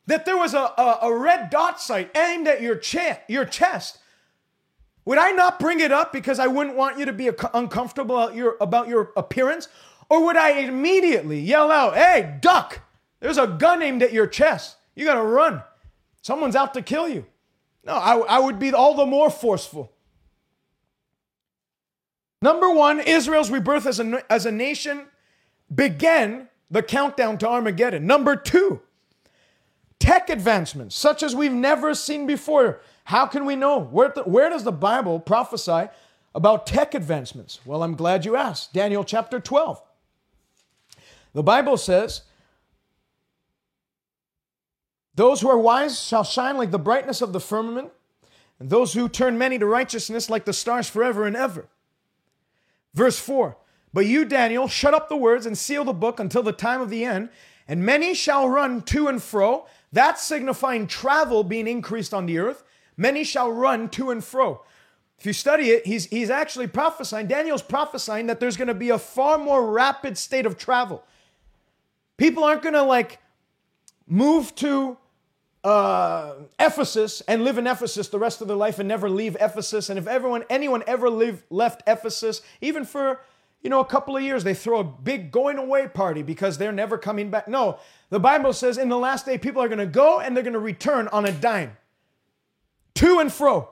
that 0.08 0.26
there 0.26 0.38
was 0.38 0.54
a, 0.54 0.72
a, 0.78 1.00
a 1.04 1.18
red 1.18 1.50
dot 1.50 1.80
sight 1.82 2.16
aimed 2.18 2.48
at 2.48 2.62
your, 2.62 2.78
cha- 2.78 3.20
your 3.28 3.44
chest, 3.46 4.00
would 5.06 5.18
I 5.18 5.32
not 5.32 5.60
bring 5.60 5.82
it 5.82 5.92
up 5.92 6.14
because 6.14 6.40
I 6.40 6.48
wouldn't 6.48 6.78
want 6.78 6.98
you 6.98 7.06
to 7.06 7.14
be 7.14 7.30
uncomfortable 7.54 8.18
about 8.18 8.36
your, 8.36 8.56
about 8.62 8.88
your 8.88 9.12
appearance? 9.18 9.68
Or 10.10 10.26
would 10.26 10.38
I 10.38 10.62
immediately 10.62 11.40
yell 11.42 11.70
out, 11.70 11.96
hey, 11.96 12.38
duck, 12.42 12.80
there's 13.20 13.38
a 13.38 13.48
gun 13.48 13.82
aimed 13.82 14.04
at 14.04 14.14
your 14.14 14.28
chest. 14.28 14.78
You 14.96 15.06
gotta 15.06 15.22
run. 15.22 15.64
Someone's 16.22 16.56
out 16.56 16.74
to 16.76 16.82
kill 16.82 17.10
you. 17.10 17.26
No, 17.84 17.94
I, 17.94 18.18
I 18.18 18.40
would 18.40 18.60
be 18.60 18.74
all 18.74 18.96
the 18.96 19.06
more 19.06 19.30
forceful. 19.30 19.92
Number 22.42 22.70
one, 22.70 23.00
Israel's 23.00 23.50
rebirth 23.50 23.86
as 23.86 24.00
a, 24.00 24.24
as 24.32 24.46
a 24.46 24.52
nation 24.52 25.06
began 25.74 26.50
the 26.70 26.84
countdown 26.84 27.38
to 27.40 27.48
Armageddon. 27.48 28.06
Number 28.06 28.36
two, 28.36 28.82
tech 30.00 30.30
advancements 30.30 30.96
such 30.96 31.24
as 31.24 31.36
we've 31.36 31.54
never 31.54 31.94
seen 31.94 32.28
before. 32.28 32.82
How 33.06 33.26
can 33.26 33.46
we 33.46 33.56
know? 33.56 33.80
Where, 33.80 34.10
the, 34.10 34.24
where 34.24 34.50
does 34.50 34.64
the 34.64 34.72
Bible 34.72 35.20
prophesy 35.20 35.90
about 36.36 36.66
tech 36.66 36.94
advancements? 36.94 37.60
Well, 37.66 37.84
I'm 37.84 37.96
glad 37.96 38.26
you 38.26 38.36
asked. 38.36 38.74
Daniel 38.74 39.04
chapter 39.04 39.40
12. 39.40 39.82
The 41.34 41.44
Bible 41.44 41.78
says, 41.78 42.24
those 45.16 45.42
who 45.42 45.50
are 45.50 45.58
wise 45.58 46.02
shall 46.02 46.24
shine 46.24 46.58
like 46.58 46.72
the 46.72 46.80
brightness 46.80 47.22
of 47.22 47.34
the 47.34 47.40
firmament, 47.40 47.92
and 48.60 48.70
those 48.70 48.94
who 48.94 49.08
turn 49.08 49.38
many 49.38 49.60
to 49.60 49.66
righteousness 49.66 50.30
like 50.30 50.46
the 50.46 50.54
stars 50.54 50.90
forever 50.90 51.26
and 51.26 51.36
ever. 51.36 51.68
Verse 52.94 53.20
4 53.20 53.58
But 53.94 54.06
you, 54.06 54.26
Daniel, 54.26 54.68
shut 54.68 54.94
up 54.94 55.10
the 55.10 55.18
words 55.18 55.46
and 55.46 55.58
seal 55.58 55.84
the 55.84 55.94
book 55.94 56.20
until 56.20 56.44
the 56.44 56.52
time 56.52 56.82
of 56.82 56.90
the 56.90 57.06
end, 57.06 57.30
and 57.68 57.86
many 57.86 58.14
shall 58.14 58.48
run 58.50 58.82
to 58.84 59.08
and 59.08 59.22
fro. 59.22 59.68
that 59.92 60.20
signifying 60.20 60.88
travel 60.88 61.44
being 61.44 61.68
increased 61.68 62.14
on 62.14 62.26
the 62.26 62.40
earth. 62.40 62.64
Many 62.98 63.24
shall 63.24 63.52
run 63.52 63.90
to 63.90 64.12
and 64.12 64.24
fro. 64.24 64.62
If 65.18 65.26
you 65.26 65.34
study 65.34 65.70
it, 65.70 65.86
he's, 65.86 66.06
he's 66.06 66.30
actually 66.30 66.68
prophesying, 66.68 67.28
Daniel's 67.28 67.62
prophesying 67.62 68.28
that 68.28 68.40
there's 68.40 68.58
going 68.58 68.68
to 68.68 68.74
be 68.74 68.90
a 68.90 69.00
far 69.00 69.38
more 69.38 69.72
rapid 69.72 70.18
state 70.18 70.46
of 70.46 70.58
travel. 70.58 71.04
People 72.18 72.44
aren't 72.44 72.62
going 72.62 72.74
to 72.74 72.84
like 72.84 73.20
move 74.06 74.54
to 74.56 74.98
uh, 75.64 76.34
Ephesus 76.60 77.22
and 77.22 77.44
live 77.44 77.58
in 77.58 77.68
Ephesus 77.68 78.10
the 78.10 78.20
rest 78.20 78.42
of 78.42 78.48
their 78.48 78.58
life 78.58 78.80
and 78.80 78.88
never 78.88 79.10
leave 79.10 79.38
Ephesus. 79.40 79.90
And 79.90 79.98
if 79.98 80.08
everyone, 80.08 80.44
anyone 80.50 80.84
ever 80.88 81.10
leave, 81.10 81.44
left 81.50 81.84
Ephesus, 81.88 82.42
even 82.62 82.84
for 82.86 83.22
you 83.64 83.70
know, 83.70 83.80
a 83.80 83.86
couple 83.86 84.16
of 84.18 84.22
years, 84.22 84.44
they 84.44 84.54
throw 84.54 84.80
a 84.80 84.84
big 84.84 85.32
going 85.32 85.58
away 85.58 85.88
party 85.88 86.22
because 86.22 86.58
they're 86.58 86.74
never 86.74 86.98
coming 86.98 87.30
back. 87.30 87.48
No, 87.48 87.80
the 88.10 88.20
Bible 88.20 88.52
says 88.52 88.78
in 88.78 88.90
the 88.90 88.98
last 88.98 89.26
day, 89.26 89.38
people 89.38 89.62
are 89.64 89.70
going 89.70 89.80
to 89.80 89.86
go 89.86 90.20
and 90.20 90.36
they're 90.36 90.44
going 90.44 90.54
to 90.54 90.60
return 90.60 91.08
on 91.08 91.26
a 91.26 91.32
dime, 91.32 91.78
to 92.96 93.20
and 93.20 93.32
fro. 93.32 93.70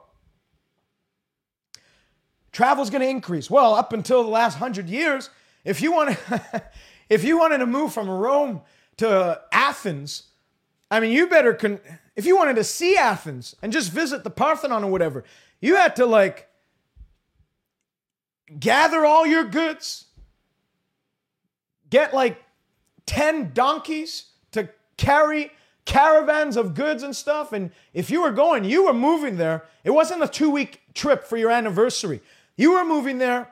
Travel's 2.54 2.90
going 2.90 3.02
to 3.02 3.08
increase. 3.08 3.50
Well, 3.50 3.76
up 3.76 3.92
until 3.92 4.24
the 4.24 4.30
last 4.30 4.58
hundred 4.58 4.90
years, 4.90 5.30
if 5.66 5.82
you 5.82 5.92
want 5.92 6.18
if 7.10 7.24
you 7.26 7.38
wanted 7.38 7.58
to 7.60 7.66
move 7.66 7.94
from 7.94 8.10
Rome 8.10 8.62
to 8.98 9.42
Athens, 9.52 10.24
I 10.92 11.00
mean, 11.00 11.12
you 11.14 11.28
better 11.28 11.54
con- 11.54 11.80
if 12.18 12.26
you 12.26 12.36
wanted 12.38 12.58
to 12.58 12.66
see 12.66 12.98
Athens 12.98 13.56
and 13.62 13.72
just 13.72 13.92
visit 13.92 14.26
the 14.26 14.30
Parthenon 14.30 14.84
or 14.84 14.92
whatever, 14.92 15.24
you 15.62 15.78
had 15.78 15.96
to 15.96 16.06
like 16.06 16.50
gather 18.60 19.06
all 19.06 19.26
your 19.26 19.46
goods, 19.46 20.06
get 21.90 22.14
like 22.14 22.44
10 23.06 23.54
donkeys 23.54 24.26
to 24.52 24.70
carry 24.98 25.52
caravans 25.86 26.58
of 26.58 26.76
goods 26.76 27.04
and 27.04 27.16
stuff. 27.16 27.54
And 27.54 27.72
if 27.94 28.10
you 28.10 28.22
were 28.22 28.32
going, 28.32 28.66
you 28.66 28.86
were 28.86 28.94
moving 28.94 29.38
there. 29.38 29.64
It 29.86 29.92
wasn't 29.92 30.24
a 30.24 30.28
two 30.28 30.50
week 30.50 30.82
trip 30.94 31.24
for 31.24 31.38
your 31.38 31.52
anniversary. 31.52 32.22
You 32.58 32.74
were 32.74 32.86
moving 32.86 33.18
there 33.18 33.50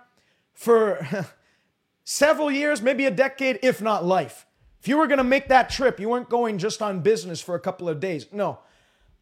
for 0.53 1.25
several 2.03 2.51
years, 2.51 2.81
maybe 2.81 3.05
a 3.05 3.11
decade, 3.11 3.59
if 3.63 3.81
not 3.81 4.05
life. 4.05 4.45
If 4.81 4.87
you 4.87 4.97
were 4.97 5.07
going 5.07 5.17
to 5.17 5.23
make 5.23 5.49
that 5.49 5.69
trip, 5.69 5.99
you 5.99 6.09
weren't 6.09 6.29
going 6.29 6.57
just 6.57 6.81
on 6.81 7.01
business 7.01 7.41
for 7.41 7.55
a 7.55 7.59
couple 7.59 7.89
of 7.89 7.99
days. 7.99 8.27
No. 8.31 8.59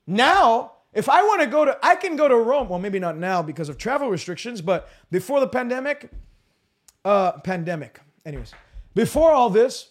Now, 0.05 0.73
if 0.93 1.09
I 1.09 1.23
want 1.23 1.41
to 1.41 1.47
go 1.47 1.65
to, 1.65 1.77
I 1.81 1.95
can 1.95 2.15
go 2.15 2.27
to 2.27 2.35
Rome. 2.35 2.69
Well, 2.69 2.79
maybe 2.79 2.99
not 2.99 3.17
now 3.17 3.41
because 3.41 3.69
of 3.69 3.77
travel 3.77 4.09
restrictions, 4.09 4.61
but 4.61 4.89
before 5.11 5.39
the 5.39 5.47
pandemic, 5.47 6.09
uh, 7.03 7.33
pandemic, 7.39 7.99
anyways, 8.25 8.53
before 8.93 9.31
all 9.31 9.49
this, 9.49 9.89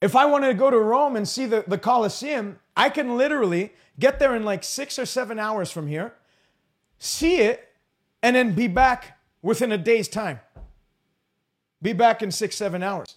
if 0.00 0.16
I 0.16 0.24
wanted 0.24 0.48
to 0.48 0.54
go 0.54 0.70
to 0.70 0.78
Rome 0.78 1.16
and 1.16 1.28
see 1.28 1.46
the, 1.46 1.64
the 1.66 1.78
Colosseum, 1.78 2.58
I 2.76 2.88
can 2.88 3.16
literally 3.18 3.72
get 3.98 4.18
there 4.18 4.34
in 4.34 4.44
like 4.44 4.64
six 4.64 4.98
or 4.98 5.04
seven 5.04 5.38
hours 5.38 5.70
from 5.70 5.86
here, 5.86 6.14
see 6.98 7.36
it, 7.40 7.68
and 8.22 8.34
then 8.34 8.54
be 8.54 8.66
back 8.66 9.18
within 9.42 9.72
a 9.72 9.78
day's 9.78 10.08
time. 10.08 10.40
Be 11.82 11.92
back 11.92 12.22
in 12.22 12.30
six, 12.30 12.56
seven 12.56 12.82
hours. 12.82 13.16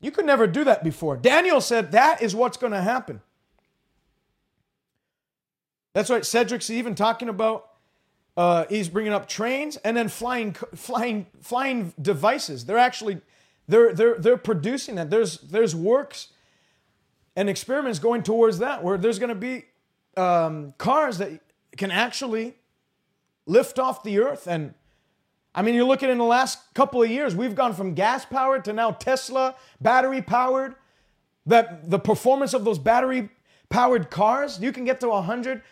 You 0.00 0.10
could 0.10 0.26
never 0.26 0.46
do 0.46 0.64
that 0.64 0.84
before. 0.84 1.16
Daniel 1.16 1.60
said 1.60 1.92
that 1.92 2.22
is 2.22 2.34
what's 2.34 2.56
going 2.56 2.72
to 2.72 2.82
happen. 2.82 3.20
That's 5.94 6.10
right. 6.10 6.24
Cedric's 6.24 6.70
even 6.70 6.94
talking 6.94 7.28
about. 7.28 7.70
Uh, 8.36 8.64
he's 8.68 8.88
bringing 8.88 9.12
up 9.12 9.28
trains 9.28 9.76
and 9.78 9.96
then 9.96 10.08
flying, 10.08 10.54
flying, 10.74 11.26
flying 11.40 11.94
devices. 12.02 12.66
They're 12.66 12.76
actually, 12.76 13.20
they're 13.68 13.94
they're 13.94 14.18
they're 14.18 14.36
producing 14.36 14.96
that. 14.96 15.08
There's 15.08 15.38
there's 15.38 15.74
works 15.74 16.28
and 17.36 17.48
experiments 17.48 18.00
going 18.00 18.24
towards 18.24 18.58
that 18.58 18.82
where 18.82 18.98
there's 18.98 19.20
going 19.20 19.28
to 19.28 19.34
be 19.34 19.64
um, 20.16 20.74
cars 20.78 21.18
that 21.18 21.40
can 21.76 21.90
actually 21.90 22.56
lift 23.46 23.78
off 23.78 24.02
the 24.02 24.18
earth 24.18 24.46
and 24.46 24.74
I 25.54 25.62
mean, 25.62 25.74
you're 25.74 25.84
looking 25.84 26.10
in 26.10 26.18
the 26.18 26.24
last 26.24 26.58
couple 26.74 27.02
of 27.02 27.10
years, 27.10 27.36
we've 27.36 27.54
gone 27.54 27.74
from 27.74 27.94
gas 27.94 28.24
powered 28.24 28.64
to 28.64 28.72
now 28.72 28.90
Tesla 28.90 29.54
battery 29.80 30.20
powered. 30.20 30.74
That 31.46 31.90
the 31.90 31.98
performance 31.98 32.54
of 32.54 32.64
those 32.64 32.78
battery 32.78 33.28
powered 33.68 34.10
cars, 34.10 34.58
you 34.60 34.72
can 34.72 34.84
get 34.84 34.98
to 35.00 35.10
100, 35.10 35.62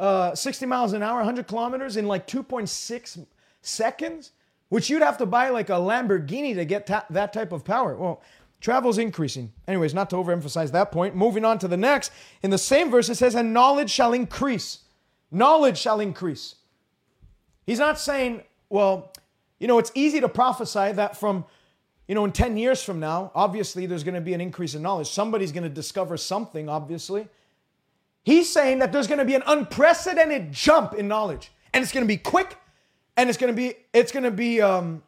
uh, 0.00 0.34
60 0.34 0.66
miles 0.66 0.92
an 0.92 1.02
hour, 1.02 1.18
100 1.18 1.46
kilometers 1.46 1.96
in 1.96 2.06
like 2.08 2.26
2.6 2.26 3.24
seconds, 3.62 4.32
which 4.70 4.90
you'd 4.90 5.02
have 5.02 5.16
to 5.18 5.26
buy 5.26 5.50
like 5.50 5.70
a 5.70 5.74
Lamborghini 5.74 6.54
to 6.56 6.64
get 6.64 6.88
ta- 6.88 7.06
that 7.10 7.32
type 7.32 7.52
of 7.52 7.64
power. 7.64 7.94
Well, 7.94 8.22
travel's 8.60 8.98
increasing. 8.98 9.52
Anyways, 9.68 9.94
not 9.94 10.10
to 10.10 10.16
overemphasize 10.16 10.72
that 10.72 10.90
point. 10.90 11.14
Moving 11.14 11.44
on 11.44 11.60
to 11.60 11.68
the 11.68 11.76
next, 11.76 12.10
in 12.42 12.50
the 12.50 12.58
same 12.58 12.90
verse, 12.90 13.08
it 13.08 13.14
says, 13.14 13.36
and 13.36 13.54
knowledge 13.54 13.90
shall 13.90 14.12
increase. 14.12 14.80
Knowledge 15.30 15.78
shall 15.78 16.00
increase. 16.00 16.56
He's 17.66 17.78
not 17.78 18.00
saying 18.00 18.42
well, 18.74 19.12
you 19.58 19.68
know, 19.68 19.78
it's 19.78 19.92
easy 19.94 20.20
to 20.20 20.28
prophesy 20.28 20.92
that 20.92 21.16
from, 21.16 21.44
you 22.08 22.14
know, 22.14 22.24
in 22.24 22.32
10 22.32 22.56
years 22.56 22.82
from 22.82 23.00
now, 23.00 23.30
obviously 23.34 23.86
there's 23.86 24.04
going 24.04 24.14
to 24.14 24.20
be 24.20 24.34
an 24.34 24.40
increase 24.40 24.74
in 24.74 24.82
knowledge. 24.82 25.08
Somebody's 25.08 25.52
going 25.52 25.64
to 25.64 25.70
discover 25.70 26.16
something, 26.16 26.68
obviously. 26.68 27.28
He's 28.24 28.50
saying 28.50 28.78
that 28.78 28.92
there's 28.92 29.06
going 29.06 29.18
to 29.18 29.24
be 29.24 29.34
an 29.34 29.42
unprecedented 29.46 30.50
jump 30.50 30.94
in 30.94 31.08
knowledge, 31.08 31.52
and 31.72 31.82
it's 31.82 31.92
going 31.92 32.04
to 32.04 32.08
be 32.08 32.16
quick, 32.16 32.56
and 33.16 33.28
it's 33.28 33.38
going 33.38 33.52
to 33.52 33.56
be 33.56 33.74
it's 33.92 34.12
going 34.12 34.24
to 34.24 34.30
be 34.30 34.62
um, 34.62 35.02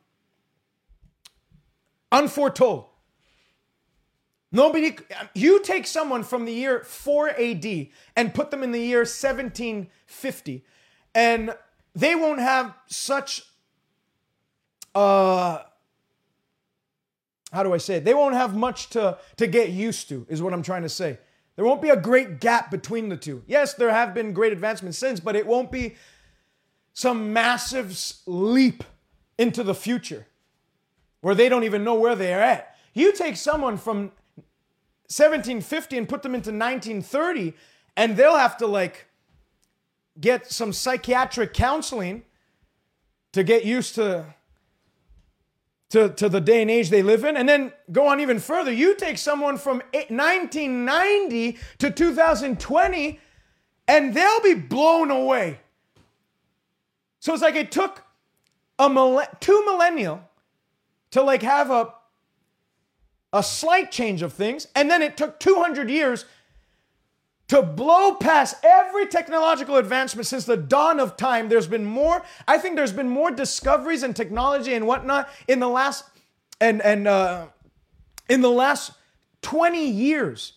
unforetold. 2.12 2.86
Nobody, 4.52 4.96
you 5.34 5.60
take 5.62 5.86
someone 5.86 6.22
from 6.22 6.44
the 6.44 6.52
year 6.52 6.80
4 6.80 7.30
AD 7.30 7.88
and 8.14 8.32
put 8.32 8.50
them 8.50 8.62
in 8.62 8.70
the 8.70 8.80
year 8.80 9.00
1750, 9.00 10.64
and 11.14 11.54
they 11.94 12.14
won't 12.14 12.40
have 12.40 12.74
such 12.86 13.42
uh, 14.96 15.62
how 17.52 17.62
do 17.62 17.74
I 17.74 17.76
say 17.76 17.96
it? 17.96 18.04
They 18.04 18.14
won't 18.14 18.34
have 18.34 18.56
much 18.56 18.88
to, 18.90 19.18
to 19.36 19.46
get 19.46 19.68
used 19.68 20.08
to, 20.08 20.26
is 20.28 20.42
what 20.42 20.54
I'm 20.54 20.62
trying 20.62 20.82
to 20.82 20.88
say. 20.88 21.18
There 21.54 21.64
won't 21.64 21.82
be 21.82 21.90
a 21.90 21.96
great 21.96 22.40
gap 22.40 22.70
between 22.70 23.10
the 23.10 23.16
two. 23.16 23.42
Yes, 23.46 23.74
there 23.74 23.90
have 23.90 24.14
been 24.14 24.32
great 24.32 24.52
advancements 24.52 24.98
since, 24.98 25.20
but 25.20 25.36
it 25.36 25.46
won't 25.46 25.70
be 25.70 25.96
some 26.94 27.34
massive 27.34 27.98
leap 28.24 28.84
into 29.38 29.62
the 29.62 29.74
future 29.74 30.26
where 31.20 31.34
they 31.34 31.48
don't 31.50 31.64
even 31.64 31.84
know 31.84 31.94
where 31.94 32.14
they 32.14 32.32
are 32.32 32.40
at. 32.40 32.74
You 32.94 33.12
take 33.12 33.36
someone 33.36 33.76
from 33.76 34.12
1750 35.08 35.98
and 35.98 36.08
put 36.08 36.22
them 36.22 36.34
into 36.34 36.50
1930, 36.50 37.52
and 37.98 38.16
they'll 38.16 38.36
have 38.36 38.56
to 38.58 38.66
like 38.66 39.06
get 40.18 40.50
some 40.50 40.72
psychiatric 40.72 41.52
counseling 41.52 42.22
to 43.32 43.44
get 43.44 43.66
used 43.66 43.94
to 43.96 44.24
to, 45.90 46.08
to 46.10 46.28
the 46.28 46.40
day 46.40 46.62
and 46.62 46.70
age 46.70 46.90
they 46.90 47.02
live 47.02 47.24
in. 47.24 47.36
And 47.36 47.48
then 47.48 47.72
go 47.92 48.06
on 48.08 48.20
even 48.20 48.38
further. 48.38 48.72
You 48.72 48.94
take 48.96 49.18
someone 49.18 49.58
from 49.58 49.82
1990 49.92 51.58
to 51.78 51.90
2020, 51.90 53.20
and 53.88 54.14
they'll 54.14 54.40
be 54.40 54.54
blown 54.54 55.10
away. 55.10 55.60
So 57.20 57.32
it's 57.32 57.42
like 57.42 57.56
it 57.56 57.72
took 57.72 58.02
a 58.78 59.26
two 59.40 59.64
millennial 59.64 60.22
to 61.10 61.22
like 61.22 61.42
have 61.42 61.70
a 61.70 61.92
a 63.32 63.42
slight 63.42 63.90
change 63.90 64.22
of 64.22 64.32
things, 64.32 64.66
and 64.74 64.90
then 64.90 65.02
it 65.02 65.16
took 65.16 65.38
200 65.40 65.90
years 65.90 66.24
to 67.48 67.62
blow 67.62 68.14
past 68.14 68.56
every 68.64 69.06
technological 69.06 69.76
advancement 69.76 70.26
since 70.26 70.44
the 70.44 70.56
dawn 70.56 70.98
of 70.98 71.16
time. 71.16 71.48
There's 71.48 71.68
been 71.68 71.84
more, 71.84 72.24
I 72.48 72.58
think 72.58 72.76
there's 72.76 72.92
been 72.92 73.08
more 73.08 73.30
discoveries 73.30 74.02
in 74.02 74.14
technology 74.14 74.74
and 74.74 74.86
whatnot 74.86 75.28
in 75.46 75.60
the 75.60 75.68
last, 75.68 76.04
and, 76.60 76.82
and, 76.82 77.06
uh, 77.06 77.46
in 78.28 78.40
the 78.40 78.50
last 78.50 78.92
20 79.42 79.88
years 79.88 80.54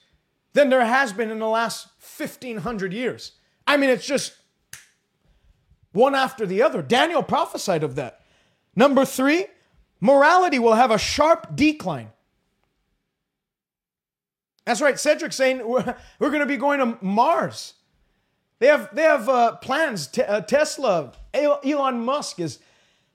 than 0.54 0.70
there 0.70 0.86
has 0.86 1.14
been 1.14 1.30
in 1.30 1.40
the 1.40 1.48
last 1.48 1.90
1500 2.18 2.92
years. 2.92 3.34
I 3.68 3.78
mean, 3.78 3.92
it's 3.92 4.08
just 4.08 4.34
one 5.92 6.16
after 6.16 6.46
the 6.46 6.64
other. 6.64 6.82
Daniel 6.82 7.22
prophesied 7.22 7.84
of 7.84 7.96
that. 7.96 8.22
Number 8.76 9.06
three, 9.06 9.46
morality 10.00 10.58
will 10.58 10.74
have 10.74 10.90
a 10.90 10.98
sharp 10.98 11.56
decline. 11.56 12.10
That's 14.70 14.82
right. 14.82 15.00
Cedric 15.00 15.34
saying 15.34 15.68
we're, 15.68 15.96
we're 16.20 16.30
going 16.30 16.42
to 16.42 16.46
be 16.46 16.56
going 16.56 16.78
to 16.78 16.96
Mars. 17.04 17.74
They 18.60 18.68
have 18.68 18.94
they 18.94 19.02
have 19.02 19.28
uh, 19.28 19.56
plans. 19.56 20.06
Te- 20.06 20.22
uh, 20.22 20.42
Tesla, 20.42 21.12
Elon 21.34 22.06
Musk 22.06 22.40
is 22.40 22.60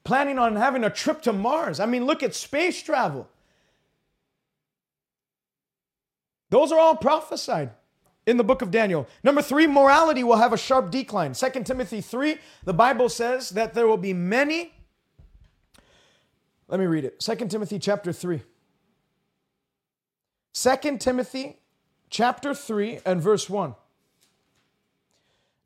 planning 0.03 0.37
on 0.37 0.57
having 0.57 0.83
a 0.83 0.91
trip 0.91 1.23
to 1.23 1.33
Mars. 1.33 1.79
I 1.79 1.87
mean, 1.87 2.07
look 2.07 2.25
at 2.25 2.35
space 2.35 2.83
travel. 2.83 3.29
Those 6.51 6.73
are 6.73 6.79
all 6.81 6.97
prophesied 6.97 7.71
in 8.27 8.37
the 8.37 8.43
book 8.43 8.61
of 8.61 8.73
Daniel. 8.73 9.07
Number 9.23 9.41
three, 9.41 9.69
morality 9.69 10.25
will 10.25 10.39
have 10.39 10.53
a 10.53 10.59
sharp 10.59 10.91
decline. 10.91 11.35
Second 11.35 11.67
Timothy 11.67 12.01
3, 12.01 12.37
the 12.65 12.75
Bible 12.75 13.09
says 13.09 13.51
that 13.51 13.75
there 13.75 13.87
will 13.87 13.97
be 13.97 14.13
many. 14.13 14.73
Let 16.67 16.81
me 16.81 16.87
read 16.87 17.05
it. 17.05 17.23
Second 17.23 17.53
Timothy 17.53 17.79
chapter 17.79 18.13
3. 18.13 18.43
2 20.55 20.99
Timothy 20.99 21.59
chapter 22.11 22.55
3 22.55 23.01
and 23.05 23.21
verse 23.21 23.51
1. 23.51 23.75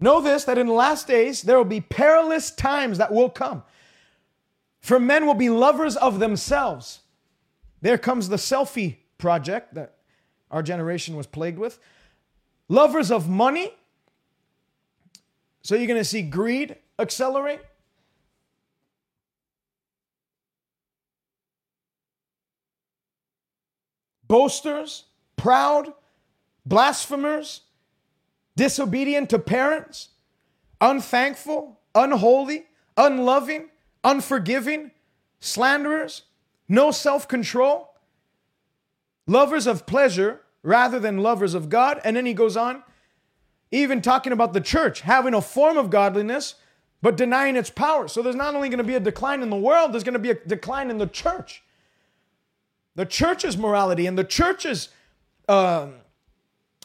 Know 0.01 0.21
this 0.21 0.45
that 0.45 0.59
in 0.59 0.67
the 0.67 0.73
last 0.73 1.07
days 1.07 1.43
there 1.43 1.57
will 1.57 1.65
be 1.65 1.81
perilous 1.81 2.51
times 2.51 2.99
that 2.99 3.13
will 3.13 3.29
come. 3.29 3.63
For 4.81 4.99
men 4.99 5.27
will 5.27 5.35
be 5.35 5.51
lovers 5.51 5.97
of 5.97 6.19
themselves. 6.19 7.01
There 7.83 7.99
comes 7.99 8.29
the 8.29 8.37
selfie 8.37 8.97
project 9.19 9.75
that 9.75 9.97
our 10.51 10.63
generation 10.63 11.17
was 11.17 11.27
plagued 11.27 11.59
with. 11.59 11.79
Lovers 12.69 13.11
of 13.11 13.29
money. 13.29 13.73
So 15.63 15.75
you're 15.75 15.87
going 15.87 16.01
to 16.01 16.05
see 16.05 16.23
greed 16.23 16.77
accelerate. 16.99 17.61
Boasters, 24.29 25.05
proud, 25.37 25.93
blasphemers, 26.65 27.63
disobedient 28.57 29.31
to 29.31 29.39
parents, 29.39 30.11
unthankful, 30.81 31.81
unholy, 31.95 32.67
unloving, 32.97 33.69
unforgiving, 34.05 34.91
slanderers, 35.41 36.23
no 36.69 36.91
self 36.91 37.27
control, 37.27 37.95
lovers 39.27 39.67
of 39.67 39.87
pleasure 39.87 40.41
rather 40.63 40.99
than 40.99 41.19
lovers 41.19 41.55
of 41.55 41.69
God. 41.69 42.01
And 42.05 42.17
then 42.17 42.27
he 42.27 42.35
goes 42.35 42.57
on, 42.57 42.83
even 43.71 44.03
talking 44.03 44.33
about 44.33 44.53
the 44.53 44.61
church 44.61 45.03
having 45.03 45.35
a 45.35 45.41
form 45.41 45.77
of 45.77 45.91
godliness, 45.91 46.57
but 47.01 47.17
denying 47.17 47.57
its 47.57 47.71
power. 47.71 48.09
So 48.09 48.23
there's 48.23 48.37
not 48.37 48.55
only 48.55 48.69
going 48.69 48.79
to 48.79 48.85
be 48.85 48.97
a 48.97 49.01
decline 49.01 49.43
in 49.43 49.51
the 49.51 49.57
world, 49.57 49.93
there's 49.93 50.05
going 50.05 50.15
to 50.15 50.19
be 50.19 50.31
a 50.31 50.35
decline 50.35 50.91
in 50.91 50.99
the 50.99 51.07
church. 51.07 51.63
The 52.99 53.07
church's 53.07 53.57
morality 53.57 54.09
and 54.09 54.19
the 54.19 54.25
church's 54.25 54.89
uh, 55.49 55.87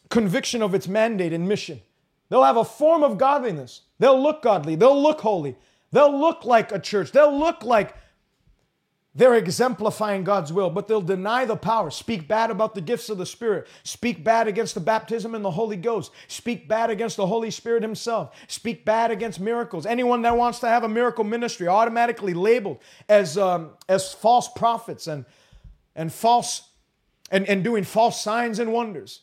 conviction 0.10 0.62
of 0.62 0.76
its 0.76 0.88
mandate 0.88 1.34
and 1.34 1.48
mission. 1.48 1.82
They'll 2.30 2.44
have 2.44 2.56
a 2.56 2.64
form 2.64 3.04
of 3.04 3.18
godliness. 3.18 3.82
They'll 3.98 4.22
look 4.22 4.44
godly. 4.44 4.76
They'll 4.76 5.02
look 5.02 5.22
holy. 5.22 5.56
They'll 5.92 6.16
look 6.16 6.46
like 6.46 6.72
a 6.72 6.78
church. 6.78 7.14
They'll 7.14 7.36
look 7.36 7.64
like 7.64 7.96
they're 9.16 9.34
exemplifying 9.34 10.24
God's 10.24 10.54
will, 10.54 10.70
but 10.70 10.88
they'll 10.88 11.02
deny 11.02 11.46
the 11.46 11.56
power, 11.56 11.90
speak 11.90 12.28
bad 12.28 12.52
about 12.52 12.76
the 12.76 12.82
gifts 12.82 13.10
of 13.10 13.18
the 13.18 13.26
Spirit, 13.26 13.66
speak 13.84 14.24
bad 14.24 14.48
against 14.48 14.76
the 14.76 14.82
baptism 14.82 15.34
in 15.34 15.42
the 15.42 15.50
Holy 15.50 15.78
Ghost, 15.78 16.12
speak 16.28 16.68
bad 16.68 16.92
against 16.92 17.18
the 17.18 17.26
Holy 17.26 17.50
Spirit 17.50 17.82
Himself, 17.82 18.36
speak 18.48 18.86
bad 18.86 19.10
against 19.10 19.40
miracles. 19.40 19.88
Anyone 19.88 20.22
that 20.22 20.38
wants 20.38 20.60
to 20.60 20.68
have 20.68 20.84
a 20.84 20.90
miracle 20.90 21.24
ministry 21.24 21.68
automatically 21.68 22.36
labeled 22.36 22.78
as, 23.10 23.36
um, 23.36 23.72
as 23.90 24.14
false 24.14 24.48
prophets 24.48 25.08
and, 25.08 25.26
and 25.96 26.12
false 26.12 26.70
and, 27.32 27.48
and 27.48 27.64
doing 27.64 27.84
false 27.84 28.22
signs 28.22 28.60
and 28.60 28.72
wonders. 28.72 29.22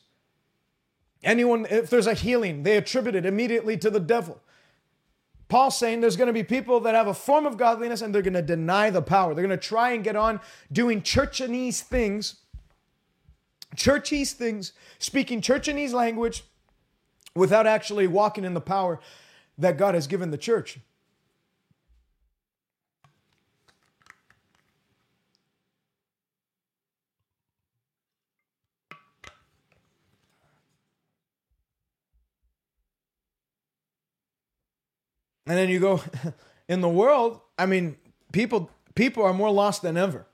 Anyone, 1.22 1.66
if 1.70 1.90
there's 1.90 2.06
a 2.06 2.14
healing, 2.14 2.62
they 2.62 2.76
attribute 2.76 3.14
it 3.14 3.26
immediately 3.26 3.76
to 3.76 3.90
the 3.90 4.00
devil. 4.00 4.40
Paul's 5.48 5.76
saying 5.76 6.00
there's 6.00 6.16
going 6.16 6.28
to 6.28 6.32
be 6.32 6.44
people 6.44 6.80
that 6.80 6.94
have 6.94 7.08
a 7.08 7.14
form 7.14 7.44
of 7.44 7.56
godliness 7.56 8.02
and 8.02 8.14
they're 8.14 8.22
going 8.22 8.34
to 8.34 8.42
deny 8.42 8.88
the 8.88 9.02
power. 9.02 9.34
They're 9.34 9.46
going 9.46 9.58
to 9.58 9.68
try 9.68 9.90
and 9.92 10.04
get 10.04 10.16
on 10.16 10.40
doing 10.72 11.02
churchanese 11.02 11.80
things, 11.80 12.36
churchy 13.74 14.24
things, 14.24 14.72
speaking 14.98 15.40
churchanese 15.40 15.92
language 15.92 16.44
without 17.34 17.66
actually 17.66 18.06
walking 18.06 18.44
in 18.44 18.54
the 18.54 18.60
power 18.60 19.00
that 19.58 19.76
God 19.76 19.94
has 19.94 20.06
given 20.06 20.30
the 20.30 20.38
church. 20.38 20.78
And 35.51 35.59
then 35.59 35.68
you 35.68 35.80
go 35.80 36.01
in 36.68 36.80
the 36.80 36.88
world, 36.88 37.40
I 37.59 37.66
mean, 37.66 37.96
people 38.30 38.70
people 38.94 39.24
are 39.24 39.34
more 39.34 39.51
lost 39.51 39.82
than 39.82 39.96
ever. 39.96 40.28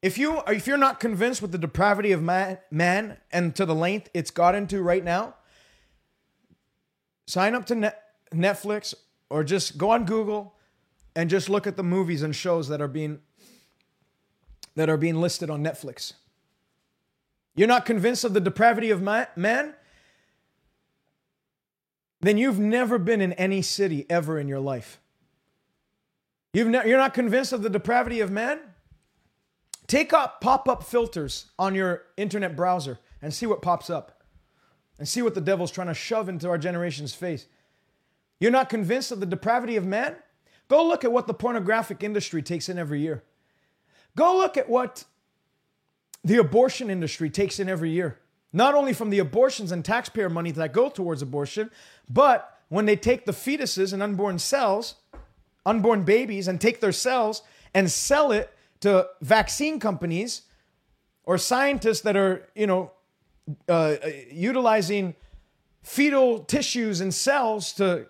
If 0.00 0.16
you 0.16 0.40
if 0.48 0.66
you're 0.66 0.78
not 0.78 1.00
convinced 1.00 1.42
with 1.42 1.52
the 1.52 1.58
depravity 1.58 2.10
of 2.12 2.22
man, 2.22 2.56
man 2.70 3.18
and 3.30 3.54
to 3.56 3.66
the 3.66 3.74
length 3.74 4.08
it's 4.14 4.30
got 4.30 4.54
into 4.54 4.80
right 4.80 5.04
now, 5.04 5.34
sign 7.26 7.54
up 7.54 7.66
to 7.66 7.74
Net, 7.74 8.02
Netflix 8.32 8.94
or 9.28 9.44
just 9.44 9.76
go 9.76 9.90
on 9.90 10.06
Google 10.06 10.54
and 11.14 11.28
just 11.28 11.50
look 11.50 11.66
at 11.66 11.76
the 11.76 11.82
movies 11.82 12.22
and 12.22 12.34
shows 12.34 12.68
that 12.68 12.80
are 12.80 12.88
being 12.88 13.20
that 14.76 14.88
are 14.88 14.96
being 14.96 15.20
listed 15.20 15.50
on 15.50 15.62
Netflix. 15.62 16.14
You're 17.54 17.68
not 17.68 17.84
convinced 17.84 18.24
of 18.24 18.32
the 18.32 18.40
depravity 18.40 18.90
of 18.90 19.02
man? 19.02 19.74
Then 22.20 22.36
you've 22.36 22.58
never 22.58 22.98
been 22.98 23.20
in 23.20 23.32
any 23.34 23.62
city 23.62 24.06
ever 24.10 24.38
in 24.38 24.48
your 24.48 24.60
life. 24.60 25.00
You've 26.52 26.68
ne- 26.68 26.88
you're 26.88 26.98
not 26.98 27.14
convinced 27.14 27.52
of 27.52 27.62
the 27.62 27.70
depravity 27.70 28.20
of 28.20 28.30
man? 28.30 28.60
Take 29.86 30.12
up 30.12 30.40
pop 30.40 30.68
up 30.68 30.82
filters 30.82 31.46
on 31.58 31.74
your 31.74 32.02
internet 32.16 32.56
browser 32.56 32.98
and 33.22 33.34
see 33.34 33.46
what 33.46 33.62
pops 33.62 33.90
up 33.90 34.22
and 34.98 35.08
see 35.08 35.22
what 35.22 35.34
the 35.34 35.40
devil's 35.40 35.70
trying 35.70 35.88
to 35.88 35.94
shove 35.94 36.28
into 36.28 36.48
our 36.48 36.58
generation's 36.58 37.14
face. 37.14 37.46
You're 38.38 38.50
not 38.50 38.68
convinced 38.68 39.10
of 39.10 39.20
the 39.20 39.26
depravity 39.26 39.76
of 39.76 39.84
man? 39.84 40.16
Go 40.68 40.86
look 40.86 41.04
at 41.04 41.10
what 41.10 41.26
the 41.26 41.34
pornographic 41.34 42.04
industry 42.04 42.42
takes 42.42 42.68
in 42.68 42.78
every 42.78 43.00
year. 43.00 43.24
Go 44.16 44.36
look 44.36 44.56
at 44.56 44.68
what 44.68 45.04
the 46.22 46.36
abortion 46.36 46.90
industry 46.90 47.28
takes 47.28 47.58
in 47.58 47.68
every 47.68 47.90
year. 47.90 48.19
Not 48.52 48.74
only 48.74 48.92
from 48.92 49.10
the 49.10 49.18
abortions 49.20 49.72
and 49.72 49.84
taxpayer 49.84 50.28
money 50.28 50.50
that 50.52 50.72
go 50.72 50.88
towards 50.88 51.22
abortion, 51.22 51.70
but 52.08 52.58
when 52.68 52.86
they 52.86 52.96
take 52.96 53.26
the 53.26 53.32
fetuses 53.32 53.92
and 53.92 54.02
unborn 54.02 54.38
cells, 54.38 54.96
unborn 55.64 56.02
babies, 56.04 56.48
and 56.48 56.60
take 56.60 56.80
their 56.80 56.92
cells 56.92 57.42
and 57.74 57.90
sell 57.90 58.32
it 58.32 58.52
to 58.80 59.08
vaccine 59.20 59.78
companies 59.78 60.42
or 61.24 61.38
scientists 61.38 62.00
that 62.00 62.16
are, 62.16 62.48
you 62.54 62.66
know, 62.66 62.92
uh, 63.68 63.96
utilizing 64.30 65.14
fetal 65.82 66.40
tissues 66.40 67.00
and 67.00 67.12
cells 67.12 67.72
to 67.74 68.06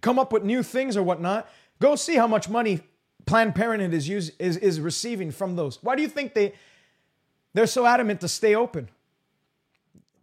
come 0.00 0.18
up 0.18 0.32
with 0.32 0.42
new 0.42 0.62
things 0.62 0.96
or 0.96 1.02
whatnot, 1.02 1.48
go 1.80 1.94
see 1.96 2.16
how 2.16 2.26
much 2.26 2.48
money 2.48 2.80
Planned 3.24 3.54
Parenthood 3.54 3.94
is, 3.94 4.08
use, 4.08 4.30
is, 4.38 4.56
is 4.56 4.80
receiving 4.80 5.30
from 5.30 5.54
those. 5.54 5.80
Why 5.82 5.94
do 5.94 6.02
you 6.02 6.08
think 6.08 6.34
they, 6.34 6.54
they're 7.54 7.66
so 7.66 7.86
adamant 7.86 8.20
to 8.22 8.28
stay 8.28 8.54
open? 8.54 8.88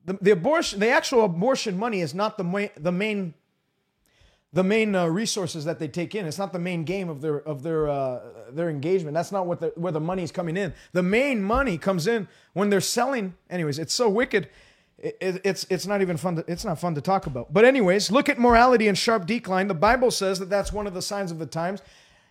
The, 0.09 0.17
the 0.21 0.31
abortion, 0.31 0.79
the 0.79 0.89
actual 0.89 1.23
abortion 1.23 1.77
money 1.77 2.01
is 2.01 2.15
not 2.15 2.35
the 2.35 2.43
main, 2.43 2.71
the 2.75 2.91
main, 2.91 3.35
the 4.51 4.63
main 4.63 4.95
uh, 4.95 5.05
resources 5.05 5.65
that 5.65 5.77
they 5.77 5.87
take 5.87 6.15
in. 6.15 6.25
It's 6.25 6.39
not 6.39 6.51
the 6.51 6.57
main 6.57 6.83
game 6.83 7.09
of 7.09 7.21
their 7.21 7.37
of 7.47 7.61
their 7.61 7.87
uh, 7.87 8.21
their 8.51 8.71
engagement. 8.71 9.13
That's 9.13 9.31
not 9.31 9.45
what 9.45 9.59
the, 9.59 9.67
where 9.75 9.91
the 9.91 9.99
money 9.99 10.23
is 10.23 10.31
coming 10.31 10.57
in. 10.57 10.73
The 10.93 11.03
main 11.03 11.43
money 11.43 11.77
comes 11.77 12.07
in 12.07 12.27
when 12.53 12.71
they're 12.71 12.81
selling. 12.81 13.35
Anyways, 13.51 13.77
it's 13.77 13.93
so 13.93 14.09
wicked. 14.09 14.49
It, 14.97 15.15
it, 15.21 15.41
it's 15.43 15.67
it's 15.69 15.85
not 15.85 16.01
even 16.01 16.17
fun. 16.17 16.37
To, 16.37 16.45
it's 16.47 16.65
not 16.65 16.79
fun 16.79 16.95
to 16.95 17.01
talk 17.01 17.27
about. 17.27 17.53
But 17.53 17.63
anyways, 17.63 18.09
look 18.09 18.29
at 18.29 18.39
morality 18.39 18.87
in 18.87 18.95
sharp 18.95 19.27
decline. 19.27 19.67
The 19.67 19.75
Bible 19.75 20.09
says 20.09 20.39
that 20.39 20.49
that's 20.49 20.73
one 20.73 20.87
of 20.87 20.95
the 20.95 21.03
signs 21.03 21.29
of 21.29 21.37
the 21.37 21.45
times. 21.45 21.83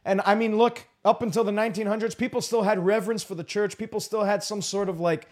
And 0.05 0.21
I 0.25 0.35
mean, 0.35 0.59
look, 0.59 0.89
up 1.05 1.23
until 1.23 1.45
the 1.45 1.53
1900s, 1.53 2.19
people 2.19 2.41
still 2.41 2.63
had 2.63 2.85
reverence 2.85 3.23
for 3.23 3.37
the 3.37 3.45
church. 3.45 3.79
People 3.79 4.01
still 4.01 4.25
had 4.25 4.43
some 4.43 4.63
sort 4.63 4.89
of 4.89 4.99
like, 4.99 5.29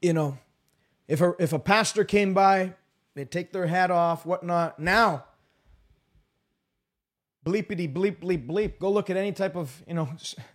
you 0.00 0.12
know, 0.12 0.38
if 1.10 1.20
a, 1.20 1.34
if 1.40 1.52
a 1.52 1.58
pastor 1.58 2.04
came 2.04 2.34
by, 2.34 2.74
they'd 3.16 3.32
take 3.32 3.52
their 3.52 3.66
hat 3.66 3.90
off, 3.90 4.24
whatnot. 4.24 4.78
Now, 4.78 5.24
bleepity 7.44 7.92
bleep 7.92 8.20
bleep 8.20 8.46
bleep. 8.46 8.78
Go 8.78 8.92
look 8.92 9.10
at 9.10 9.16
any 9.16 9.32
type 9.32 9.56
of, 9.56 9.82
you 9.88 9.94
know, 9.94 10.08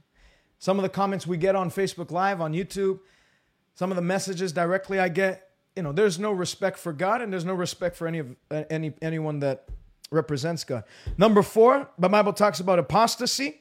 some 0.57 0.79
of 0.79 0.83
the 0.83 0.89
comments 0.89 1.27
we 1.27 1.35
get 1.35 1.57
on 1.57 1.69
Facebook 1.69 2.09
Live, 2.09 2.39
on 2.39 2.53
YouTube, 2.53 3.01
some 3.73 3.91
of 3.91 3.97
the 3.97 4.01
messages 4.01 4.53
directly 4.53 4.97
I 4.97 5.09
get. 5.09 5.49
You 5.75 5.83
know, 5.83 5.91
there's 5.91 6.17
no 6.17 6.31
respect 6.31 6.79
for 6.79 6.93
God 6.93 7.21
and 7.21 7.33
there's 7.33 7.43
no 7.43 7.53
respect 7.53 7.97
for 7.97 8.07
any 8.07 8.19
of 8.19 8.33
any 8.49 8.93
anyone 9.01 9.41
that 9.41 9.65
represents 10.09 10.63
God. 10.63 10.85
Number 11.17 11.41
four, 11.41 11.89
the 11.99 12.07
Bible 12.07 12.31
talks 12.31 12.61
about 12.61 12.79
apostasy, 12.79 13.59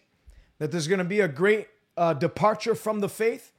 that 0.61 0.71
there's 0.71 0.87
going 0.87 0.99
to 0.99 1.05
be 1.05 1.19
a 1.19 1.27
great 1.27 1.67
uh, 1.97 2.15
departure 2.15 2.77
from 2.77 3.01
the 3.01 3.09
faith. 3.09 3.51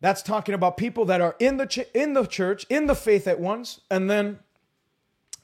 That's 0.00 0.22
talking 0.22 0.54
about 0.54 0.76
people 0.76 1.04
that 1.06 1.20
are 1.20 1.36
in 1.38 1.56
the 1.56 1.66
ch- 1.66 1.90
in 1.94 2.12
the 2.12 2.26
church, 2.26 2.66
in 2.68 2.86
the 2.86 2.94
faith 2.94 3.26
at 3.26 3.40
once, 3.40 3.80
and 3.90 4.10
then 4.10 4.38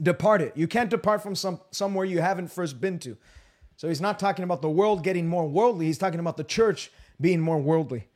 departed. 0.00 0.52
You 0.54 0.66
can't 0.66 0.90
depart 0.90 1.22
from 1.22 1.34
some 1.34 1.60
somewhere 1.70 2.04
you 2.04 2.20
haven't 2.20 2.48
first 2.48 2.80
been 2.80 2.98
to. 3.00 3.16
So 3.76 3.88
he's 3.88 4.00
not 4.00 4.18
talking 4.18 4.44
about 4.44 4.62
the 4.62 4.70
world 4.70 5.02
getting 5.02 5.26
more 5.26 5.48
worldly. 5.48 5.86
He's 5.86 5.98
talking 5.98 6.20
about 6.20 6.36
the 6.36 6.44
church 6.44 6.92
being 7.20 7.40
more 7.40 7.58
worldly. 7.58 8.08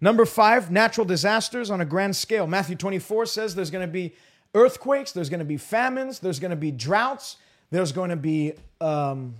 Number 0.00 0.24
five, 0.24 0.70
natural 0.70 1.04
disasters 1.04 1.70
on 1.70 1.80
a 1.80 1.84
grand 1.84 2.16
scale. 2.16 2.46
Matthew 2.46 2.76
24 2.76 3.26
says 3.26 3.54
there's 3.54 3.70
going 3.70 3.86
to 3.86 3.92
be 3.92 4.14
earthquakes, 4.54 5.12
there's 5.12 5.28
going 5.28 5.40
to 5.40 5.44
be 5.44 5.56
famines, 5.56 6.20
there's 6.20 6.38
going 6.38 6.50
to 6.50 6.56
be 6.56 6.70
droughts, 6.70 7.36
there's 7.70 7.92
going 7.92 8.10
to 8.10 8.16
be 8.16 8.52
um, 8.80 9.34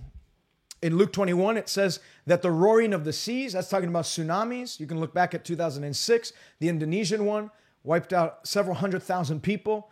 in 0.81 0.97
Luke 0.97 1.11
21, 1.11 1.57
it 1.57 1.67
says 1.67 1.99
that 2.25 2.41
the 2.41 2.51
roaring 2.51 2.93
of 2.93 3.03
the 3.03 3.11
seas, 3.11 3.53
that's 3.53 3.69
talking 3.69 3.89
about 3.89 4.05
tsunamis. 4.05 4.79
You 4.79 4.87
can 4.87 4.99
look 4.99 5.13
back 5.13 5.33
at 5.33 5.43
2006, 5.43 6.33
the 6.59 6.69
Indonesian 6.69 7.25
one 7.25 7.51
wiped 7.83 8.13
out 8.13 8.47
several 8.47 8.75
hundred 8.75 9.03
thousand 9.03 9.41
people. 9.41 9.89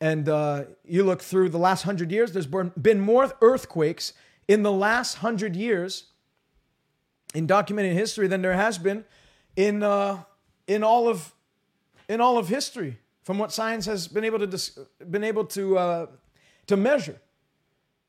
And 0.00 0.28
uh, 0.28 0.64
you 0.84 1.04
look 1.04 1.22
through 1.22 1.50
the 1.50 1.58
last 1.58 1.82
hundred 1.82 2.10
years, 2.10 2.32
there's 2.32 2.46
been 2.46 3.00
more 3.00 3.32
earthquakes 3.40 4.12
in 4.48 4.62
the 4.62 4.72
last 4.72 5.16
hundred 5.16 5.54
years 5.54 6.04
in 7.34 7.46
documented 7.46 7.94
history 7.94 8.26
than 8.26 8.42
there 8.42 8.54
has 8.54 8.76
been 8.76 9.04
in, 9.56 9.82
uh, 9.82 10.22
in, 10.66 10.82
all, 10.82 11.08
of, 11.08 11.32
in 12.08 12.20
all 12.20 12.38
of 12.38 12.48
history 12.48 12.98
from 13.22 13.38
what 13.38 13.52
science 13.52 13.86
has 13.86 14.08
been 14.08 14.24
able 14.24 14.38
to, 14.38 14.46
dis- 14.46 14.78
been 15.10 15.24
able 15.24 15.44
to, 15.44 15.78
uh, 15.78 16.06
to 16.66 16.76
measure. 16.76 17.20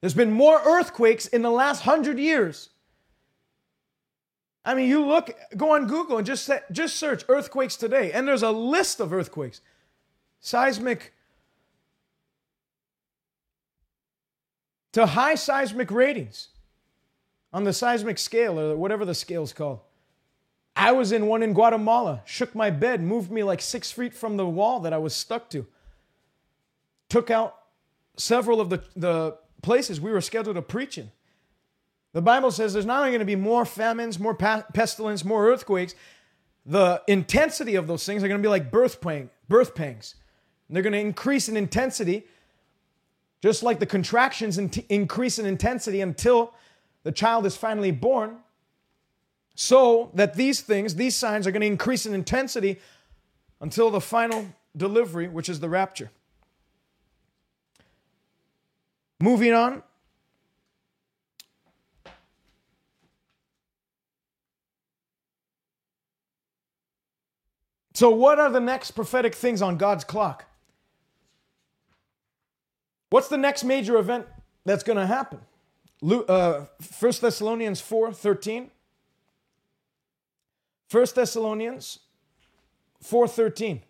There's 0.06 0.14
been 0.14 0.34
more 0.34 0.62
earthquakes 0.64 1.26
in 1.26 1.42
the 1.42 1.50
last 1.50 1.82
hundred 1.82 2.20
years. 2.20 2.70
I 4.64 4.76
mean, 4.76 4.88
you 4.88 5.04
look, 5.04 5.36
go 5.58 5.74
on 5.74 5.88
Google 5.88 6.20
and 6.20 6.28
just 6.28 6.48
just 6.72 6.98
search 6.98 7.24
earthquakes 7.28 7.76
today, 7.76 8.12
and 8.12 8.28
there's 8.28 8.44
a 8.44 8.52
list 8.52 9.00
of 9.00 9.12
earthquakes, 9.12 9.62
seismic 10.40 11.12
to 14.92 15.08
high 15.08 15.34
seismic 15.34 15.90
ratings 15.90 16.50
on 17.52 17.64
the 17.64 17.74
seismic 17.74 18.20
scale 18.20 18.60
or 18.60 18.78
whatever 18.78 19.06
the 19.06 19.16
scale's 19.16 19.54
called. 19.54 19.80
I 20.76 20.92
was 20.92 21.12
in 21.12 21.26
one 21.26 21.42
in 21.42 21.54
Guatemala, 21.54 22.22
shook 22.26 22.54
my 22.54 22.70
bed, 22.70 23.02
moved 23.02 23.32
me 23.32 23.42
like 23.42 23.60
six 23.60 23.90
feet 23.92 24.14
from 24.14 24.38
the 24.38 24.46
wall 24.46 24.82
that 24.82 24.94
I 24.94 25.00
was 25.00 25.16
stuck 25.16 25.50
to, 25.50 25.66
took 27.10 27.32
out 27.32 27.56
several 28.18 28.62
of 28.62 28.70
the, 28.70 28.84
the 28.96 29.38
places 29.66 30.00
we 30.00 30.12
were 30.12 30.22
scheduled 30.22 30.56
to 30.56 30.62
preach 30.62 30.98
in. 30.98 31.12
The 32.14 32.22
Bible 32.22 32.52
says 32.52 32.72
there's 32.72 32.86
not 32.86 33.00
only 33.00 33.10
going 33.10 33.20
to 33.20 33.26
be 33.26 33.36
more 33.36 33.66
famines, 33.66 34.20
more 34.20 34.36
pestilence, 34.36 35.26
more 35.26 35.50
earthquakes, 35.50 35.96
the 36.66 37.02
intensity 37.08 37.76
of 37.76 37.88
those 37.88 38.06
things 38.06 38.24
are 38.24 38.28
going 38.28 38.40
to 38.40 38.46
be 38.46 38.50
like 38.50 38.72
birth, 38.72 39.02
pang, 39.02 39.32
birth 39.50 39.76
pangs. 39.76 40.16
they're 40.70 40.84
going 40.84 40.94
to 40.94 41.00
increase 41.00 41.50
in 41.50 41.58
intensity, 41.58 42.26
just 43.42 43.64
like 43.64 43.80
the 43.80 43.86
contractions 43.86 44.58
increase 44.88 45.40
in 45.40 45.46
intensity 45.48 46.00
until 46.00 46.54
the 47.04 47.12
child 47.12 47.46
is 47.46 47.58
finally 47.58 47.92
born. 47.92 48.38
So 49.56 50.12
that 50.14 50.36
these 50.36 50.62
things, 50.62 50.96
these 50.96 51.16
signs 51.16 51.48
are 51.48 51.52
going 51.52 51.62
to 51.62 51.68
increase 51.68 52.06
in 52.06 52.14
intensity 52.14 52.80
until 53.60 53.90
the 53.90 54.02
final 54.02 54.46
delivery, 54.78 55.28
which 55.28 55.50
is 55.50 55.60
the 55.60 55.70
rapture. 55.70 56.12
Moving 59.20 59.54
on, 59.54 59.82
So, 67.96 68.10
what 68.10 68.40
are 68.40 68.50
the 68.50 68.60
next 68.60 68.92
prophetic 68.92 69.34
things 69.34 69.62
on 69.62 69.78
God's 69.78 70.04
clock? 70.04 70.44
What's 73.10 73.30
the 73.30 73.38
next 73.38 73.64
major 73.64 73.98
event 73.98 74.28
that's 74.66 74.84
going 74.84 74.98
to 74.98 75.06
happen? 75.06 75.40
Uh, 76.04 76.66
1 77.00 77.14
Thessalonians 77.22 77.80
4 77.80 78.12
13. 78.12 78.70
1 80.92 81.06
Thessalonians 81.16 82.00
4 83.02 83.28
13. 83.30 83.82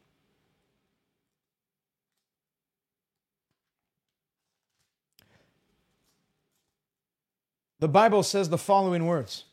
The 7.79 7.87
Bible 7.87 8.23
says 8.23 8.49
the 8.49 8.57
following 8.57 9.05
words 9.05 9.45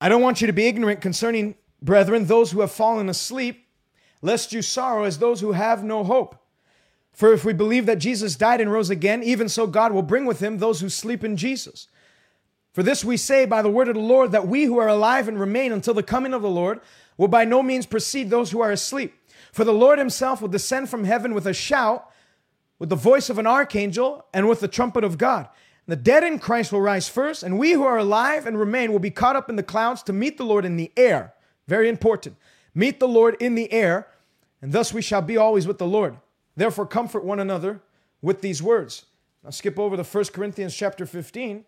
I 0.00 0.08
don't 0.08 0.22
want 0.22 0.40
you 0.40 0.46
to 0.46 0.52
be 0.52 0.66
ignorant 0.66 1.00
concerning, 1.00 1.56
brethren, 1.82 2.26
those 2.26 2.52
who 2.52 2.60
have 2.60 2.70
fallen 2.70 3.08
asleep, 3.08 3.66
lest 4.22 4.52
you 4.52 4.62
sorrow 4.62 5.04
as 5.04 5.18
those 5.18 5.40
who 5.40 5.52
have 5.52 5.82
no 5.82 6.04
hope. 6.04 6.36
For 7.12 7.32
if 7.32 7.44
we 7.44 7.52
believe 7.52 7.86
that 7.86 7.98
Jesus 7.98 8.36
died 8.36 8.60
and 8.60 8.70
rose 8.70 8.90
again, 8.90 9.24
even 9.24 9.48
so 9.48 9.66
God 9.66 9.92
will 9.92 10.02
bring 10.02 10.24
with 10.24 10.40
him 10.40 10.58
those 10.58 10.80
who 10.80 10.88
sleep 10.88 11.24
in 11.24 11.36
Jesus. 11.36 11.88
For 12.72 12.84
this 12.84 13.04
we 13.04 13.16
say 13.16 13.44
by 13.44 13.60
the 13.60 13.68
word 13.68 13.88
of 13.88 13.94
the 13.94 14.00
Lord, 14.00 14.30
that 14.30 14.46
we 14.46 14.64
who 14.64 14.78
are 14.78 14.86
alive 14.86 15.26
and 15.26 15.40
remain 15.40 15.72
until 15.72 15.94
the 15.94 16.02
coming 16.04 16.32
of 16.32 16.42
the 16.42 16.48
Lord 16.48 16.80
will 17.16 17.26
by 17.26 17.44
no 17.44 17.60
means 17.60 17.86
precede 17.86 18.30
those 18.30 18.52
who 18.52 18.60
are 18.60 18.70
asleep. 18.70 19.14
For 19.52 19.64
the 19.64 19.72
Lord 19.72 19.98
himself 19.98 20.40
will 20.40 20.48
descend 20.48 20.88
from 20.88 21.02
heaven 21.02 21.34
with 21.34 21.46
a 21.46 21.52
shout, 21.52 22.08
with 22.78 22.88
the 22.88 22.96
voice 22.96 23.28
of 23.30 23.38
an 23.38 23.46
archangel, 23.46 24.24
and 24.32 24.48
with 24.48 24.60
the 24.60 24.68
trumpet 24.68 25.04
of 25.04 25.18
God 25.18 25.48
the 25.88 25.96
dead 25.96 26.22
in 26.22 26.38
Christ 26.38 26.70
will 26.70 26.82
rise 26.82 27.08
first, 27.08 27.42
and 27.42 27.58
we 27.58 27.72
who 27.72 27.82
are 27.82 27.96
alive 27.96 28.46
and 28.46 28.58
remain 28.58 28.92
will 28.92 28.98
be 28.98 29.10
caught 29.10 29.36
up 29.36 29.48
in 29.48 29.56
the 29.56 29.62
clouds 29.62 30.02
to 30.02 30.12
meet 30.12 30.36
the 30.36 30.44
Lord 30.44 30.66
in 30.66 30.76
the 30.76 30.92
air. 30.98 31.32
Very 31.66 31.88
important. 31.88 32.36
Meet 32.74 33.00
the 33.00 33.08
Lord 33.08 33.36
in 33.40 33.54
the 33.54 33.72
air, 33.72 34.06
and 34.60 34.72
thus 34.72 34.92
we 34.92 35.00
shall 35.00 35.22
be 35.22 35.38
always 35.38 35.66
with 35.66 35.78
the 35.78 35.86
Lord. 35.86 36.18
Therefore, 36.56 36.86
comfort 36.86 37.24
one 37.24 37.40
another 37.40 37.80
with 38.20 38.42
these 38.42 38.62
words. 38.62 39.06
Now, 39.42 39.48
skip 39.48 39.78
over 39.78 39.96
to 39.96 40.04
1 40.04 40.24
Corinthians 40.26 40.76
chapter 40.76 41.06
15 41.06 41.64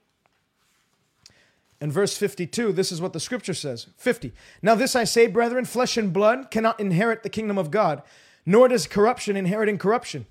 and 1.81 1.93
verse 1.93 2.15
52. 2.15 2.73
This 2.73 2.93
is 2.93 3.01
what 3.01 3.15
the 3.15 3.21
scripture 3.21 3.55
says 3.55 3.87
50. 3.97 4.35
Now, 4.61 4.75
this 4.75 4.95
I 4.95 5.05
say, 5.05 5.29
brethren, 5.29 5.65
flesh 5.65 5.97
and 5.97 6.13
blood 6.13 6.51
cannot 6.51 6.79
inherit 6.79 7.23
the 7.23 7.31
kingdom 7.31 7.57
of 7.57 7.71
God, 7.71 8.03
nor 8.45 8.69
does 8.69 8.87
corruption 8.87 9.35
inherit 9.35 9.71
incorruption. 9.71 10.27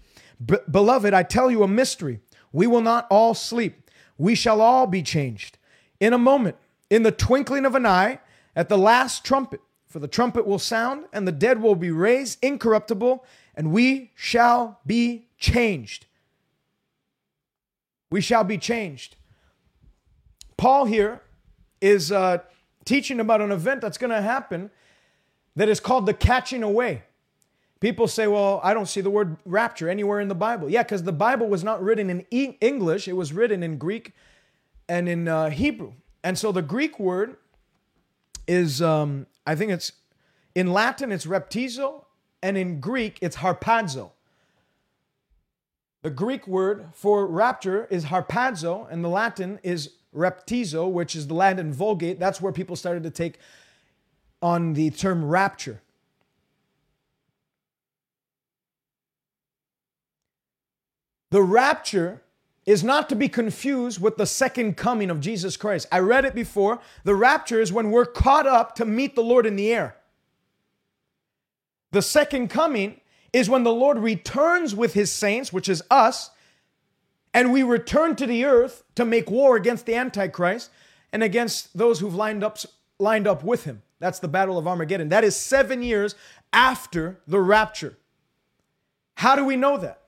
Beloved, 0.45 1.13
I 1.13 1.23
tell 1.23 1.51
you 1.51 1.63
a 1.63 1.67
mystery. 1.67 2.19
We 2.51 2.67
will 2.67 2.81
not 2.81 3.07
all 3.09 3.33
sleep. 3.33 3.89
We 4.17 4.35
shall 4.35 4.61
all 4.61 4.87
be 4.87 5.03
changed. 5.03 5.57
In 5.99 6.13
a 6.13 6.17
moment, 6.17 6.55
in 6.89 7.03
the 7.03 7.11
twinkling 7.11 7.65
of 7.65 7.75
an 7.75 7.85
eye, 7.85 8.19
at 8.55 8.69
the 8.69 8.77
last 8.77 9.23
trumpet. 9.23 9.61
For 9.87 9.99
the 9.99 10.07
trumpet 10.07 10.45
will 10.45 10.59
sound, 10.59 11.05
and 11.11 11.27
the 11.27 11.31
dead 11.31 11.61
will 11.61 11.75
be 11.75 11.91
raised 11.91 12.37
incorruptible, 12.43 13.25
and 13.55 13.71
we 13.71 14.11
shall 14.15 14.79
be 14.85 15.27
changed. 15.37 16.05
We 18.11 18.21
shall 18.21 18.43
be 18.43 18.57
changed. 18.57 19.15
Paul 20.57 20.85
here 20.85 21.21
is 21.81 22.11
uh, 22.11 22.39
teaching 22.85 23.19
about 23.19 23.41
an 23.41 23.51
event 23.51 23.81
that's 23.81 23.97
going 23.97 24.11
to 24.11 24.21
happen 24.21 24.69
that 25.55 25.69
is 25.69 25.79
called 25.79 26.05
the 26.05 26.13
catching 26.13 26.63
away. 26.63 27.03
People 27.79 28.07
say, 28.07 28.27
well, 28.27 28.59
I 28.61 28.73
don't 28.73 28.87
see 28.87 29.01
the 29.01 29.09
word 29.09 29.37
rapture 29.45 29.89
anywhere 29.89 30.19
in 30.19 30.27
the 30.27 30.35
Bible. 30.35 30.69
Yeah, 30.69 30.83
because 30.83 31.03
the 31.03 31.13
Bible 31.13 31.47
was 31.47 31.63
not 31.63 31.81
written 31.81 32.09
in 32.09 32.25
e- 32.29 32.57
English, 32.59 33.07
it 33.07 33.13
was 33.13 33.31
written 33.31 33.63
in 33.63 33.77
Greek 33.77 34.13
and 34.89 35.07
in 35.07 35.27
uh, 35.27 35.49
Hebrew. 35.49 35.93
And 36.23 36.37
so 36.37 36.51
the 36.51 36.61
Greek 36.61 36.99
word 36.99 37.37
is, 38.47 38.81
um, 38.81 39.27
I 39.47 39.55
think 39.55 39.71
it's 39.71 39.93
in 40.55 40.73
Latin, 40.73 41.11
it's 41.11 41.25
raptizo, 41.25 42.03
and 42.41 42.57
in 42.57 42.81
Greek, 42.81 43.19
it's 43.21 43.37
harpazo. 43.37 44.11
The 46.01 46.09
Greek 46.09 46.47
word 46.47 46.87
for 46.93 47.25
rapture 47.27 47.85
is 47.89 48.05
harpazo, 48.05 48.91
and 48.91 49.03
the 49.03 49.09
Latin 49.09 49.59
is 49.63 49.91
reptizo, 50.15 50.89
which 50.91 51.15
is 51.15 51.27
the 51.27 51.33
Latin 51.33 51.71
Vulgate. 51.71 52.19
That's 52.19 52.41
where 52.41 52.51
people 52.51 52.75
started 52.75 53.03
to 53.03 53.09
take 53.09 53.37
on 54.41 54.73
the 54.73 54.89
term 54.89 55.23
rapture. 55.23 55.81
The 61.31 61.43
rapture 61.43 62.21
is 62.65 62.83
not 62.83 63.09
to 63.09 63.15
be 63.15 63.29
confused 63.29 64.01
with 64.01 64.17
the 64.17 64.25
second 64.25 64.77
coming 64.77 65.09
of 65.09 65.19
Jesus 65.19 65.57
Christ. 65.57 65.87
I 65.91 65.99
read 65.99 66.25
it 66.25 66.35
before. 66.35 66.79
The 67.03 67.15
rapture 67.15 67.59
is 67.59 67.73
when 67.73 67.91
we're 67.91 68.05
caught 68.05 68.45
up 68.45 68.75
to 68.75 68.85
meet 68.85 69.15
the 69.15 69.23
Lord 69.23 69.45
in 69.45 69.55
the 69.55 69.73
air. 69.73 69.95
The 71.91 72.01
second 72.01 72.49
coming 72.49 73.01
is 73.33 73.49
when 73.49 73.63
the 73.63 73.73
Lord 73.73 73.97
returns 73.97 74.75
with 74.75 74.93
his 74.93 75.11
saints, 75.11 75.51
which 75.51 75.69
is 75.69 75.81
us, 75.89 76.29
and 77.33 77.51
we 77.51 77.63
return 77.63 78.15
to 78.17 78.27
the 78.27 78.45
earth 78.45 78.83
to 78.95 79.05
make 79.05 79.29
war 79.29 79.55
against 79.55 79.85
the 79.85 79.95
Antichrist 79.95 80.69
and 81.11 81.23
against 81.23 81.75
those 81.77 81.99
who've 81.99 82.15
lined 82.15 82.43
up, 82.43 82.57
lined 82.99 83.27
up 83.27 83.43
with 83.43 83.65
him. 83.65 83.81
That's 83.99 84.19
the 84.19 84.27
Battle 84.27 84.57
of 84.57 84.67
Armageddon. 84.67 85.09
That 85.09 85.23
is 85.23 85.35
seven 85.35 85.81
years 85.81 86.15
after 86.53 87.19
the 87.27 87.39
rapture. 87.39 87.97
How 89.15 89.35
do 89.35 89.43
we 89.43 89.55
know 89.55 89.77
that? 89.77 90.01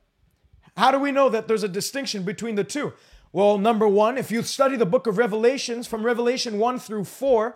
How 0.77 0.91
do 0.91 0.99
we 0.99 1.11
know 1.11 1.29
that 1.29 1.47
there's 1.47 1.63
a 1.63 1.67
distinction 1.67 2.23
between 2.23 2.55
the 2.55 2.63
two? 2.63 2.93
Well, 3.33 3.57
number 3.57 3.87
one, 3.87 4.17
if 4.17 4.31
you 4.31 4.43
study 4.43 4.75
the 4.75 4.85
book 4.85 5.07
of 5.07 5.17
Revelations 5.17 5.87
from 5.87 6.05
Revelation 6.05 6.59
1 6.59 6.79
through 6.79 7.05
4, 7.05 7.55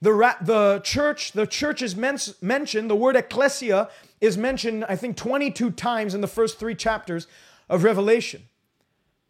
the, 0.00 0.12
ra- 0.14 0.36
the 0.40 0.80
church, 0.82 1.32
the 1.32 1.46
church 1.46 1.82
is 1.82 1.94
men- 1.94 2.18
mentioned, 2.40 2.88
the 2.88 2.96
word 2.96 3.16
ecclesia 3.16 3.90
is 4.20 4.38
mentioned, 4.38 4.84
I 4.88 4.96
think, 4.96 5.16
22 5.16 5.72
times 5.72 6.14
in 6.14 6.22
the 6.22 6.26
first 6.26 6.58
three 6.58 6.74
chapters 6.74 7.26
of 7.68 7.84
Revelation. 7.84 8.44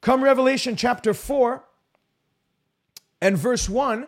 Come 0.01 0.23
Revelation 0.23 0.77
chapter 0.77 1.13
4 1.13 1.65
and 3.21 3.37
verse 3.37 3.69
1, 3.69 4.07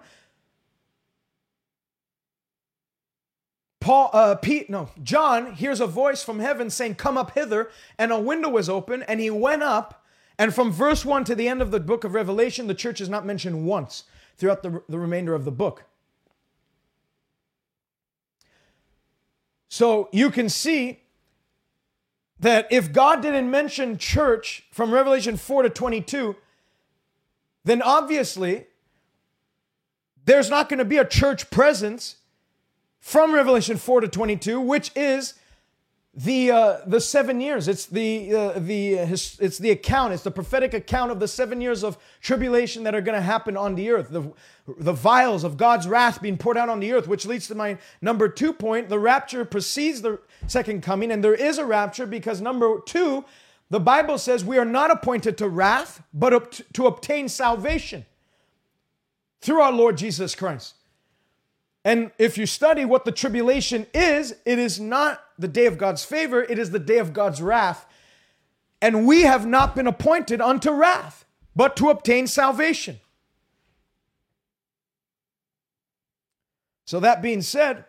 Paul, 3.82 4.10
uh, 4.12 4.36
Pete, 4.36 4.70
no, 4.70 4.90
John 5.02 5.54
hears 5.54 5.80
a 5.80 5.88
voice 5.88 6.22
from 6.22 6.38
heaven 6.38 6.70
saying, 6.70 6.94
Come 6.94 7.18
up 7.18 7.32
hither. 7.32 7.68
And 7.98 8.12
a 8.12 8.20
window 8.20 8.48
was 8.48 8.68
open, 8.68 9.02
and 9.02 9.18
he 9.18 9.28
went 9.28 9.64
up. 9.64 10.04
And 10.38 10.54
from 10.54 10.70
verse 10.70 11.04
1 11.04 11.24
to 11.24 11.34
the 11.34 11.48
end 11.48 11.60
of 11.60 11.72
the 11.72 11.80
book 11.80 12.04
of 12.04 12.14
Revelation, 12.14 12.68
the 12.68 12.74
church 12.74 13.00
is 13.00 13.08
not 13.08 13.26
mentioned 13.26 13.66
once 13.66 14.04
throughout 14.36 14.62
the, 14.62 14.82
the 14.88 15.00
remainder 15.00 15.34
of 15.34 15.44
the 15.44 15.50
book. 15.50 15.82
So 19.68 20.08
you 20.12 20.30
can 20.30 20.48
see 20.48 21.00
that 22.38 22.68
if 22.70 22.92
God 22.92 23.20
didn't 23.20 23.50
mention 23.50 23.98
church 23.98 24.64
from 24.70 24.94
Revelation 24.94 25.36
4 25.36 25.64
to 25.64 25.70
22, 25.70 26.36
then 27.64 27.82
obviously 27.82 28.66
there's 30.24 30.50
not 30.50 30.68
going 30.68 30.78
to 30.78 30.84
be 30.84 30.98
a 30.98 31.04
church 31.04 31.50
presence 31.50 32.18
from 33.02 33.34
Revelation 33.34 33.76
4 33.76 34.02
to 34.02 34.08
22, 34.08 34.60
which 34.60 34.92
is 34.94 35.34
the 36.14 36.50
uh, 36.50 36.76
the 36.86 37.00
seven 37.00 37.40
years. 37.40 37.68
It's 37.68 37.86
the 37.86 38.34
uh, 38.34 38.58
the 38.58 38.96
his, 38.98 39.36
it's 39.40 39.58
the 39.58 39.70
account. 39.70 40.12
It's 40.12 40.22
the 40.22 40.30
prophetic 40.30 40.72
account 40.72 41.10
of 41.10 41.18
the 41.18 41.26
seven 41.26 41.60
years 41.60 41.82
of 41.82 41.98
tribulation 42.20 42.84
that 42.84 42.94
are 42.94 43.00
going 43.00 43.16
to 43.16 43.22
happen 43.22 43.56
on 43.56 43.74
the 43.74 43.90
earth. 43.90 44.10
The 44.10 44.32
the 44.78 44.92
vials 44.92 45.42
of 45.42 45.56
God's 45.56 45.88
wrath 45.88 46.22
being 46.22 46.38
poured 46.38 46.56
out 46.56 46.68
on 46.68 46.80
the 46.80 46.92
earth, 46.92 47.08
which 47.08 47.26
leads 47.26 47.48
to 47.48 47.54
my 47.54 47.76
number 48.00 48.28
two 48.28 48.52
point. 48.52 48.88
The 48.88 48.98
rapture 48.98 49.44
precedes 49.44 50.02
the 50.02 50.20
second 50.46 50.82
coming, 50.82 51.10
and 51.10 51.24
there 51.24 51.34
is 51.34 51.58
a 51.58 51.66
rapture 51.66 52.06
because 52.06 52.40
number 52.40 52.78
two, 52.86 53.24
the 53.70 53.80
Bible 53.80 54.16
says 54.16 54.44
we 54.44 54.58
are 54.58 54.64
not 54.64 54.92
appointed 54.92 55.36
to 55.38 55.48
wrath, 55.48 56.04
but 56.14 56.60
to 56.74 56.86
obtain 56.86 57.28
salvation 57.28 58.04
through 59.40 59.60
our 59.60 59.72
Lord 59.72 59.96
Jesus 59.96 60.36
Christ. 60.36 60.74
And 61.84 62.12
if 62.18 62.38
you 62.38 62.46
study 62.46 62.84
what 62.84 63.04
the 63.04 63.12
tribulation 63.12 63.86
is, 63.92 64.34
it 64.44 64.58
is 64.58 64.78
not 64.78 65.24
the 65.38 65.48
day 65.48 65.66
of 65.66 65.78
God's 65.78 66.04
favor, 66.04 66.42
it 66.42 66.58
is 66.58 66.70
the 66.70 66.78
day 66.78 66.98
of 66.98 67.12
God's 67.12 67.42
wrath. 67.42 67.86
And 68.80 69.06
we 69.06 69.22
have 69.22 69.46
not 69.46 69.74
been 69.74 69.86
appointed 69.86 70.40
unto 70.40 70.70
wrath, 70.70 71.24
but 71.54 71.76
to 71.76 71.90
obtain 71.90 72.26
salvation. 72.26 73.00
So, 76.84 77.00
that 77.00 77.22
being 77.22 77.42
said, 77.42 77.84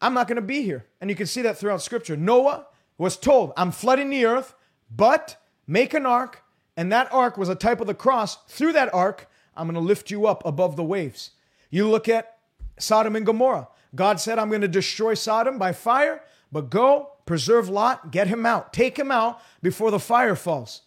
I'm 0.00 0.14
not 0.14 0.28
going 0.28 0.36
to 0.36 0.42
be 0.42 0.62
here. 0.62 0.86
And 1.00 1.08
you 1.08 1.16
can 1.16 1.26
see 1.26 1.42
that 1.42 1.58
throughout 1.58 1.82
scripture. 1.82 2.16
Noah 2.16 2.66
was 2.98 3.16
told, 3.16 3.52
I'm 3.56 3.70
flooding 3.70 4.10
the 4.10 4.26
earth, 4.26 4.54
but 4.94 5.42
make 5.66 5.94
an 5.94 6.06
ark. 6.06 6.42
And 6.76 6.92
that 6.92 7.12
ark 7.12 7.38
was 7.38 7.48
a 7.48 7.54
type 7.54 7.80
of 7.80 7.86
the 7.86 7.94
cross. 7.94 8.36
Through 8.48 8.72
that 8.72 8.92
ark, 8.92 9.28
I'm 9.56 9.66
going 9.66 9.74
to 9.74 9.80
lift 9.80 10.10
you 10.10 10.26
up 10.26 10.44
above 10.44 10.76
the 10.76 10.84
waves. 10.84 11.30
You 11.70 11.88
look 11.88 12.08
at 12.08 12.36
Sodom 12.80 13.16
and 13.16 13.26
Gomorrah. 13.26 13.68
God 13.94 14.20
said, 14.20 14.38
I'm 14.38 14.48
going 14.48 14.60
to 14.60 14.68
destroy 14.68 15.14
Sodom 15.14 15.58
by 15.58 15.72
fire, 15.72 16.22
but 16.52 16.70
go, 16.70 17.10
preserve 17.26 17.68
Lot, 17.68 18.10
get 18.10 18.28
him 18.28 18.46
out, 18.46 18.72
take 18.72 18.98
him 18.98 19.10
out 19.10 19.40
before 19.62 19.90
the 19.90 19.98
fire 19.98 20.36
falls. 20.36 20.82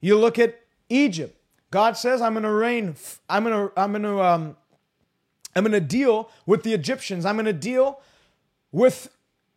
You 0.00 0.18
look 0.18 0.38
at 0.38 0.60
Egypt. 0.88 1.38
God 1.70 1.96
says, 1.96 2.20
I'm 2.20 2.34
going 2.34 2.42
to 2.42 2.50
reign, 2.50 2.96
I'm 3.28 3.44
going 3.44 3.68
to, 3.68 3.80
I'm 3.80 3.92
going 3.92 4.02
to, 4.02 4.22
um, 4.22 4.56
I'm 5.54 5.64
going 5.64 5.72
to 5.72 5.80
deal 5.80 6.30
with 6.46 6.62
the 6.62 6.74
Egyptians. 6.74 7.24
I'm 7.24 7.36
going 7.36 7.46
to 7.46 7.52
deal 7.52 8.00
with 8.70 9.10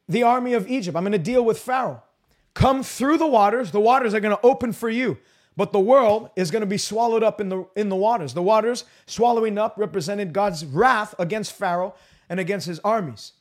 the 0.08 0.24
army 0.24 0.54
of 0.54 0.68
Egypt. 0.70 0.96
I'm 0.96 1.04
going 1.04 1.14
to 1.14 1.18
deal 1.18 1.44
with 1.44 1.60
Pharaoh. 1.60 2.04
Come 2.54 2.84
through 2.84 3.18
the 3.18 3.28
waters. 3.28 3.72
The 3.72 3.80
waters 3.80 4.14
are 4.14 4.20
going 4.20 4.36
to 4.36 4.46
open 4.46 4.72
for 4.72 4.90
you. 4.90 5.18
But 5.58 5.72
the 5.72 5.80
world 5.80 6.30
is 6.36 6.52
going 6.52 6.62
to 6.62 6.68
be 6.68 6.78
swallowed 6.78 7.24
up 7.24 7.40
in 7.40 7.50
the, 7.50 7.66
in 7.76 7.90
the 7.90 7.96
waters. 7.96 8.34
The 8.34 8.42
waters 8.42 8.84
swallowing 9.06 9.58
up 9.58 9.76
represented 9.78 10.34
God's 10.34 10.66
wrath 10.66 11.16
against 11.18 11.54
Pharaoh 11.54 11.96
and 12.30 12.40
against 12.40 12.68
his 12.68 12.80
armies. 12.80 13.34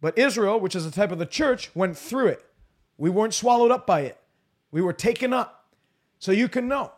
But 0.00 0.18
Israel, 0.18 0.58
which 0.58 0.74
is 0.74 0.84
a 0.84 0.90
type 0.90 1.12
of 1.12 1.18
the 1.18 1.26
church, 1.26 1.70
went 1.74 1.96
through 1.96 2.28
it. 2.28 2.44
We 2.98 3.08
weren't 3.08 3.34
swallowed 3.34 3.70
up 3.70 3.86
by 3.86 4.00
it, 4.00 4.18
we 4.70 4.82
were 4.82 4.92
taken 4.92 5.32
up. 5.32 5.60
So 6.18 6.30
you 6.30 6.48
can 6.48 6.68
know. 6.68 6.92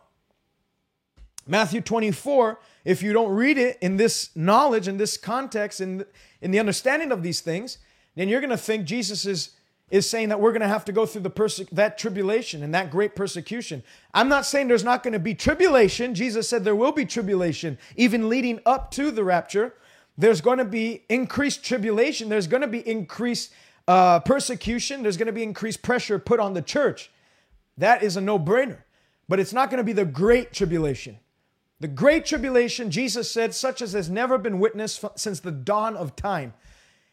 Matthew 1.47 1.81
24, 1.81 2.59
if 2.85 3.03
you 3.03 3.13
don't 3.13 3.31
read 3.31 3.57
it 3.57 3.77
in 3.81 3.97
this 3.97 4.35
knowledge, 4.35 4.87
in 4.87 4.97
this 4.97 5.17
context, 5.17 5.79
in, 5.79 6.05
in 6.41 6.51
the 6.51 6.59
understanding 6.59 7.11
of 7.11 7.21
these 7.21 7.41
things, 7.41 7.77
then 8.15 8.29
you're 8.29 8.41
going 8.41 8.49
to 8.49 8.57
think 8.57 8.85
Jesus 8.85 9.25
is 9.25 9.51
is 9.89 10.09
saying 10.09 10.29
that 10.29 10.39
we're 10.39 10.51
going 10.51 10.61
to 10.61 10.67
have 10.67 10.85
to 10.85 10.91
go 10.91 11.05
through 11.05 11.21
the 11.21 11.29
perse- 11.29 11.69
that 11.71 11.97
tribulation 11.97 12.63
and 12.63 12.73
that 12.73 12.89
great 12.89 13.15
persecution. 13.15 13.83
I'm 14.13 14.29
not 14.29 14.45
saying 14.45 14.67
there's 14.67 14.83
not 14.83 15.03
going 15.03 15.13
to 15.13 15.19
be 15.19 15.35
tribulation. 15.35 16.15
Jesus 16.15 16.49
said 16.49 16.63
there 16.63 16.75
will 16.75 16.91
be 16.91 17.05
tribulation 17.05 17.77
even 17.95 18.27
leading 18.27 18.59
up 18.65 18.91
to 18.91 19.11
the 19.11 19.23
rapture. 19.23 19.73
There's 20.17 20.41
going 20.41 20.57
to 20.57 20.65
be 20.65 21.03
increased 21.09 21.63
tribulation. 21.63 22.29
There's 22.29 22.47
going 22.47 22.61
to 22.61 22.67
be 22.67 22.87
increased 22.87 23.53
uh, 23.87 24.21
persecution. 24.21 25.03
There's 25.03 25.17
going 25.17 25.27
to 25.27 25.33
be 25.33 25.43
increased 25.43 25.81
pressure 25.81 26.17
put 26.17 26.39
on 26.39 26.53
the 26.53 26.61
church. 26.61 27.11
That 27.77 28.01
is 28.01 28.17
a 28.17 28.21
no-brainer. 28.21 28.79
But 29.27 29.39
it's 29.39 29.53
not 29.53 29.69
going 29.69 29.79
to 29.79 29.83
be 29.83 29.93
the 29.93 30.05
great 30.05 30.53
tribulation. 30.53 31.19
The 31.79 31.87
great 31.89 32.25
tribulation, 32.25 32.89
Jesus 32.89 33.29
said, 33.29 33.53
such 33.53 33.81
as 33.81 33.93
has 33.93 34.09
never 34.09 34.37
been 34.37 34.59
witnessed 34.59 35.03
since 35.15 35.41
the 35.41 35.51
dawn 35.51 35.97
of 35.97 36.15
time. 36.15 36.53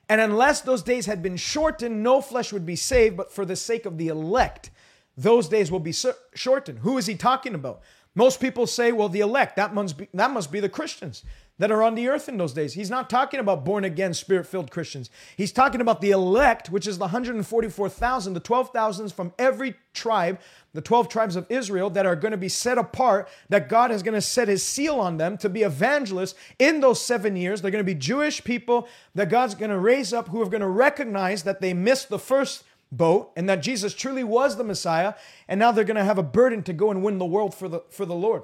And 0.09 0.21
unless 0.21 0.61
those 0.61 0.83
days 0.83 1.07
had 1.07 1.23
been 1.23 1.37
shortened, 1.37 2.03
no 2.03 2.21
flesh 2.21 2.53
would 2.53 2.67
be 2.67 2.77
saved, 2.77 3.17
but 3.17 3.33
for 3.33 3.45
the 3.45 3.57
sake 3.57 3.87
of 3.87 3.99
the 3.99 4.09
elect, 4.09 4.71
those 5.17 5.49
days 5.49 5.71
will 5.71 5.81
be 5.81 5.95
shortened. 6.35 6.81
Who 6.81 6.99
is 6.99 7.07
he 7.07 7.15
talking 7.15 7.55
about? 7.55 7.81
Most 8.15 8.41
people 8.41 8.67
say, 8.67 8.93
well, 8.93 9.09
the 9.09 9.21
elect, 9.21 9.57
that 9.57 9.73
must 9.73 9.97
be, 9.97 10.09
that 10.13 10.31
must 10.31 10.53
be 10.53 10.61
the 10.61 10.69
Christians 10.69 11.25
that 11.63 11.71
are 11.71 11.85
on 11.85 11.95
the 11.95 12.09
earth 12.09 12.29
in 12.29 12.39
those 12.39 12.53
days. 12.53 12.75
He's 12.75 12.91
not 12.91 13.09
talking 13.09 13.39
about 13.39 13.65
born 13.65 13.85
again, 13.85 14.15
spirit 14.15 14.49
filled 14.49 14.73
Christians. 14.73 15.11
He's 15.37 15.53
talking 15.53 15.81
about 15.81 16.01
the 16.01 16.11
elect, 16.11 16.71
which 16.71 16.89
is 16.89 16.99
the 16.99 17.05
144,000, 17.05 18.35
the 18.35 18.41
12,000s 18.41 19.13
from 19.13 19.33
every 19.39 19.77
tribe, 19.95 20.41
the 20.73 20.81
12 20.81 21.09
tribes 21.09 21.37
of 21.37 21.47
Israel 21.49 21.89
that 21.91 22.05
are 22.05 22.17
going 22.17 22.33
to 22.33 22.37
be 22.37 22.49
set 22.49 22.79
apart, 22.79 23.29
that 23.49 23.69
God 23.69 23.93
is 23.93 24.03
going 24.03 24.15
to 24.15 24.21
set 24.21 24.49
his 24.49 24.65
seal 24.65 24.97
on 24.97 25.19
them 25.19 25.39
to 25.39 25.49
be 25.49 25.63
evangelists 25.63 26.35
in 26.59 26.81
those 26.81 27.01
seven 27.01 27.37
years. 27.37 27.63
They're 27.63 27.71
going 27.71 27.79
to 27.79 27.95
be 27.95 27.95
Jewish 27.95 28.43
people 28.43 28.89
that 29.15 29.31
God's 29.31 29.55
going 29.55 29.71
to 29.71 29.79
raise 29.79 30.13
up 30.13 30.31
who 30.31 30.43
are 30.43 30.51
going 30.51 30.63
to 30.63 30.67
recognize 30.67 31.45
that 31.45 31.61
they 31.61 31.75
missed 31.75 32.09
the 32.09 32.19
first 32.19 32.65
boat 32.91 33.31
and 33.37 33.49
that 33.49 33.63
Jesus 33.63 33.95
truly 33.95 34.25
was 34.25 34.57
the 34.57 34.65
Messiah. 34.65 35.15
And 35.47 35.61
now 35.61 35.71
they're 35.71 35.85
going 35.85 35.95
to 35.95 36.03
have 36.03 36.19
a 36.19 36.25
burden 36.25 36.65
to 36.65 36.73
go 36.73 36.91
and 36.91 37.05
win 37.05 37.19
the 37.19 37.25
world 37.25 37.55
for 37.55 37.69
the, 37.69 37.83
for 37.89 38.05
the 38.05 38.17
Lord. 38.17 38.43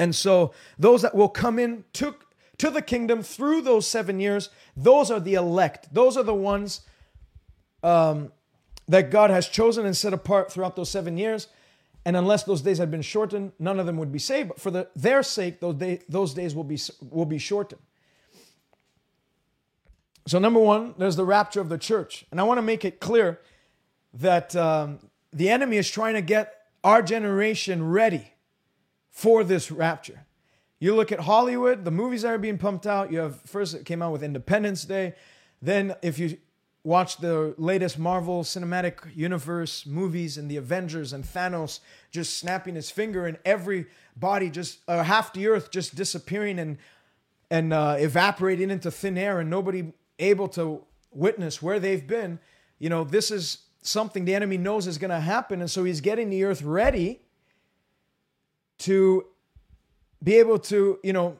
And 0.00 0.16
so 0.16 0.54
those 0.78 1.02
that 1.02 1.14
will 1.14 1.28
come 1.28 1.58
in 1.58 1.84
to, 1.92 2.14
to 2.56 2.70
the 2.70 2.80
kingdom 2.80 3.22
through 3.22 3.60
those 3.60 3.86
seven 3.86 4.18
years, 4.18 4.48
those 4.74 5.10
are 5.10 5.20
the 5.20 5.34
elect. 5.34 5.92
Those 5.92 6.16
are 6.16 6.22
the 6.22 6.34
ones 6.34 6.80
um, 7.82 8.32
that 8.88 9.10
God 9.10 9.28
has 9.28 9.46
chosen 9.46 9.84
and 9.84 9.94
set 9.94 10.14
apart 10.14 10.50
throughout 10.50 10.74
those 10.74 10.88
seven 10.88 11.18
years. 11.18 11.48
And 12.06 12.16
unless 12.16 12.44
those 12.44 12.62
days 12.62 12.78
had 12.78 12.90
been 12.90 13.02
shortened, 13.02 13.52
none 13.58 13.78
of 13.78 13.84
them 13.84 13.98
would 13.98 14.10
be 14.10 14.18
saved. 14.18 14.48
But 14.48 14.58
for 14.58 14.70
the, 14.70 14.88
their 14.96 15.22
sake, 15.22 15.60
those, 15.60 15.74
day, 15.74 16.00
those 16.08 16.32
days 16.32 16.54
will 16.54 16.64
be, 16.64 16.78
will 17.10 17.26
be 17.26 17.36
shortened. 17.36 17.82
So, 20.26 20.38
number 20.38 20.60
one, 20.60 20.94
there's 20.96 21.16
the 21.16 21.26
rapture 21.26 21.60
of 21.60 21.68
the 21.68 21.76
church. 21.76 22.24
And 22.30 22.40
I 22.40 22.44
want 22.44 22.56
to 22.56 22.62
make 22.62 22.86
it 22.86 23.00
clear 23.00 23.38
that 24.14 24.56
um, 24.56 25.00
the 25.30 25.50
enemy 25.50 25.76
is 25.76 25.90
trying 25.90 26.14
to 26.14 26.22
get 26.22 26.54
our 26.82 27.02
generation 27.02 27.86
ready 27.86 28.32
for 29.20 29.44
this 29.44 29.70
rapture. 29.70 30.24
You 30.78 30.96
look 30.96 31.12
at 31.12 31.20
Hollywood, 31.20 31.84
the 31.84 31.90
movies 31.90 32.22
that 32.22 32.32
are 32.32 32.38
being 32.38 32.56
pumped 32.56 32.86
out. 32.86 33.12
You 33.12 33.18
have 33.18 33.38
first 33.42 33.74
it 33.74 33.84
came 33.84 34.00
out 34.00 34.12
with 34.12 34.22
Independence 34.22 34.84
Day. 34.84 35.14
Then 35.60 35.94
if 36.00 36.18
you 36.18 36.38
watch 36.84 37.18
the 37.18 37.54
latest 37.58 37.98
Marvel 37.98 38.42
Cinematic 38.44 39.14
Universe 39.14 39.84
movies 39.84 40.38
and 40.38 40.50
the 40.50 40.56
Avengers 40.56 41.12
and 41.12 41.22
Thanos 41.22 41.80
just 42.10 42.38
snapping 42.38 42.76
his 42.76 42.90
finger 42.90 43.26
and 43.26 43.36
every 43.44 43.88
body 44.16 44.48
just 44.48 44.78
uh, 44.88 45.02
half 45.02 45.34
the 45.34 45.48
earth 45.48 45.70
just 45.70 45.94
disappearing 45.94 46.58
and 46.58 46.78
and 47.50 47.74
uh, 47.74 47.96
evaporating 47.98 48.70
into 48.70 48.90
thin 48.90 49.18
air 49.18 49.38
and 49.38 49.50
nobody 49.50 49.92
able 50.18 50.48
to 50.48 50.82
witness 51.10 51.60
where 51.60 51.78
they've 51.78 52.06
been. 52.06 52.38
You 52.78 52.88
know, 52.88 53.04
this 53.04 53.30
is 53.30 53.58
something 53.82 54.24
the 54.24 54.34
enemy 54.34 54.56
knows 54.56 54.86
is 54.86 54.96
going 54.96 55.10
to 55.10 55.20
happen 55.20 55.60
and 55.60 55.70
so 55.70 55.84
he's 55.84 56.00
getting 56.00 56.30
the 56.30 56.42
earth 56.44 56.62
ready 56.62 57.20
to 58.80 59.26
be 60.22 60.38
able 60.38 60.58
to, 60.58 60.98
you 61.02 61.12
know, 61.12 61.38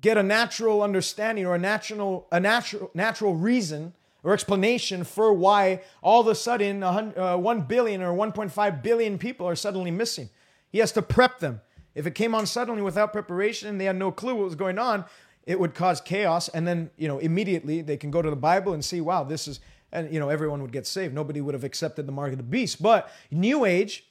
get 0.00 0.18
a 0.18 0.22
natural 0.22 0.82
understanding 0.82 1.46
or 1.46 1.54
a 1.54 1.58
natural 1.58 2.26
a 2.32 2.40
natural 2.40 2.90
natural 2.92 3.34
reason 3.34 3.94
or 4.24 4.32
explanation 4.32 5.04
for 5.04 5.32
why 5.32 5.80
all 6.02 6.20
of 6.20 6.26
a 6.26 6.34
sudden 6.34 6.82
uh, 6.82 7.36
1 7.36 7.60
billion 7.62 8.02
or 8.02 8.14
1.5 8.14 8.82
billion 8.82 9.18
people 9.18 9.48
are 9.48 9.56
suddenly 9.56 9.90
missing. 9.90 10.28
He 10.70 10.78
has 10.78 10.92
to 10.92 11.02
prep 11.02 11.38
them. 11.38 11.60
If 11.94 12.06
it 12.06 12.14
came 12.14 12.34
on 12.34 12.46
suddenly 12.46 12.82
without 12.82 13.12
preparation 13.12 13.68
and 13.68 13.80
they 13.80 13.84
had 13.84 13.96
no 13.96 14.10
clue 14.10 14.34
what 14.34 14.44
was 14.44 14.54
going 14.54 14.78
on, 14.78 15.04
it 15.44 15.58
would 15.58 15.74
cause 15.74 16.00
chaos 16.00 16.48
and 16.48 16.66
then, 16.66 16.90
you 16.96 17.08
know, 17.08 17.18
immediately 17.18 17.82
they 17.82 17.96
can 17.96 18.10
go 18.10 18.22
to 18.22 18.30
the 18.30 18.36
Bible 18.36 18.72
and 18.72 18.84
see, 18.84 19.00
wow, 19.00 19.24
this 19.24 19.48
is 19.48 19.60
and 19.92 20.12
you 20.12 20.18
know, 20.18 20.30
everyone 20.30 20.62
would 20.62 20.72
get 20.72 20.86
saved. 20.86 21.14
Nobody 21.14 21.40
would 21.40 21.54
have 21.54 21.64
accepted 21.64 22.06
the 22.06 22.12
mark 22.12 22.32
of 22.32 22.38
the 22.38 22.44
beast. 22.44 22.82
But 22.82 23.12
New 23.30 23.64
Age 23.64 24.04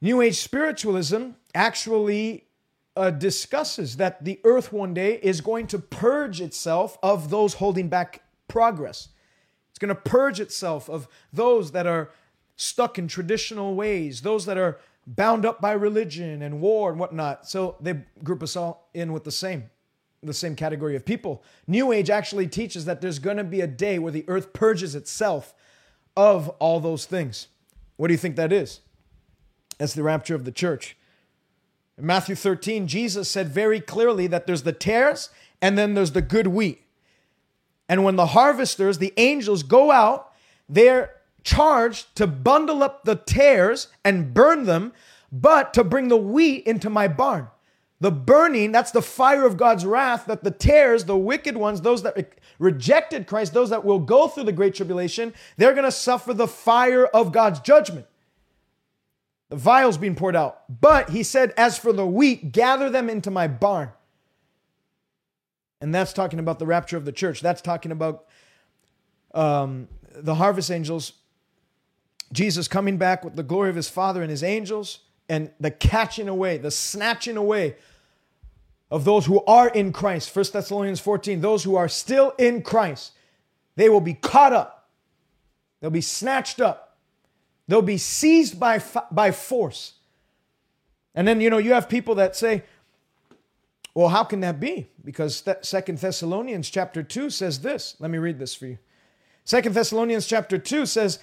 New 0.00 0.20
Age 0.20 0.36
spiritualism 0.36 1.30
actually 1.54 2.46
uh, 2.96 3.10
discusses 3.10 3.96
that 3.96 4.24
the 4.24 4.40
earth 4.44 4.72
one 4.72 4.94
day 4.94 5.14
is 5.22 5.40
going 5.40 5.66
to 5.68 5.78
purge 5.78 6.40
itself 6.40 6.98
of 7.02 7.30
those 7.30 7.54
holding 7.54 7.88
back 7.88 8.22
progress. 8.48 9.08
It's 9.70 9.78
going 9.78 9.94
to 9.94 10.00
purge 10.00 10.40
itself 10.40 10.88
of 10.88 11.08
those 11.32 11.72
that 11.72 11.86
are 11.86 12.10
stuck 12.56 12.98
in 12.98 13.06
traditional 13.06 13.74
ways, 13.74 14.22
those 14.22 14.46
that 14.46 14.58
are 14.58 14.78
bound 15.06 15.46
up 15.46 15.60
by 15.60 15.72
religion 15.72 16.42
and 16.42 16.60
war 16.60 16.90
and 16.90 16.98
whatnot. 16.98 17.48
So 17.48 17.76
they 17.80 18.00
group 18.22 18.42
us 18.42 18.56
all 18.56 18.88
in 18.94 19.12
with 19.12 19.24
the 19.24 19.32
same 19.32 19.70
the 20.20 20.34
same 20.34 20.56
category 20.56 20.96
of 20.96 21.04
people. 21.04 21.44
New 21.68 21.92
Age 21.92 22.10
actually 22.10 22.48
teaches 22.48 22.86
that 22.86 23.00
there's 23.00 23.20
going 23.20 23.36
to 23.36 23.44
be 23.44 23.60
a 23.60 23.68
day 23.68 24.00
where 24.00 24.10
the 24.10 24.24
earth 24.26 24.52
purges 24.52 24.96
itself 24.96 25.54
of 26.16 26.48
all 26.58 26.80
those 26.80 27.04
things. 27.04 27.46
What 27.96 28.08
do 28.08 28.14
you 28.14 28.18
think 28.18 28.34
that 28.34 28.52
is? 28.52 28.80
That's 29.78 29.94
the 29.94 30.02
rapture 30.02 30.34
of 30.34 30.44
the 30.44 30.52
church. 30.52 30.96
In 31.96 32.06
Matthew 32.06 32.34
13, 32.34 32.86
Jesus 32.86 33.28
said 33.28 33.48
very 33.48 33.80
clearly 33.80 34.26
that 34.26 34.46
there's 34.46 34.62
the 34.62 34.72
tares 34.72 35.30
and 35.60 35.78
then 35.78 35.94
there's 35.94 36.12
the 36.12 36.22
good 36.22 36.48
wheat. 36.48 36.82
And 37.88 38.04
when 38.04 38.16
the 38.16 38.26
harvesters, 38.26 38.98
the 38.98 39.14
angels, 39.16 39.62
go 39.62 39.90
out, 39.90 40.32
they're 40.68 41.14
charged 41.42 42.14
to 42.16 42.26
bundle 42.26 42.82
up 42.82 43.04
the 43.04 43.16
tares 43.16 43.88
and 44.04 44.34
burn 44.34 44.64
them, 44.64 44.92
but 45.32 45.72
to 45.74 45.82
bring 45.82 46.08
the 46.08 46.16
wheat 46.16 46.66
into 46.66 46.90
my 46.90 47.08
barn. 47.08 47.48
The 48.00 48.12
burning, 48.12 48.70
that's 48.70 48.92
the 48.92 49.02
fire 49.02 49.44
of 49.44 49.56
God's 49.56 49.84
wrath, 49.84 50.26
that 50.26 50.44
the 50.44 50.52
tares, 50.52 51.04
the 51.04 51.16
wicked 51.16 51.56
ones, 51.56 51.80
those 51.80 52.02
that 52.02 52.38
rejected 52.58 53.26
Christ, 53.26 53.54
those 53.54 53.70
that 53.70 53.84
will 53.84 53.98
go 53.98 54.28
through 54.28 54.44
the 54.44 54.52
great 54.52 54.74
tribulation, 54.74 55.34
they're 55.56 55.72
going 55.72 55.84
to 55.84 55.90
suffer 55.90 56.32
the 56.32 56.46
fire 56.46 57.06
of 57.06 57.32
God's 57.32 57.58
judgment. 57.60 58.06
The 59.48 59.56
vials 59.56 59.96
being 59.96 60.14
poured 60.14 60.36
out. 60.36 60.62
But 60.80 61.10
he 61.10 61.22
said, 61.22 61.54
As 61.56 61.78
for 61.78 61.92
the 61.92 62.06
wheat, 62.06 62.52
gather 62.52 62.90
them 62.90 63.08
into 63.08 63.30
my 63.30 63.48
barn. 63.48 63.90
And 65.80 65.94
that's 65.94 66.12
talking 66.12 66.38
about 66.38 66.58
the 66.58 66.66
rapture 66.66 66.96
of 66.96 67.04
the 67.04 67.12
church. 67.12 67.40
That's 67.40 67.62
talking 67.62 67.92
about 67.92 68.26
um, 69.32 69.88
the 70.14 70.34
harvest 70.34 70.70
angels, 70.70 71.12
Jesus 72.32 72.68
coming 72.68 72.96
back 72.96 73.24
with 73.24 73.36
the 73.36 73.42
glory 73.42 73.70
of 73.70 73.76
his 73.76 73.88
Father 73.88 74.22
and 74.22 74.30
his 74.30 74.42
angels, 74.42 75.00
and 75.28 75.50
the 75.60 75.70
catching 75.70 76.28
away, 76.28 76.58
the 76.58 76.70
snatching 76.70 77.36
away 77.36 77.76
of 78.90 79.04
those 79.04 79.26
who 79.26 79.44
are 79.44 79.68
in 79.68 79.92
Christ. 79.92 80.34
1 80.34 80.46
Thessalonians 80.52 81.00
14, 81.00 81.40
those 81.40 81.64
who 81.64 81.76
are 81.76 81.88
still 81.88 82.32
in 82.38 82.62
Christ, 82.62 83.12
they 83.76 83.88
will 83.88 84.00
be 84.00 84.14
caught 84.14 84.52
up. 84.52 84.88
They'll 85.80 85.90
be 85.90 86.00
snatched 86.00 86.60
up. 86.60 86.87
They'll 87.68 87.82
be 87.82 87.98
seized 87.98 88.58
by, 88.58 88.82
by 89.10 89.30
force. 89.30 89.94
And 91.14 91.28
then, 91.28 91.40
you 91.40 91.50
know, 91.50 91.58
you 91.58 91.74
have 91.74 91.88
people 91.88 92.14
that 92.16 92.34
say, 92.34 92.64
well, 93.94 94.08
how 94.08 94.24
can 94.24 94.40
that 94.40 94.58
be? 94.58 94.88
Because 95.04 95.42
Second 95.62 95.98
Thessalonians 95.98 96.70
chapter 96.70 97.02
2 97.02 97.30
says 97.30 97.60
this. 97.60 97.96
Let 97.98 98.10
me 98.10 98.18
read 98.18 98.38
this 98.38 98.54
for 98.54 98.66
you. 98.66 98.78
Second 99.44 99.74
Thessalonians 99.74 100.26
chapter 100.26 100.58
2 100.58 100.86
says, 100.86 101.18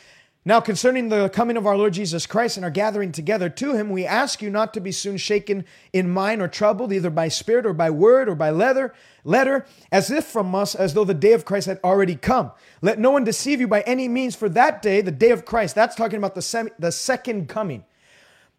now, 0.47 0.59
concerning 0.59 1.09
the 1.09 1.27
coming 1.29 1.57
of 1.57 1.65
our 1.65 1.75
Lord 1.75 1.93
Jesus 1.93 2.27
Christ 2.27 2.55
and 2.55 2.63
our 2.63 2.69
gathering 2.69 3.11
together 3.11 3.49
to 3.49 3.73
him, 3.73 3.89
we 3.89 4.05
ask 4.05 4.43
you 4.43 4.51
not 4.51 4.75
to 4.75 4.79
be 4.79 4.91
soon 4.91 5.17
shaken 5.17 5.65
in 5.91 6.07
mind 6.07 6.39
or 6.39 6.47
troubled, 6.47 6.93
either 6.93 7.09
by 7.09 7.29
spirit 7.29 7.65
or 7.65 7.73
by 7.73 7.89
word 7.89 8.29
or 8.29 8.35
by 8.35 8.51
letter, 8.51 8.93
letter, 9.23 9.65
as 9.91 10.11
if 10.11 10.25
from 10.25 10.53
us, 10.53 10.75
as 10.75 10.93
though 10.93 11.03
the 11.03 11.15
day 11.15 11.33
of 11.33 11.45
Christ 11.45 11.65
had 11.65 11.79
already 11.83 12.15
come. 12.15 12.51
Let 12.83 12.99
no 12.99 13.09
one 13.09 13.23
deceive 13.23 13.59
you 13.59 13.67
by 13.67 13.81
any 13.81 14.07
means, 14.07 14.35
for 14.35 14.47
that 14.49 14.83
day, 14.83 15.01
the 15.01 15.09
day 15.09 15.31
of 15.31 15.45
Christ, 15.45 15.73
that's 15.73 15.95
talking 15.95 16.17
about 16.17 16.35
the, 16.35 16.43
semi, 16.43 16.69
the 16.77 16.91
second 16.91 17.49
coming. 17.49 17.83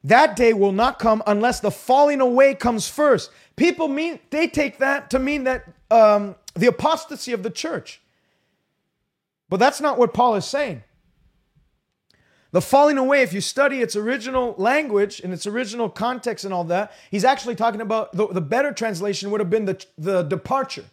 That 0.03 0.35
day 0.35 0.53
will 0.55 0.73
not 0.73 0.99
come 0.99 1.23
unless 1.25 1.61
the 1.61 1.71
falling 1.71 2.21
away 2.21 2.57
comes 2.57 2.89
first. 2.89 3.31
People 3.55 3.87
mean 3.87 4.19
they 4.31 4.49
take 4.49 4.79
that 4.79 5.09
to 5.11 5.21
mean 5.21 5.45
that 5.45 5.69
um, 5.93 6.35
the 6.55 6.67
apostasy 6.67 7.33
of 7.33 7.45
the 7.45 7.51
church. 7.51 8.01
But 9.49 9.59
that's 9.59 9.81
not 9.81 9.99
what 9.99 10.13
Paul 10.13 10.35
is 10.35 10.45
saying. 10.45 10.83
The 12.53 12.61
falling 12.61 12.97
away, 12.97 13.23
if 13.23 13.33
you 13.33 13.41
study 13.41 13.81
its 13.81 13.97
original 13.97 14.55
language 14.57 15.21
and 15.21 15.33
its 15.33 15.47
original 15.47 15.91
context 15.91 16.45
and 16.45 16.55
all 16.55 16.65
that, 16.65 16.93
he's 17.11 17.25
actually 17.25 17.55
talking 17.55 17.81
about 17.81 18.13
the, 18.13 18.29
the 18.29 18.41
better 18.41 18.73
translation 18.73 19.31
would 19.31 19.41
have 19.41 19.51
been 19.51 19.65
the, 19.65 19.85
the 19.99 20.23
departure. 20.23 20.85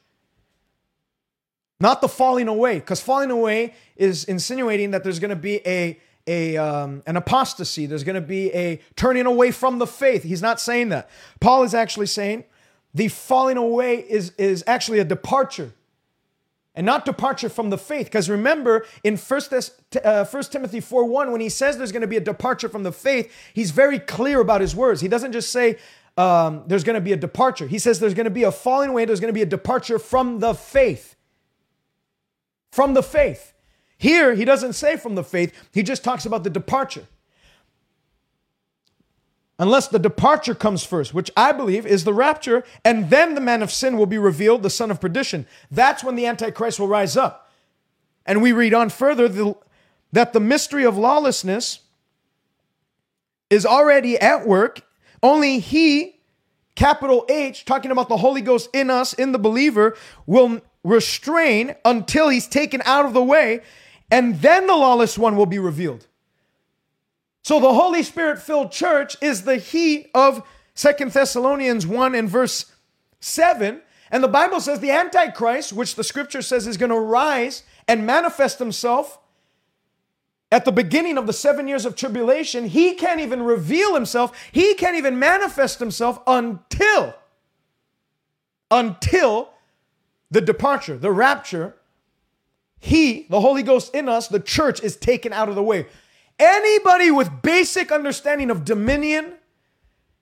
Not 1.80 2.02
the 2.02 2.10
falling 2.10 2.48
away, 2.48 2.80
because 2.80 3.02
falling 3.02 3.30
away 3.32 3.74
is 3.96 4.24
insinuating 4.24 4.92
that 4.92 5.04
there's 5.04 5.20
going 5.20 5.30
to 5.30 5.36
be 5.36 5.62
a, 5.66 6.00
a 6.26 6.58
um, 6.58 7.04
an 7.06 7.18
apostasy. 7.18 7.86
There's 7.86 8.04
going 8.04 8.16
to 8.16 8.22
be 8.22 8.54
a 8.54 8.80
turning 8.96 9.26
away 9.26 9.52
from 9.52 9.80
the 9.80 9.88
faith. 9.88 10.24
He's 10.24 10.42
not 10.42 10.60
saying 10.60 10.90
that. 10.90 11.10
Paul 11.40 11.64
is 11.64 11.74
actually 11.74 12.06
saying 12.08 12.46
the 12.94 13.10
falling 13.10 13.58
away 13.58 13.98
is, 13.98 14.32
is 14.38 14.64
actually 14.66 15.00
a 15.00 15.04
departure 15.04 15.74
and 16.76 16.86
not 16.86 17.06
departure 17.06 17.50
from 17.50 17.70
the 17.70 17.78
faith. 17.78 18.08
Because 18.08 18.30
remember, 18.30 18.86
in 19.04 19.18
1, 19.18 19.42
uh, 20.04 20.26
1 20.26 20.44
Timothy 20.44 20.80
4 20.80 21.06
1, 21.06 21.32
when 21.32 21.42
he 21.42 21.50
says 21.50 21.78
there's 21.78 21.92
going 21.92 22.02
to 22.02 22.08
be 22.08 22.18
a 22.18 22.22
departure 22.22 22.70
from 22.70 22.84
the 22.84 22.92
faith, 22.92 23.32
he's 23.54 23.72
very 23.72 24.00
clear 24.00 24.40
about 24.40 24.62
his 24.62 24.76
words. 24.76 25.02
He 25.02 25.08
doesn't 25.08 25.32
just 25.32 25.52
say 25.52 25.78
um, 26.18 26.64
there's 26.68 26.84
going 26.84 26.96
to 26.96 27.02
be 27.02 27.14
a 27.14 27.18
departure, 27.18 27.68
he 27.68 27.80
says 27.80 28.00
there's 28.00 28.14
going 28.14 28.26
to 28.26 28.32
be 28.32 28.44
a 28.44 28.52
falling 28.52 28.90
away, 28.92 29.06
there's 29.06 29.20
going 29.20 29.34
to 29.34 29.38
be 29.38 29.42
a 29.42 29.48
departure 29.48 30.00
from 30.00 30.40
the 30.40 30.54
faith. 30.54 31.16
From 32.72 32.94
the 32.94 33.04
faith. 33.04 33.54
Here, 33.98 34.34
he 34.34 34.46
doesn't 34.46 34.74
say 34.74 34.98
from 34.98 35.16
the 35.16 35.24
faith, 35.24 35.54
he 35.72 35.84
just 35.84 36.04
talks 36.04 36.26
about 36.26 36.44
the 36.44 36.50
departure 36.50 37.08
unless 39.60 39.88
the 39.88 40.00
departure 40.00 40.56
comes 40.56 40.84
first, 40.84 41.14
which 41.14 41.32
I 41.38 41.52
believe 41.52 41.86
is 41.86 42.04
the 42.04 42.14
rapture, 42.14 42.64
and 42.84 43.10
then 43.10 43.36
the 43.36 43.42
man 43.42 43.62
of 43.62 43.72
sin 43.72 43.98
will 43.98 44.06
be 44.06 44.18
revealed, 44.18 44.64
the 44.64 44.70
son 44.70 44.92
of 44.92 45.00
perdition. 45.00 45.46
That's 45.70 46.04
when 46.04 46.16
the 46.16 46.26
Antichrist 46.26 46.80
will 46.80 46.88
rise 46.88 47.16
up. 47.16 47.52
And 48.26 48.42
we 48.42 48.52
read 48.52 48.74
on 48.74 48.90
further 48.90 49.28
the, 49.28 49.56
that 50.12 50.34
the 50.34 50.40
mystery 50.40 50.86
of 50.86 50.98
lawlessness 50.98 51.80
is 53.50 53.66
already 53.66 54.18
at 54.18 54.48
work, 54.48 54.82
only 55.22 55.60
he, 55.60 56.20
capital 56.76 57.26
H, 57.30 57.66
talking 57.66 57.92
about 57.92 58.10
the 58.10 58.18
Holy 58.18 58.42
Ghost 58.42 58.70
in 58.74 58.90
us, 58.90 59.14
in 59.14 59.32
the 59.32 59.40
believer, 59.40 59.96
will 60.26 60.62
restrain 60.84 61.76
until 61.86 62.30
he's 62.30 62.48
taken 62.48 62.82
out 62.86 63.06
of 63.06 63.14
the 63.14 63.24
way, 63.24 63.62
and 64.10 64.42
then 64.42 64.68
the 64.68 64.76
lawless 64.76 65.18
one 65.18 65.36
will 65.36 65.46
be 65.46 65.60
revealed. 65.60 66.08
So 67.44 67.60
the 67.60 67.74
Holy 67.74 68.04
Spirit 68.04 68.40
filled 68.40 68.72
church 68.72 69.16
is 69.22 69.44
the 69.44 69.58
he 69.58 70.08
of 70.14 70.44
Second 70.74 71.12
Thessalonians 71.12 71.86
1 71.86 72.16
and 72.16 72.30
verse 72.30 72.72
7. 73.20 73.82
And 74.10 74.24
the 74.24 74.28
Bible 74.28 74.60
says 74.60 74.80
the 74.80 74.92
Antichrist, 74.92 75.74
which 75.74 75.96
the 75.96 76.04
scripture 76.04 76.42
says 76.42 76.68
is 76.68 76.78
going 76.78 76.92
to 76.92 77.00
rise 77.00 77.64
and 77.88 78.06
manifest 78.06 78.60
himself 78.60 79.20
at 80.54 80.66
the 80.66 80.72
beginning 80.72 81.18
of 81.18 81.26
the 81.26 81.34
seven 81.34 81.68
years 81.68 81.84
of 81.84 81.96
tribulation, 81.96 82.68
he 82.68 82.94
can't 82.94 83.20
even 83.20 83.42
reveal 83.42 83.96
himself. 83.96 84.40
He 84.52 84.76
can't 84.76 84.96
even 84.96 85.18
manifest 85.18 85.80
himself 85.80 86.20
until, 86.28 87.16
until 88.70 89.50
the 90.30 90.42
departure, 90.42 90.96
the 90.96 91.12
rapture. 91.12 91.74
He, 92.80 93.26
the 93.32 93.42
Holy 93.42 93.64
Ghost 93.64 93.96
in 93.96 94.08
us, 94.08 94.28
the 94.28 94.40
church 94.40 94.84
is 94.84 94.96
taken 94.96 95.34
out 95.34 95.50
of 95.50 95.56
the 95.56 95.64
way. 95.64 95.88
Anybody 96.40 97.12
with 97.12 97.42
basic 97.42 97.92
understanding 97.92 98.50
of 98.50 98.66
dominion 98.66 99.34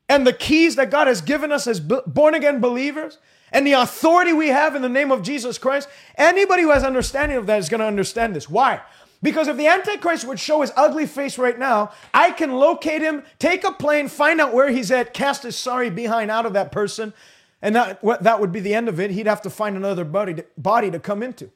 and 0.09 0.28
the 0.28 0.34
keys 0.34 0.76
that 0.76 0.91
God 0.91 1.07
has 1.07 1.22
given 1.22 1.51
us 1.51 1.68
as 1.68 1.80
born 1.80 2.34
again 2.34 2.60
believers 2.60 3.18
and 3.52 3.65
the 3.65 3.73
authority 3.73 4.34
we 4.34 4.49
have 4.49 4.76
in 4.76 4.81
the 4.81 4.90
name 4.90 5.11
of 5.11 5.23
Jesus 5.23 5.57
Christ, 5.57 5.90
anybody 6.18 6.64
who 6.64 6.72
has 6.72 6.84
understanding 6.84 7.38
of 7.38 7.45
that 7.48 7.60
is 7.60 7.69
going 7.69 7.80
to 7.80 7.86
understand 7.86 8.36
this. 8.36 8.49
Why? 8.49 8.81
Because 9.23 9.48
if 9.48 9.57
the 9.57 9.68
Antichrist 9.68 10.26
would 10.26 10.40
show 10.40 10.61
his 10.61 10.72
ugly 10.76 11.06
face 11.06 11.38
right 11.38 11.57
now, 11.57 11.91
I 12.14 12.31
can 12.31 12.53
locate 12.53 13.02
him, 13.02 13.23
take 13.40 13.64
a 13.64 13.72
plane, 13.72 14.07
find 14.07 14.41
out 14.41 14.53
where 14.53 14.69
he's 14.69 14.90
at, 14.91 15.14
cast 15.14 15.44
his 15.44 15.56
sorry 15.56 15.90
behind 15.90 16.31
out 16.31 16.45
of 16.45 16.53
that 16.53 16.72
person, 16.72 17.14
and 17.61 17.76
that, 17.76 18.02
that 18.23 18.40
would 18.40 18.52
be 18.52 18.60
the 18.60 18.73
end 18.73 18.90
of 18.90 18.99
it. 18.99 19.11
He'd 19.11 19.27
have 19.27 19.44
to 19.44 19.49
find 19.49 19.77
another 19.77 20.03
body 20.03 20.34
to, 20.34 20.45
body 20.57 20.90
to 20.90 20.99
come 20.99 21.22
into. 21.22 21.52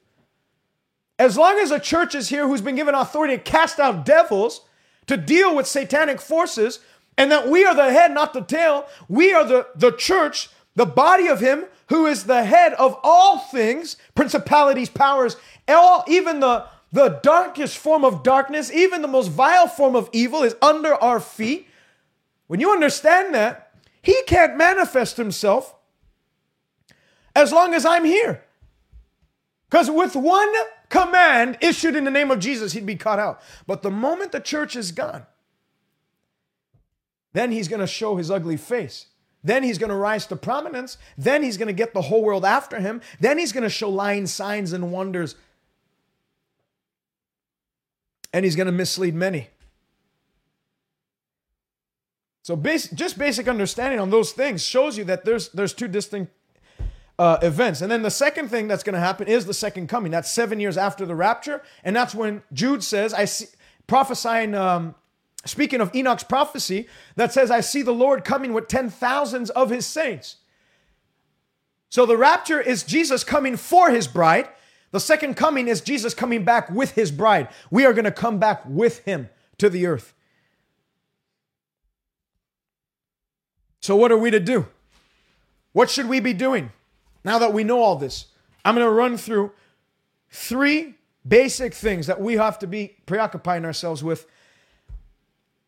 As 1.18 1.36
long 1.36 1.58
as 1.58 1.70
a 1.70 1.80
church 1.80 2.14
is 2.14 2.28
here 2.28 2.46
who's 2.46 2.60
been 2.60 2.76
given 2.76 2.94
authority 2.94 3.36
to 3.36 3.42
cast 3.42 3.80
out 3.80 4.04
devils, 4.04 4.62
to 5.06 5.16
deal 5.16 5.54
with 5.54 5.66
satanic 5.66 6.20
forces, 6.20 6.80
and 7.16 7.30
that 7.32 7.48
we 7.48 7.64
are 7.64 7.74
the 7.74 7.90
head, 7.90 8.12
not 8.12 8.34
the 8.34 8.42
tail, 8.42 8.86
we 9.08 9.32
are 9.32 9.44
the, 9.44 9.66
the 9.74 9.92
church, 9.92 10.50
the 10.74 10.86
body 10.86 11.26
of 11.28 11.40
Him 11.40 11.64
who 11.88 12.06
is 12.06 12.24
the 12.24 12.44
head 12.44 12.74
of 12.74 12.98
all 13.02 13.38
things, 13.38 13.96
principalities, 14.14 14.90
powers, 14.90 15.36
all, 15.68 16.04
even 16.08 16.40
the, 16.40 16.66
the 16.92 17.20
darkest 17.22 17.78
form 17.78 18.04
of 18.04 18.22
darkness, 18.22 18.72
even 18.72 19.02
the 19.02 19.08
most 19.08 19.28
vile 19.28 19.68
form 19.68 19.94
of 19.94 20.10
evil 20.12 20.42
is 20.42 20.56
under 20.60 20.94
our 20.94 21.20
feet. 21.20 21.68
When 22.48 22.60
you 22.60 22.72
understand 22.72 23.34
that, 23.34 23.72
He 24.02 24.20
can't 24.26 24.56
manifest 24.56 25.16
Himself 25.16 25.74
as 27.34 27.52
long 27.52 27.72
as 27.72 27.86
I'm 27.86 28.04
here. 28.04 28.42
Because 29.70 29.90
with 29.90 30.16
one 30.16 30.52
command 30.88 31.58
issued 31.60 31.96
in 31.96 32.04
the 32.04 32.10
name 32.10 32.30
of 32.30 32.38
Jesus, 32.38 32.72
he'd 32.72 32.86
be 32.86 32.96
cut 32.96 33.18
out. 33.18 33.40
But 33.66 33.82
the 33.82 33.90
moment 33.90 34.32
the 34.32 34.40
church 34.40 34.76
is 34.76 34.92
gone, 34.92 35.26
then 37.32 37.52
he's 37.52 37.68
going 37.68 37.80
to 37.80 37.86
show 37.86 38.16
his 38.16 38.30
ugly 38.30 38.56
face. 38.56 39.06
Then 39.44 39.62
he's 39.62 39.78
going 39.78 39.90
to 39.90 39.96
rise 39.96 40.26
to 40.26 40.36
prominence. 40.36 40.98
Then 41.16 41.42
he's 41.42 41.56
going 41.56 41.68
to 41.68 41.72
get 41.72 41.94
the 41.94 42.02
whole 42.02 42.24
world 42.24 42.44
after 42.44 42.80
him. 42.80 43.00
Then 43.20 43.38
he's 43.38 43.52
going 43.52 43.62
to 43.62 43.70
show 43.70 43.88
lying 43.88 44.26
signs 44.26 44.72
and 44.72 44.90
wonders. 44.90 45.36
And 48.32 48.44
he's 48.44 48.56
going 48.56 48.66
to 48.66 48.72
mislead 48.72 49.14
many. 49.14 49.48
So 52.42 52.56
just 52.56 53.18
basic 53.18 53.48
understanding 53.48 53.98
on 53.98 54.10
those 54.10 54.30
things 54.30 54.64
shows 54.64 54.96
you 54.96 55.02
that 55.04 55.24
there's 55.24 55.48
there's 55.48 55.72
two 55.72 55.88
distinct 55.88 56.32
uh, 57.18 57.38
events. 57.42 57.80
And 57.80 57.90
then 57.90 58.02
the 58.02 58.10
second 58.10 58.48
thing 58.48 58.68
that's 58.68 58.82
going 58.82 58.94
to 58.94 59.00
happen 59.00 59.28
is 59.28 59.46
the 59.46 59.54
second 59.54 59.88
coming. 59.88 60.12
That's 60.12 60.30
seven 60.30 60.60
years 60.60 60.76
after 60.76 61.06
the 61.06 61.14
rapture. 61.14 61.62
And 61.82 61.96
that's 61.96 62.14
when 62.14 62.42
Jude 62.52 62.82
says, 62.82 63.14
I 63.14 63.24
see, 63.24 63.46
prophesying, 63.86 64.54
um, 64.54 64.94
speaking 65.44 65.80
of 65.80 65.94
Enoch's 65.94 66.24
prophecy, 66.24 66.88
that 67.16 67.32
says, 67.32 67.50
I 67.50 67.60
see 67.60 67.82
the 67.82 67.92
Lord 67.92 68.24
coming 68.24 68.52
with 68.52 68.68
ten 68.68 68.90
thousands 68.90 69.50
of 69.50 69.70
his 69.70 69.86
saints. 69.86 70.36
So 71.88 72.04
the 72.04 72.16
rapture 72.16 72.60
is 72.60 72.82
Jesus 72.82 73.24
coming 73.24 73.56
for 73.56 73.90
his 73.90 74.06
bride. 74.06 74.48
The 74.90 75.00
second 75.00 75.34
coming 75.34 75.68
is 75.68 75.80
Jesus 75.80 76.14
coming 76.14 76.44
back 76.44 76.70
with 76.70 76.92
his 76.92 77.10
bride. 77.10 77.48
We 77.70 77.86
are 77.86 77.92
going 77.92 78.04
to 78.04 78.10
come 78.10 78.38
back 78.38 78.62
with 78.66 79.04
him 79.04 79.28
to 79.58 79.70
the 79.70 79.86
earth. 79.86 80.12
So, 83.80 83.94
what 83.94 84.10
are 84.10 84.18
we 84.18 84.30
to 84.30 84.40
do? 84.40 84.66
What 85.72 85.90
should 85.90 86.08
we 86.08 86.20
be 86.20 86.32
doing 86.32 86.72
now 87.26 87.38
that 87.40 87.52
we 87.52 87.64
know 87.64 87.80
all 87.80 87.96
this? 87.96 88.26
I'm 88.64 88.74
going 88.74 88.86
to 88.86 88.90
run 88.90 89.18
through 89.18 89.52
three 90.30 90.94
basic 91.26 91.74
things 91.74 92.06
that 92.06 92.20
we 92.20 92.34
have 92.34 92.58
to 92.60 92.66
be 92.66 92.96
preoccupying 93.04 93.64
ourselves 93.64 94.02
with. 94.02 94.26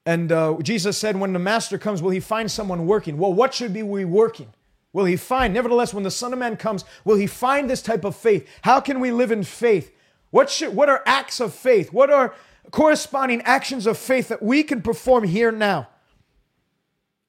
And 0.07 0.33
uh, 0.33 0.57
Jesus 0.63 0.97
said, 0.97 1.19
When 1.19 1.33
the 1.33 1.39
master 1.39 1.77
comes, 1.77 2.01
will 2.01 2.13
he 2.13 2.21
find 2.21 2.51
someone 2.51 2.87
working? 2.87 3.19
Well, 3.19 3.35
what 3.35 3.53
should 3.53 3.75
be 3.75 3.83
we 3.83 4.05
working? 4.05 4.55
Will 4.93 5.05
he 5.05 5.17
find? 5.17 5.53
Nevertheless, 5.53 5.93
when 5.93 6.05
the 6.05 6.11
Son 6.11 6.33
of 6.33 6.39
Man 6.39 6.57
comes, 6.57 6.85
will 7.05 7.17
he 7.17 7.27
find 7.27 7.69
this 7.69 7.83
type 7.83 8.05
of 8.05 8.17
faith? 8.17 8.49
How 8.63 8.81
can 8.81 9.01
we 9.01 9.11
live 9.11 9.31
in 9.31 9.43
faith? 9.43 9.93
What, 10.31 10.49
should, 10.49 10.75
what 10.75 10.89
are 10.89 11.03
acts 11.05 11.41
of 11.41 11.53
faith? 11.53 11.93
What 11.93 12.11
are 12.11 12.35
corresponding 12.71 13.43
actions 13.43 13.87
of 13.87 13.99
faith 13.99 14.29
that 14.29 14.43
we 14.43 14.63
can 14.63 14.81
perform 14.81 15.25
here 15.25 15.53
now? 15.53 15.89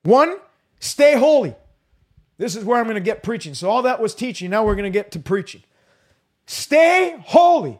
One, 0.03 0.37
stay 0.79 1.17
holy. 1.17 1.55
This 2.39 2.55
is 2.55 2.63
where 2.63 2.79
I'm 2.79 2.85
going 2.85 2.95
to 2.95 3.01
get 3.01 3.21
preaching. 3.21 3.53
So, 3.53 3.69
all 3.69 3.83
that 3.83 4.01
was 4.01 4.15
teaching. 4.15 4.49
Now 4.49 4.65
we're 4.65 4.75
going 4.75 4.91
to 4.91 4.97
get 4.97 5.11
to 5.11 5.19
preaching. 5.19 5.61
Stay 6.47 7.21
holy. 7.25 7.79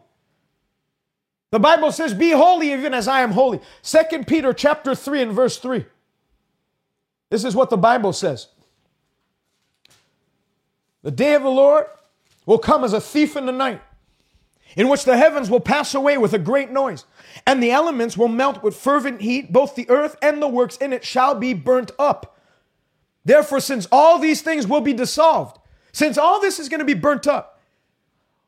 The 1.50 1.58
Bible 1.58 1.90
says, 1.90 2.14
Be 2.14 2.30
holy 2.30 2.70
even 2.72 2.94
as 2.94 3.08
I 3.08 3.22
am 3.22 3.32
holy. 3.32 3.60
Second 3.82 4.26
Peter 4.28 4.52
chapter 4.52 4.94
3 4.94 5.22
and 5.22 5.32
verse 5.32 5.58
3. 5.58 5.86
This 7.30 7.42
is 7.42 7.56
what 7.56 7.70
the 7.70 7.78
Bible 7.78 8.12
says. 8.12 8.48
The 11.02 11.10
day 11.10 11.34
of 11.34 11.42
the 11.42 11.48
Lord 11.48 11.86
will 12.44 12.58
come 12.58 12.84
as 12.84 12.92
a 12.92 13.00
thief 13.00 13.36
in 13.36 13.46
the 13.46 13.52
night, 13.52 13.80
in 14.76 14.88
which 14.88 15.04
the 15.04 15.16
heavens 15.16 15.48
will 15.48 15.60
pass 15.60 15.94
away 15.94 16.18
with 16.18 16.34
a 16.34 16.38
great 16.38 16.70
noise, 16.70 17.06
and 17.46 17.62
the 17.62 17.70
elements 17.70 18.18
will 18.18 18.28
melt 18.28 18.62
with 18.62 18.76
fervent 18.76 19.22
heat, 19.22 19.52
both 19.52 19.74
the 19.74 19.88
earth 19.88 20.16
and 20.20 20.42
the 20.42 20.48
works 20.48 20.76
in 20.76 20.92
it 20.92 21.02
shall 21.02 21.34
be 21.34 21.54
burnt 21.54 21.92
up. 21.98 22.36
Therefore, 23.30 23.60
since 23.60 23.86
all 23.92 24.18
these 24.18 24.42
things 24.42 24.66
will 24.66 24.80
be 24.80 24.92
dissolved, 24.92 25.56
since 25.92 26.18
all 26.18 26.40
this 26.40 26.58
is 26.58 26.68
going 26.68 26.80
to 26.80 26.84
be 26.84 26.94
burnt 26.94 27.28
up, 27.28 27.60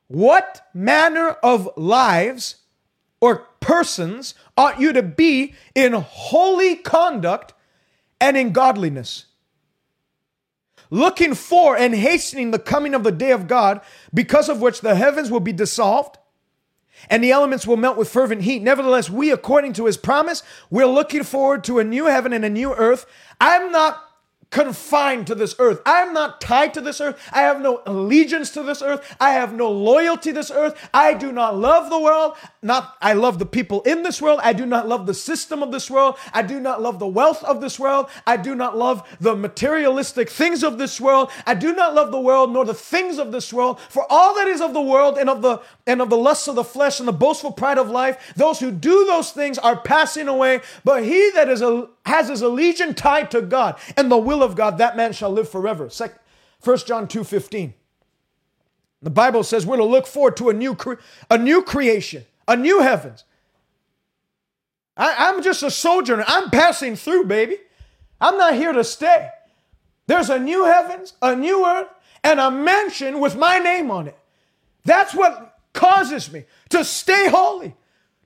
what 0.09 0.67
manner 0.75 1.37
of 1.41 1.69
lives 1.77 2.57
or 3.21 3.47
persons 3.61 4.35
ought 4.57 4.81
you 4.81 4.93
to 4.93 5.01
be 5.01 5.55
in 5.77 5.93
holy 5.93 6.75
conduct 6.75 7.55
and 8.21 8.37
in 8.37 8.51
godliness? 8.51 9.27
looking 10.91 11.35
for 11.35 11.75
and 11.75 11.95
hastening 11.95 12.51
the 12.51 12.59
coming 12.59 12.95
of 12.95 13.03
the 13.03 13.13
day 13.13 13.31
of 13.31 13.47
God, 13.47 13.81
because 14.13 14.49
of 14.49 14.61
which 14.61 14.83
the 14.83 14.95
heavens 14.95 15.31
will 15.31 15.41
be 15.41 15.53
dissolved 15.53 16.19
and 17.09 17.25
the 17.25 17.31
elements 17.31 17.67
will 17.67 17.79
melt 17.79 17.97
with 17.97 18.11
fervent 18.11 18.43
heat. 18.43 18.63
Nevertheless, 18.63 19.09
we, 19.09 19.31
according 19.31 19.73
to 19.75 19.87
his 19.87 19.97
promise, 19.97 20.43
we're 20.71 20.87
looking 20.87 21.23
forward 21.23 21.65
to 21.65 21.79
a 21.79 21.85
new 21.85 22.07
heaven 22.07 22.33
and 22.33 22.45
a 22.45 22.51
new 22.51 22.75
earth. 22.75 23.07
I'm 23.41 23.73
not 23.73 24.12
confined 24.53 25.27
to 25.27 25.35
this 25.35 25.57
earth. 25.59 25.81
I 25.85 26.03
am 26.03 26.13
not 26.13 26.41
tied 26.41 26.75
to 26.75 26.81
this 26.81 27.01
earth. 27.01 27.19
I 27.33 27.41
have 27.41 27.61
no 27.61 27.83
allegiance 27.87 28.51
to 28.51 28.63
this 28.63 28.83
earth. 28.83 29.17
I 29.19 29.31
have 29.31 29.55
no 29.55 29.71
loyalty 29.71 30.31
to 30.31 30.35
this 30.35 30.51
earth. 30.51 30.79
I 30.95 31.15
do 31.15 31.33
not 31.33 31.57
love 31.57 31.91
the 31.91 31.99
world. 31.99 32.37
Not 32.61 32.97
I 33.01 33.15
love 33.15 33.39
the 33.39 33.47
people 33.47 33.81
in 33.83 34.03
this 34.03 34.21
world. 34.21 34.41
I 34.45 34.53
do 34.53 34.67
not 34.67 34.87
love 34.87 35.07
the 35.07 35.15
system 35.15 35.63
of 35.63 35.73
this 35.73 35.91
world. 35.91 36.17
I 36.33 36.43
do 36.43 36.61
not 36.61 36.83
love 36.83 36.99
the 36.99 37.07
wealth 37.07 37.43
of 37.43 37.61
this 37.61 37.81
world. 37.81 38.09
I 38.27 38.37
do 38.37 38.55
not 38.55 38.77
love 38.77 39.03
the 39.21 39.35
materialistic 39.35 40.29
things 40.29 40.63
of 40.63 40.77
this 40.77 41.01
world. 41.01 41.31
I 41.47 41.55
do 41.55 41.75
not 41.75 41.95
love 41.95 42.13
the 42.13 42.21
world 42.21 42.53
nor 42.53 42.67
the 42.67 42.75
things 42.75 43.19
of 43.19 43.33
this 43.33 43.53
world. 43.53 43.81
For 43.89 44.07
all 44.11 44.35
that 44.37 44.49
is 44.49 44.61
of 44.61 44.75
the 44.75 44.83
world 44.83 45.17
and 45.17 45.31
of 45.31 45.41
the 45.41 45.63
and 45.87 46.03
of 46.03 46.11
the 46.11 46.17
lusts 46.19 46.47
of 46.47 46.57
the 46.57 46.65
flesh 46.65 47.01
and 47.01 47.09
the 47.09 47.13
boastful 47.13 47.53
pride 47.53 47.79
of 47.79 47.89
life, 47.89 48.35
those 48.37 48.61
who 48.61 48.71
do 48.71 49.07
those 49.07 49.33
things 49.33 49.57
are 49.59 49.81
passing 49.81 50.29
away. 50.29 50.61
But 50.85 51.05
he 51.05 51.31
that 51.31 51.49
is 51.49 51.63
a 51.63 51.89
has 52.05 52.29
his 52.29 52.43
allegiance 52.43 53.01
tied 53.01 53.31
to 53.31 53.43
God 53.43 53.79
and 53.97 54.11
the 54.11 54.19
will 54.19 54.43
of 54.43 54.57
God, 54.57 54.79
that 54.79 54.97
man 54.97 55.13
shall 55.13 55.31
live 55.31 55.49
forever. 55.49 55.89
1 56.63 56.79
John 56.79 57.09
2 57.09 57.25
15. 57.25 57.75
The 59.03 59.11
Bible 59.11 59.43
says 59.43 59.67
we're 59.67 59.77
to 59.77 59.85
look 59.85 60.07
forward 60.07 60.37
to 60.37 60.49
a 60.49 60.53
new, 60.53 60.75
cre- 60.75 60.95
a 61.29 61.37
new 61.37 61.63
creation, 61.63 62.25
a 62.47 62.57
new 62.57 62.81
heavens. 62.81 63.25
I, 64.97 65.29
I'm 65.29 65.43
just 65.43 65.63
a 65.63 65.71
sojourner. 65.71 66.25
I'm 66.27 66.51
passing 66.51 66.97
through, 66.97 67.25
baby. 67.25 67.59
I'm 68.21 68.39
not 68.39 68.55
here 68.55 68.73
to 68.73 68.85
stay. 68.85 69.31
There's 70.07 70.31
a 70.31 70.39
new 70.39 70.65
heavens, 70.65 71.15
a 71.21 71.35
new 71.35 71.67
earth, 71.67 71.89
and 72.23 72.39
a 72.39 72.51
mansion 72.51 73.19
with 73.19 73.37
my 73.37 73.59
name 73.59 73.91
on 73.91 74.09
it. 74.09 74.19
That's 74.85 75.15
what 75.15 75.59
causes 75.73 76.33
me 76.33 76.45
to 76.69 76.85
stay 76.85 77.29
holy, 77.29 77.75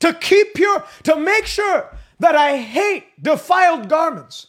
to 0.00 0.12
keep 0.12 0.54
pure, 0.54 0.84
to 1.04 1.16
make 1.16 1.46
sure 1.46 1.96
that 2.18 2.34
I 2.34 2.56
hate 2.56 3.22
defiled 3.22 3.88
garments, 3.88 4.46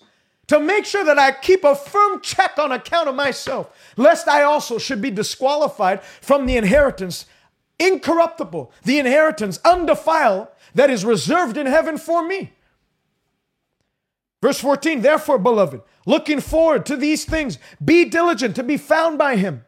to 0.48 0.60
make 0.60 0.86
sure 0.86 1.04
that 1.04 1.20
I 1.20 1.32
keep 1.32 1.64
a 1.64 1.76
firm 1.76 2.22
check 2.22 2.58
on 2.58 2.72
account 2.72 3.10
of 3.10 3.16
myself, 3.16 3.76
lest 3.98 4.28
I 4.28 4.44
also 4.44 4.78
should 4.78 5.02
be 5.02 5.12
disqualified 5.12 6.02
from 6.02 6.46
the 6.46 6.56
inheritance 6.56 7.26
incorruptible, 7.80 8.72
the 8.84 8.98
inheritance 8.98 9.60
undefiled 9.64 10.48
that 10.74 10.90
is 10.90 11.06
reserved 11.06 11.58
in 11.58 11.68
heaven 11.68 11.98
for 11.98 12.26
me. 12.26 12.54
Verse 14.42 14.60
14, 14.60 15.02
therefore, 15.02 15.38
beloved, 15.38 15.82
looking 16.06 16.40
forward 16.40 16.86
to 16.86 16.96
these 16.96 17.26
things, 17.26 17.58
be 17.84 18.06
diligent 18.06 18.56
to 18.56 18.64
be 18.64 18.78
found 18.78 19.18
by 19.18 19.36
him 19.36 19.66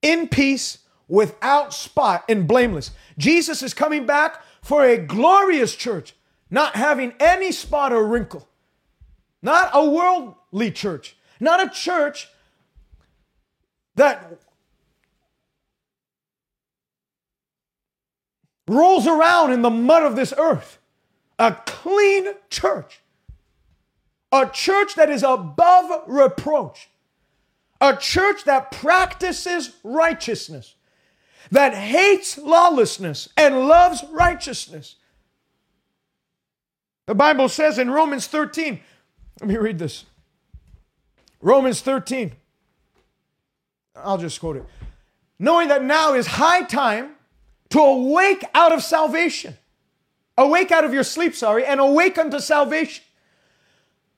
in 0.00 0.28
peace, 0.28 0.78
without 1.08 1.72
spot, 1.74 2.24
and 2.28 2.46
blameless. 2.46 2.90
Jesus 3.18 3.62
is 3.62 3.74
coming 3.74 4.06
back 4.06 4.42
for 4.64 4.82
a 4.82 4.96
glorious 4.96 5.76
church, 5.76 6.14
not 6.48 6.74
having 6.74 7.12
any 7.20 7.52
spot 7.52 7.92
or 7.92 8.02
wrinkle, 8.02 8.48
not 9.42 9.68
a 9.74 9.86
worldly 9.86 10.70
church, 10.70 11.16
not 11.38 11.62
a 11.62 11.68
church 11.68 12.30
that 13.96 14.40
rolls 18.66 19.06
around 19.06 19.52
in 19.52 19.60
the 19.60 19.68
mud 19.68 20.02
of 20.02 20.16
this 20.16 20.32
earth. 20.38 20.78
A 21.38 21.52
clean 21.66 22.28
church. 22.48 23.00
A 24.32 24.48
church 24.48 24.94
that 24.94 25.10
is 25.10 25.22
above 25.22 26.04
reproach. 26.06 26.88
A 27.82 27.94
church 27.94 28.44
that 28.44 28.70
practices 28.70 29.76
righteousness 29.84 30.74
that 31.50 31.74
hates 31.74 32.38
lawlessness 32.38 33.28
and 33.36 33.68
loves 33.68 34.04
righteousness. 34.10 34.96
The 37.06 37.14
Bible 37.14 37.48
says 37.48 37.78
in 37.78 37.90
Romans 37.90 38.26
13, 38.26 38.80
let 39.40 39.48
me 39.48 39.56
read 39.56 39.78
this. 39.78 40.04
Romans 41.40 41.80
13. 41.82 42.32
I'll 43.96 44.18
just 44.18 44.40
quote 44.40 44.56
it. 44.56 44.64
Knowing 45.38 45.68
that 45.68 45.84
now 45.84 46.14
is 46.14 46.26
high 46.26 46.62
time 46.62 47.10
to 47.70 47.80
awake 47.80 48.44
out 48.54 48.72
of 48.72 48.82
salvation. 48.82 49.56
Awake 50.38 50.72
out 50.72 50.84
of 50.84 50.92
your 50.92 51.04
sleep, 51.04 51.34
sorry, 51.34 51.64
and 51.64 51.80
awake 51.80 52.18
unto 52.18 52.40
salvation. 52.40 53.04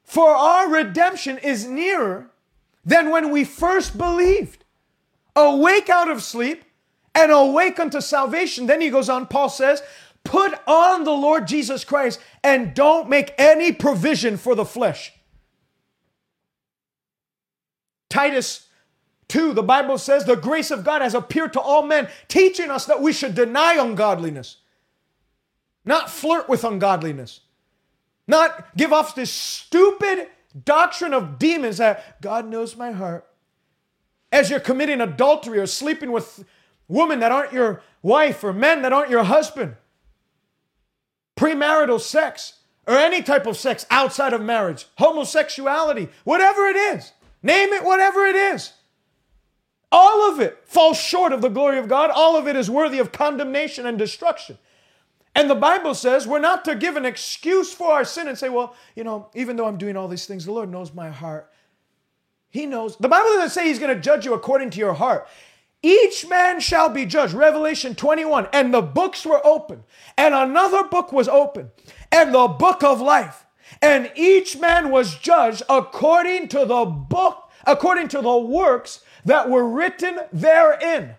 For 0.04 0.30
our 0.30 0.70
redemption 0.70 1.38
is 1.38 1.66
nearer 1.66 2.30
than 2.84 3.10
when 3.10 3.30
we 3.30 3.44
first 3.44 3.98
believed. 3.98 4.64
Awake 5.34 5.90
out 5.90 6.08
of 6.08 6.22
sleep 6.22 6.64
and 7.16 7.32
awake 7.32 7.80
unto 7.80 8.01
salvation. 8.01 8.66
Then 8.66 8.82
he 8.82 8.90
goes 8.90 9.09
on, 9.09 9.26
Paul 9.26 9.48
says, 9.48 9.82
put 10.22 10.55
on 10.68 11.05
the 11.05 11.12
Lord 11.12 11.48
Jesus 11.48 11.82
Christ 11.82 12.20
and 12.44 12.74
don't 12.74 13.09
make 13.09 13.34
any 13.38 13.72
provision 13.72 14.36
for 14.36 14.55
the 14.55 14.66
flesh. 14.66 15.12
Titus 18.10 18.68
2, 19.28 19.55
the 19.55 19.62
Bible 19.62 19.98
says, 19.98 20.24
the 20.24 20.36
grace 20.36 20.70
of 20.70 20.84
God 20.84 21.01
has 21.01 21.14
appeared 21.14 21.55
to 21.55 21.60
all 21.60 21.82
men, 21.82 22.09
teaching 22.28 22.70
us 22.70 22.84
that 22.84 23.01
we 23.01 23.12
should 23.12 23.34
deny 23.34 23.74
ungodliness, 23.74 24.59
not 25.84 26.10
flirt 26.10 26.48
with 26.48 26.64
ungodliness, 26.64 27.40
not 28.28 28.76
give 28.76 28.93
off 28.93 29.14
this 29.14 29.32
stupid 29.32 30.28
doctrine 30.64 31.14
of 31.14 31.38
demons 31.38 31.78
that 31.78 32.20
God 32.20 32.47
knows 32.47 32.76
my 32.76 32.93
heart. 32.93 33.26
As 34.30 34.51
you're 34.51 34.60
committing 34.60 35.01
adultery 35.01 35.59
or 35.59 35.66
sleeping 35.66 36.12
with 36.12 36.44
women 36.88 37.20
that 37.20 37.32
aren't 37.32 37.52
your 37.52 37.82
wife 38.02 38.42
or 38.44 38.52
men 38.52 38.82
that 38.82 38.92
aren't 38.92 39.10
your 39.10 39.24
husband, 39.24 39.76
premarital 41.36 42.00
sex 42.00 42.60
or 42.86 42.94
any 42.94 43.22
type 43.22 43.46
of 43.46 43.56
sex 43.56 43.84
outside 43.90 44.32
of 44.32 44.42
marriage, 44.42 44.86
homosexuality, 44.98 46.08
whatever 46.24 46.66
it 46.66 46.76
is, 46.76 47.12
name 47.42 47.72
it, 47.72 47.84
whatever 47.84 48.24
it 48.24 48.36
is. 48.36 48.72
All 49.90 50.30
of 50.30 50.40
it 50.40 50.62
falls 50.64 50.98
short 50.98 51.32
of 51.32 51.40
the 51.40 51.48
glory 51.48 51.78
of 51.78 51.88
God. 51.88 52.10
All 52.10 52.36
of 52.36 52.46
it 52.46 52.56
is 52.56 52.70
worthy 52.70 52.98
of 52.98 53.12
condemnation 53.12 53.86
and 53.86 53.96
destruction. 53.96 54.58
And 55.34 55.50
the 55.50 55.54
Bible 55.54 55.94
says 55.94 56.26
we're 56.26 56.38
not 56.38 56.64
to 56.64 56.74
give 56.74 56.96
an 56.96 57.04
excuse 57.04 57.72
for 57.72 57.92
our 57.92 58.04
sin 58.04 58.26
and 58.26 58.38
say, 58.38 58.48
well, 58.48 58.74
you 58.94 59.04
know, 59.04 59.28
even 59.34 59.56
though 59.56 59.66
I'm 59.66 59.76
doing 59.76 59.96
all 59.96 60.08
these 60.08 60.26
things, 60.26 60.46
the 60.46 60.52
Lord 60.52 60.70
knows 60.70 60.94
my 60.94 61.10
heart. 61.10 61.52
He 62.48 62.64
knows. 62.64 62.96
The 62.96 63.08
Bible 63.08 63.28
doesn't 63.34 63.50
say 63.50 63.66
He's 63.66 63.78
going 63.78 63.94
to 63.94 64.00
judge 64.00 64.24
you 64.24 64.32
according 64.32 64.70
to 64.70 64.78
your 64.78 64.94
heart. 64.94 65.28
Each 65.86 66.26
man 66.28 66.58
shall 66.58 66.88
be 66.88 67.06
judged. 67.06 67.32
Revelation 67.32 67.94
21. 67.94 68.48
And 68.52 68.74
the 68.74 68.82
books 68.82 69.24
were 69.24 69.40
opened, 69.46 69.84
and 70.18 70.34
another 70.34 70.82
book 70.82 71.12
was 71.12 71.28
opened, 71.28 71.70
and 72.10 72.34
the 72.34 72.48
book 72.48 72.82
of 72.82 73.00
life. 73.00 73.46
And 73.80 74.10
each 74.16 74.58
man 74.58 74.90
was 74.90 75.16
judged 75.16 75.62
according 75.68 76.48
to 76.48 76.64
the 76.64 76.84
book, 76.84 77.50
according 77.64 78.08
to 78.08 78.20
the 78.20 78.36
works 78.36 79.00
that 79.24 79.48
were 79.48 79.68
written 79.68 80.18
therein. 80.32 81.14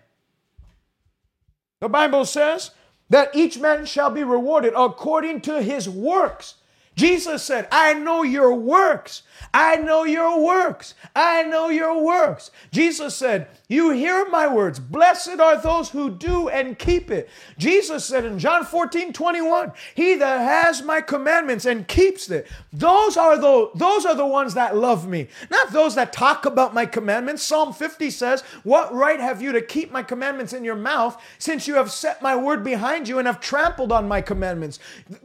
The 1.80 1.88
Bible 1.88 2.26
says 2.26 2.72
that 3.08 3.34
each 3.34 3.58
man 3.58 3.86
shall 3.86 4.10
be 4.10 4.22
rewarded 4.22 4.74
according 4.76 5.40
to 5.42 5.62
his 5.62 5.88
works. 5.88 6.56
Jesus 6.98 7.44
said, 7.44 7.68
I 7.70 7.94
know 7.94 8.24
your 8.24 8.52
works. 8.52 9.22
I 9.54 9.76
know 9.76 10.02
your 10.02 10.44
works. 10.44 10.94
I 11.14 11.44
know 11.44 11.68
your 11.68 12.02
works. 12.02 12.50
Jesus 12.72 13.14
said, 13.14 13.46
You 13.68 13.90
hear 13.90 14.28
my 14.28 14.52
words. 14.52 14.80
Blessed 14.80 15.38
are 15.38 15.56
those 15.56 15.90
who 15.90 16.10
do 16.10 16.48
and 16.48 16.76
keep 16.76 17.10
it. 17.10 17.30
Jesus 17.56 18.04
said 18.04 18.24
in 18.24 18.40
John 18.40 18.64
14, 18.64 19.12
21, 19.12 19.72
He 19.94 20.16
that 20.16 20.38
has 20.40 20.82
my 20.82 21.00
commandments 21.00 21.66
and 21.66 21.86
keeps 21.86 22.30
it, 22.30 22.48
those 22.72 23.16
are 23.16 23.38
the, 23.38 23.70
those 23.76 24.04
are 24.04 24.16
the 24.16 24.26
ones 24.26 24.54
that 24.54 24.76
love 24.76 25.08
me, 25.08 25.28
not 25.50 25.70
those 25.70 25.94
that 25.94 26.12
talk 26.12 26.46
about 26.46 26.74
my 26.74 26.84
commandments. 26.84 27.44
Psalm 27.44 27.72
50 27.72 28.10
says, 28.10 28.42
What 28.64 28.92
right 28.92 29.20
have 29.20 29.40
you 29.40 29.52
to 29.52 29.62
keep 29.62 29.92
my 29.92 30.02
commandments 30.02 30.52
in 30.52 30.64
your 30.64 30.76
mouth 30.76 31.22
since 31.38 31.68
you 31.68 31.76
have 31.76 31.92
set 31.92 32.20
my 32.22 32.34
word 32.34 32.64
behind 32.64 33.08
you 33.08 33.18
and 33.20 33.28
have 33.28 33.40
trampled 33.40 33.92
on 33.92 34.08
my 34.08 34.20
commandments? 34.20 34.80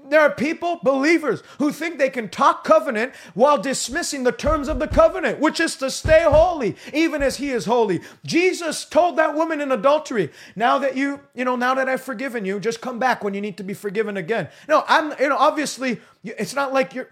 There 0.07 0.21
are 0.21 0.29
people, 0.31 0.79
believers, 0.83 1.41
who 1.63 1.71
think 1.71 1.97
they 1.97 2.09
can 2.09 2.27
talk 2.27 2.65
covenant 2.65 3.13
while 3.33 3.57
dismissing 3.57 4.25
the 4.25 4.33
terms 4.33 4.67
of 4.67 4.79
the 4.79 4.87
covenant, 4.87 5.39
which 5.39 5.61
is 5.61 5.77
to 5.77 5.89
stay 5.89 6.23
holy, 6.23 6.75
even 6.91 7.23
as 7.23 7.37
he 7.37 7.51
is 7.51 7.63
holy. 7.63 8.01
Jesus 8.25 8.83
told 8.83 9.15
that 9.15 9.33
woman 9.33 9.61
in 9.61 9.71
adultery, 9.71 10.29
now 10.57 10.77
that 10.77 10.97
you, 10.97 11.21
you 11.33 11.45
know, 11.45 11.55
now 11.55 11.73
that 11.73 11.87
I've 11.87 12.01
forgiven 12.01 12.43
you, 12.43 12.59
just 12.59 12.81
come 12.81 12.99
back 12.99 13.23
when 13.23 13.33
you 13.33 13.39
need 13.39 13.55
to 13.55 13.63
be 13.63 13.73
forgiven 13.73 14.17
again. 14.17 14.49
No, 14.67 14.83
I'm, 14.89 15.17
you 15.17 15.29
know, 15.29 15.37
obviously, 15.37 16.01
it's 16.25 16.53
not 16.53 16.73
like 16.73 16.93
you're, 16.93 17.07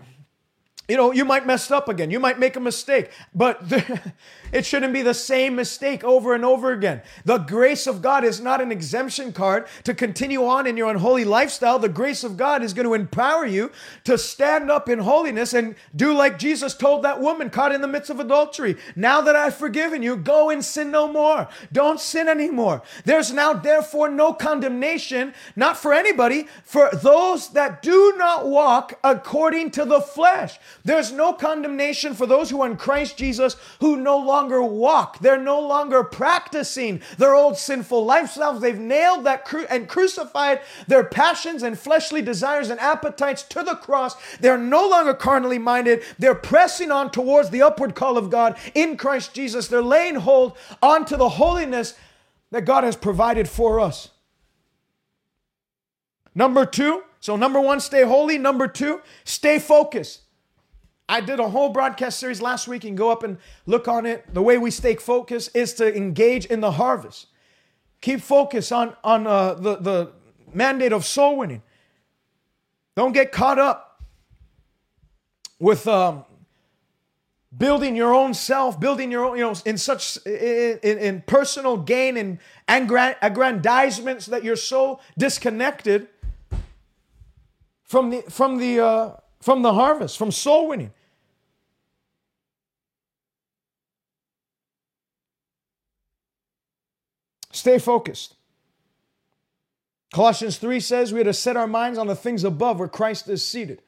you 0.91 0.97
know, 0.97 1.13
you 1.13 1.23
might 1.23 1.47
mess 1.47 1.71
up 1.71 1.87
again. 1.87 2.11
You 2.11 2.19
might 2.19 2.37
make 2.37 2.57
a 2.57 2.59
mistake, 2.59 3.11
but 3.33 3.69
the, 3.69 4.11
it 4.51 4.65
shouldn't 4.65 4.91
be 4.91 5.01
the 5.01 5.13
same 5.13 5.55
mistake 5.55 6.03
over 6.03 6.33
and 6.33 6.43
over 6.43 6.73
again. 6.73 7.01
The 7.23 7.37
grace 7.37 7.87
of 7.87 8.01
God 8.01 8.25
is 8.25 8.41
not 8.41 8.59
an 8.59 8.73
exemption 8.73 9.31
card 9.31 9.67
to 9.85 9.93
continue 9.93 10.45
on 10.45 10.67
in 10.67 10.75
your 10.75 10.91
unholy 10.91 11.23
lifestyle. 11.23 11.79
The 11.79 11.87
grace 11.87 12.25
of 12.25 12.35
God 12.35 12.61
is 12.61 12.73
going 12.73 12.87
to 12.87 12.93
empower 12.93 13.45
you 13.45 13.71
to 14.03 14.17
stand 14.17 14.69
up 14.69 14.89
in 14.89 14.99
holiness 14.99 15.53
and 15.53 15.75
do 15.95 16.13
like 16.13 16.37
Jesus 16.37 16.75
told 16.75 17.03
that 17.03 17.21
woman 17.21 17.49
caught 17.49 17.71
in 17.71 17.79
the 17.79 17.87
midst 17.87 18.09
of 18.09 18.19
adultery. 18.19 18.75
Now 18.93 19.21
that 19.21 19.37
I've 19.37 19.55
forgiven 19.55 20.03
you, 20.03 20.17
go 20.17 20.49
and 20.49 20.63
sin 20.63 20.91
no 20.91 21.07
more. 21.07 21.47
Don't 21.71 22.01
sin 22.01 22.27
anymore. 22.27 22.81
There's 23.05 23.31
now, 23.31 23.53
therefore, 23.53 24.09
no 24.09 24.33
condemnation, 24.33 25.33
not 25.55 25.77
for 25.77 25.93
anybody, 25.93 26.47
for 26.65 26.89
those 26.91 27.53
that 27.53 27.81
do 27.81 28.15
not 28.17 28.45
walk 28.45 28.99
according 29.05 29.71
to 29.71 29.85
the 29.85 30.01
flesh. 30.01 30.59
There's 30.83 31.11
no 31.11 31.33
condemnation 31.33 32.13
for 32.13 32.25
those 32.25 32.49
who 32.49 32.61
are 32.61 32.69
in 32.69 32.77
Christ 32.77 33.17
Jesus 33.17 33.55
who 33.79 33.97
no 33.97 34.17
longer 34.17 34.63
walk. 34.63 35.19
They're 35.19 35.37
no 35.37 35.59
longer 35.59 36.03
practicing 36.03 37.01
their 37.17 37.35
old 37.35 37.57
sinful 37.57 38.05
lifestyles. 38.05 38.61
They've 38.61 38.77
nailed 38.77 39.25
that 39.25 39.45
cru- 39.45 39.67
and 39.69 39.87
crucified 39.87 40.61
their 40.87 41.03
passions 41.03 41.63
and 41.63 41.77
fleshly 41.77 42.21
desires 42.21 42.69
and 42.69 42.79
appetites 42.79 43.43
to 43.43 43.63
the 43.63 43.75
cross. 43.75 44.15
They're 44.37 44.57
no 44.57 44.87
longer 44.89 45.13
carnally 45.13 45.59
minded. 45.59 46.03
They're 46.17 46.35
pressing 46.35 46.91
on 46.91 47.11
towards 47.11 47.51
the 47.51 47.61
upward 47.61 47.93
call 47.93 48.17
of 48.17 48.29
God 48.29 48.57
in 48.73 48.97
Christ 48.97 49.33
Jesus. 49.33 49.67
They're 49.67 49.81
laying 49.81 50.15
hold 50.15 50.57
onto 50.81 51.15
the 51.15 51.29
holiness 51.29 51.95
that 52.51 52.65
God 52.65 52.83
has 52.83 52.95
provided 52.95 53.47
for 53.47 53.79
us. 53.79 54.09
Number 56.33 56.65
two, 56.65 57.03
so 57.19 57.35
number 57.35 57.59
one, 57.59 57.79
stay 57.79 58.03
holy. 58.03 58.37
Number 58.37 58.67
two, 58.67 59.01
stay 59.23 59.59
focused. 59.59 60.21
I 61.11 61.19
did 61.19 61.41
a 61.41 61.49
whole 61.49 61.67
broadcast 61.67 62.21
series 62.21 62.41
last 62.41 62.69
week 62.69 62.85
and 62.85 62.97
go 62.97 63.11
up 63.11 63.23
and 63.23 63.37
look 63.65 63.89
on 63.89 64.05
it. 64.05 64.33
The 64.33 64.41
way 64.41 64.57
we 64.57 64.71
stay 64.71 64.95
focused 64.95 65.53
is 65.53 65.73
to 65.73 65.93
engage 65.93 66.45
in 66.45 66.61
the 66.61 66.71
harvest. 66.71 67.27
Keep 67.99 68.21
focus 68.21 68.71
on, 68.71 68.95
on 69.03 69.27
uh, 69.27 69.55
the, 69.55 69.75
the 69.75 70.11
mandate 70.53 70.93
of 70.93 71.05
soul 71.05 71.35
winning. 71.35 71.63
Don't 72.95 73.11
get 73.11 73.33
caught 73.33 73.59
up 73.59 74.01
with 75.59 75.85
um, 75.85 76.23
building 77.57 77.97
your 77.97 78.13
own 78.15 78.33
self, 78.33 78.79
building 78.79 79.11
your 79.11 79.25
own, 79.25 79.37
you 79.37 79.43
know, 79.43 79.53
in 79.65 79.77
such 79.77 80.17
in, 80.25 80.79
in, 80.81 81.23
personal 81.27 81.75
gain 81.75 82.15
and 82.15 82.39
aggrandizements 82.69 84.27
that 84.27 84.45
you're 84.45 84.55
so 84.55 85.01
disconnected 85.17 86.07
from 87.83 88.11
the 88.11 88.21
from 88.29 88.59
the 88.59 88.79
uh, 88.79 89.15
from 89.41 89.61
the 89.61 89.73
harvest, 89.73 90.17
from 90.17 90.31
soul 90.31 90.69
winning. 90.69 90.93
Stay 97.51 97.77
focused. 97.77 98.35
Colossians 100.13 100.57
3 100.57 100.79
says 100.79 101.13
we 101.13 101.21
are 101.21 101.25
to 101.25 101.33
set 101.33 101.55
our 101.55 101.67
minds 101.67 101.97
on 101.97 102.07
the 102.07 102.15
things 102.15 102.43
above 102.43 102.79
where 102.79 102.87
Christ 102.87 103.29
is 103.29 103.45
seated. 103.45 103.81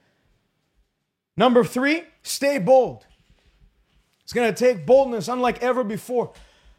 Number 1.35 1.63
three, 1.63 2.03
stay 2.21 2.59
bold. 2.59 3.05
It's 4.23 4.33
going 4.33 4.53
to 4.53 4.57
take 4.57 4.85
boldness, 4.85 5.27
unlike 5.27 5.61
ever 5.61 5.83
before, 5.83 6.31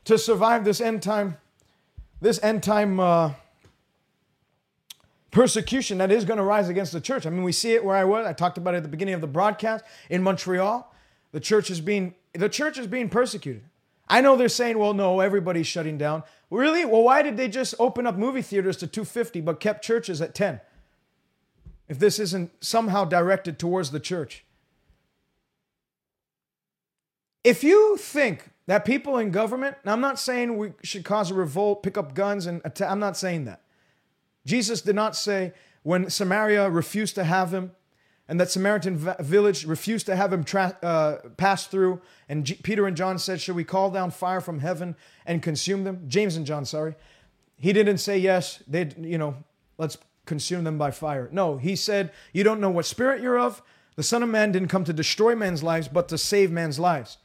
to 0.04 0.16
survive 0.16 0.64
this 0.64 0.80
end 0.80 1.02
time, 1.02 1.36
this 2.20 2.42
end 2.42 2.62
time 2.62 3.00
uh, 3.00 3.32
persecution 5.30 5.98
that 5.98 6.10
is 6.10 6.24
going 6.24 6.38
to 6.38 6.44
rise 6.44 6.68
against 6.68 6.92
the 6.92 7.00
church. 7.00 7.26
I 7.26 7.30
mean, 7.30 7.42
we 7.42 7.52
see 7.52 7.72
it 7.72 7.84
where 7.84 7.96
I 7.96 8.04
was. 8.04 8.26
I 8.26 8.32
talked 8.32 8.56
about 8.56 8.74
it 8.74 8.78
at 8.78 8.82
the 8.84 8.88
beginning 8.88 9.14
of 9.14 9.20
the 9.20 9.26
broadcast 9.26 9.84
in 10.08 10.22
Montreal. 10.22 10.90
The 11.32 11.40
church 11.40 11.70
is 11.70 11.80
being 11.80 12.14
the 12.32 12.48
church 12.48 12.78
is 12.78 12.86
being 12.86 13.08
persecuted. 13.08 13.62
I 14.08 14.20
know 14.20 14.36
they're 14.36 14.48
saying, 14.48 14.78
well, 14.78 14.94
no, 14.94 15.20
everybody's 15.20 15.66
shutting 15.66 15.98
down. 15.98 16.22
Really? 16.50 16.84
Well, 16.84 17.02
why 17.02 17.22
did 17.22 17.36
they 17.36 17.48
just 17.48 17.74
open 17.78 18.06
up 18.06 18.16
movie 18.16 18.42
theaters 18.42 18.76
to 18.78 18.86
250 18.86 19.40
but 19.40 19.60
kept 19.60 19.84
churches 19.84 20.20
at 20.20 20.34
10? 20.34 20.60
If 21.88 21.98
this 21.98 22.18
isn't 22.18 22.50
somehow 22.64 23.04
directed 23.04 23.58
towards 23.58 23.90
the 23.90 24.00
church. 24.00 24.44
If 27.42 27.62
you 27.62 27.96
think 27.98 28.50
that 28.66 28.86
people 28.86 29.18
in 29.18 29.30
government, 29.30 29.76
I'm 29.84 30.00
not 30.00 30.18
saying 30.18 30.56
we 30.56 30.72
should 30.82 31.04
cause 31.04 31.30
a 31.30 31.34
revolt, 31.34 31.82
pick 31.82 31.98
up 31.98 32.14
guns, 32.14 32.46
and 32.46 32.62
attack, 32.64 32.90
I'm 32.90 33.00
not 33.00 33.16
saying 33.16 33.44
that. 33.44 33.60
Jesus 34.46 34.80
did 34.80 34.94
not 34.94 35.14
say 35.14 35.52
when 35.82 36.08
Samaria 36.08 36.70
refused 36.70 37.14
to 37.16 37.24
have 37.24 37.52
him, 37.52 37.72
and 38.28 38.40
that 38.40 38.50
Samaritan 38.50 38.96
village 39.20 39.66
refused 39.66 40.06
to 40.06 40.16
have 40.16 40.32
him 40.32 40.44
tra- 40.44 40.78
uh, 40.82 41.16
pass 41.36 41.66
through. 41.66 42.00
And 42.28 42.44
G- 42.46 42.54
Peter 42.62 42.86
and 42.86 42.96
John 42.96 43.18
said, 43.18 43.40
Should 43.40 43.56
we 43.56 43.64
call 43.64 43.90
down 43.90 44.10
fire 44.10 44.40
from 44.40 44.60
heaven 44.60 44.96
and 45.26 45.42
consume 45.42 45.84
them? 45.84 46.04
James 46.08 46.36
and 46.36 46.46
John, 46.46 46.64
sorry. 46.64 46.94
He 47.58 47.72
didn't 47.72 47.98
say 47.98 48.18
yes, 48.18 48.62
they 48.66 48.90
you 48.98 49.18
know, 49.18 49.36
let's 49.76 49.98
consume 50.24 50.64
them 50.64 50.78
by 50.78 50.90
fire. 50.90 51.28
No, 51.32 51.58
he 51.58 51.76
said, 51.76 52.12
You 52.32 52.44
don't 52.44 52.60
know 52.60 52.70
what 52.70 52.86
spirit 52.86 53.20
you're 53.20 53.38
of. 53.38 53.62
The 53.96 54.02
Son 54.02 54.22
of 54.22 54.28
Man 54.28 54.52
didn't 54.52 54.68
come 54.68 54.84
to 54.84 54.92
destroy 54.92 55.36
man's 55.36 55.62
lives, 55.62 55.88
but 55.88 56.08
to 56.08 56.18
save 56.18 56.50
man's 56.50 56.78
lives. 56.78 57.18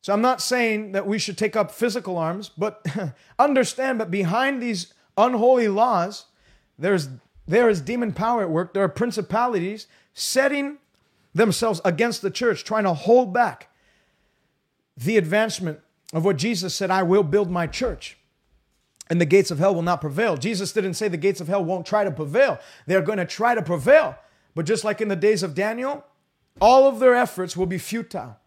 So 0.00 0.12
I'm 0.12 0.22
not 0.22 0.40
saying 0.40 0.92
that 0.92 1.06
we 1.06 1.18
should 1.18 1.38
take 1.38 1.54
up 1.54 1.70
physical 1.70 2.18
arms, 2.18 2.48
but 2.48 2.84
understand 3.38 4.00
that 4.00 4.10
behind 4.10 4.60
these 4.60 4.92
unholy 5.16 5.68
laws, 5.68 6.24
there's 6.76 7.08
there 7.46 7.68
is 7.68 7.80
demon 7.80 8.12
power 8.12 8.42
at 8.42 8.50
work. 8.50 8.74
There 8.74 8.84
are 8.84 8.88
principalities 8.88 9.86
setting 10.14 10.78
themselves 11.34 11.80
against 11.84 12.22
the 12.22 12.30
church, 12.30 12.64
trying 12.64 12.84
to 12.84 12.94
hold 12.94 13.32
back 13.32 13.68
the 14.96 15.16
advancement 15.16 15.80
of 16.12 16.24
what 16.24 16.36
Jesus 16.36 16.74
said, 16.74 16.90
I 16.90 17.02
will 17.02 17.22
build 17.22 17.50
my 17.50 17.66
church. 17.66 18.18
And 19.08 19.20
the 19.20 19.26
gates 19.26 19.50
of 19.50 19.58
hell 19.58 19.74
will 19.74 19.82
not 19.82 20.00
prevail. 20.00 20.36
Jesus 20.36 20.72
didn't 20.72 20.94
say 20.94 21.08
the 21.08 21.16
gates 21.16 21.40
of 21.40 21.48
hell 21.48 21.64
won't 21.64 21.86
try 21.86 22.04
to 22.04 22.10
prevail. 22.10 22.58
They're 22.86 23.02
going 23.02 23.18
to 23.18 23.24
try 23.24 23.54
to 23.54 23.62
prevail. 23.62 24.16
But 24.54 24.66
just 24.66 24.84
like 24.84 25.00
in 25.00 25.08
the 25.08 25.16
days 25.16 25.42
of 25.42 25.54
Daniel, 25.54 26.04
all 26.60 26.86
of 26.86 26.98
their 26.98 27.14
efforts 27.14 27.56
will 27.56 27.66
be 27.66 27.78
futile. 27.78 28.38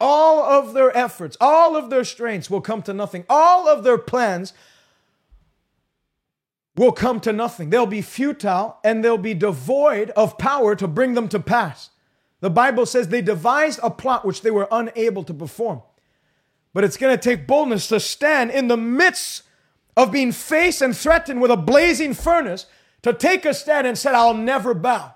All 0.00 0.44
of 0.44 0.74
their 0.74 0.96
efforts, 0.96 1.36
all 1.40 1.76
of 1.76 1.90
their 1.90 2.04
strengths 2.04 2.50
will 2.50 2.60
come 2.60 2.82
to 2.82 2.94
nothing. 2.94 3.24
All 3.28 3.68
of 3.68 3.82
their 3.82 3.98
plans 3.98 4.52
will 6.78 6.92
come 6.92 7.20
to 7.20 7.32
nothing. 7.32 7.70
They'll 7.70 7.86
be 7.86 8.02
futile 8.02 8.78
and 8.84 9.04
they'll 9.04 9.18
be 9.18 9.34
devoid 9.34 10.10
of 10.10 10.38
power 10.38 10.76
to 10.76 10.86
bring 10.86 11.14
them 11.14 11.28
to 11.28 11.40
pass. 11.40 11.90
The 12.40 12.50
Bible 12.50 12.86
says 12.86 13.08
they 13.08 13.20
devised 13.20 13.80
a 13.82 13.90
plot 13.90 14.24
which 14.24 14.42
they 14.42 14.50
were 14.50 14.68
unable 14.70 15.24
to 15.24 15.34
perform. 15.34 15.82
But 16.72 16.84
it's 16.84 16.96
going 16.96 17.16
to 17.16 17.22
take 17.22 17.46
boldness 17.46 17.88
to 17.88 17.98
stand 17.98 18.52
in 18.52 18.68
the 18.68 18.76
midst 18.76 19.42
of 19.96 20.12
being 20.12 20.30
faced 20.30 20.80
and 20.80 20.96
threatened 20.96 21.40
with 21.40 21.50
a 21.50 21.56
blazing 21.56 22.14
furnace 22.14 22.66
to 23.02 23.12
take 23.12 23.44
a 23.44 23.52
stand 23.52 23.86
and 23.86 23.98
say, 23.98 24.10
I'll 24.10 24.34
never 24.34 24.74
bow. 24.74 25.14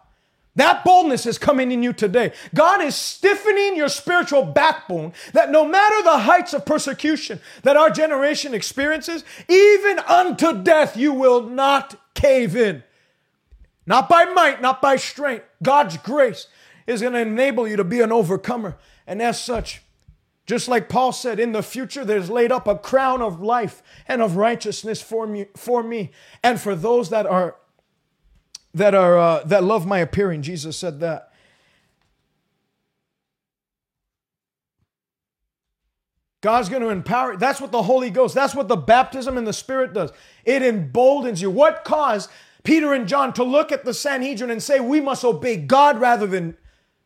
That 0.54 0.84
boldness 0.84 1.24
is 1.24 1.38
coming 1.38 1.72
in 1.72 1.82
you 1.82 1.94
today. 1.94 2.32
God 2.54 2.82
is 2.82 2.94
stiffening 2.94 3.74
your 3.74 3.88
spiritual 3.88 4.44
backbone 4.44 5.14
that 5.32 5.50
no 5.50 5.66
matter 5.66 6.02
the 6.02 6.18
heights 6.18 6.52
of 6.52 6.66
persecution 6.66 7.40
that 7.62 7.76
our 7.76 7.88
generation 7.88 8.52
experiences, 8.52 9.24
even 9.48 9.98
unto 10.00 10.62
death, 10.62 10.96
you 10.96 11.14
will 11.14 11.42
not 11.42 11.98
cave 12.14 12.54
in. 12.54 12.82
Not 13.86 14.08
by 14.08 14.26
might, 14.26 14.60
not 14.60 14.82
by 14.82 14.96
strength. 14.96 15.46
God's 15.62 15.96
grace 15.96 16.48
is 16.86 17.00
going 17.00 17.14
to 17.14 17.20
enable 17.20 17.66
you 17.66 17.76
to 17.76 17.84
be 17.84 18.00
an 18.00 18.12
overcomer. 18.12 18.76
And 19.06 19.22
as 19.22 19.42
such, 19.42 19.82
just 20.46 20.68
like 20.68 20.88
Paul 20.88 21.12
said, 21.12 21.40
in 21.40 21.52
the 21.52 21.62
future 21.62 22.04
there's 22.04 22.28
laid 22.28 22.52
up 22.52 22.66
a 22.66 22.76
crown 22.76 23.22
of 23.22 23.40
life 23.40 23.82
and 24.06 24.20
of 24.20 24.36
righteousness 24.36 25.00
for 25.00 25.26
me, 25.26 25.46
for 25.56 25.82
me 25.82 26.10
and 26.42 26.60
for 26.60 26.74
those 26.74 27.08
that 27.10 27.26
are 27.26 27.56
that 28.74 28.94
are 28.94 29.18
uh, 29.18 29.44
that 29.44 29.64
love 29.64 29.86
my 29.86 29.98
appearing. 29.98 30.42
Jesus 30.42 30.76
said 30.76 31.00
that. 31.00 31.32
God's 36.42 36.68
going 36.68 36.82
to 36.82 36.88
empower. 36.88 37.36
That's 37.36 37.60
what 37.60 37.70
the 37.70 37.84
Holy 37.84 38.10
Ghost, 38.10 38.34
that's 38.34 38.54
what 38.54 38.68
the 38.68 38.76
baptism 38.76 39.38
in 39.38 39.44
the 39.44 39.52
Spirit 39.52 39.94
does. 39.94 40.10
It 40.44 40.62
emboldens 40.62 41.40
you. 41.40 41.50
What 41.50 41.84
caused 41.84 42.28
Peter 42.64 42.92
and 42.92 43.06
John 43.06 43.32
to 43.34 43.44
look 43.44 43.72
at 43.72 43.84
the 43.84 43.94
Sanhedrin 43.94 44.50
and 44.50 44.62
say, 44.62 44.80
we 44.80 45.00
must 45.00 45.24
obey 45.24 45.56
God 45.56 46.00
rather 46.00 46.26
than, 46.26 46.56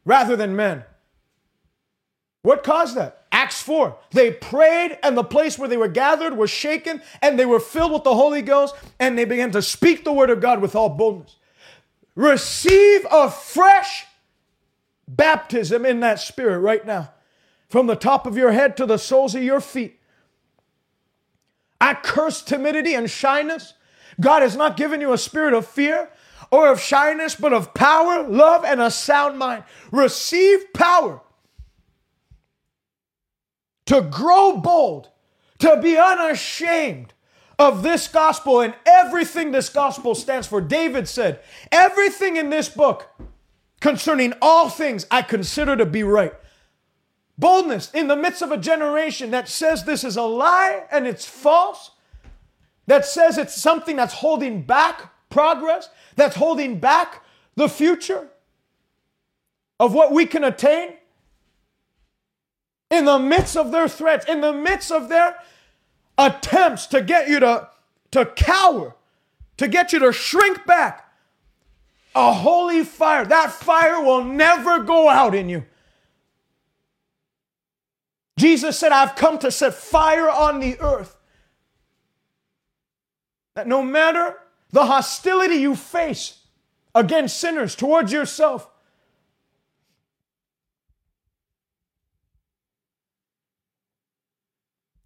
rather 0.06 0.36
than 0.36 0.56
men? 0.56 0.84
What 2.42 2.64
caused 2.64 2.96
that? 2.96 3.26
Acts 3.30 3.60
4. 3.60 3.98
They 4.12 4.32
prayed, 4.32 4.98
and 5.02 5.16
the 5.16 5.24
place 5.24 5.58
where 5.58 5.68
they 5.68 5.76
were 5.76 5.88
gathered 5.88 6.38
was 6.38 6.48
shaken, 6.48 7.02
and 7.20 7.38
they 7.38 7.44
were 7.44 7.60
filled 7.60 7.92
with 7.92 8.04
the 8.04 8.14
Holy 8.14 8.40
Ghost, 8.40 8.74
and 8.98 9.18
they 9.18 9.26
began 9.26 9.50
to 9.50 9.60
speak 9.60 10.04
the 10.04 10.12
word 10.12 10.30
of 10.30 10.40
God 10.40 10.62
with 10.62 10.74
all 10.74 10.88
boldness. 10.88 11.36
Receive 12.16 13.06
a 13.10 13.30
fresh 13.30 14.06
baptism 15.06 15.86
in 15.86 16.00
that 16.00 16.18
spirit 16.18 16.58
right 16.58 16.84
now, 16.84 17.12
from 17.68 17.86
the 17.86 17.94
top 17.94 18.26
of 18.26 18.36
your 18.36 18.50
head 18.50 18.76
to 18.78 18.86
the 18.86 18.98
soles 18.98 19.34
of 19.34 19.42
your 19.42 19.60
feet. 19.60 20.00
I 21.80 21.94
curse 21.94 22.42
timidity 22.42 22.94
and 22.94 23.08
shyness. 23.08 23.74
God 24.18 24.42
has 24.42 24.56
not 24.56 24.76
given 24.76 25.00
you 25.00 25.12
a 25.12 25.18
spirit 25.18 25.52
of 25.52 25.66
fear 25.66 26.10
or 26.50 26.72
of 26.72 26.80
shyness, 26.80 27.34
but 27.34 27.52
of 27.52 27.74
power, 27.74 28.26
love, 28.26 28.64
and 28.64 28.80
a 28.80 28.90
sound 28.90 29.38
mind. 29.38 29.64
Receive 29.92 30.72
power 30.72 31.20
to 33.84 34.00
grow 34.00 34.56
bold, 34.56 35.10
to 35.58 35.78
be 35.82 35.96
unashamed, 35.98 37.12
of 37.58 37.82
this 37.82 38.08
gospel 38.08 38.60
and 38.60 38.74
everything 38.84 39.50
this 39.50 39.68
gospel 39.68 40.14
stands 40.14 40.46
for. 40.46 40.60
David 40.60 41.08
said, 41.08 41.40
Everything 41.72 42.36
in 42.36 42.50
this 42.50 42.68
book 42.68 43.08
concerning 43.80 44.34
all 44.42 44.68
things 44.68 45.06
I 45.10 45.22
consider 45.22 45.76
to 45.76 45.86
be 45.86 46.02
right. 46.02 46.34
Boldness 47.38 47.90
in 47.92 48.08
the 48.08 48.16
midst 48.16 48.42
of 48.42 48.50
a 48.50 48.56
generation 48.56 49.30
that 49.30 49.48
says 49.48 49.84
this 49.84 50.04
is 50.04 50.16
a 50.16 50.22
lie 50.22 50.84
and 50.90 51.06
it's 51.06 51.26
false, 51.26 51.90
that 52.86 53.04
says 53.04 53.36
it's 53.36 53.54
something 53.54 53.96
that's 53.96 54.14
holding 54.14 54.62
back 54.62 55.12
progress, 55.28 55.90
that's 56.14 56.36
holding 56.36 56.78
back 56.78 57.22
the 57.56 57.68
future 57.68 58.28
of 59.78 59.92
what 59.92 60.12
we 60.12 60.24
can 60.24 60.44
attain. 60.44 60.94
In 62.90 63.04
the 63.04 63.18
midst 63.18 63.56
of 63.56 63.72
their 63.72 63.88
threats, 63.88 64.26
in 64.26 64.40
the 64.40 64.52
midst 64.52 64.92
of 64.92 65.08
their 65.08 65.36
attempts 66.18 66.86
to 66.88 67.02
get 67.02 67.28
you 67.28 67.40
to, 67.40 67.68
to 68.12 68.26
cower, 68.26 68.94
to 69.56 69.68
get 69.68 69.92
you 69.92 69.98
to 70.00 70.12
shrink 70.12 70.66
back. 70.66 71.02
A 72.14 72.32
holy 72.32 72.82
fire, 72.82 73.26
that 73.26 73.52
fire 73.52 74.00
will 74.02 74.24
never 74.24 74.82
go 74.82 75.08
out 75.08 75.34
in 75.34 75.48
you. 75.48 75.64
Jesus 78.38 78.78
said, 78.78 78.92
I've 78.92 79.16
come 79.16 79.38
to 79.38 79.50
set 79.50 79.74
fire 79.74 80.30
on 80.30 80.60
the 80.60 80.78
earth. 80.80 81.16
That 83.54 83.66
no 83.66 83.82
matter 83.82 84.36
the 84.70 84.86
hostility 84.86 85.56
you 85.56 85.74
face 85.74 86.40
against 86.94 87.38
sinners, 87.38 87.74
towards 87.74 88.12
yourself, 88.12 88.68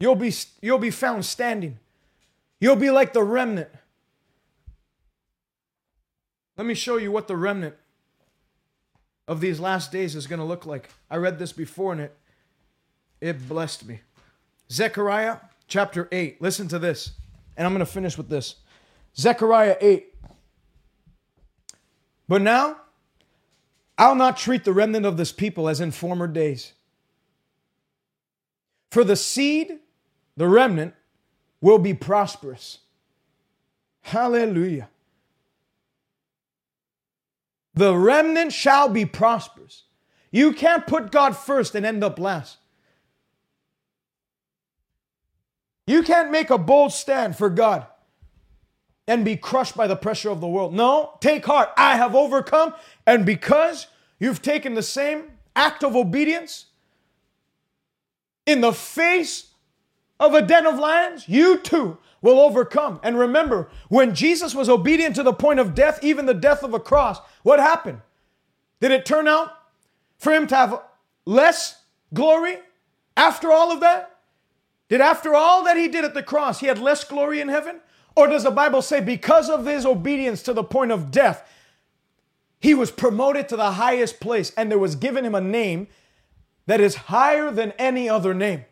You'll 0.01 0.17
be, 0.17 0.33
you'll 0.63 0.79
be 0.79 0.91
found 0.91 1.27
standing. 1.27 1.79
You'll 2.59 2.77
be 2.77 2.91
like 2.91 3.13
the 3.13 3.23
remnant. 3.23 3.69
Let 6.57 6.67
me 6.67 6.75
show 6.75 6.97
you 6.97 7.13
what 7.13 7.29
the 7.29 7.37
remnant 7.37 7.75
of 9.29 9.41
these 9.41 9.61
last 9.61 9.93
days 9.93 10.17
is 10.17 10.27
going 10.27 10.41
to 10.41 10.45
look 10.45 10.67
like. 10.67 10.91
I 11.11 11.17
read 11.17 11.39
this 11.39 11.53
before 11.53 11.93
and 11.93 12.01
it, 12.01 12.17
it 13.21 13.49
blessed 13.49 13.87
me. 13.87 14.01
Zechariah 14.71 15.37
chapter 15.69 16.09
8. 16.11 16.41
Listen 16.41 16.67
to 16.69 16.79
this. 16.79 17.13
And 17.57 17.67
I'm 17.67 17.73
going 17.73 17.81
to 17.85 17.87
finish 17.87 18.17
with 18.17 18.29
this. 18.29 18.57
Zechariah 19.17 19.77
8. 19.81 20.15
But 22.27 22.43
now, 22.43 22.77
I'll 23.99 24.15
not 24.15 24.37
treat 24.37 24.65
the 24.65 24.73
remnant 24.73 25.05
of 25.05 25.17
this 25.17 25.33
people 25.33 25.69
as 25.69 25.81
in 25.81 25.91
former 25.91 26.27
days. 26.27 26.73
For 28.91 29.05
the 29.05 29.17
seed 29.17 29.79
the 30.41 30.49
remnant 30.49 30.95
will 31.61 31.79
be 31.79 31.93
prosperous. 31.93 32.79
Hallelujah. 34.01 34.89
The 37.75 37.95
remnant 37.95 38.51
shall 38.51 38.89
be 38.89 39.05
prosperous. 39.05 39.83
You 40.31 40.55
can't 40.55 40.87
put 40.87 41.13
God 41.13 41.37
first 41.37 41.75
and 41.75 41.85
end 41.85 42.03
up 42.03 42.19
last. 42.19 42.57
You 45.87 46.03
can't 46.03 46.31
make 46.31 46.49
a 46.49 46.57
bold 46.57 46.95
stand 46.95 47.37
for 47.37 47.51
God 47.51 47.85
and 49.07 49.27
be 49.27 49.37
crushed 49.37 49.77
by 49.77 49.87
the 49.87 49.97
pressure 49.97 50.31
of 50.31 50.41
the 50.41 50.49
world. 50.49 50.73
No, 50.73 51.19
take 51.21 51.45
heart. 51.45 51.69
I 51.77 51.97
have 51.97 52.15
overcome. 52.15 52.73
And 53.07 53.27
because 53.27 53.89
you've 54.19 54.41
taken 54.41 54.73
the 54.73 54.83
same 54.83 55.33
act 55.55 55.85
of 55.85 55.95
obedience 55.95 56.65
in 58.47 58.63
the 58.63 58.73
face 58.73 59.50
of 60.21 60.35
a 60.35 60.43
den 60.43 60.67
of 60.67 60.79
lions, 60.79 61.29
you 61.29 61.57
too 61.59 61.99
will 62.21 62.39
overcome. 62.39 63.01
And 63.03 63.19
remember, 63.19 63.71
when 63.89 64.15
Jesus 64.15 64.55
was 64.55 64.69
obedient 64.69 65.17
to 65.17 65.23
the 65.23 65.33
point 65.33 65.59
of 65.59 65.75
death, 65.75 65.99
even 66.05 66.27
the 66.27 66.35
death 66.35 66.63
of 66.63 66.75
a 66.75 66.79
cross, 66.79 67.19
what 67.43 67.59
happened? 67.59 68.03
Did 68.81 68.93
it 68.93 69.07
turn 69.07 69.27
out 69.27 69.51
for 70.19 70.33
him 70.33 70.47
to 70.49 70.55
have 70.55 70.83
less 71.25 71.83
glory 72.13 72.59
after 73.17 73.51
all 73.51 73.73
of 73.73 73.81
that? 73.81 74.19
Did 74.91 75.01
after 75.01 75.35
all 75.35 75.65
that 75.65 75.79
he 75.79 75.89
did 75.89 76.05
at 76.05 76.15
the 76.15 76.23
cross, 76.23 76.61
he 76.61 76.67
had 76.67 76.79
less 76.79 77.03
glory 77.03 77.41
in 77.41 77.49
heaven? 77.49 77.81
Or 78.15 78.27
does 78.27 78.43
the 78.43 78.51
Bible 78.51 78.83
say 78.83 79.01
because 79.01 79.49
of 79.49 79.65
his 79.65 79.87
obedience 79.87 80.43
to 80.43 80.53
the 80.53 80.65
point 80.65 80.93
of 80.93 81.11
death, 81.11 81.49
he 82.59 82.75
was 82.75 82.91
promoted 82.91 83.49
to 83.49 83.57
the 83.57 83.73
highest 83.73 84.21
place 84.21 84.53
and 84.57 84.71
there 84.71 84.79
was 84.79 84.97
given 84.97 85.25
him 85.25 85.35
a 85.35 85.41
name 85.41 85.89
that 86.67 86.81
is 86.81 86.95
higher 86.97 87.51
than 87.51 87.73
any 87.79 88.07
other 88.09 88.35
name? 88.35 88.67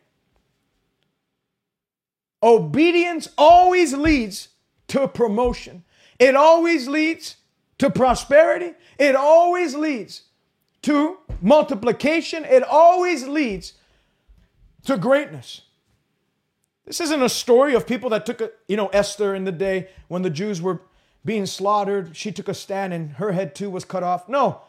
Obedience 2.41 3.29
always 3.37 3.93
leads 3.93 4.49
to 4.87 5.07
promotion. 5.07 5.83
It 6.17 6.35
always 6.35 6.87
leads 6.87 7.37
to 7.77 7.89
prosperity. 7.89 8.73
It 8.97 9.15
always 9.15 9.75
leads 9.75 10.23
to 10.83 11.17
multiplication. 11.41 12.45
It 12.45 12.63
always 12.63 13.27
leads 13.27 13.73
to 14.85 14.97
greatness. 14.97 15.61
This 16.85 17.01
isn't 17.01 17.21
a 17.21 17.29
story 17.29 17.75
of 17.75 17.85
people 17.85 18.09
that 18.11 18.25
took 18.25 18.41
a, 18.41 18.51
you 18.67 18.75
know, 18.75 18.87
Esther 18.87 19.35
in 19.35 19.43
the 19.43 19.51
day 19.51 19.89
when 20.07 20.23
the 20.23 20.29
Jews 20.29 20.61
were 20.61 20.81
being 21.23 21.45
slaughtered. 21.45 22.15
She 22.15 22.31
took 22.31 22.47
a 22.47 22.53
stand 22.53 22.93
and 22.93 23.11
her 23.13 23.31
head 23.33 23.53
too 23.53 23.69
was 23.69 23.85
cut 23.85 24.03
off. 24.03 24.27
No. 24.27 24.61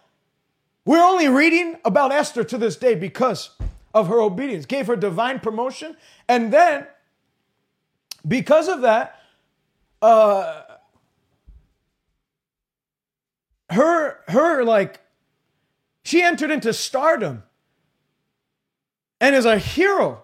We're 0.85 1.03
only 1.03 1.29
reading 1.29 1.77
about 1.85 2.13
Esther 2.13 2.45
to 2.45 2.59
this 2.59 2.77
day 2.77 2.95
because 2.95 3.51
of 3.95 4.09
her 4.09 4.21
obedience, 4.21 4.67
gave 4.67 4.87
her 4.87 4.97
divine 4.97 5.41
promotion, 5.41 5.97
and 6.29 6.53
then 6.53 6.87
because 8.27 8.69
of 8.69 8.83
that, 8.83 9.21
uh, 10.03 10.63
her 13.71 14.19
her 14.29 14.65
like 14.65 15.01
she 16.03 16.23
entered 16.23 16.51
into 16.51 16.73
stardom 16.73 17.45
and 19.21 19.37
is 19.37 19.45
a 19.45 19.59
hero 19.59 20.23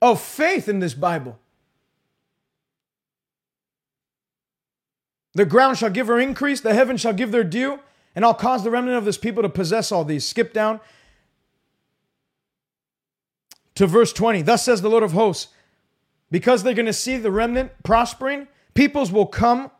of 0.00 0.20
faith 0.20 0.68
in 0.68 0.78
this 0.78 0.94
Bible. 0.94 1.38
The 5.34 5.44
ground 5.44 5.78
shall 5.78 5.90
give 5.90 6.08
her 6.08 6.18
increase, 6.18 6.60
the 6.60 6.74
heavens 6.74 7.00
shall 7.00 7.12
give 7.12 7.30
their 7.30 7.44
due, 7.44 7.80
and 8.14 8.24
I'll 8.24 8.34
cause 8.34 8.64
the 8.64 8.70
remnant 8.70 8.98
of 8.98 9.04
this 9.04 9.18
people 9.18 9.42
to 9.42 9.48
possess 9.48 9.92
all 9.92 10.04
these. 10.04 10.26
Skip 10.26 10.52
down 10.52 10.80
to 13.76 13.86
verse 13.86 14.12
20. 14.12 14.42
Thus 14.42 14.64
says 14.64 14.82
the 14.82 14.90
Lord 14.90 15.02
of 15.02 15.12
hosts 15.12 15.48
because 16.30 16.62
they're 16.62 16.74
going 16.74 16.86
to 16.86 16.92
see 16.92 17.16
the 17.16 17.30
remnant 17.30 17.72
prospering, 17.82 18.48
peoples 18.74 19.10
will 19.10 19.26
come, 19.26 19.70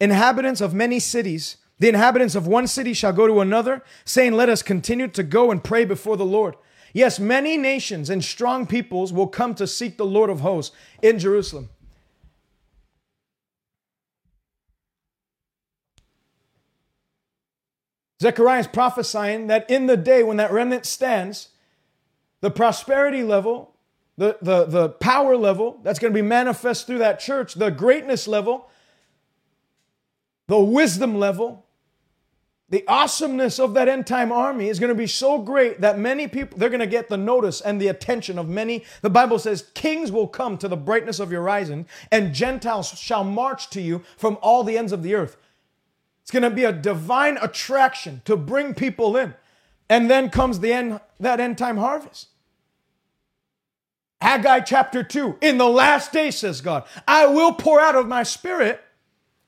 inhabitants 0.00 0.60
of 0.60 0.74
many 0.74 0.98
cities. 0.98 1.56
The 1.78 1.88
inhabitants 1.88 2.34
of 2.34 2.46
one 2.46 2.66
city 2.66 2.92
shall 2.92 3.12
go 3.12 3.26
to 3.26 3.40
another, 3.40 3.82
saying, 4.04 4.32
Let 4.32 4.48
us 4.48 4.62
continue 4.62 5.08
to 5.08 5.22
go 5.22 5.50
and 5.50 5.62
pray 5.62 5.84
before 5.84 6.16
the 6.16 6.24
Lord. 6.24 6.56
Yes, 6.92 7.18
many 7.18 7.56
nations 7.56 8.10
and 8.10 8.22
strong 8.22 8.66
peoples 8.66 9.12
will 9.12 9.26
come 9.26 9.54
to 9.54 9.66
seek 9.66 9.96
the 9.96 10.04
Lord 10.04 10.30
of 10.30 10.40
hosts 10.40 10.74
in 11.00 11.18
Jerusalem. 11.18 11.70
Zechariah 18.20 18.60
is 18.60 18.66
prophesying 18.68 19.48
that 19.48 19.68
in 19.68 19.86
the 19.86 19.96
day 19.96 20.22
when 20.22 20.36
that 20.36 20.52
remnant 20.52 20.86
stands, 20.86 21.48
the 22.40 22.52
prosperity 22.52 23.24
level, 23.24 23.71
the, 24.18 24.36
the, 24.42 24.64
the 24.64 24.88
power 24.90 25.36
level 25.36 25.80
that's 25.82 25.98
going 25.98 26.12
to 26.12 26.14
be 26.14 26.26
manifest 26.26 26.86
through 26.86 26.98
that 26.98 27.18
church, 27.18 27.54
the 27.54 27.70
greatness 27.70 28.28
level, 28.28 28.68
the 30.48 30.58
wisdom 30.58 31.18
level, 31.18 31.64
the 32.68 32.84
awesomeness 32.88 33.58
of 33.58 33.74
that 33.74 33.88
end 33.88 34.06
time 34.06 34.32
army 34.32 34.68
is 34.68 34.78
going 34.78 34.88
to 34.88 34.94
be 34.94 35.06
so 35.06 35.38
great 35.38 35.82
that 35.82 35.98
many 35.98 36.26
people 36.26 36.58
they're 36.58 36.70
going 36.70 36.80
to 36.80 36.86
get 36.86 37.10
the 37.10 37.18
notice 37.18 37.60
and 37.60 37.78
the 37.78 37.88
attention 37.88 38.38
of 38.38 38.48
many. 38.48 38.84
The 39.02 39.10
bible 39.10 39.38
says 39.38 39.68
kings 39.74 40.10
will 40.10 40.26
come 40.26 40.56
to 40.56 40.68
the 40.68 40.76
brightness 40.76 41.20
of 41.20 41.30
your 41.30 41.42
rising 41.42 41.86
and 42.10 42.34
gentiles 42.34 42.88
shall 42.98 43.24
march 43.24 43.68
to 43.70 43.82
you 43.82 44.02
from 44.16 44.38
all 44.40 44.64
the 44.64 44.78
ends 44.78 44.92
of 44.92 45.02
the 45.02 45.14
earth. 45.14 45.36
It's 46.22 46.30
going 46.30 46.44
to 46.44 46.50
be 46.50 46.64
a 46.64 46.72
divine 46.72 47.36
attraction 47.42 48.22
to 48.24 48.36
bring 48.36 48.74
people 48.74 49.16
in. 49.18 49.34
And 49.90 50.10
then 50.10 50.30
comes 50.30 50.60
the 50.60 50.72
end 50.72 51.00
that 51.20 51.40
end 51.40 51.58
time 51.58 51.76
harvest 51.76 52.28
haggai 54.22 54.60
chapter 54.60 55.02
2 55.02 55.38
in 55.40 55.58
the 55.58 55.68
last 55.68 56.12
day 56.12 56.30
says 56.30 56.60
god 56.60 56.84
i 57.06 57.26
will 57.26 57.52
pour 57.52 57.80
out 57.80 57.96
of 57.96 58.06
my 58.06 58.22
spirit 58.22 58.82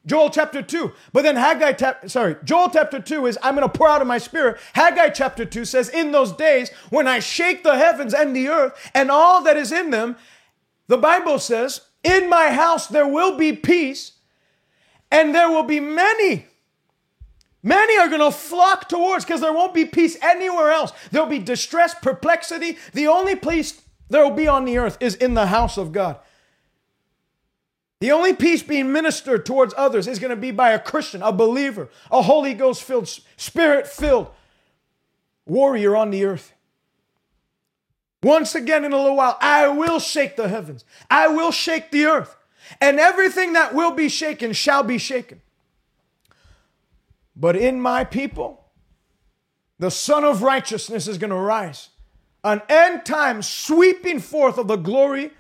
Joel 0.06 0.30
chapter 0.30 0.60
2. 0.60 0.92
But 1.12 1.22
then 1.22 1.36
Haggai, 1.36 1.72
tap, 1.72 2.08
sorry, 2.10 2.36
Joel 2.44 2.70
chapter 2.70 3.00
2 3.00 3.26
is, 3.26 3.38
I'm 3.42 3.54
going 3.54 3.66
to 3.66 3.72
pour 3.72 3.88
out 3.88 4.02
of 4.02 4.06
my 4.06 4.18
spirit. 4.18 4.58
Haggai 4.74 5.10
chapter 5.10 5.44
2 5.44 5.64
says, 5.64 5.88
In 5.88 6.12
those 6.12 6.32
days 6.32 6.70
when 6.90 7.08
I 7.08 7.20
shake 7.20 7.62
the 7.62 7.78
heavens 7.78 8.12
and 8.12 8.36
the 8.36 8.48
earth 8.48 8.90
and 8.94 9.10
all 9.10 9.42
that 9.44 9.56
is 9.56 9.72
in 9.72 9.90
them, 9.90 10.16
the 10.88 10.98
Bible 10.98 11.38
says, 11.38 11.80
In 12.02 12.28
my 12.28 12.52
house 12.52 12.86
there 12.86 13.08
will 13.08 13.38
be 13.38 13.54
peace 13.54 14.12
and 15.10 15.34
there 15.34 15.48
will 15.48 15.62
be 15.62 15.80
many. 15.80 16.46
Many 17.62 17.96
are 17.96 18.08
going 18.08 18.20
to 18.20 18.30
flock 18.30 18.90
towards 18.90 19.24
because 19.24 19.40
there 19.40 19.54
won't 19.54 19.72
be 19.72 19.86
peace 19.86 20.18
anywhere 20.20 20.70
else. 20.70 20.92
There'll 21.10 21.26
be 21.26 21.38
distress, 21.38 21.94
perplexity. 21.94 22.76
The 22.92 23.06
only 23.06 23.36
place 23.36 23.80
there 24.14 24.22
will 24.22 24.30
be 24.30 24.46
on 24.46 24.64
the 24.64 24.78
earth 24.78 24.96
is 25.00 25.16
in 25.16 25.34
the 25.34 25.48
house 25.48 25.76
of 25.76 25.90
God. 25.90 26.20
The 27.98 28.12
only 28.12 28.32
peace 28.32 28.62
being 28.62 28.92
ministered 28.92 29.44
towards 29.44 29.74
others 29.76 30.06
is 30.06 30.20
going 30.20 30.30
to 30.30 30.36
be 30.36 30.52
by 30.52 30.70
a 30.70 30.78
Christian, 30.78 31.20
a 31.20 31.32
believer, 31.32 31.88
a 32.12 32.22
Holy 32.22 32.54
Ghost 32.54 32.84
filled, 32.84 33.08
spirit 33.36 33.88
filled 33.88 34.28
warrior 35.46 35.96
on 35.96 36.10
the 36.10 36.24
earth. 36.24 36.52
Once 38.22 38.54
again, 38.54 38.84
in 38.84 38.92
a 38.92 38.96
little 38.96 39.16
while, 39.16 39.36
I 39.40 39.66
will 39.66 39.98
shake 39.98 40.36
the 40.36 40.46
heavens, 40.46 40.84
I 41.10 41.26
will 41.26 41.50
shake 41.50 41.90
the 41.90 42.04
earth, 42.04 42.36
and 42.80 43.00
everything 43.00 43.54
that 43.54 43.74
will 43.74 43.90
be 43.90 44.08
shaken 44.08 44.52
shall 44.52 44.84
be 44.84 44.96
shaken. 44.96 45.42
But 47.34 47.56
in 47.56 47.80
my 47.80 48.04
people, 48.04 48.64
the 49.80 49.90
Son 49.90 50.22
of 50.22 50.40
Righteousness 50.40 51.08
is 51.08 51.18
going 51.18 51.30
to 51.30 51.36
rise. 51.36 51.88
An 52.44 52.60
end 52.68 53.06
time 53.06 53.40
sweeping 53.40 54.20
forth 54.20 54.58
of 54.58 54.68
the 54.68 54.76
glory 54.76 55.32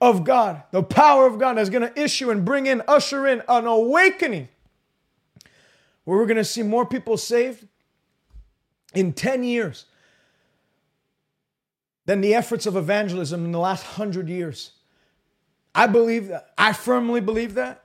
of 0.00 0.24
God, 0.24 0.62
the 0.72 0.82
power 0.82 1.26
of 1.26 1.38
God 1.38 1.58
is 1.58 1.70
going 1.70 1.88
to 1.88 2.00
issue 2.00 2.30
and 2.30 2.44
bring 2.44 2.66
in, 2.66 2.82
usher 2.88 3.26
in 3.26 3.42
an 3.46 3.66
awakening 3.66 4.48
where 6.04 6.18
we're 6.18 6.26
going 6.26 6.36
to 6.38 6.44
see 6.44 6.62
more 6.62 6.86
people 6.86 7.16
saved 7.16 7.68
in 8.94 9.12
10 9.12 9.44
years 9.44 9.84
than 12.06 12.20
the 12.20 12.34
efforts 12.34 12.66
of 12.66 12.76
evangelism 12.76 13.44
in 13.44 13.52
the 13.52 13.58
last 13.58 13.84
hundred 13.84 14.28
years. 14.28 14.72
I 15.74 15.86
believe 15.86 16.28
that. 16.28 16.50
I 16.58 16.72
firmly 16.72 17.20
believe 17.20 17.54
that. 17.54 17.84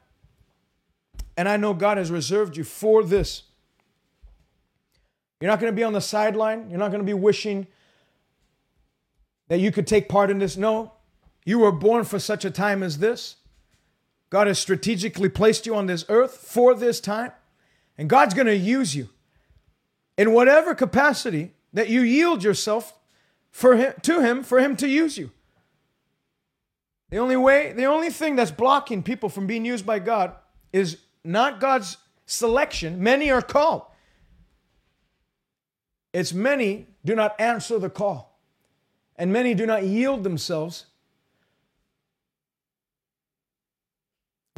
And 1.35 1.47
I 1.47 1.57
know 1.57 1.73
God 1.73 1.97
has 1.97 2.09
reserved 2.09 2.57
you 2.57 2.63
for 2.63 3.03
this. 3.03 3.43
You're 5.39 5.51
not 5.51 5.59
going 5.59 5.71
to 5.71 5.75
be 5.75 5.83
on 5.83 5.93
the 5.93 6.01
sideline. 6.01 6.69
You're 6.69 6.79
not 6.79 6.89
going 6.89 7.01
to 7.01 7.05
be 7.05 7.13
wishing 7.13 7.67
that 9.47 9.59
you 9.59 9.71
could 9.71 9.87
take 9.87 10.09
part 10.09 10.29
in 10.29 10.39
this. 10.39 10.57
No, 10.57 10.93
you 11.45 11.59
were 11.59 11.71
born 11.71 12.03
for 12.03 12.19
such 12.19 12.45
a 12.45 12.51
time 12.51 12.83
as 12.83 12.97
this. 12.97 13.37
God 14.29 14.47
has 14.47 14.59
strategically 14.59 15.29
placed 15.29 15.65
you 15.65 15.75
on 15.75 15.85
this 15.85 16.05
earth 16.09 16.37
for 16.37 16.73
this 16.73 16.99
time, 16.99 17.31
and 17.97 18.09
God's 18.09 18.33
going 18.33 18.47
to 18.47 18.55
use 18.55 18.95
you 18.95 19.09
in 20.17 20.33
whatever 20.33 20.75
capacity 20.75 21.53
that 21.73 21.89
you 21.89 22.01
yield 22.01 22.43
yourself 22.43 22.93
for 23.51 23.75
him, 23.75 23.93
to 24.03 24.21
Him 24.21 24.43
for 24.43 24.59
Him 24.59 24.75
to 24.77 24.87
use 24.87 25.17
you. 25.17 25.31
The 27.09 27.17
only 27.17 27.37
way, 27.37 27.71
the 27.71 27.85
only 27.85 28.09
thing 28.09 28.35
that's 28.35 28.51
blocking 28.51 29.01
people 29.01 29.29
from 29.29 29.47
being 29.47 29.65
used 29.65 29.85
by 29.85 29.99
God 29.99 30.35
is 30.73 30.97
not 31.23 31.59
God's 31.59 31.97
selection. 32.25 33.01
Many 33.01 33.31
are 33.31 33.41
called. 33.41 33.83
It's 36.13 36.33
many 36.33 36.87
do 37.05 37.15
not 37.15 37.39
answer 37.39 37.79
the 37.79 37.89
call, 37.89 38.26
and 39.17 39.31
many 39.33 39.53
do 39.53 39.65
not 39.65 39.83
yield 39.83 40.23
themselves 40.23 40.85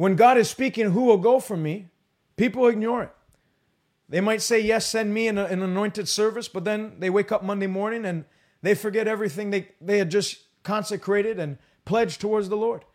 When 0.00 0.16
God 0.16 0.38
is 0.38 0.48
speaking, 0.48 0.92
who 0.92 1.02
will 1.02 1.18
go 1.18 1.40
for 1.40 1.58
me? 1.58 1.88
People 2.38 2.66
ignore 2.68 3.02
it. 3.02 3.12
They 4.08 4.22
might 4.22 4.40
say, 4.40 4.58
Yes, 4.58 4.86
send 4.86 5.12
me 5.12 5.28
in 5.28 5.36
a, 5.36 5.44
an 5.44 5.62
anointed 5.62 6.08
service, 6.08 6.48
but 6.48 6.64
then 6.64 6.94
they 7.00 7.10
wake 7.10 7.30
up 7.30 7.44
Monday 7.44 7.66
morning 7.66 8.06
and 8.06 8.24
they 8.62 8.74
forget 8.74 9.06
everything 9.06 9.50
they, 9.50 9.68
they 9.78 9.98
had 9.98 10.10
just 10.10 10.38
consecrated 10.62 11.38
and 11.38 11.58
pledged 11.84 12.18
towards 12.18 12.48
the 12.48 12.56
Lord. 12.56 12.86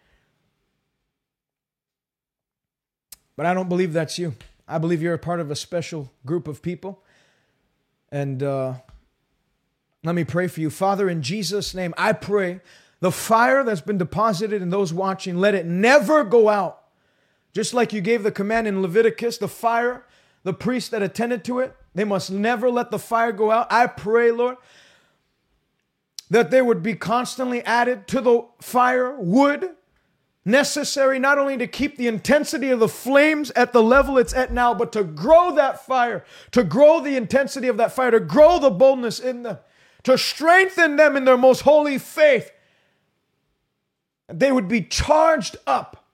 But 3.35 3.45
I 3.45 3.53
don't 3.53 3.69
believe 3.69 3.93
that's 3.93 4.17
you. 4.17 4.33
I 4.67 4.79
believe 4.79 5.03
you're 5.03 5.13
a 5.13 5.19
part 5.19 5.39
of 5.39 5.51
a 5.51 5.55
special 5.55 6.11
group 6.25 6.47
of 6.47 6.63
people. 6.63 7.03
And 8.11 8.41
uh, 8.41 8.73
let 10.05 10.15
me 10.15 10.23
pray 10.23 10.47
for 10.47 10.61
you. 10.61 10.69
Father, 10.69 11.09
in 11.09 11.21
Jesus' 11.21 11.73
name, 11.73 11.93
I 11.97 12.13
pray 12.13 12.61
the 12.99 13.11
fire 13.11 13.63
that's 13.63 13.81
been 13.81 13.97
deposited 13.97 14.61
in 14.61 14.69
those 14.69 14.93
watching, 14.93 15.37
let 15.37 15.55
it 15.55 15.65
never 15.65 16.23
go 16.23 16.47
out. 16.47 16.83
Just 17.53 17.73
like 17.73 17.93
you 17.93 18.01
gave 18.01 18.23
the 18.23 18.31
command 18.31 18.67
in 18.67 18.81
Leviticus, 18.81 19.37
the 19.37 19.47
fire, 19.47 20.05
the 20.43 20.53
priests 20.53 20.89
that 20.89 21.01
attended 21.01 21.43
to 21.45 21.59
it, 21.59 21.75
they 21.93 22.03
must 22.03 22.29
never 22.29 22.69
let 22.69 22.91
the 22.91 22.99
fire 22.99 23.31
go 23.31 23.51
out. 23.51 23.67
I 23.71 23.87
pray, 23.87 24.31
Lord, 24.31 24.57
that 26.29 26.51
they 26.51 26.61
would 26.61 26.83
be 26.83 26.95
constantly 26.95 27.63
added 27.63 28.07
to 28.09 28.21
the 28.21 28.45
fire 28.59 29.15
wood 29.15 29.71
necessary 30.45 31.17
not 31.17 31.39
only 31.39 31.57
to 31.57 31.65
keep 31.65 31.97
the 31.97 32.07
intensity 32.07 32.69
of 32.69 32.79
the 32.79 32.87
flames 32.87 33.49
at 33.51 33.73
the 33.73 33.81
level 33.81 34.17
it's 34.17 34.33
at 34.33 34.53
now, 34.53 34.73
but 34.73 34.91
to 34.91 35.03
grow 35.03 35.55
that 35.55 35.85
fire, 35.85 36.23
to 36.51 36.63
grow 36.63 36.99
the 36.99 37.15
intensity 37.15 37.67
of 37.67 37.77
that 37.77 37.91
fire, 37.91 38.11
to 38.11 38.19
grow 38.19 38.59
the 38.59 38.69
boldness 38.69 39.19
in 39.19 39.43
them, 39.43 39.57
to 40.05 40.17
strengthen 40.17 40.95
them 40.95 41.17
in 41.17 41.25
their 41.25 41.37
most 41.37 41.61
holy 41.61 41.97
faith. 41.97 42.51
They 44.27 44.51
would 44.51 44.67
be 44.67 44.81
charged 44.81 45.57
up 45.67 46.05